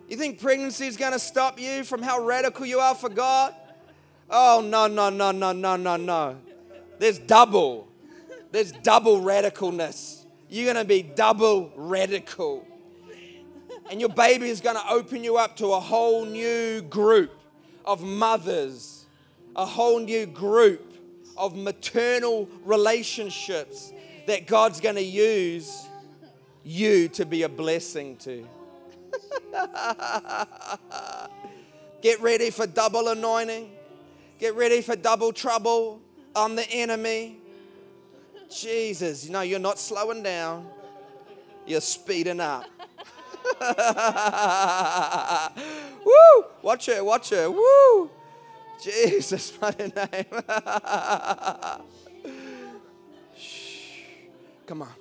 you 0.08 0.16
think 0.16 0.40
pregnancy 0.40 0.86
is 0.86 0.96
going 0.96 1.12
to 1.12 1.18
stop 1.18 1.60
you 1.60 1.84
from 1.84 2.02
how 2.02 2.24
radical 2.24 2.66
you 2.66 2.80
are 2.80 2.94
for 2.94 3.08
God? 3.08 3.54
Oh, 4.28 4.60
no, 4.64 4.86
no, 4.88 5.10
no, 5.10 5.30
no, 5.30 5.52
no, 5.52 5.76
no, 5.76 5.96
no. 5.96 6.36
There's 6.98 7.18
double. 7.18 7.86
There's 8.50 8.72
double 8.72 9.20
radicalness 9.20 10.21
you're 10.52 10.70
going 10.70 10.76
to 10.76 10.88
be 10.88 11.02
double 11.02 11.72
radical. 11.76 12.66
And 13.90 13.98
your 14.00 14.10
baby 14.10 14.50
is 14.50 14.60
going 14.60 14.76
to 14.76 14.86
open 14.90 15.24
you 15.24 15.38
up 15.38 15.56
to 15.56 15.68
a 15.68 15.80
whole 15.80 16.26
new 16.26 16.82
group 16.82 17.32
of 17.86 18.02
mothers, 18.02 19.06
a 19.56 19.64
whole 19.64 19.98
new 19.98 20.26
group 20.26 20.92
of 21.38 21.56
maternal 21.56 22.50
relationships 22.64 23.94
that 24.26 24.46
God's 24.46 24.78
going 24.80 24.96
to 24.96 25.02
use 25.02 25.88
you 26.64 27.08
to 27.08 27.24
be 27.24 27.44
a 27.44 27.48
blessing 27.48 28.16
to. 28.18 28.46
Get 32.02 32.20
ready 32.20 32.50
for 32.50 32.66
double 32.66 33.08
anointing. 33.08 33.70
Get 34.38 34.54
ready 34.54 34.82
for 34.82 34.96
double 34.96 35.32
trouble 35.32 36.02
on 36.36 36.56
the 36.56 36.70
enemy. 36.70 37.41
Jesus, 38.54 39.28
no, 39.28 39.40
you're 39.40 39.58
not 39.58 39.78
slowing 39.78 40.22
down, 40.22 40.66
you're 41.66 41.80
speeding 41.80 42.40
up. 42.40 42.66
Woo! 46.04 46.44
Watch 46.62 46.88
it, 46.88 47.04
watch 47.04 47.32
it. 47.32 47.52
Woo! 47.52 48.10
Jesus, 48.82 49.58
mighty 49.62 49.84
name. 49.84 50.26
Come 54.66 54.82
on, 54.82 54.92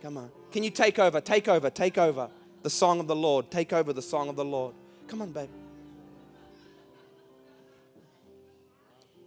come 0.00 0.16
on. 0.16 0.30
Can 0.50 0.62
you 0.64 0.70
take 0.70 0.98
over? 0.98 1.20
Take 1.20 1.46
over, 1.46 1.70
take 1.70 1.98
over. 1.98 2.28
The 2.62 2.70
song 2.70 2.98
of 2.98 3.06
the 3.06 3.14
Lord. 3.14 3.50
Take 3.50 3.72
over 3.72 3.92
the 3.92 4.02
song 4.02 4.28
of 4.28 4.36
the 4.36 4.44
Lord. 4.44 4.74
Come 5.06 5.22
on, 5.22 5.30
babe. 5.30 5.48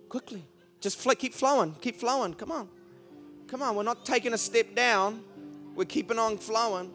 Quickly. 0.10 0.44
Just 0.82 0.98
fl- 0.98 1.12
keep 1.12 1.34
flowing. 1.34 1.76
Keep 1.80 1.98
flowing. 1.98 2.34
Come 2.34 2.52
on. 2.52 2.68
Come 3.56 3.62
on, 3.62 3.76
we're 3.78 3.84
not 3.84 4.04
taking 4.04 4.34
a 4.34 4.38
step 4.38 4.76
down, 4.76 5.24
we're 5.76 5.86
keeping 5.86 6.20
on 6.20 6.38
flowing. 6.38 6.92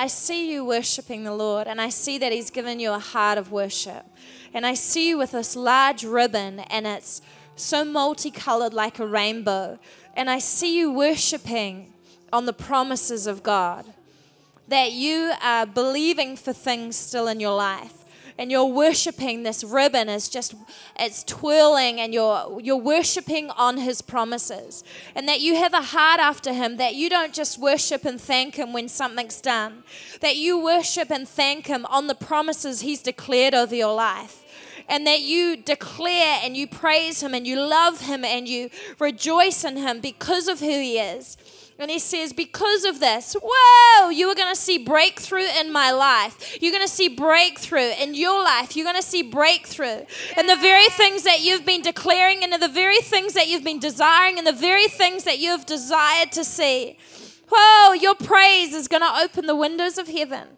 I 0.00 0.06
see 0.06 0.50
you 0.50 0.64
worshiping 0.64 1.24
the 1.24 1.34
Lord, 1.34 1.66
and 1.66 1.78
I 1.78 1.90
see 1.90 2.16
that 2.16 2.32
He's 2.32 2.48
given 2.48 2.80
you 2.80 2.90
a 2.92 2.98
heart 2.98 3.36
of 3.36 3.52
worship. 3.52 4.06
And 4.54 4.64
I 4.64 4.72
see 4.72 5.10
you 5.10 5.18
with 5.18 5.32
this 5.32 5.54
large 5.54 6.04
ribbon, 6.04 6.60
and 6.60 6.86
it's 6.86 7.20
so 7.54 7.84
multicolored 7.84 8.72
like 8.72 8.98
a 8.98 9.06
rainbow. 9.06 9.78
And 10.16 10.30
I 10.30 10.38
see 10.38 10.78
you 10.78 10.90
worshiping 10.90 11.92
on 12.32 12.46
the 12.46 12.54
promises 12.54 13.26
of 13.26 13.42
God. 13.42 13.84
That 14.68 14.92
you 14.92 15.34
are 15.42 15.66
believing 15.66 16.34
for 16.34 16.54
things 16.54 16.96
still 16.96 17.28
in 17.28 17.38
your 17.38 17.54
life 17.54 17.99
and 18.40 18.50
you're 18.50 18.64
worshiping 18.64 19.42
this 19.42 19.62
ribbon 19.62 20.08
is 20.08 20.26
just 20.26 20.54
it's 20.98 21.22
twirling 21.24 22.00
and 22.00 22.14
you're 22.14 22.58
you're 22.62 22.74
worshiping 22.74 23.50
on 23.50 23.76
his 23.76 24.00
promises. 24.00 24.82
And 25.14 25.28
that 25.28 25.42
you 25.42 25.56
have 25.56 25.74
a 25.74 25.82
heart 25.82 26.20
after 26.20 26.54
him 26.54 26.78
that 26.78 26.94
you 26.94 27.10
don't 27.10 27.34
just 27.34 27.58
worship 27.58 28.06
and 28.06 28.18
thank 28.18 28.54
him 28.54 28.72
when 28.72 28.88
something's 28.88 29.42
done. 29.42 29.82
That 30.22 30.36
you 30.36 30.58
worship 30.58 31.10
and 31.10 31.28
thank 31.28 31.66
him 31.66 31.84
on 31.84 32.06
the 32.06 32.14
promises 32.14 32.80
he's 32.80 33.02
declared 33.02 33.52
over 33.52 33.74
your 33.74 33.94
life. 33.94 34.42
And 34.88 35.06
that 35.06 35.20
you 35.20 35.58
declare 35.58 36.40
and 36.42 36.56
you 36.56 36.66
praise 36.66 37.22
him 37.22 37.34
and 37.34 37.46
you 37.46 37.60
love 37.60 38.00
him 38.00 38.24
and 38.24 38.48
you 38.48 38.70
rejoice 38.98 39.64
in 39.64 39.76
him 39.76 40.00
because 40.00 40.48
of 40.48 40.60
who 40.60 40.66
he 40.66 40.98
is 40.98 41.36
and 41.80 41.90
he 41.90 41.98
says, 41.98 42.32
Because 42.32 42.84
of 42.84 43.00
this, 43.00 43.34
whoa, 43.42 44.10
you 44.10 44.28
are 44.28 44.34
going 44.34 44.52
to 44.52 44.60
see 44.60 44.78
breakthrough 44.78 45.46
in 45.60 45.72
my 45.72 45.90
life. 45.90 46.58
You're 46.60 46.72
going 46.72 46.86
to 46.86 46.92
see 46.92 47.08
breakthrough 47.08 47.92
in 48.00 48.14
your 48.14 48.42
life. 48.42 48.76
You're 48.76 48.84
going 48.84 49.00
to 49.00 49.02
see 49.02 49.22
breakthrough 49.22 50.04
in 50.36 50.46
the 50.46 50.56
very 50.56 50.88
things 50.90 51.22
that 51.24 51.40
you've 51.40 51.64
been 51.64 51.82
declaring 51.82 52.42
and 52.42 52.52
the 52.52 52.68
very 52.68 53.00
things 53.00 53.34
that 53.34 53.48
you've 53.48 53.64
been 53.64 53.80
desiring 53.80 54.38
and 54.38 54.46
the 54.46 54.52
very 54.52 54.88
things 54.88 55.24
that 55.24 55.38
you 55.38 55.50
have 55.50 55.66
desired 55.66 56.32
to 56.32 56.44
see. 56.44 56.98
Whoa, 57.50 57.94
your 57.94 58.14
praise 58.14 58.74
is 58.74 58.86
going 58.86 59.02
to 59.02 59.20
open 59.20 59.46
the 59.46 59.56
windows 59.56 59.98
of 59.98 60.06
heaven. 60.06 60.48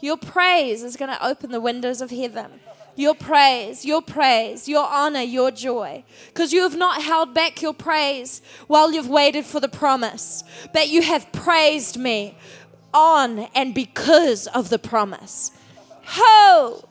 Your 0.00 0.16
praise 0.16 0.82
is 0.82 0.96
going 0.96 1.10
to 1.10 1.26
open 1.26 1.52
the 1.52 1.60
windows 1.60 2.00
of 2.00 2.10
heaven 2.10 2.60
your 2.96 3.14
praise, 3.14 3.84
your 3.84 4.02
praise, 4.02 4.68
your 4.68 4.86
honor, 4.86 5.20
your 5.20 5.50
joy. 5.50 6.04
Because 6.28 6.52
you 6.52 6.62
have 6.62 6.76
not 6.76 7.02
held 7.02 7.34
back 7.34 7.62
your 7.62 7.74
praise 7.74 8.42
while 8.66 8.92
you've 8.92 9.08
waited 9.08 9.44
for 9.44 9.60
the 9.60 9.68
promise, 9.68 10.44
but 10.72 10.88
you 10.88 11.02
have 11.02 11.30
praised 11.32 11.96
me 11.96 12.36
on 12.94 13.40
and 13.54 13.74
because 13.74 14.46
of 14.48 14.68
the 14.68 14.78
promise. 14.78 15.50
Ho! 16.04 16.84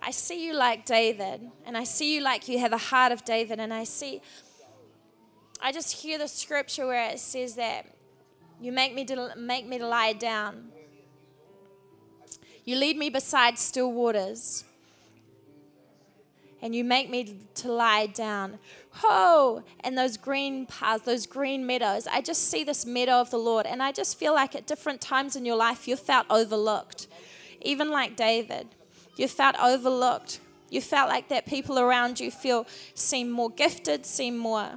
I 0.00 0.10
see 0.10 0.46
you 0.46 0.54
like 0.54 0.84
David, 0.84 1.40
and 1.64 1.76
I 1.76 1.84
see 1.84 2.14
you 2.14 2.20
like 2.20 2.48
you 2.48 2.58
have 2.58 2.72
a 2.72 2.78
heart 2.78 3.12
of 3.12 3.24
David, 3.24 3.58
and 3.58 3.72
I 3.72 3.84
see, 3.84 4.20
I 5.60 5.72
just 5.72 5.92
hear 6.02 6.18
the 6.18 6.28
scripture 6.28 6.86
where 6.86 7.10
it 7.10 7.18
says 7.18 7.54
that 7.56 7.86
you 8.60 8.72
make 8.72 8.94
me 8.94 9.04
to, 9.06 9.32
make 9.36 9.66
me 9.66 9.78
to 9.78 9.86
lie 9.86 10.12
down. 10.12 10.68
You 12.64 12.76
lead 12.76 12.96
me 12.96 13.10
beside 13.10 13.58
still 13.58 13.92
waters 13.92 14.64
and 16.66 16.74
you 16.74 16.82
make 16.82 17.08
me 17.08 17.38
to 17.54 17.70
lie 17.70 18.06
down. 18.06 18.58
Oh, 19.04 19.62
and 19.80 19.96
those 19.96 20.16
green 20.16 20.66
paths, 20.66 21.04
those 21.04 21.24
green 21.24 21.64
meadows. 21.64 22.08
I 22.08 22.20
just 22.20 22.50
see 22.50 22.64
this 22.64 22.84
meadow 22.84 23.20
of 23.20 23.30
the 23.30 23.38
Lord, 23.38 23.66
and 23.66 23.80
I 23.80 23.92
just 23.92 24.18
feel 24.18 24.34
like 24.34 24.56
at 24.56 24.66
different 24.66 25.00
times 25.00 25.36
in 25.36 25.44
your 25.44 25.54
life 25.54 25.86
you 25.86 25.94
felt 25.94 26.26
overlooked. 26.28 27.06
Even 27.62 27.90
like 27.90 28.16
David, 28.16 28.66
you 29.16 29.28
felt 29.28 29.54
overlooked. 29.62 30.40
You 30.68 30.80
felt 30.80 31.08
like 31.08 31.28
that 31.28 31.46
people 31.46 31.78
around 31.78 32.18
you 32.18 32.32
feel 32.32 32.66
seem 32.94 33.30
more 33.30 33.50
gifted, 33.50 34.04
seem 34.04 34.36
more 34.36 34.72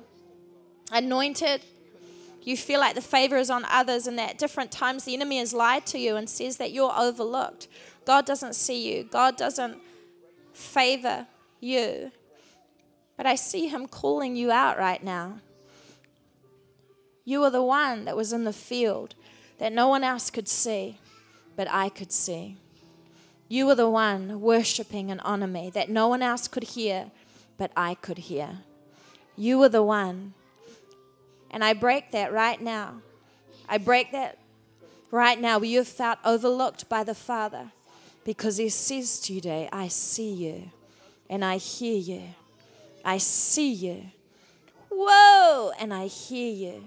anointed. 0.91 1.61
You 2.43 2.55
feel 2.55 2.79
like 2.79 2.93
the 2.93 3.01
favor 3.01 3.37
is 3.37 3.49
on 3.49 3.65
others, 3.65 4.05
and 4.05 4.19
that 4.19 4.29
at 4.31 4.37
different 4.37 4.71
times 4.71 5.05
the 5.05 5.15
enemy 5.15 5.39
has 5.39 5.53
lied 5.53 5.87
to 5.87 5.97
you 5.97 6.17
and 6.17 6.29
says 6.29 6.57
that 6.57 6.71
you're 6.71 6.93
overlooked. 6.95 7.67
God 8.05 8.27
doesn't 8.27 8.53
see 8.53 8.93
you. 8.95 9.05
God 9.05 9.37
doesn't 9.37 9.79
favor 10.53 11.25
you. 11.59 12.11
But 13.17 13.25
I 13.25 13.35
see 13.35 13.67
Him 13.67 13.87
calling 13.87 14.35
you 14.35 14.49
out 14.51 14.77
right 14.77 15.03
now. 15.03 15.39
You 17.25 17.43
are 17.43 17.51
the 17.51 17.61
one 17.61 18.05
that 18.05 18.15
was 18.15 18.33
in 18.33 18.43
the 18.43 18.53
field 18.53 19.13
that 19.57 19.73
no 19.73 19.87
one 19.87 20.03
else 20.03 20.29
could 20.29 20.47
see, 20.47 20.97
but 21.55 21.67
I 21.69 21.89
could 21.89 22.11
see. 22.11 22.55
You 23.49 23.65
were 23.65 23.75
the 23.75 23.89
one 23.89 24.41
worshiping 24.41 25.11
and 25.11 25.19
honor 25.21 25.47
me 25.47 25.69
that 25.71 25.89
no 25.89 26.07
one 26.07 26.21
else 26.21 26.47
could 26.47 26.63
hear, 26.63 27.11
but 27.57 27.71
I 27.75 27.95
could 27.95 28.19
hear. 28.19 28.59
You 29.35 29.59
were 29.59 29.69
the 29.69 29.83
one. 29.83 30.33
And 31.51 31.63
I 31.63 31.73
break 31.73 32.11
that 32.11 32.31
right 32.31 32.61
now. 32.61 33.01
I 33.67 33.79
break 33.79 34.11
that 34.11 34.37
right 35.11 35.39
now 35.39 35.59
where 35.59 35.69
you 35.69 35.79
have 35.79 35.87
felt 35.87 36.19
overlooked 36.23 36.87
by 36.87 37.03
the 37.03 37.15
Father 37.15 37.71
because 38.23 38.57
He 38.57 38.69
says 38.69 39.19
to 39.21 39.33
you 39.33 39.41
today, 39.41 39.67
I 39.71 39.87
see 39.87 40.31
you 40.31 40.71
and 41.29 41.45
I 41.45 41.57
hear 41.57 41.97
you. 41.97 42.23
I 43.05 43.17
see 43.17 43.71
you. 43.71 44.03
Whoa, 44.89 45.71
and 45.79 45.93
I 45.93 46.07
hear 46.07 46.51
you. 46.51 46.83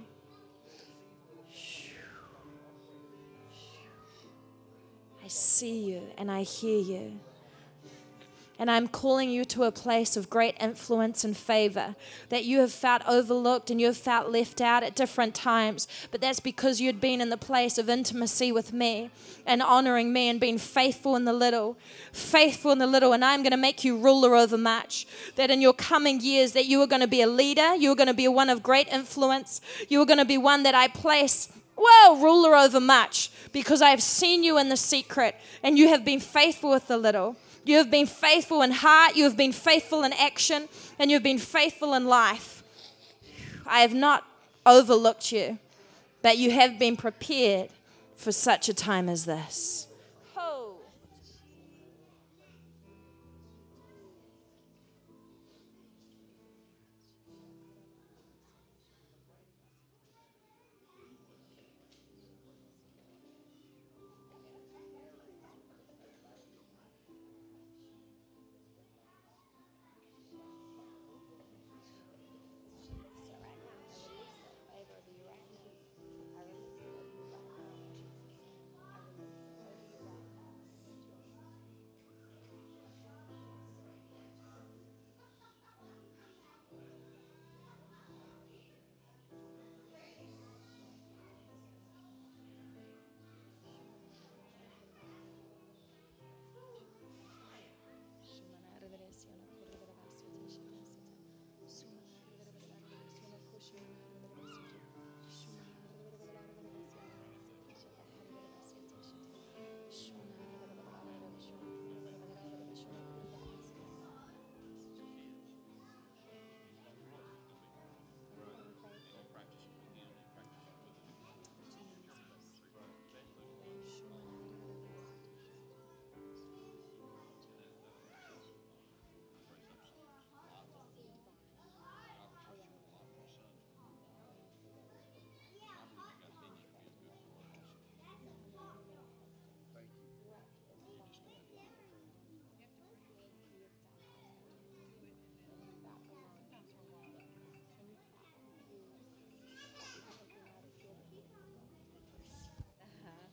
I 5.25 5.29
see 5.29 5.79
you 5.85 6.03
and 6.19 6.31
I 6.31 6.43
hear 6.43 6.81
you. 6.81 7.21
And 8.63 8.71
I'm 8.71 8.87
calling 8.87 9.29
you 9.29 9.45
to 9.47 9.65
a 9.65 9.73
place 9.73 10.17
of 10.17 10.31
great 10.31 10.55
influence 10.61 11.25
and 11.25 11.37
favor 11.37 11.97
that 12.29 12.45
you 12.45 12.61
have 12.61 12.71
felt 12.71 13.03
overlooked 13.09 13.73
and 13.73 13.81
you 13.81 13.89
have 13.89 13.97
felt 13.97 14.31
left 14.31 14.61
out 14.61 14.85
at 14.85 14.95
different 14.95 15.35
times. 15.35 15.89
But 16.13 16.21
that's 16.21 16.39
because 16.39 16.81
you'd 16.81 17.01
been 17.01 17.21
in 17.21 17.29
the 17.29 17.37
place 17.37 17.77
of 17.77 17.91
intimacy 17.91 18.53
with 18.53 18.73
me 18.73 19.11
and 19.47 19.63
honoring 19.63 20.13
me 20.13 20.29
and 20.29 20.39
being 20.39 20.59
faithful 20.59 21.17
in 21.17 21.25
the 21.25 21.33
little. 21.33 21.77
Faithful 22.13 22.71
in 22.71 22.79
the 22.79 22.87
little. 22.87 23.13
And 23.13 23.25
I'm 23.25 23.43
going 23.43 23.51
to 23.51 23.57
make 23.57 23.83
you 23.83 23.99
ruler 23.99 24.37
over 24.37 24.57
much. 24.57 25.09
That 25.35 25.51
in 25.51 25.61
your 25.61 25.75
coming 25.75 26.21
years 26.21 26.53
that 26.53 26.67
you 26.67 26.81
are 26.83 26.87
going 26.87 27.03
to 27.03 27.09
be 27.09 27.23
a 27.23 27.27
leader, 27.27 27.75
you 27.75 27.91
are 27.91 27.97
going 27.97 28.07
to 28.07 28.15
be 28.15 28.29
one 28.29 28.49
of 28.49 28.63
great 28.63 28.87
influence, 28.87 29.61
you 29.89 30.01
are 30.01 30.07
going 30.07 30.21
to 30.21 30.25
be 30.25 30.39
one 30.39 30.63
that 30.63 30.77
I 30.77 30.87
place 30.87 31.49
well, 31.75 32.17
ruler 32.19 32.55
over 32.55 32.79
much, 32.79 33.33
because 33.51 33.83
I 33.83 33.91
have 33.91 34.03
seen 34.03 34.45
you 34.45 34.57
in 34.57 34.69
the 34.69 34.77
secret 34.77 35.35
and 35.65 35.77
you 35.77 35.89
have 35.89 36.05
been 36.05 36.21
faithful 36.21 36.71
with 36.71 36.87
the 36.87 36.97
little. 36.97 37.35
You 37.65 37.77
have 37.77 37.91
been 37.91 38.07
faithful 38.07 38.63
in 38.63 38.73
heart, 38.73 39.17
you 39.17 39.25
have 39.25 39.37
been 39.37 39.53
faithful 39.53 40.03
in 40.03 40.13
action, 40.13 40.69
and 40.99 41.11
you've 41.11 41.23
been 41.23 41.39
faithful 41.39 41.95
in 41.95 42.07
life. 42.07 42.63
I 43.67 43.81
have 43.81 43.95
not 43.95 44.25
overlooked 44.67 45.33
you, 45.33 45.59
but 46.23 46.39
you 46.39 46.51
have 46.51 46.79
been 46.79 46.97
prepared 46.97 47.71
for 48.17 48.33
such 48.33 48.69
a 48.69 48.75
time 48.75 49.09
as 49.09 49.25
this. 49.25 49.87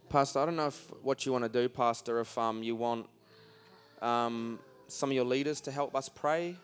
Pastor, 0.10 0.40
I 0.40 0.46
don't 0.46 0.56
know 0.56 0.68
if 0.68 0.92
what 1.04 1.24
you 1.24 1.32
want 1.32 1.44
to 1.44 1.50
do, 1.50 1.70
Pastor, 1.70 2.20
if 2.20 2.36
um, 2.36 2.64
you 2.64 2.76
want 2.76 3.06
um, 4.02 4.58
some 4.88 5.10
of 5.10 5.16
your 5.16 5.24
leaders 5.24 5.62
to 5.62 5.72
help 5.72 5.96
us 5.96 6.10
pray. 6.10 6.56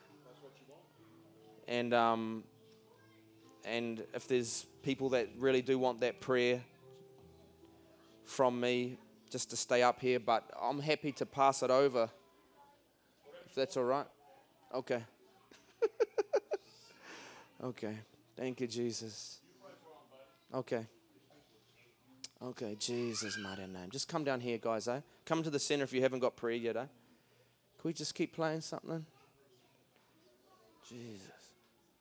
And, 1.68 1.94
um, 1.94 2.44
and 3.64 4.04
if 4.16 4.28
there's 4.28 4.66
people 4.82 5.10
that 5.10 5.30
really 5.38 5.62
do 5.62 5.78
want 5.78 6.00
that 6.00 6.22
prayer 6.22 6.62
from 8.24 8.60
me, 8.60 8.98
just 9.30 9.52
to 9.52 9.58
stay 9.58 9.84
up 9.84 10.00
here, 10.00 10.20
but 10.20 10.50
I'm 10.60 10.80
happy 10.80 11.12
to 11.14 11.26
pass 11.26 11.62
it 11.62 11.70
over 11.70 12.10
if 13.46 13.54
that's 13.54 13.78
all 13.78 13.84
right. 13.84 14.08
Okay. 14.74 15.04
okay. 17.64 17.98
Thank 18.36 18.62
you, 18.62 18.68
Jesus. 18.68 19.40
Okay. 20.54 20.88
Okay, 22.44 22.76
Jesus' 22.80 23.38
mighty 23.38 23.66
name. 23.66 23.90
Just 23.90 24.08
come 24.08 24.24
down 24.24 24.42
here, 24.42 24.58
guys, 24.58 24.88
eh? 24.88 25.00
Come 25.26 25.42
to 25.44 25.50
the 25.50 25.60
center 25.60 25.84
if 25.84 25.94
you 25.94 26.02
haven't 26.02 26.20
got 26.20 26.36
prayer 26.36 26.56
yet, 26.56 26.76
eh? 26.76 26.86
Can 27.80 27.90
we 27.90 27.94
just 27.94 28.14
keep 28.14 28.34
playing 28.34 28.62
something? 28.62 29.06
Jesus. 30.88 31.32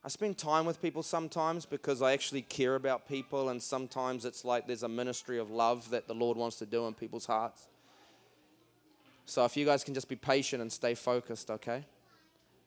I 0.05 0.09
spend 0.09 0.36
time 0.36 0.66
with 0.66 0.82
people 0.82 1.02
sometimes 1.02 1.65
because 1.65 2.02
I 2.02 2.12
actually 2.12 2.43
care 2.43 2.74
about 2.74 3.09
people, 3.09 3.48
and 3.48 3.62
sometimes 3.62 4.24
it's 4.24 4.44
like 4.44 4.66
there's 4.66 4.82
a 4.82 4.89
ministry 4.89 5.39
of 5.39 5.51
love 5.51 5.89
that 5.90 6.09
the 6.09 6.15
Lord 6.15 6.36
wants 6.36 6.56
to 6.56 6.66
do 6.66 6.86
in 6.86 6.94
people's 6.94 7.27
hearts. 7.27 7.69
So 9.24 9.44
if 9.47 9.56
you 9.56 9.65
guys 9.65 9.82
can 9.82 9.94
just 9.94 10.09
be 10.09 10.16
patient 10.16 10.61
and 10.61 10.70
stay 10.70 10.94
focused, 10.94 11.51
okay? 11.51 11.85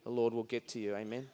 The 0.02 0.10
Lord 0.10 0.34
will 0.34 0.42
get 0.42 0.66
to 0.68 0.80
you. 0.80 0.96
Amen. 0.96 1.28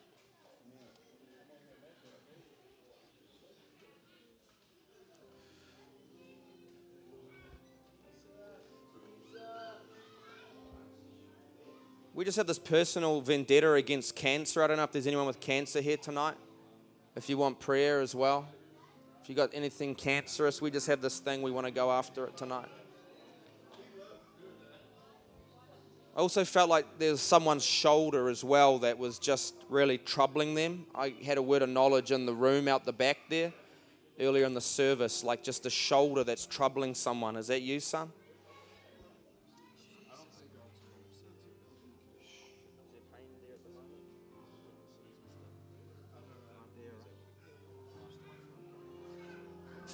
We 12.14 12.24
just 12.24 12.36
have 12.36 12.46
this 12.46 12.60
personal 12.60 13.20
vendetta 13.20 13.72
against 13.72 14.14
cancer. 14.14 14.62
I 14.62 14.68
don't 14.68 14.76
know 14.76 14.84
if 14.84 14.92
there's 14.92 15.08
anyone 15.08 15.26
with 15.26 15.40
cancer 15.40 15.80
here 15.80 15.96
tonight. 15.96 16.36
If 17.16 17.28
you 17.28 17.36
want 17.36 17.58
prayer 17.58 18.00
as 18.00 18.14
well. 18.14 18.46
If 19.20 19.28
you 19.28 19.34
got 19.34 19.50
anything 19.52 19.96
cancerous, 19.96 20.62
we 20.62 20.70
just 20.70 20.86
have 20.86 21.00
this 21.00 21.18
thing 21.18 21.42
we 21.42 21.50
want 21.50 21.66
to 21.66 21.72
go 21.72 21.90
after 21.90 22.24
it 22.26 22.36
tonight. 22.36 22.68
I 26.16 26.20
also 26.20 26.44
felt 26.44 26.70
like 26.70 26.86
there's 27.00 27.20
someone's 27.20 27.64
shoulder 27.64 28.28
as 28.28 28.44
well 28.44 28.78
that 28.78 28.96
was 28.96 29.18
just 29.18 29.56
really 29.68 29.98
troubling 29.98 30.54
them. 30.54 30.86
I 30.94 31.14
had 31.24 31.36
a 31.36 31.42
word 31.42 31.62
of 31.62 31.68
knowledge 31.68 32.12
in 32.12 32.26
the 32.26 32.34
room 32.34 32.68
out 32.68 32.84
the 32.84 32.92
back 32.92 33.18
there 33.28 33.52
earlier 34.20 34.44
in 34.44 34.54
the 34.54 34.60
service, 34.60 35.24
like 35.24 35.42
just 35.42 35.66
a 35.66 35.70
shoulder 35.70 36.22
that's 36.22 36.46
troubling 36.46 36.94
someone. 36.94 37.34
Is 37.34 37.48
that 37.48 37.62
you, 37.62 37.80
son? 37.80 38.12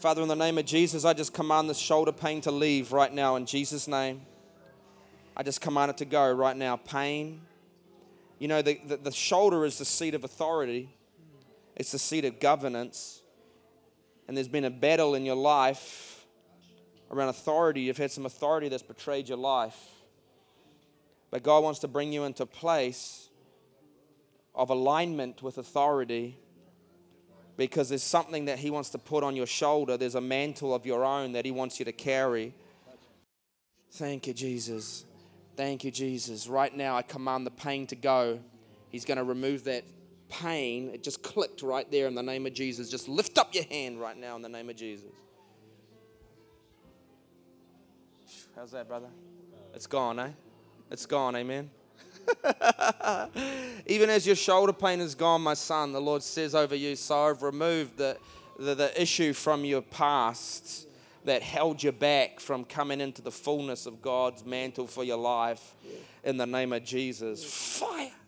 Father, 0.00 0.22
in 0.22 0.28
the 0.28 0.34
name 0.34 0.56
of 0.56 0.64
Jesus, 0.64 1.04
I 1.04 1.12
just 1.12 1.34
command 1.34 1.68
this 1.68 1.76
shoulder 1.76 2.10
pain 2.10 2.40
to 2.42 2.50
leave 2.50 2.90
right 2.90 3.12
now 3.12 3.36
in 3.36 3.44
Jesus' 3.44 3.86
name. 3.86 4.22
I 5.36 5.42
just 5.42 5.60
command 5.60 5.90
it 5.90 5.98
to 5.98 6.06
go 6.06 6.32
right 6.32 6.56
now. 6.56 6.76
Pain. 6.76 7.42
You 8.38 8.48
know, 8.48 8.62
the, 8.62 8.80
the, 8.86 8.96
the 8.96 9.12
shoulder 9.12 9.66
is 9.66 9.76
the 9.76 9.84
seat 9.84 10.14
of 10.14 10.24
authority, 10.24 10.88
it's 11.76 11.92
the 11.92 11.98
seat 11.98 12.24
of 12.24 12.40
governance. 12.40 13.20
And 14.26 14.34
there's 14.34 14.48
been 14.48 14.64
a 14.64 14.70
battle 14.70 15.14
in 15.14 15.26
your 15.26 15.36
life 15.36 16.24
around 17.10 17.28
authority. 17.28 17.82
You've 17.82 17.98
had 17.98 18.10
some 18.10 18.24
authority 18.24 18.70
that's 18.70 18.82
betrayed 18.82 19.28
your 19.28 19.36
life. 19.36 19.78
But 21.30 21.42
God 21.42 21.62
wants 21.62 21.80
to 21.80 21.88
bring 21.88 22.10
you 22.10 22.24
into 22.24 22.44
a 22.44 22.46
place 22.46 23.28
of 24.54 24.70
alignment 24.70 25.42
with 25.42 25.58
authority 25.58 26.38
because 27.60 27.90
there's 27.90 28.02
something 28.02 28.46
that 28.46 28.58
He 28.58 28.70
wants 28.70 28.88
to 28.88 28.98
put 28.98 29.22
on 29.22 29.36
your 29.36 29.44
shoulder. 29.44 29.98
There's 29.98 30.14
a 30.14 30.20
mantle 30.20 30.74
of 30.74 30.86
your 30.86 31.04
own 31.04 31.32
that 31.32 31.44
He 31.44 31.50
wants 31.50 31.78
you 31.78 31.84
to 31.84 31.92
carry. 31.92 32.54
Thank 33.92 34.26
you, 34.26 34.32
Jesus. 34.32 35.04
Thank 35.58 35.84
you, 35.84 35.90
Jesus. 35.90 36.48
Right 36.48 36.74
now, 36.74 36.96
I 36.96 37.02
command 37.02 37.46
the 37.46 37.50
pain 37.50 37.86
to 37.88 37.96
go. 37.96 38.40
He's 38.88 39.04
going 39.04 39.18
to 39.18 39.24
remove 39.24 39.64
that 39.64 39.84
pain. 40.30 40.88
It 40.94 41.02
just 41.02 41.22
clicked 41.22 41.60
right 41.60 41.88
there 41.90 42.06
in 42.06 42.14
the 42.14 42.22
name 42.22 42.46
of 42.46 42.54
Jesus. 42.54 42.88
Just 42.88 43.10
lift 43.10 43.36
up 43.36 43.54
your 43.54 43.64
hand 43.64 44.00
right 44.00 44.16
now 44.16 44.36
in 44.36 44.42
the 44.42 44.48
name 44.48 44.70
of 44.70 44.76
Jesus. 44.76 45.12
How's 48.56 48.70
that, 48.70 48.88
brother? 48.88 49.08
It's 49.74 49.86
gone, 49.86 50.18
eh? 50.18 50.30
It's 50.90 51.04
gone, 51.04 51.36
amen. 51.36 51.68
Even 53.86 54.10
as 54.10 54.26
your 54.26 54.36
shoulder 54.36 54.72
pain 54.72 55.00
is 55.00 55.14
gone, 55.14 55.42
my 55.42 55.54
son, 55.54 55.92
the 55.92 56.00
Lord 56.00 56.22
says 56.22 56.54
over 56.54 56.74
you, 56.74 56.96
so 56.96 57.28
I've 57.28 57.42
removed 57.42 57.96
the, 57.96 58.16
the, 58.58 58.74
the 58.74 59.00
issue 59.00 59.32
from 59.32 59.64
your 59.64 59.82
past 59.82 60.86
that 61.24 61.42
held 61.42 61.82
you 61.82 61.92
back 61.92 62.40
from 62.40 62.64
coming 62.64 63.00
into 63.00 63.22
the 63.22 63.30
fullness 63.30 63.86
of 63.86 64.00
God's 64.00 64.44
mantle 64.44 64.86
for 64.86 65.04
your 65.04 65.18
life 65.18 65.74
in 66.24 66.36
the 66.36 66.46
name 66.46 66.72
of 66.72 66.84
Jesus. 66.84 67.44
Fire! 67.44 67.90
Fire! 67.98 68.19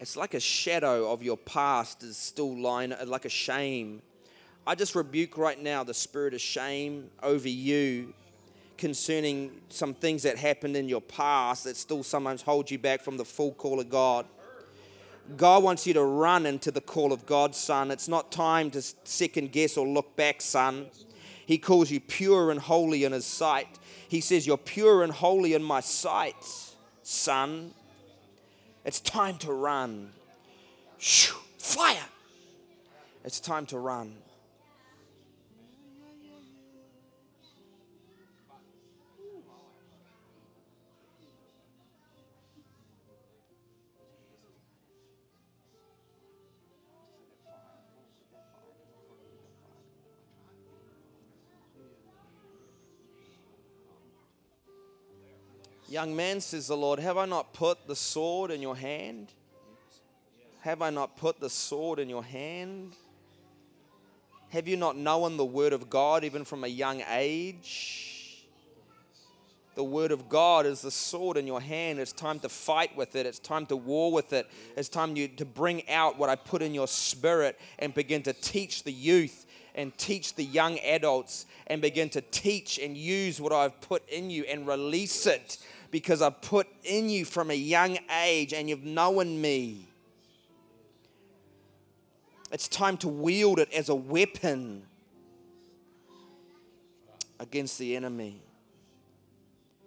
It's 0.00 0.16
like 0.16 0.34
a 0.34 0.40
shadow 0.40 1.10
of 1.10 1.24
your 1.24 1.36
past 1.36 2.04
is 2.04 2.16
still 2.16 2.56
lying, 2.56 2.92
uh, 2.92 3.04
like 3.06 3.24
a 3.24 3.30
shame. 3.30 4.00
I 4.64 4.76
just 4.76 4.94
rebuke 4.94 5.36
right 5.36 5.60
now 5.60 5.82
the 5.82 5.94
spirit 5.94 6.34
of 6.34 6.40
shame 6.40 7.10
over 7.22 7.48
you 7.48 8.14
concerning 8.76 9.60
some 9.70 9.94
things 9.94 10.22
that 10.22 10.38
happened 10.38 10.76
in 10.76 10.88
your 10.88 11.00
past 11.00 11.64
that 11.64 11.76
still 11.76 12.04
sometimes 12.04 12.42
hold 12.42 12.70
you 12.70 12.78
back 12.78 13.00
from 13.00 13.16
the 13.16 13.24
full 13.24 13.52
call 13.52 13.80
of 13.80 13.90
God. 13.90 14.26
God 15.36 15.64
wants 15.64 15.84
you 15.84 15.94
to 15.94 16.04
run 16.04 16.46
into 16.46 16.70
the 16.70 16.80
call 16.80 17.12
of 17.12 17.26
God, 17.26 17.54
son. 17.54 17.90
It's 17.90 18.08
not 18.08 18.30
time 18.30 18.70
to 18.70 18.82
second 18.82 19.50
guess 19.50 19.76
or 19.76 19.86
look 19.86 20.14
back, 20.16 20.40
son. 20.40 20.86
He 21.44 21.58
calls 21.58 21.90
you 21.90 21.98
pure 21.98 22.50
and 22.52 22.60
holy 22.60 23.04
in 23.04 23.12
His 23.12 23.26
sight. 23.26 23.78
He 24.08 24.20
says, 24.20 24.46
You're 24.46 24.56
pure 24.56 25.02
and 25.02 25.12
holy 25.12 25.54
in 25.54 25.62
my 25.62 25.80
sight, 25.80 26.36
son. 27.02 27.74
It's 28.88 29.00
time 29.00 29.36
to 29.40 29.52
run. 29.52 30.12
Fire! 31.58 32.08
It's 33.22 33.38
time 33.38 33.66
to 33.66 33.78
run. 33.78 34.14
Young 55.88 56.14
man, 56.14 56.42
says 56.42 56.66
the 56.66 56.76
Lord, 56.76 56.98
have 56.98 57.16
I 57.16 57.24
not 57.24 57.54
put 57.54 57.86
the 57.86 57.96
sword 57.96 58.50
in 58.50 58.60
your 58.60 58.76
hand? 58.76 59.28
Have 60.60 60.82
I 60.82 60.90
not 60.90 61.16
put 61.16 61.40
the 61.40 61.48
sword 61.48 61.98
in 61.98 62.10
your 62.10 62.22
hand? 62.22 62.94
Have 64.50 64.68
you 64.68 64.76
not 64.76 64.98
known 64.98 65.38
the 65.38 65.46
word 65.46 65.72
of 65.72 65.88
God 65.88 66.24
even 66.24 66.44
from 66.44 66.64
a 66.64 66.68
young 66.68 67.02
age? 67.08 68.44
The 69.76 69.84
word 69.84 70.10
of 70.10 70.28
God 70.28 70.66
is 70.66 70.82
the 70.82 70.90
sword 70.90 71.38
in 71.38 71.46
your 71.46 71.60
hand. 71.60 72.00
It's 72.00 72.12
time 72.12 72.40
to 72.40 72.48
fight 72.50 72.94
with 72.94 73.16
it. 73.16 73.24
It's 73.24 73.38
time 73.38 73.64
to 73.66 73.76
war 73.76 74.12
with 74.12 74.32
it. 74.34 74.46
It's 74.76 74.88
time 74.90 75.16
you, 75.16 75.28
to 75.28 75.46
bring 75.46 75.88
out 75.88 76.18
what 76.18 76.28
I 76.28 76.36
put 76.36 76.60
in 76.60 76.74
your 76.74 76.88
spirit 76.88 77.58
and 77.78 77.94
begin 77.94 78.22
to 78.24 78.34
teach 78.34 78.82
the 78.82 78.92
youth 78.92 79.46
and 79.74 79.96
teach 79.96 80.34
the 80.34 80.44
young 80.44 80.78
adults 80.80 81.46
and 81.68 81.80
begin 81.80 82.10
to 82.10 82.20
teach 82.20 82.78
and 82.78 82.96
use 82.96 83.40
what 83.40 83.52
I've 83.52 83.80
put 83.80 84.06
in 84.08 84.28
you 84.28 84.44
and 84.44 84.66
release 84.66 85.26
it 85.26 85.58
because 85.90 86.22
I've 86.22 86.40
put 86.42 86.66
in 86.84 87.08
you 87.08 87.24
from 87.24 87.50
a 87.50 87.54
young 87.54 87.98
age 88.24 88.52
and 88.52 88.68
you've 88.68 88.84
known 88.84 89.40
me. 89.40 89.86
It's 92.50 92.68
time 92.68 92.96
to 92.98 93.08
wield 93.08 93.58
it 93.58 93.72
as 93.72 93.88
a 93.88 93.94
weapon 93.94 94.82
against 97.38 97.78
the 97.78 97.94
enemy. 97.96 98.42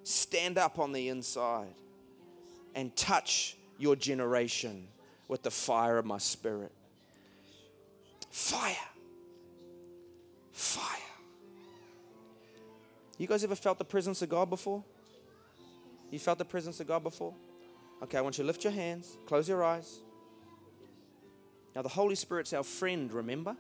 Stand 0.04 0.58
up 0.58 0.80
on 0.80 0.92
the 0.92 1.10
inside 1.10 1.74
and 2.76 2.96
touch 2.96 3.58
your 3.78 3.96
generation 3.96 4.88
with 5.28 5.44
the 5.44 5.52
fire 5.52 5.98
of 5.98 6.06
my 6.06 6.18
spirit. 6.18 6.72
Fire. 8.30 8.76
Fire. 10.52 10.98
You 13.18 13.28
guys 13.28 13.44
ever 13.44 13.56
felt 13.56 13.78
the 13.78 13.86
presence 13.86 14.22
of 14.22 14.30
God 14.30 14.50
before? 14.50 14.84
You 16.12 16.20
felt 16.20 16.38
the 16.38 16.46
presence 16.46 16.80
of 16.82 16.88
God 16.88 17.04
before? 17.04 17.34
Okay, 18.04 18.18
I 18.18 18.22
want 18.22 18.38
you 18.38 18.44
to 18.44 18.48
lift 18.48 18.64
your 18.64 18.74
hands, 18.74 19.18
close 19.26 19.48
your 19.48 19.64
eyes. 19.64 20.00
Now, 21.76 21.82
the 21.82 21.90
Holy 21.90 22.16
Spirit's 22.16 22.52
our 22.52 22.64
friend, 22.64 23.12
remember? 23.14 23.56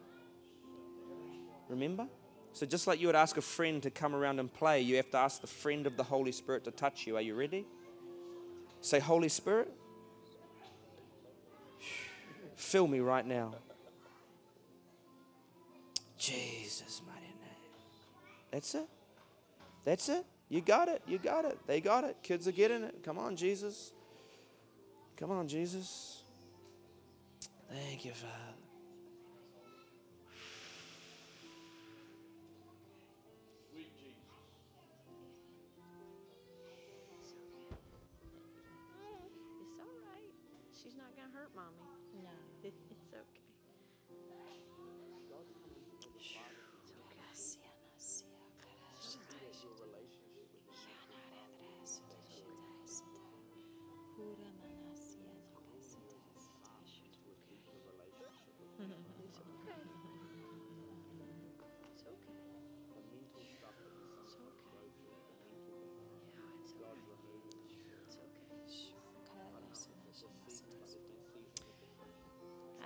Remember? 1.69 2.07
So, 2.51 2.65
just 2.65 2.85
like 2.85 2.99
you 2.99 3.07
would 3.07 3.15
ask 3.15 3.37
a 3.37 3.41
friend 3.41 3.81
to 3.83 3.89
come 3.89 4.13
around 4.13 4.39
and 4.39 4.53
play, 4.53 4.81
you 4.81 4.97
have 4.97 5.09
to 5.11 5.17
ask 5.17 5.39
the 5.39 5.47
friend 5.47 5.87
of 5.87 5.95
the 5.95 6.03
Holy 6.03 6.33
Spirit 6.33 6.65
to 6.65 6.71
touch 6.71 7.07
you. 7.07 7.15
Are 7.15 7.21
you 7.21 7.35
ready? 7.35 7.65
Say, 8.81 8.99
Holy 8.99 9.29
Spirit, 9.29 9.71
fill 12.55 12.87
me 12.87 12.99
right 12.99 13.25
now. 13.25 13.55
Jesus' 16.17 17.01
mighty 17.07 17.21
name. 17.21 17.71
That's 18.51 18.75
it. 18.75 18.87
That's 19.85 20.09
it. 20.09 20.25
You 20.51 20.59
got 20.59 20.89
it. 20.89 21.01
You 21.07 21.17
got 21.17 21.45
it. 21.45 21.57
They 21.65 21.79
got 21.79 22.03
it. 22.03 22.17
Kids 22.23 22.45
are 22.45 22.51
getting 22.51 22.83
it. 22.83 23.03
Come 23.03 23.17
on, 23.17 23.37
Jesus. 23.37 23.93
Come 25.15 25.31
on, 25.31 25.47
Jesus. 25.47 26.23
Thank 27.69 28.03
you, 28.03 28.11
Father. 28.11 28.60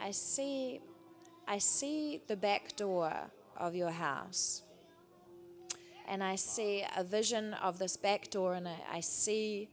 I 0.06 0.12
see 0.12 0.82
I 1.48 1.58
see 1.58 2.22
the 2.28 2.36
back 2.36 2.76
door 2.76 3.12
of 3.58 3.74
your 3.74 3.90
house. 3.90 4.62
And 6.08 6.24
I 6.24 6.36
see 6.36 6.86
a 6.96 7.04
vision 7.04 7.56
of 7.56 7.80
this 7.80 7.98
back 7.98 8.30
door 8.30 8.54
and 8.54 8.68
I, 8.92 9.00
see 9.00 9.68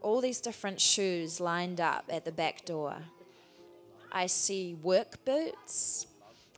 all 0.00 0.22
these 0.22 0.40
different 0.40 0.80
shoes 0.80 1.40
lined 1.40 1.78
up 1.78 2.06
at 2.08 2.24
the 2.24 2.32
back 2.32 2.64
door. 2.64 2.96
I 4.10 4.26
see 4.26 4.74
work 4.82 5.22
boots. 5.26 6.06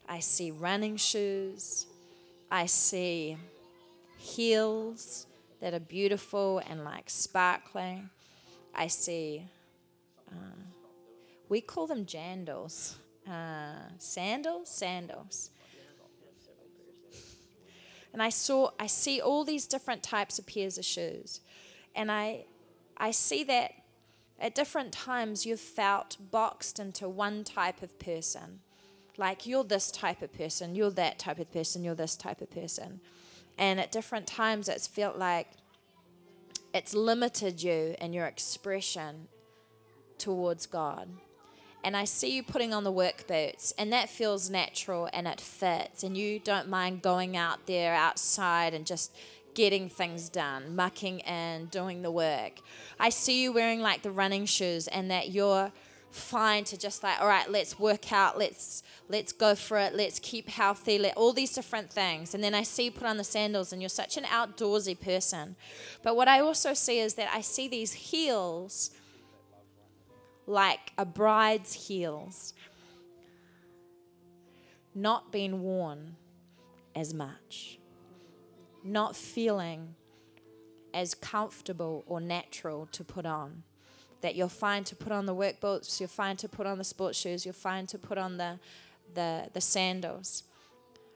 I 0.08 0.20
see 0.20 0.52
running 0.52 0.96
shoes. 0.96 1.86
I 2.52 2.66
see 2.66 3.36
heels 4.16 5.26
that 5.60 5.74
are 5.74 5.80
beautiful 5.80 6.62
and 6.70 6.84
like 6.84 7.10
sparkling. 7.10 8.10
I 8.72 8.86
see, 8.86 9.42
uh, 10.30 10.62
we 11.48 11.60
call 11.60 11.88
them 11.88 12.06
jandals. 12.06 12.94
Uh, 13.28 13.90
sandals? 13.98 14.68
Sandals. 14.70 15.50
And 18.12 18.22
I 18.22 18.30
saw, 18.30 18.70
I 18.80 18.86
see 18.86 19.20
all 19.20 19.44
these 19.44 19.66
different 19.66 20.02
types 20.02 20.38
of 20.38 20.46
pairs 20.46 20.78
of 20.78 20.84
shoes. 20.84 21.40
And 21.94 22.10
I, 22.10 22.46
I 22.96 23.10
see 23.10 23.44
that 23.44 23.72
at 24.40 24.54
different 24.54 24.92
times 24.92 25.44
you've 25.44 25.60
felt 25.60 26.16
boxed 26.30 26.78
into 26.78 27.08
one 27.08 27.44
type 27.44 27.82
of 27.82 27.98
person. 27.98 28.60
Like 29.16 29.46
you're 29.46 29.64
this 29.64 29.90
type 29.90 30.22
of 30.22 30.32
person, 30.32 30.74
you're 30.74 30.90
that 30.92 31.18
type 31.18 31.38
of 31.38 31.52
person, 31.52 31.84
you're 31.84 31.94
this 31.94 32.16
type 32.16 32.40
of 32.40 32.50
person. 32.50 33.00
And 33.58 33.80
at 33.80 33.90
different 33.90 34.26
times 34.26 34.68
it's 34.68 34.86
felt 34.86 35.16
like 35.16 35.48
it's 36.72 36.94
limited 36.94 37.62
you 37.62 37.94
and 38.00 38.14
your 38.14 38.26
expression 38.26 39.28
towards 40.18 40.66
God. 40.66 41.08
And 41.84 41.96
I 41.96 42.04
see 42.04 42.34
you 42.34 42.42
putting 42.42 42.74
on 42.74 42.84
the 42.84 42.92
work 42.92 43.26
boots, 43.26 43.72
and 43.78 43.92
that 43.92 44.08
feels 44.08 44.50
natural 44.50 45.08
and 45.12 45.26
it 45.26 45.40
fits, 45.40 46.02
and 46.02 46.16
you 46.16 46.38
don't 46.38 46.68
mind 46.68 47.02
going 47.02 47.36
out 47.36 47.66
there 47.66 47.94
outside 47.94 48.74
and 48.74 48.84
just 48.84 49.14
getting 49.54 49.88
things 49.88 50.28
done, 50.28 50.76
mucking 50.76 51.22
and 51.22 51.70
doing 51.70 52.02
the 52.02 52.10
work. 52.10 52.60
I 53.00 53.08
see 53.08 53.42
you 53.42 53.52
wearing 53.52 53.80
like 53.80 54.02
the 54.02 54.10
running 54.10 54.44
shoes, 54.44 54.88
and 54.88 55.10
that 55.10 55.30
you're 55.30 55.72
fine 56.10 56.64
to 56.64 56.76
just 56.76 57.02
like, 57.02 57.20
all 57.20 57.28
right, 57.28 57.50
let's 57.50 57.78
work 57.78 58.12
out, 58.12 58.38
let's 58.38 58.82
let's 59.08 59.32
go 59.32 59.54
for 59.54 59.78
it, 59.78 59.94
let's 59.94 60.18
keep 60.18 60.48
healthy, 60.48 60.98
let 60.98 61.16
all 61.16 61.32
these 61.32 61.52
different 61.52 61.90
things. 61.90 62.34
And 62.34 62.42
then 62.42 62.54
I 62.54 62.64
see 62.64 62.86
you 62.86 62.90
put 62.90 63.06
on 63.06 63.18
the 63.18 63.24
sandals, 63.24 63.72
and 63.72 63.80
you're 63.80 63.88
such 63.88 64.16
an 64.16 64.24
outdoorsy 64.24 64.98
person. 64.98 65.54
But 66.02 66.16
what 66.16 66.28
I 66.28 66.40
also 66.40 66.74
see 66.74 66.98
is 66.98 67.14
that 67.14 67.30
I 67.32 67.40
see 67.40 67.68
these 67.68 67.92
heels 67.92 68.90
like 70.48 70.92
a 70.96 71.04
bride's 71.04 71.74
heels, 71.74 72.54
not 74.94 75.30
being 75.30 75.62
worn 75.62 76.16
as 76.96 77.12
much, 77.12 77.78
not 78.82 79.14
feeling 79.14 79.94
as 80.94 81.14
comfortable 81.14 82.02
or 82.06 82.18
natural 82.18 82.88
to 82.92 83.04
put 83.04 83.26
on. 83.26 83.62
That 84.22 84.34
you're 84.34 84.48
fine 84.48 84.84
to 84.84 84.96
put 84.96 85.12
on 85.12 85.26
the 85.26 85.34
work 85.34 85.60
boots, 85.60 86.00
you're 86.00 86.08
fine 86.08 86.36
to 86.38 86.48
put 86.48 86.66
on 86.66 86.78
the 86.78 86.84
sports 86.84 87.18
shoes, 87.18 87.44
you're 87.44 87.52
fine 87.52 87.86
to 87.88 87.98
put 87.98 88.16
on 88.16 88.38
the, 88.38 88.58
the, 89.14 89.48
the 89.52 89.60
sandals. 89.60 90.44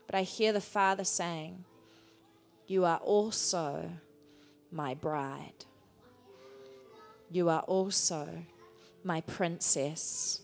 But 0.07 0.15
I 0.15 0.23
hear 0.23 0.53
the 0.53 0.61
Father 0.61 1.05
saying, 1.05 1.65
You 2.67 2.85
are 2.85 2.99
also 2.99 3.91
my 4.71 4.95
bride. 4.95 5.65
You 7.31 7.49
are 7.49 7.63
also 7.63 8.29
my 9.05 9.21
princess. 9.23 10.41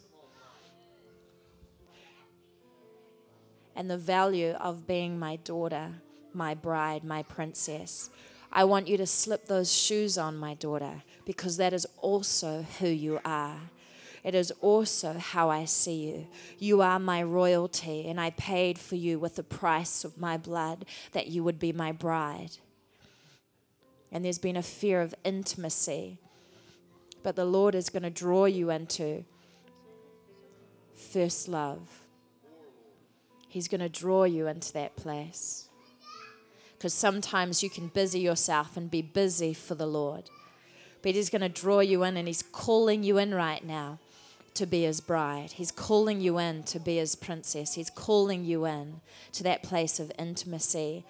And 3.74 3.90
the 3.90 3.98
value 3.98 4.52
of 4.52 4.86
being 4.86 5.18
my 5.18 5.36
daughter, 5.36 5.90
my 6.32 6.55
bride, 6.55 7.05
my 7.05 7.22
princess. 7.22 8.10
I 8.51 8.64
want 8.64 8.89
you 8.89 8.97
to 8.97 9.06
slip 9.06 9.47
those 9.47 9.72
shoes 9.72 10.18
on, 10.18 10.36
my 10.36 10.55
daughter, 10.55 11.02
because 11.24 11.59
that 11.59 11.72
is 11.72 11.86
also 11.98 12.64
who 12.78 12.89
you 12.89 13.20
are. 13.24 13.60
It 14.24 14.35
is 14.35 14.51
also 14.60 15.14
how 15.14 15.48
I 15.48 15.64
see 15.64 16.09
you. 16.09 16.26
You 16.59 16.82
are 16.82 16.98
my 16.98 17.22
royalty, 17.22 18.09
and 18.09 18.20
I 18.20 18.30
paid 18.30 18.78
for 18.78 18.97
you 18.97 19.18
with 19.18 19.36
the 19.36 19.43
price 19.43 20.05
of 20.05 20.18
my 20.18 20.36
blood 20.36 20.85
that 21.12 21.28
you 21.28 21.44
would 21.44 21.59
be 21.59 21.72
my 21.72 21.93
bride. 21.93 22.56
And 24.10 24.24
there's 24.24 24.39
been 24.39 24.56
a 24.56 24.62
fear 24.62 25.02
of 25.02 25.14
intimacy 25.24 26.18
but 27.23 27.36
the 27.36 27.45
Lord 27.45 27.74
is 27.74 27.90
going 27.90 28.03
to 28.03 28.11
draw 28.11 28.45
you 28.45 28.70
into 28.70 29.24
first 30.95 31.49
love. 31.49 32.03
He's 33.49 33.69
going 33.69 33.81
to 33.81 33.89
draw 33.89 34.24
you 34.24 34.47
into 34.47 34.73
that 34.74 34.97
place. 34.97 35.69
Because 36.77 36.95
sometimes 36.95 37.62
you 37.62 37.70
can 37.70 37.89
busy 37.89 38.20
yourself 38.20 38.77
and 38.77 38.90
be 38.90 39.03
busy 39.03 39.53
for 39.53 39.74
the 39.74 39.86
Lord. 39.86 40.31
But 41.03 41.15
He's 41.15 41.31
going 41.31 41.43
to 41.43 41.49
draw 41.49 41.81
you 41.81 42.05
in 42.05 42.16
and 42.16 42.28
He's 42.28 42.43
calling 42.43 43.03
you 43.03 43.19
in 43.19 43.35
right 43.35 43.65
now 43.65 43.99
to 44.55 44.66
be 44.66 44.82
His 44.82 45.01
bride. 45.01 45.53
He's 45.53 45.73
calling 45.73 46.20
you 46.20 46.39
in 46.39 46.62
to 46.65 46.78
be 46.78 46.97
His 46.97 47.16
princess. 47.16 47.74
He's 47.74 47.90
calling 47.90 48.45
you 48.45 48.65
in 48.65 49.01
to 49.32 49.43
that 49.45 49.62
place 49.62 49.99
of 49.99 50.12
intimacy 50.19 51.05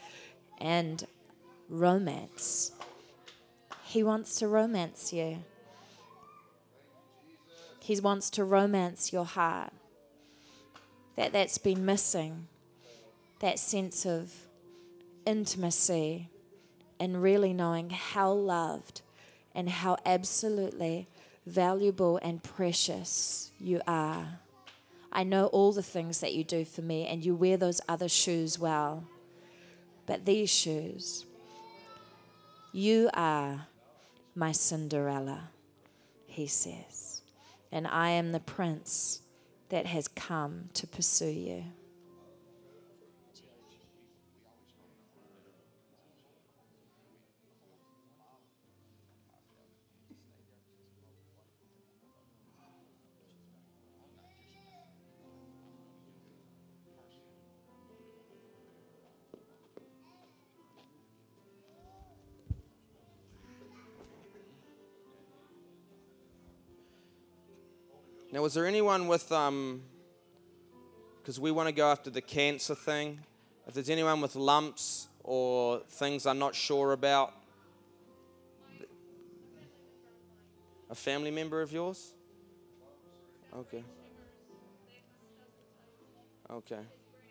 and 0.59 1.07
romance. 1.69 2.73
He 3.85 4.03
wants 4.03 4.37
to 4.37 4.49
romance 4.49 5.13
you. 5.13 5.39
He 7.89 7.98
wants 8.01 8.28
to 8.32 8.44
romance 8.44 9.15
your 9.15 9.24
heart. 9.24 9.73
That 11.16 11.32
that's 11.32 11.56
been 11.56 11.86
missing. 11.86 12.47
That 13.39 13.59
sense 13.59 14.05
of 14.05 14.31
intimacy 15.24 16.28
and 17.01 17.23
really 17.23 17.55
knowing 17.55 17.89
how 17.89 18.31
loved 18.31 19.01
and 19.55 19.70
how 19.70 19.97
absolutely 20.05 21.09
valuable 21.47 22.19
and 22.20 22.43
precious 22.43 23.52
you 23.59 23.81
are. 23.86 24.40
I 25.10 25.24
know 25.24 25.47
all 25.47 25.73
the 25.73 25.82
things 25.82 26.20
that 26.20 26.35
you 26.35 26.44
do 26.44 26.66
for 26.66 26.82
me, 26.82 27.06
and 27.06 27.24
you 27.24 27.35
wear 27.35 27.56
those 27.56 27.81
other 27.89 28.10
shoes 28.10 28.59
well. 28.59 29.05
But 30.05 30.27
these 30.27 30.51
shoes, 30.51 31.24
you 32.70 33.09
are 33.15 33.66
my 34.35 34.52
Cinderella, 34.52 35.48
he 36.27 36.47
says 36.47 37.08
and 37.70 37.86
I 37.86 38.11
am 38.11 38.32
the 38.32 38.40
prince 38.40 39.23
that 39.69 39.86
has 39.86 40.09
come 40.09 40.70
to 40.74 40.86
pursue 40.86 41.27
you. 41.31 41.65
Now, 68.31 68.43
was 68.43 68.53
there 68.53 68.67
anyone 68.67 69.09
with 69.09 69.33
um? 69.33 69.83
Because 71.17 71.41
we 71.41 71.51
want 71.51 71.69
to 71.69 71.75
go 71.75 71.91
after 71.91 72.11
the 72.11 72.21
cancer 72.21 72.75
thing. 72.75 73.21
If 73.67 73.73
there's 73.73 73.89
anyone 73.89 74.21
with 74.21 74.37
lumps 74.37 75.09
or 75.25 75.81
things 75.89 76.27
I'm 76.27 76.39
not 76.39 76.55
sure 76.55 76.93
about, 76.93 77.33
a 80.91 80.95
family 80.95 81.31
member 81.31 81.63
of 81.63 81.73
yours? 81.73 82.13
Okay. 83.57 83.83
Okay. 86.51 86.81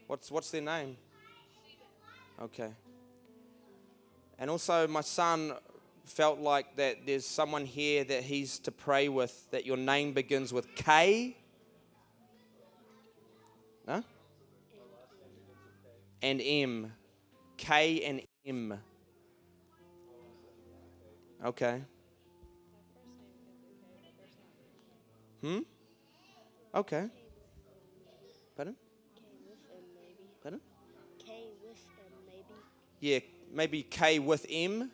What's 0.07 0.31
what's 0.31 0.49
their 0.49 0.61
name? 0.61 0.97
Okay. 2.41 2.71
And 4.39 4.49
also, 4.49 4.87
my 4.87 5.01
son 5.01 5.53
felt 6.09 6.39
like 6.39 6.75
that 6.77 7.05
there's 7.05 7.25
someone 7.25 7.65
here 7.65 8.03
that 8.03 8.23
he's 8.23 8.59
to 8.59 8.71
pray 8.71 9.09
with 9.09 9.49
that 9.51 9.65
your 9.65 9.77
name 9.77 10.13
begins 10.13 10.53
with 10.53 10.73
K. 10.75 11.35
Huh? 13.87 14.01
And 16.21 16.41
M. 16.41 16.93
K 17.57 18.03
and 18.03 18.21
M. 18.45 18.79
Okay. 21.45 21.81
Hmm? 25.41 25.59
Okay. 26.73 27.07
Pardon? 28.55 28.75
Pardon? 30.41 30.61
K 31.23 31.31
with 31.63 31.77
M, 31.99 32.11
maybe. 32.25 32.43
Yeah, 32.99 33.19
maybe 33.53 33.83
K 33.83 34.19
with 34.19 34.45
M. 34.49 34.89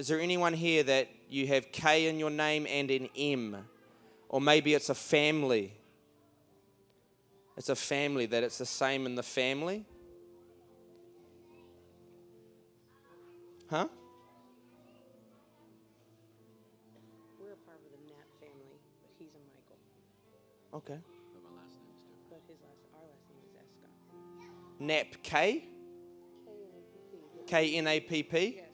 Is 0.00 0.08
there 0.08 0.18
anyone 0.18 0.54
here 0.54 0.82
that 0.82 1.08
you 1.28 1.46
have 1.48 1.72
K 1.72 2.06
in 2.06 2.18
your 2.18 2.30
name 2.30 2.66
and 2.66 2.90
an 2.90 3.10
M? 3.14 3.68
Or 4.30 4.40
maybe 4.40 4.72
it's 4.72 4.88
a 4.88 4.94
family. 4.94 5.74
It's 7.58 7.68
a 7.68 7.76
family, 7.76 8.24
that 8.24 8.42
it's 8.42 8.56
the 8.56 8.64
same 8.64 9.04
in 9.04 9.14
the 9.14 9.22
family. 9.22 9.84
Huh? 13.68 13.88
We're 17.38 17.52
a 17.52 17.56
part 17.56 17.76
of 17.84 17.92
the 17.92 17.98
Knapp 18.08 18.24
family, 18.40 18.80
but 19.02 19.10
he's 19.18 19.34
a 19.34 19.40
Michael. 19.52 19.76
Okay. 20.78 20.98
But 22.30 22.40
his 22.48 22.56
last, 22.62 22.78
our 22.94 23.04
last 23.04 23.28
name 23.28 23.44
is 23.44 23.54
Escott. 23.60 23.92
Nap 24.80 25.22
K? 25.22 25.68
K 27.46 27.76
N 27.76 27.86
A 27.86 28.00
P 28.00 28.22
P? 28.22 28.36
Yes, 28.38 28.38
but 28.38 28.50
we're 28.50 28.64
a 28.64 28.69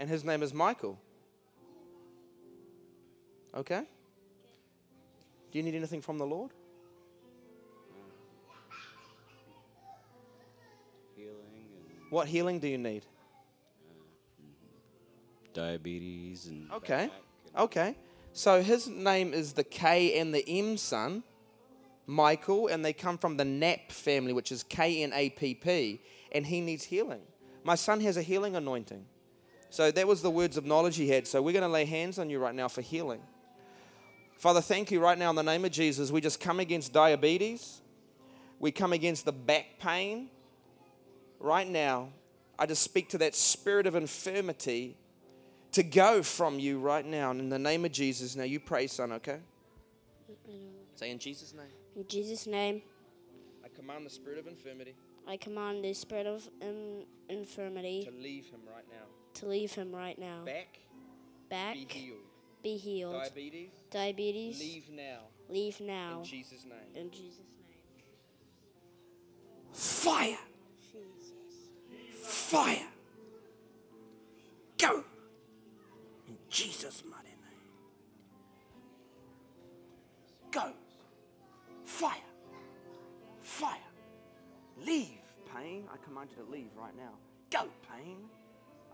And 0.00 0.08
his 0.08 0.24
name 0.24 0.42
is 0.42 0.54
Michael. 0.54 0.98
Okay? 3.54 3.82
Do 5.52 5.58
you 5.58 5.62
need 5.62 5.74
anything 5.74 6.00
from 6.00 6.16
the 6.16 6.24
Lord? 6.24 6.52
healing 11.14 11.34
and 12.00 12.10
What 12.10 12.28
healing 12.28 12.58
do 12.60 12.66
you 12.66 12.78
need? 12.78 13.04
Uh, 13.84 13.92
diabetes 15.52 16.46
and 16.46 16.72
Okay. 16.72 17.02
and- 17.04 17.12
Okay. 17.56 17.94
So 18.32 18.62
his 18.62 18.88
name 18.88 19.34
is 19.34 19.52
the 19.52 19.64
K 19.64 20.18
and 20.18 20.32
the 20.32 20.48
M 20.48 20.78
son, 20.78 21.24
Michael, 22.06 22.68
and 22.68 22.82
they 22.82 22.94
come 22.94 23.18
from 23.18 23.36
the 23.36 23.44
Knapp 23.44 23.92
family, 23.92 24.32
which 24.32 24.50
is 24.50 24.62
K 24.62 25.02
N 25.02 25.12
A 25.12 25.28
P 25.28 25.54
P, 25.54 26.00
and 26.32 26.46
he 26.46 26.62
needs 26.62 26.84
healing. 26.84 27.26
My 27.64 27.74
son 27.74 28.00
has 28.00 28.16
a 28.16 28.22
healing 28.22 28.56
anointing. 28.56 29.04
So 29.70 29.90
that 29.90 30.06
was 30.06 30.22
the 30.22 30.30
words 30.30 30.56
of 30.56 30.64
knowledge 30.66 30.96
he 30.96 31.08
had. 31.08 31.26
So 31.26 31.40
we're 31.40 31.52
going 31.52 31.62
to 31.62 31.68
lay 31.68 31.84
hands 31.84 32.18
on 32.18 32.28
you 32.28 32.38
right 32.38 32.54
now 32.54 32.68
for 32.68 32.80
healing. 32.80 33.20
Father, 34.36 34.60
thank 34.60 34.90
you 34.90 35.00
right 35.00 35.18
now 35.18 35.30
in 35.30 35.36
the 35.36 35.42
name 35.42 35.64
of 35.64 35.70
Jesus. 35.70 36.10
We 36.10 36.20
just 36.20 36.40
come 36.40 36.60
against 36.60 36.92
diabetes. 36.92 37.80
We 38.58 38.72
come 38.72 38.92
against 38.92 39.24
the 39.24 39.32
back 39.32 39.78
pain. 39.78 40.28
Right 41.38 41.68
now, 41.68 42.10
I 42.58 42.66
just 42.66 42.82
speak 42.82 43.10
to 43.10 43.18
that 43.18 43.34
spirit 43.34 43.86
of 43.86 43.94
infirmity 43.94 44.96
to 45.72 45.82
go 45.82 46.22
from 46.22 46.58
you 46.58 46.78
right 46.78 47.04
now. 47.04 47.30
And 47.30 47.40
in 47.40 47.48
the 47.48 47.58
name 47.58 47.84
of 47.84 47.92
Jesus, 47.92 48.34
now 48.36 48.44
you 48.44 48.60
pray, 48.60 48.86
son, 48.86 49.12
okay? 49.12 49.38
Say 50.94 51.10
in 51.10 51.18
Jesus' 51.18 51.54
name. 51.54 51.66
In 51.96 52.06
Jesus' 52.06 52.46
name, 52.46 52.82
I 53.64 53.68
command 53.68 54.04
the 54.04 54.10
spirit 54.10 54.38
of 54.38 54.46
infirmity 54.46 54.94
I 55.30 55.36
command 55.36 55.84
the 55.84 55.94
spirit 55.94 56.26
of 56.26 56.48
in- 56.60 57.04
infirmity 57.28 58.04
to 58.04 58.22
leave 58.22 58.46
him 58.46 58.60
right 58.66 58.84
now. 58.90 59.06
To 59.34 59.46
leave 59.46 59.72
him 59.72 59.92
right 59.94 60.18
now. 60.18 60.44
Back, 60.44 60.78
Back, 61.48 61.74
be 61.74 61.86
healed. 61.88 62.18
be 62.62 62.76
healed. 62.76 63.14
Diabetes, 63.14 63.70
Diabetes, 63.90 64.60
leave 64.60 64.90
now. 64.90 65.18
leave 65.48 65.80
now. 65.80 66.18
In 66.18 66.24
Jesus' 66.24 66.64
name. 66.64 66.78
In 67.04 67.10
Jesus' 67.10 67.38
name. 67.38 67.46
Fire! 69.72 70.38
Fire! 72.22 72.86
Go! 74.78 75.04
In 76.28 76.36
Jesus' 76.48 77.02
mighty 77.08 77.28
name. 77.28 77.36
Go! 80.50 80.72
Fire! 81.84 82.14
Fire! 83.40 83.76
Leave, 84.84 85.18
pain. 85.54 85.84
I 85.92 85.96
command 86.04 86.30
you 86.36 86.44
to 86.44 86.50
leave 86.50 86.70
right 86.76 86.96
now. 86.96 87.12
Go, 87.50 87.68
pain. 87.94 88.18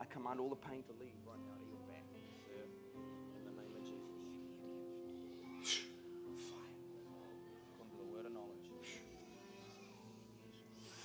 I 0.00 0.04
command 0.04 0.40
all 0.40 0.48
the 0.48 0.56
pain 0.56 0.82
to 0.84 0.92
leave 1.00 1.16
right 1.26 1.40
now 1.48 1.56
to 1.56 1.66
your 1.72 1.80
back. 1.88 2.04
In 3.36 3.44
the 3.44 3.54
name 3.56 3.72
of 3.76 3.82
Jesus. 3.84 4.20
Fire. 6.50 6.76
According 7.72 7.92
to 7.92 7.98
the 7.98 8.08
word 8.12 8.26
of 8.26 8.32
knowledge. 8.32 8.68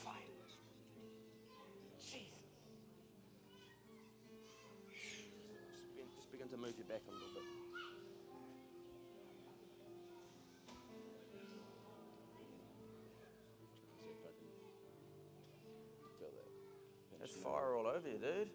Fire. 0.03 0.13
Jesus. 1.99 2.43
Just 6.15 6.31
begin 6.31 6.49
to 6.49 6.57
move 6.57 6.75
your 6.77 6.87
back 6.87 7.01
a 7.07 7.11
little 7.11 7.33
bit. 7.33 7.43
There's 17.19 17.35
fire 17.43 17.75
all 17.75 17.85
over 17.85 18.09
you, 18.09 18.17
dude. 18.17 18.49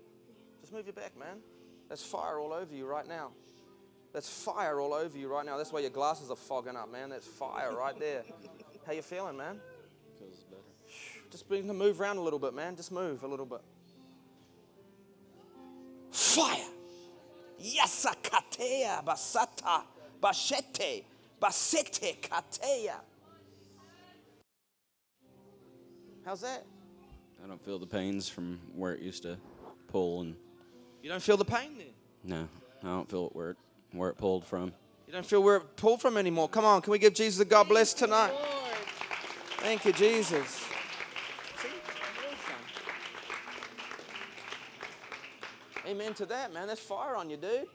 Just 0.66 0.74
move 0.74 0.86
your 0.86 0.94
back, 0.94 1.16
man. 1.16 1.38
There's 1.86 2.02
fire 2.02 2.40
all 2.40 2.52
over 2.52 2.74
you 2.74 2.86
right 2.86 3.06
now. 3.06 3.30
There's 4.12 4.28
fire 4.28 4.80
all 4.80 4.94
over 4.94 5.16
you 5.16 5.28
right 5.28 5.46
now. 5.46 5.56
That's 5.56 5.72
why 5.72 5.78
your 5.78 5.90
glasses 5.90 6.28
are 6.28 6.34
fogging 6.34 6.74
up, 6.74 6.90
man. 6.90 7.10
That's 7.10 7.24
fire 7.24 7.72
right 7.72 7.96
there. 8.00 8.24
How 8.84 8.92
you 8.92 9.02
feeling, 9.02 9.36
man? 9.36 9.60
feels 10.18 10.42
better. 10.50 10.62
Just 11.30 11.48
begin 11.48 11.68
to 11.68 11.72
move 11.72 12.00
around 12.00 12.16
a 12.16 12.20
little 12.20 12.40
bit, 12.40 12.52
man. 12.52 12.74
Just 12.74 12.90
move 12.90 13.22
a 13.22 13.28
little 13.28 13.46
bit. 13.46 13.60
Fire. 16.10 16.66
Yasakatea 17.62 19.04
basata 19.04 19.84
bashete 20.20 21.04
basete 21.38 22.28
katea. 22.28 22.96
How's 26.24 26.40
that? 26.40 26.64
I 27.44 27.46
don't 27.46 27.64
feel 27.64 27.78
the 27.78 27.86
pains 27.86 28.28
from 28.28 28.58
where 28.74 28.94
it 28.94 29.00
used 29.00 29.22
to 29.22 29.38
pull, 29.86 30.22
and 30.22 30.34
You 31.02 31.10
don't 31.10 31.22
feel 31.22 31.36
the 31.36 31.44
pain 31.44 31.78
there. 31.78 31.86
no, 32.24 32.48
I 32.82 32.86
don't 32.86 33.08
feel 33.08 33.26
it 33.26 33.36
where 33.36 33.50
it 33.50 33.56
where 33.92 34.10
it 34.10 34.18
pulled 34.18 34.44
from. 34.44 34.72
You 35.06 35.12
don't 35.12 35.24
feel 35.24 35.42
where 35.42 35.56
it 35.56 35.76
pulled 35.76 36.00
from 36.00 36.16
anymore. 36.16 36.48
Come 36.48 36.64
on, 36.64 36.82
can 36.82 36.90
we 36.90 36.98
give 36.98 37.14
Jesus 37.14 37.40
a 37.40 37.44
God 37.44 37.68
bless 37.68 37.94
tonight? 37.94 38.32
Thank 39.58 39.84
you, 39.84 39.92
Jesus. 39.92 40.64
Amen 45.86 46.14
to 46.14 46.26
that, 46.26 46.52
man. 46.52 46.66
That's 46.66 46.80
fire 46.80 47.14
on 47.14 47.30
you, 47.30 47.36
dude. 47.36 47.66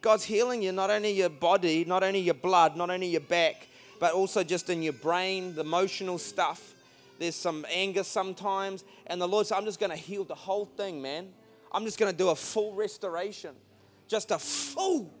God's 0.00 0.24
healing 0.24 0.60
you, 0.62 0.72
not 0.72 0.90
only 0.90 1.12
your 1.12 1.28
body, 1.28 1.84
not 1.84 2.02
only 2.02 2.18
your 2.18 2.34
blood, 2.34 2.76
not 2.76 2.90
only 2.90 3.06
your 3.06 3.20
back, 3.20 3.68
but 4.00 4.12
also 4.12 4.42
just 4.42 4.70
in 4.70 4.82
your 4.82 4.94
brain, 4.94 5.54
the 5.54 5.60
emotional 5.60 6.18
stuff. 6.18 6.74
There's 7.20 7.36
some 7.36 7.64
anger 7.70 8.02
sometimes. 8.02 8.82
And 9.06 9.20
the 9.20 9.28
Lord 9.28 9.46
said, 9.46 9.58
I'm 9.58 9.66
just 9.66 9.78
going 9.78 9.90
to 9.90 9.96
heal 9.96 10.24
the 10.24 10.34
whole 10.34 10.64
thing, 10.64 11.00
man. 11.00 11.28
I'm 11.72 11.84
just 11.84 11.98
going 11.98 12.10
to 12.10 12.16
do 12.16 12.30
a 12.30 12.36
full 12.36 12.74
restoration. 12.74 13.54
Just 14.08 14.30
a 14.30 14.38
full 14.38 15.12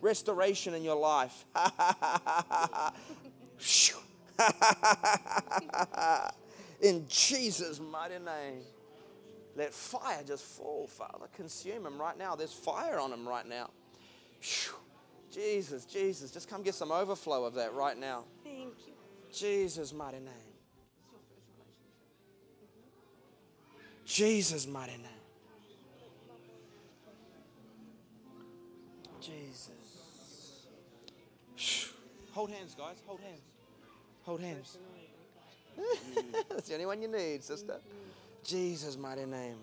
restoration 0.00 0.74
in 0.74 0.82
your 0.82 0.96
life. 0.96 1.44
In 6.80 7.06
Jesus' 7.08 7.80
mighty 7.80 8.18
name. 8.18 8.62
Let 9.56 9.74
fire 9.74 10.22
just 10.26 10.44
fall, 10.44 10.86
Father. 10.86 11.26
Consume 11.34 11.86
him 11.86 12.00
right 12.00 12.16
now. 12.16 12.36
There's 12.36 12.52
fire 12.52 12.98
on 12.98 13.12
him 13.12 13.28
right 13.28 13.46
now. 13.46 13.70
Jesus, 15.30 15.84
Jesus. 15.84 16.30
Just 16.30 16.48
come 16.48 16.62
get 16.62 16.74
some 16.74 16.90
overflow 16.90 17.44
of 17.44 17.54
that 17.54 17.74
right 17.74 17.98
now. 17.98 18.24
Thank 18.44 18.74
you. 18.86 18.94
Jesus' 19.32 19.92
mighty 19.92 20.18
name. 20.18 20.34
Jesus' 24.04 24.66
mighty 24.66 24.96
name. 24.96 25.19
Jesus. 29.20 29.70
Hold 32.32 32.50
hands, 32.50 32.74
guys. 32.74 32.96
Hold 33.06 33.20
hands. 33.20 33.40
Hold 34.22 34.40
hands. 34.40 34.78
That's 36.48 36.68
the 36.68 36.74
only 36.74 36.86
one 36.86 37.02
you 37.02 37.08
need, 37.08 37.42
sister. 37.42 37.76
Jesus' 38.44 38.96
mighty 38.96 39.26
name. 39.26 39.56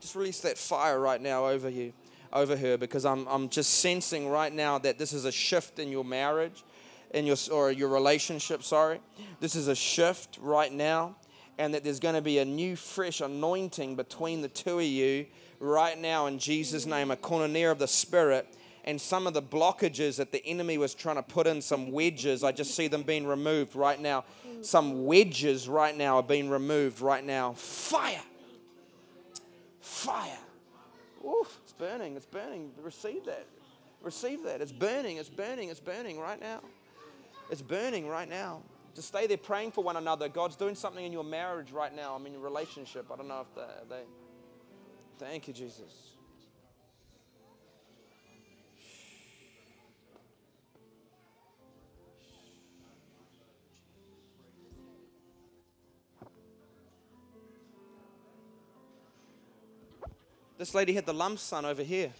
Just 0.00 0.14
release 0.16 0.40
that 0.40 0.58
fire 0.58 0.98
right 0.98 1.20
now 1.20 1.46
over 1.46 1.68
you, 1.68 1.92
over 2.32 2.56
her, 2.56 2.76
because 2.76 3.04
I'm, 3.04 3.26
I'm 3.28 3.48
just 3.48 3.80
sensing 3.80 4.28
right 4.28 4.52
now 4.52 4.78
that 4.78 4.98
this 4.98 5.12
is 5.12 5.24
a 5.24 5.32
shift 5.32 5.78
in 5.78 5.90
your 5.90 6.04
marriage, 6.04 6.64
in 7.12 7.26
your 7.26 7.36
or 7.52 7.70
your 7.70 7.88
relationship. 7.88 8.62
Sorry, 8.62 9.00
this 9.40 9.54
is 9.54 9.68
a 9.68 9.76
shift 9.76 10.38
right 10.40 10.72
now, 10.72 11.16
and 11.58 11.74
that 11.74 11.84
there's 11.84 12.00
going 12.00 12.14
to 12.14 12.22
be 12.22 12.38
a 12.38 12.44
new, 12.44 12.74
fresh 12.74 13.20
anointing 13.20 13.94
between 13.96 14.40
the 14.40 14.48
two 14.48 14.78
of 14.78 14.84
you 14.84 15.26
right 15.62 15.98
now 15.98 16.26
in 16.26 16.38
Jesus' 16.38 16.84
name, 16.86 17.10
a 17.10 17.16
koinonia 17.16 17.70
of 17.70 17.78
the 17.78 17.88
Spirit 17.88 18.46
and 18.84 19.00
some 19.00 19.28
of 19.28 19.32
the 19.32 19.42
blockages 19.42 20.16
that 20.16 20.32
the 20.32 20.44
enemy 20.44 20.76
was 20.76 20.92
trying 20.92 21.16
to 21.16 21.22
put 21.22 21.46
in, 21.46 21.62
some 21.62 21.92
wedges, 21.92 22.42
I 22.42 22.50
just 22.50 22.74
see 22.74 22.88
them 22.88 23.02
being 23.04 23.26
removed 23.26 23.76
right 23.76 24.00
now. 24.00 24.24
Some 24.62 25.06
wedges 25.06 25.68
right 25.68 25.96
now 25.96 26.16
are 26.16 26.22
being 26.22 26.50
removed 26.50 27.00
right 27.00 27.24
now. 27.24 27.52
Fire! 27.52 28.22
Fire! 29.80 30.38
Oof, 31.24 31.58
it's 31.62 31.72
burning, 31.72 32.16
it's 32.16 32.26
burning. 32.26 32.72
Receive 32.82 33.24
that. 33.26 33.46
Receive 34.02 34.42
that. 34.42 34.60
It's 34.60 34.72
burning, 34.72 35.18
it's 35.18 35.28
burning, 35.28 35.68
it's 35.68 35.80
burning 35.80 36.18
right 36.18 36.40
now. 36.40 36.60
It's 37.50 37.62
burning 37.62 38.08
right 38.08 38.28
now. 38.28 38.62
Just 38.96 39.08
stay 39.08 39.28
there 39.28 39.36
praying 39.36 39.70
for 39.70 39.84
one 39.84 39.96
another. 39.96 40.28
God's 40.28 40.56
doing 40.56 40.74
something 40.74 41.04
in 41.04 41.12
your 41.12 41.24
marriage 41.24 41.70
right 41.70 41.94
now. 41.94 42.16
I 42.16 42.18
mean, 42.18 42.32
your 42.32 42.42
relationship. 42.42 43.06
I 43.12 43.16
don't 43.16 43.28
know 43.28 43.46
if 43.48 43.88
they. 43.88 44.02
Thank 45.22 45.46
you, 45.46 45.54
Jesus. 45.54 46.10
This 60.58 60.74
lady 60.74 60.92
had 60.92 61.06
the 61.06 61.12
lump 61.12 61.38
son 61.38 61.64
over 61.64 61.82
here. 61.82 62.12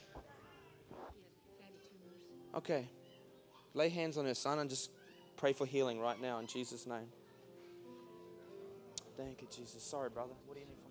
Okay. 2.55 2.87
Lay 3.75 3.89
hands 3.89 4.17
on 4.17 4.27
her 4.27 4.35
son 4.35 4.61
and 4.61 4.71
just 4.71 4.91
pray 5.37 5.53
for 5.53 5.67
healing 5.67 5.99
right 6.01 6.21
now 6.21 6.39
in 6.39 6.47
Jesus' 6.47 6.87
name. 6.87 7.09
Thank 9.17 9.43
you, 9.43 9.49
Jesus. 9.55 9.83
Sorry, 9.83 10.09
brother. 10.09 10.35
What 10.47 10.55
do 10.55 10.61
you 10.61 10.67
need 10.67 10.82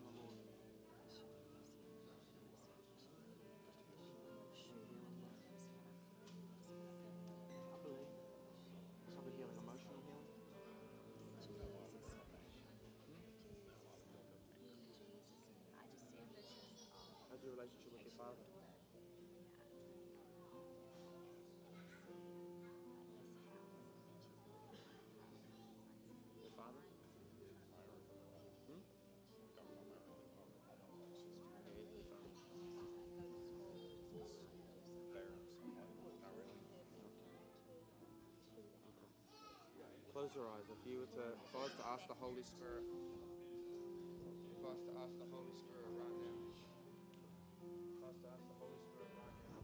Close 40.32 40.44
your 40.44 40.52
eyes. 40.56 40.64
If 40.72 40.80
you 40.88 41.00
were 41.00 41.12
to, 41.20 41.36
if 41.36 41.52
I 41.52 41.60
was 41.60 41.76
to 41.76 41.84
ask 41.92 42.08
the 42.08 42.16
Holy 42.16 42.44
Spirit, 42.44 42.88
if 42.88 44.64
I 44.64 44.72
was 44.72 44.80
to 44.88 44.94
ask 45.04 45.12
the 45.20 45.28
Holy 45.28 45.52
Spirit 45.60 45.92
right 45.92 46.16
now, 46.24 46.40
if 47.60 48.00
I 48.00 48.08
was 48.08 48.16
to 48.24 48.28
ask 48.32 48.40
the 48.48 48.56
Holy 48.56 48.80
Spirit 48.80 49.12
right 49.12 49.36
now. 49.52 49.60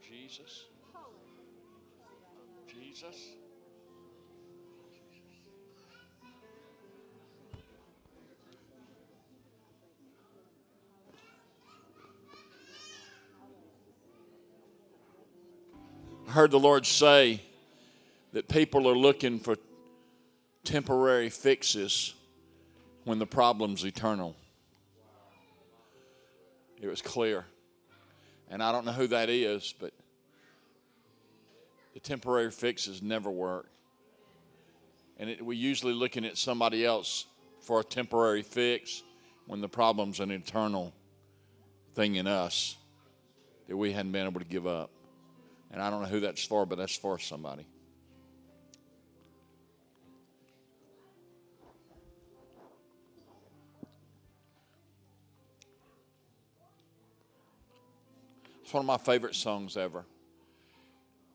Jesus. 0.00 0.81
Jesus. 2.92 3.16
I 16.28 16.32
heard 16.32 16.50
the 16.50 16.58
Lord 16.58 16.84
say 16.84 17.40
that 18.34 18.48
people 18.48 18.86
are 18.86 18.96
looking 18.96 19.38
for 19.38 19.56
temporary 20.64 21.30
fixes 21.30 22.12
when 23.04 23.18
the 23.18 23.26
problem's 23.26 23.84
eternal. 23.84 24.36
It 26.78 26.88
was 26.88 27.00
clear. 27.00 27.46
And 28.50 28.62
I 28.62 28.70
don't 28.70 28.84
know 28.84 28.92
who 28.92 29.06
that 29.06 29.30
is, 29.30 29.72
but 29.80 29.94
the 31.94 32.00
temporary 32.00 32.50
fixes 32.50 33.02
never 33.02 33.30
work. 33.30 33.68
And 35.18 35.30
it, 35.30 35.44
we're 35.44 35.52
usually 35.52 35.92
looking 35.92 36.24
at 36.24 36.38
somebody 36.38 36.84
else 36.84 37.26
for 37.60 37.80
a 37.80 37.84
temporary 37.84 38.42
fix 38.42 39.02
when 39.46 39.60
the 39.60 39.68
problem's 39.68 40.20
an 40.20 40.30
internal 40.30 40.92
thing 41.94 42.16
in 42.16 42.26
us 42.26 42.76
that 43.68 43.76
we 43.76 43.92
hadn't 43.92 44.12
been 44.12 44.26
able 44.26 44.40
to 44.40 44.46
give 44.46 44.66
up. 44.66 44.90
And 45.70 45.80
I 45.80 45.90
don't 45.90 46.02
know 46.02 46.08
who 46.08 46.20
that's 46.20 46.44
for, 46.44 46.66
but 46.66 46.78
that's 46.78 46.96
for 46.96 47.18
somebody. 47.18 47.66
It's 58.62 58.72
one 58.72 58.80
of 58.80 58.86
my 58.86 58.96
favorite 58.96 59.34
songs 59.34 59.76
ever. 59.76 60.04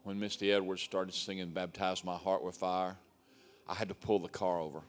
When 0.07 0.21
Misty 0.21 0.53
Edwards 0.53 0.81
started 0.81 1.13
singing 1.13 1.49
Baptize 1.49 2.05
My 2.05 2.15
Heart 2.15 2.41
with 2.41 2.55
Fire, 2.55 2.95
I 3.67 3.73
had 3.73 3.89
to 3.89 3.93
pull 3.93 4.19
the 4.19 4.29
car 4.29 4.57
over. 4.57 4.79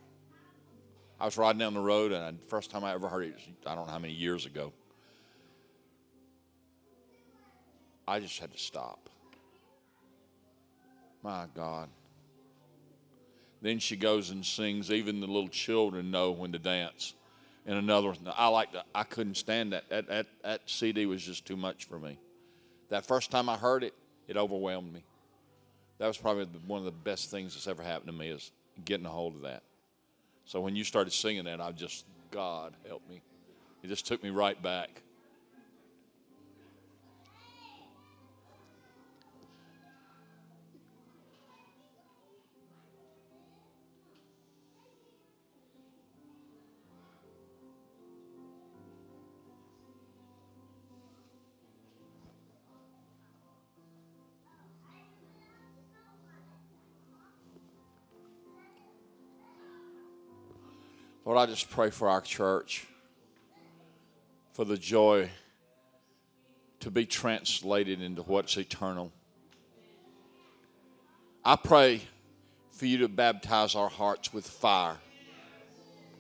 I 1.19 1.25
was 1.25 1.37
riding 1.37 1.59
down 1.59 1.75
the 1.75 1.81
road, 1.81 2.13
and 2.13 2.39
the 2.39 2.47
first 2.47 2.71
time 2.71 2.85
I 2.85 2.95
ever 2.95 3.09
heard 3.09 3.25
it, 3.25 3.35
I 3.67 3.75
don't 3.75 3.89
know 3.89 3.93
how 3.93 3.99
many 3.99 4.15
years 4.15 4.47
ago. 4.47 4.73
I 8.07 8.21
just 8.21 8.39
had 8.39 8.53
to 8.53 8.59
stop. 8.59 9.11
My 11.25 11.47
God. 11.53 11.89
Then 13.61 13.81
she 13.81 13.97
goes 13.97 14.31
and 14.31 14.47
sings, 14.47 14.93
even 14.93 15.19
the 15.19 15.27
little 15.27 15.49
children 15.49 16.13
know 16.13 16.31
when 16.31 16.53
to 16.53 16.61
dance. 16.61 17.15
And 17.67 17.77
another 17.77 18.15
I 18.37 18.47
like 18.47 18.71
to, 18.71 18.85
I 18.95 19.03
couldn't 19.03 19.35
stand 19.35 19.73
that. 19.73 19.89
That, 19.89 20.07
that. 20.07 20.27
that 20.45 20.61
CD 20.67 21.07
was 21.07 21.25
just 21.25 21.45
too 21.45 21.57
much 21.57 21.87
for 21.87 21.99
me. 21.99 22.21
That 22.91 23.05
first 23.05 23.33
time 23.33 23.49
I 23.49 23.57
heard 23.57 23.83
it, 23.83 23.95
it 24.29 24.37
overwhelmed 24.37 24.93
me. 24.93 25.03
That 25.99 26.07
was 26.07 26.17
probably 26.17 26.47
one 26.67 26.79
of 26.79 26.85
the 26.85 26.91
best 26.93 27.31
things 27.31 27.55
that's 27.55 27.67
ever 27.67 27.83
happened 27.83 28.07
to 28.07 28.13
me 28.13 28.29
is 28.29 28.53
getting 28.85 29.07
a 29.07 29.11
hold 29.11 29.35
of 29.35 29.43
that. 29.43 29.63
So 30.45 30.61
when 30.61 30.77
you 30.77 30.85
started 30.85 31.13
singing 31.13 31.45
that, 31.45 31.61
I 31.61 31.73
just, 31.73 32.05
God 32.31 32.75
help 32.87 33.03
me. 33.09 33.21
It 33.83 33.89
just 33.89 34.07
took 34.07 34.23
me 34.23 34.31
right 34.31 34.61
back. 34.63 35.03
Lord, 61.29 61.37
I 61.37 61.45
just 61.45 61.69
pray 61.69 61.91
for 61.91 62.09
our 62.09 62.23
church, 62.23 62.87
for 64.55 64.65
the 64.65 64.79
joy 64.79 65.29
to 66.81 66.91
be 66.91 67.05
translated 67.05 68.01
into 68.01 68.23
what's 68.23 68.57
eternal. 68.57 69.13
I 71.45 71.57
pray 71.57 72.01
for 72.73 72.87
you 72.87 72.97
to 73.01 73.09
baptize 73.09 73.75
our 73.75 73.91
hearts 73.91 74.33
with 74.33 74.47
fire. 74.47 74.97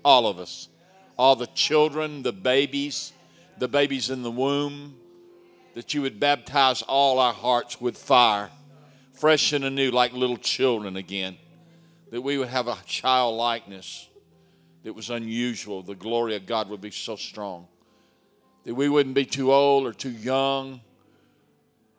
All 0.04 0.26
of 0.26 0.38
us. 0.38 0.68
All 1.16 1.36
the 1.36 1.46
children, 1.46 2.22
the 2.22 2.34
babies, 2.34 3.14
the 3.56 3.66
babies 3.66 4.10
in 4.10 4.22
the 4.22 4.30
womb, 4.30 4.94
that 5.72 5.94
you 5.94 6.02
would 6.02 6.20
baptize 6.20 6.82
all 6.82 7.18
our 7.18 7.32
hearts 7.32 7.80
with 7.80 7.96
fire, 7.96 8.50
fresh 9.14 9.54
and 9.54 9.64
anew, 9.64 9.90
like 9.90 10.12
little 10.12 10.36
children 10.36 10.96
again. 10.96 11.38
That 12.10 12.20
we 12.20 12.36
would 12.36 12.48
have 12.48 12.68
a 12.68 12.76
childlikeness 12.84 14.08
that 14.82 14.92
was 14.92 15.10
unusual. 15.10 15.82
The 15.82 15.94
glory 15.94 16.36
of 16.36 16.46
God 16.46 16.68
would 16.68 16.80
be 16.80 16.90
so 16.90 17.16
strong. 17.16 17.66
That 18.64 18.74
we 18.74 18.88
wouldn't 18.88 19.14
be 19.14 19.24
too 19.24 19.52
old 19.52 19.86
or 19.86 19.92
too 19.92 20.10
young 20.10 20.80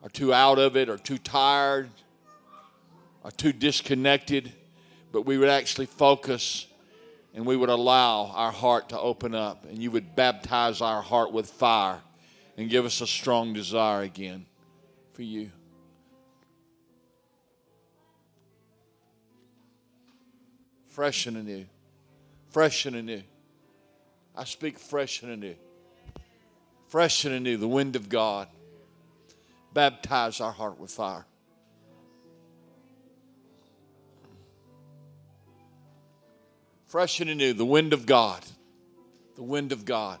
or 0.02 0.08
too 0.08 0.32
out 0.32 0.58
of 0.58 0.76
it 0.76 0.88
or 0.88 0.96
too 0.96 1.18
tired 1.18 1.90
or 3.22 3.30
too 3.30 3.52
disconnected, 3.52 4.52
but 5.12 5.22
we 5.22 5.36
would 5.36 5.48
actually 5.48 5.86
focus 5.86 6.66
and 7.34 7.46
we 7.46 7.56
would 7.56 7.68
allow 7.68 8.26
our 8.34 8.50
heart 8.50 8.88
to 8.88 8.98
open 8.98 9.34
up 9.34 9.64
and 9.64 9.78
you 9.78 9.90
would 9.90 10.16
baptize 10.16 10.80
our 10.80 11.02
heart 11.02 11.32
with 11.32 11.48
fire 11.48 12.00
and 12.56 12.68
give 12.70 12.84
us 12.84 13.00
a 13.00 13.06
strong 13.06 13.52
desire 13.52 14.02
again 14.02 14.46
for 15.12 15.22
you. 15.22 15.50
Fresh 20.88 21.26
and 21.26 21.36
anew. 21.36 21.66
Fresh 22.50 22.86
and 22.86 22.96
anew. 22.96 23.22
I 24.36 24.44
speak 24.44 24.78
fresh 24.78 25.22
and 25.22 25.32
anew. 25.32 25.54
Fresh 26.88 27.24
and 27.24 27.34
anew, 27.34 27.56
the 27.56 27.68
wind 27.68 27.94
of 27.96 28.08
God. 28.08 28.48
Baptize 29.72 30.40
our 30.40 30.50
heart 30.50 30.78
with 30.78 30.90
fire. 30.90 31.24
Fresh 36.86 37.20
and 37.20 37.30
anew, 37.30 37.52
the 37.52 37.64
wind 37.64 37.92
of 37.92 38.04
God. 38.04 38.44
The 39.36 39.44
wind 39.44 39.70
of 39.70 39.84
God. 39.84 40.18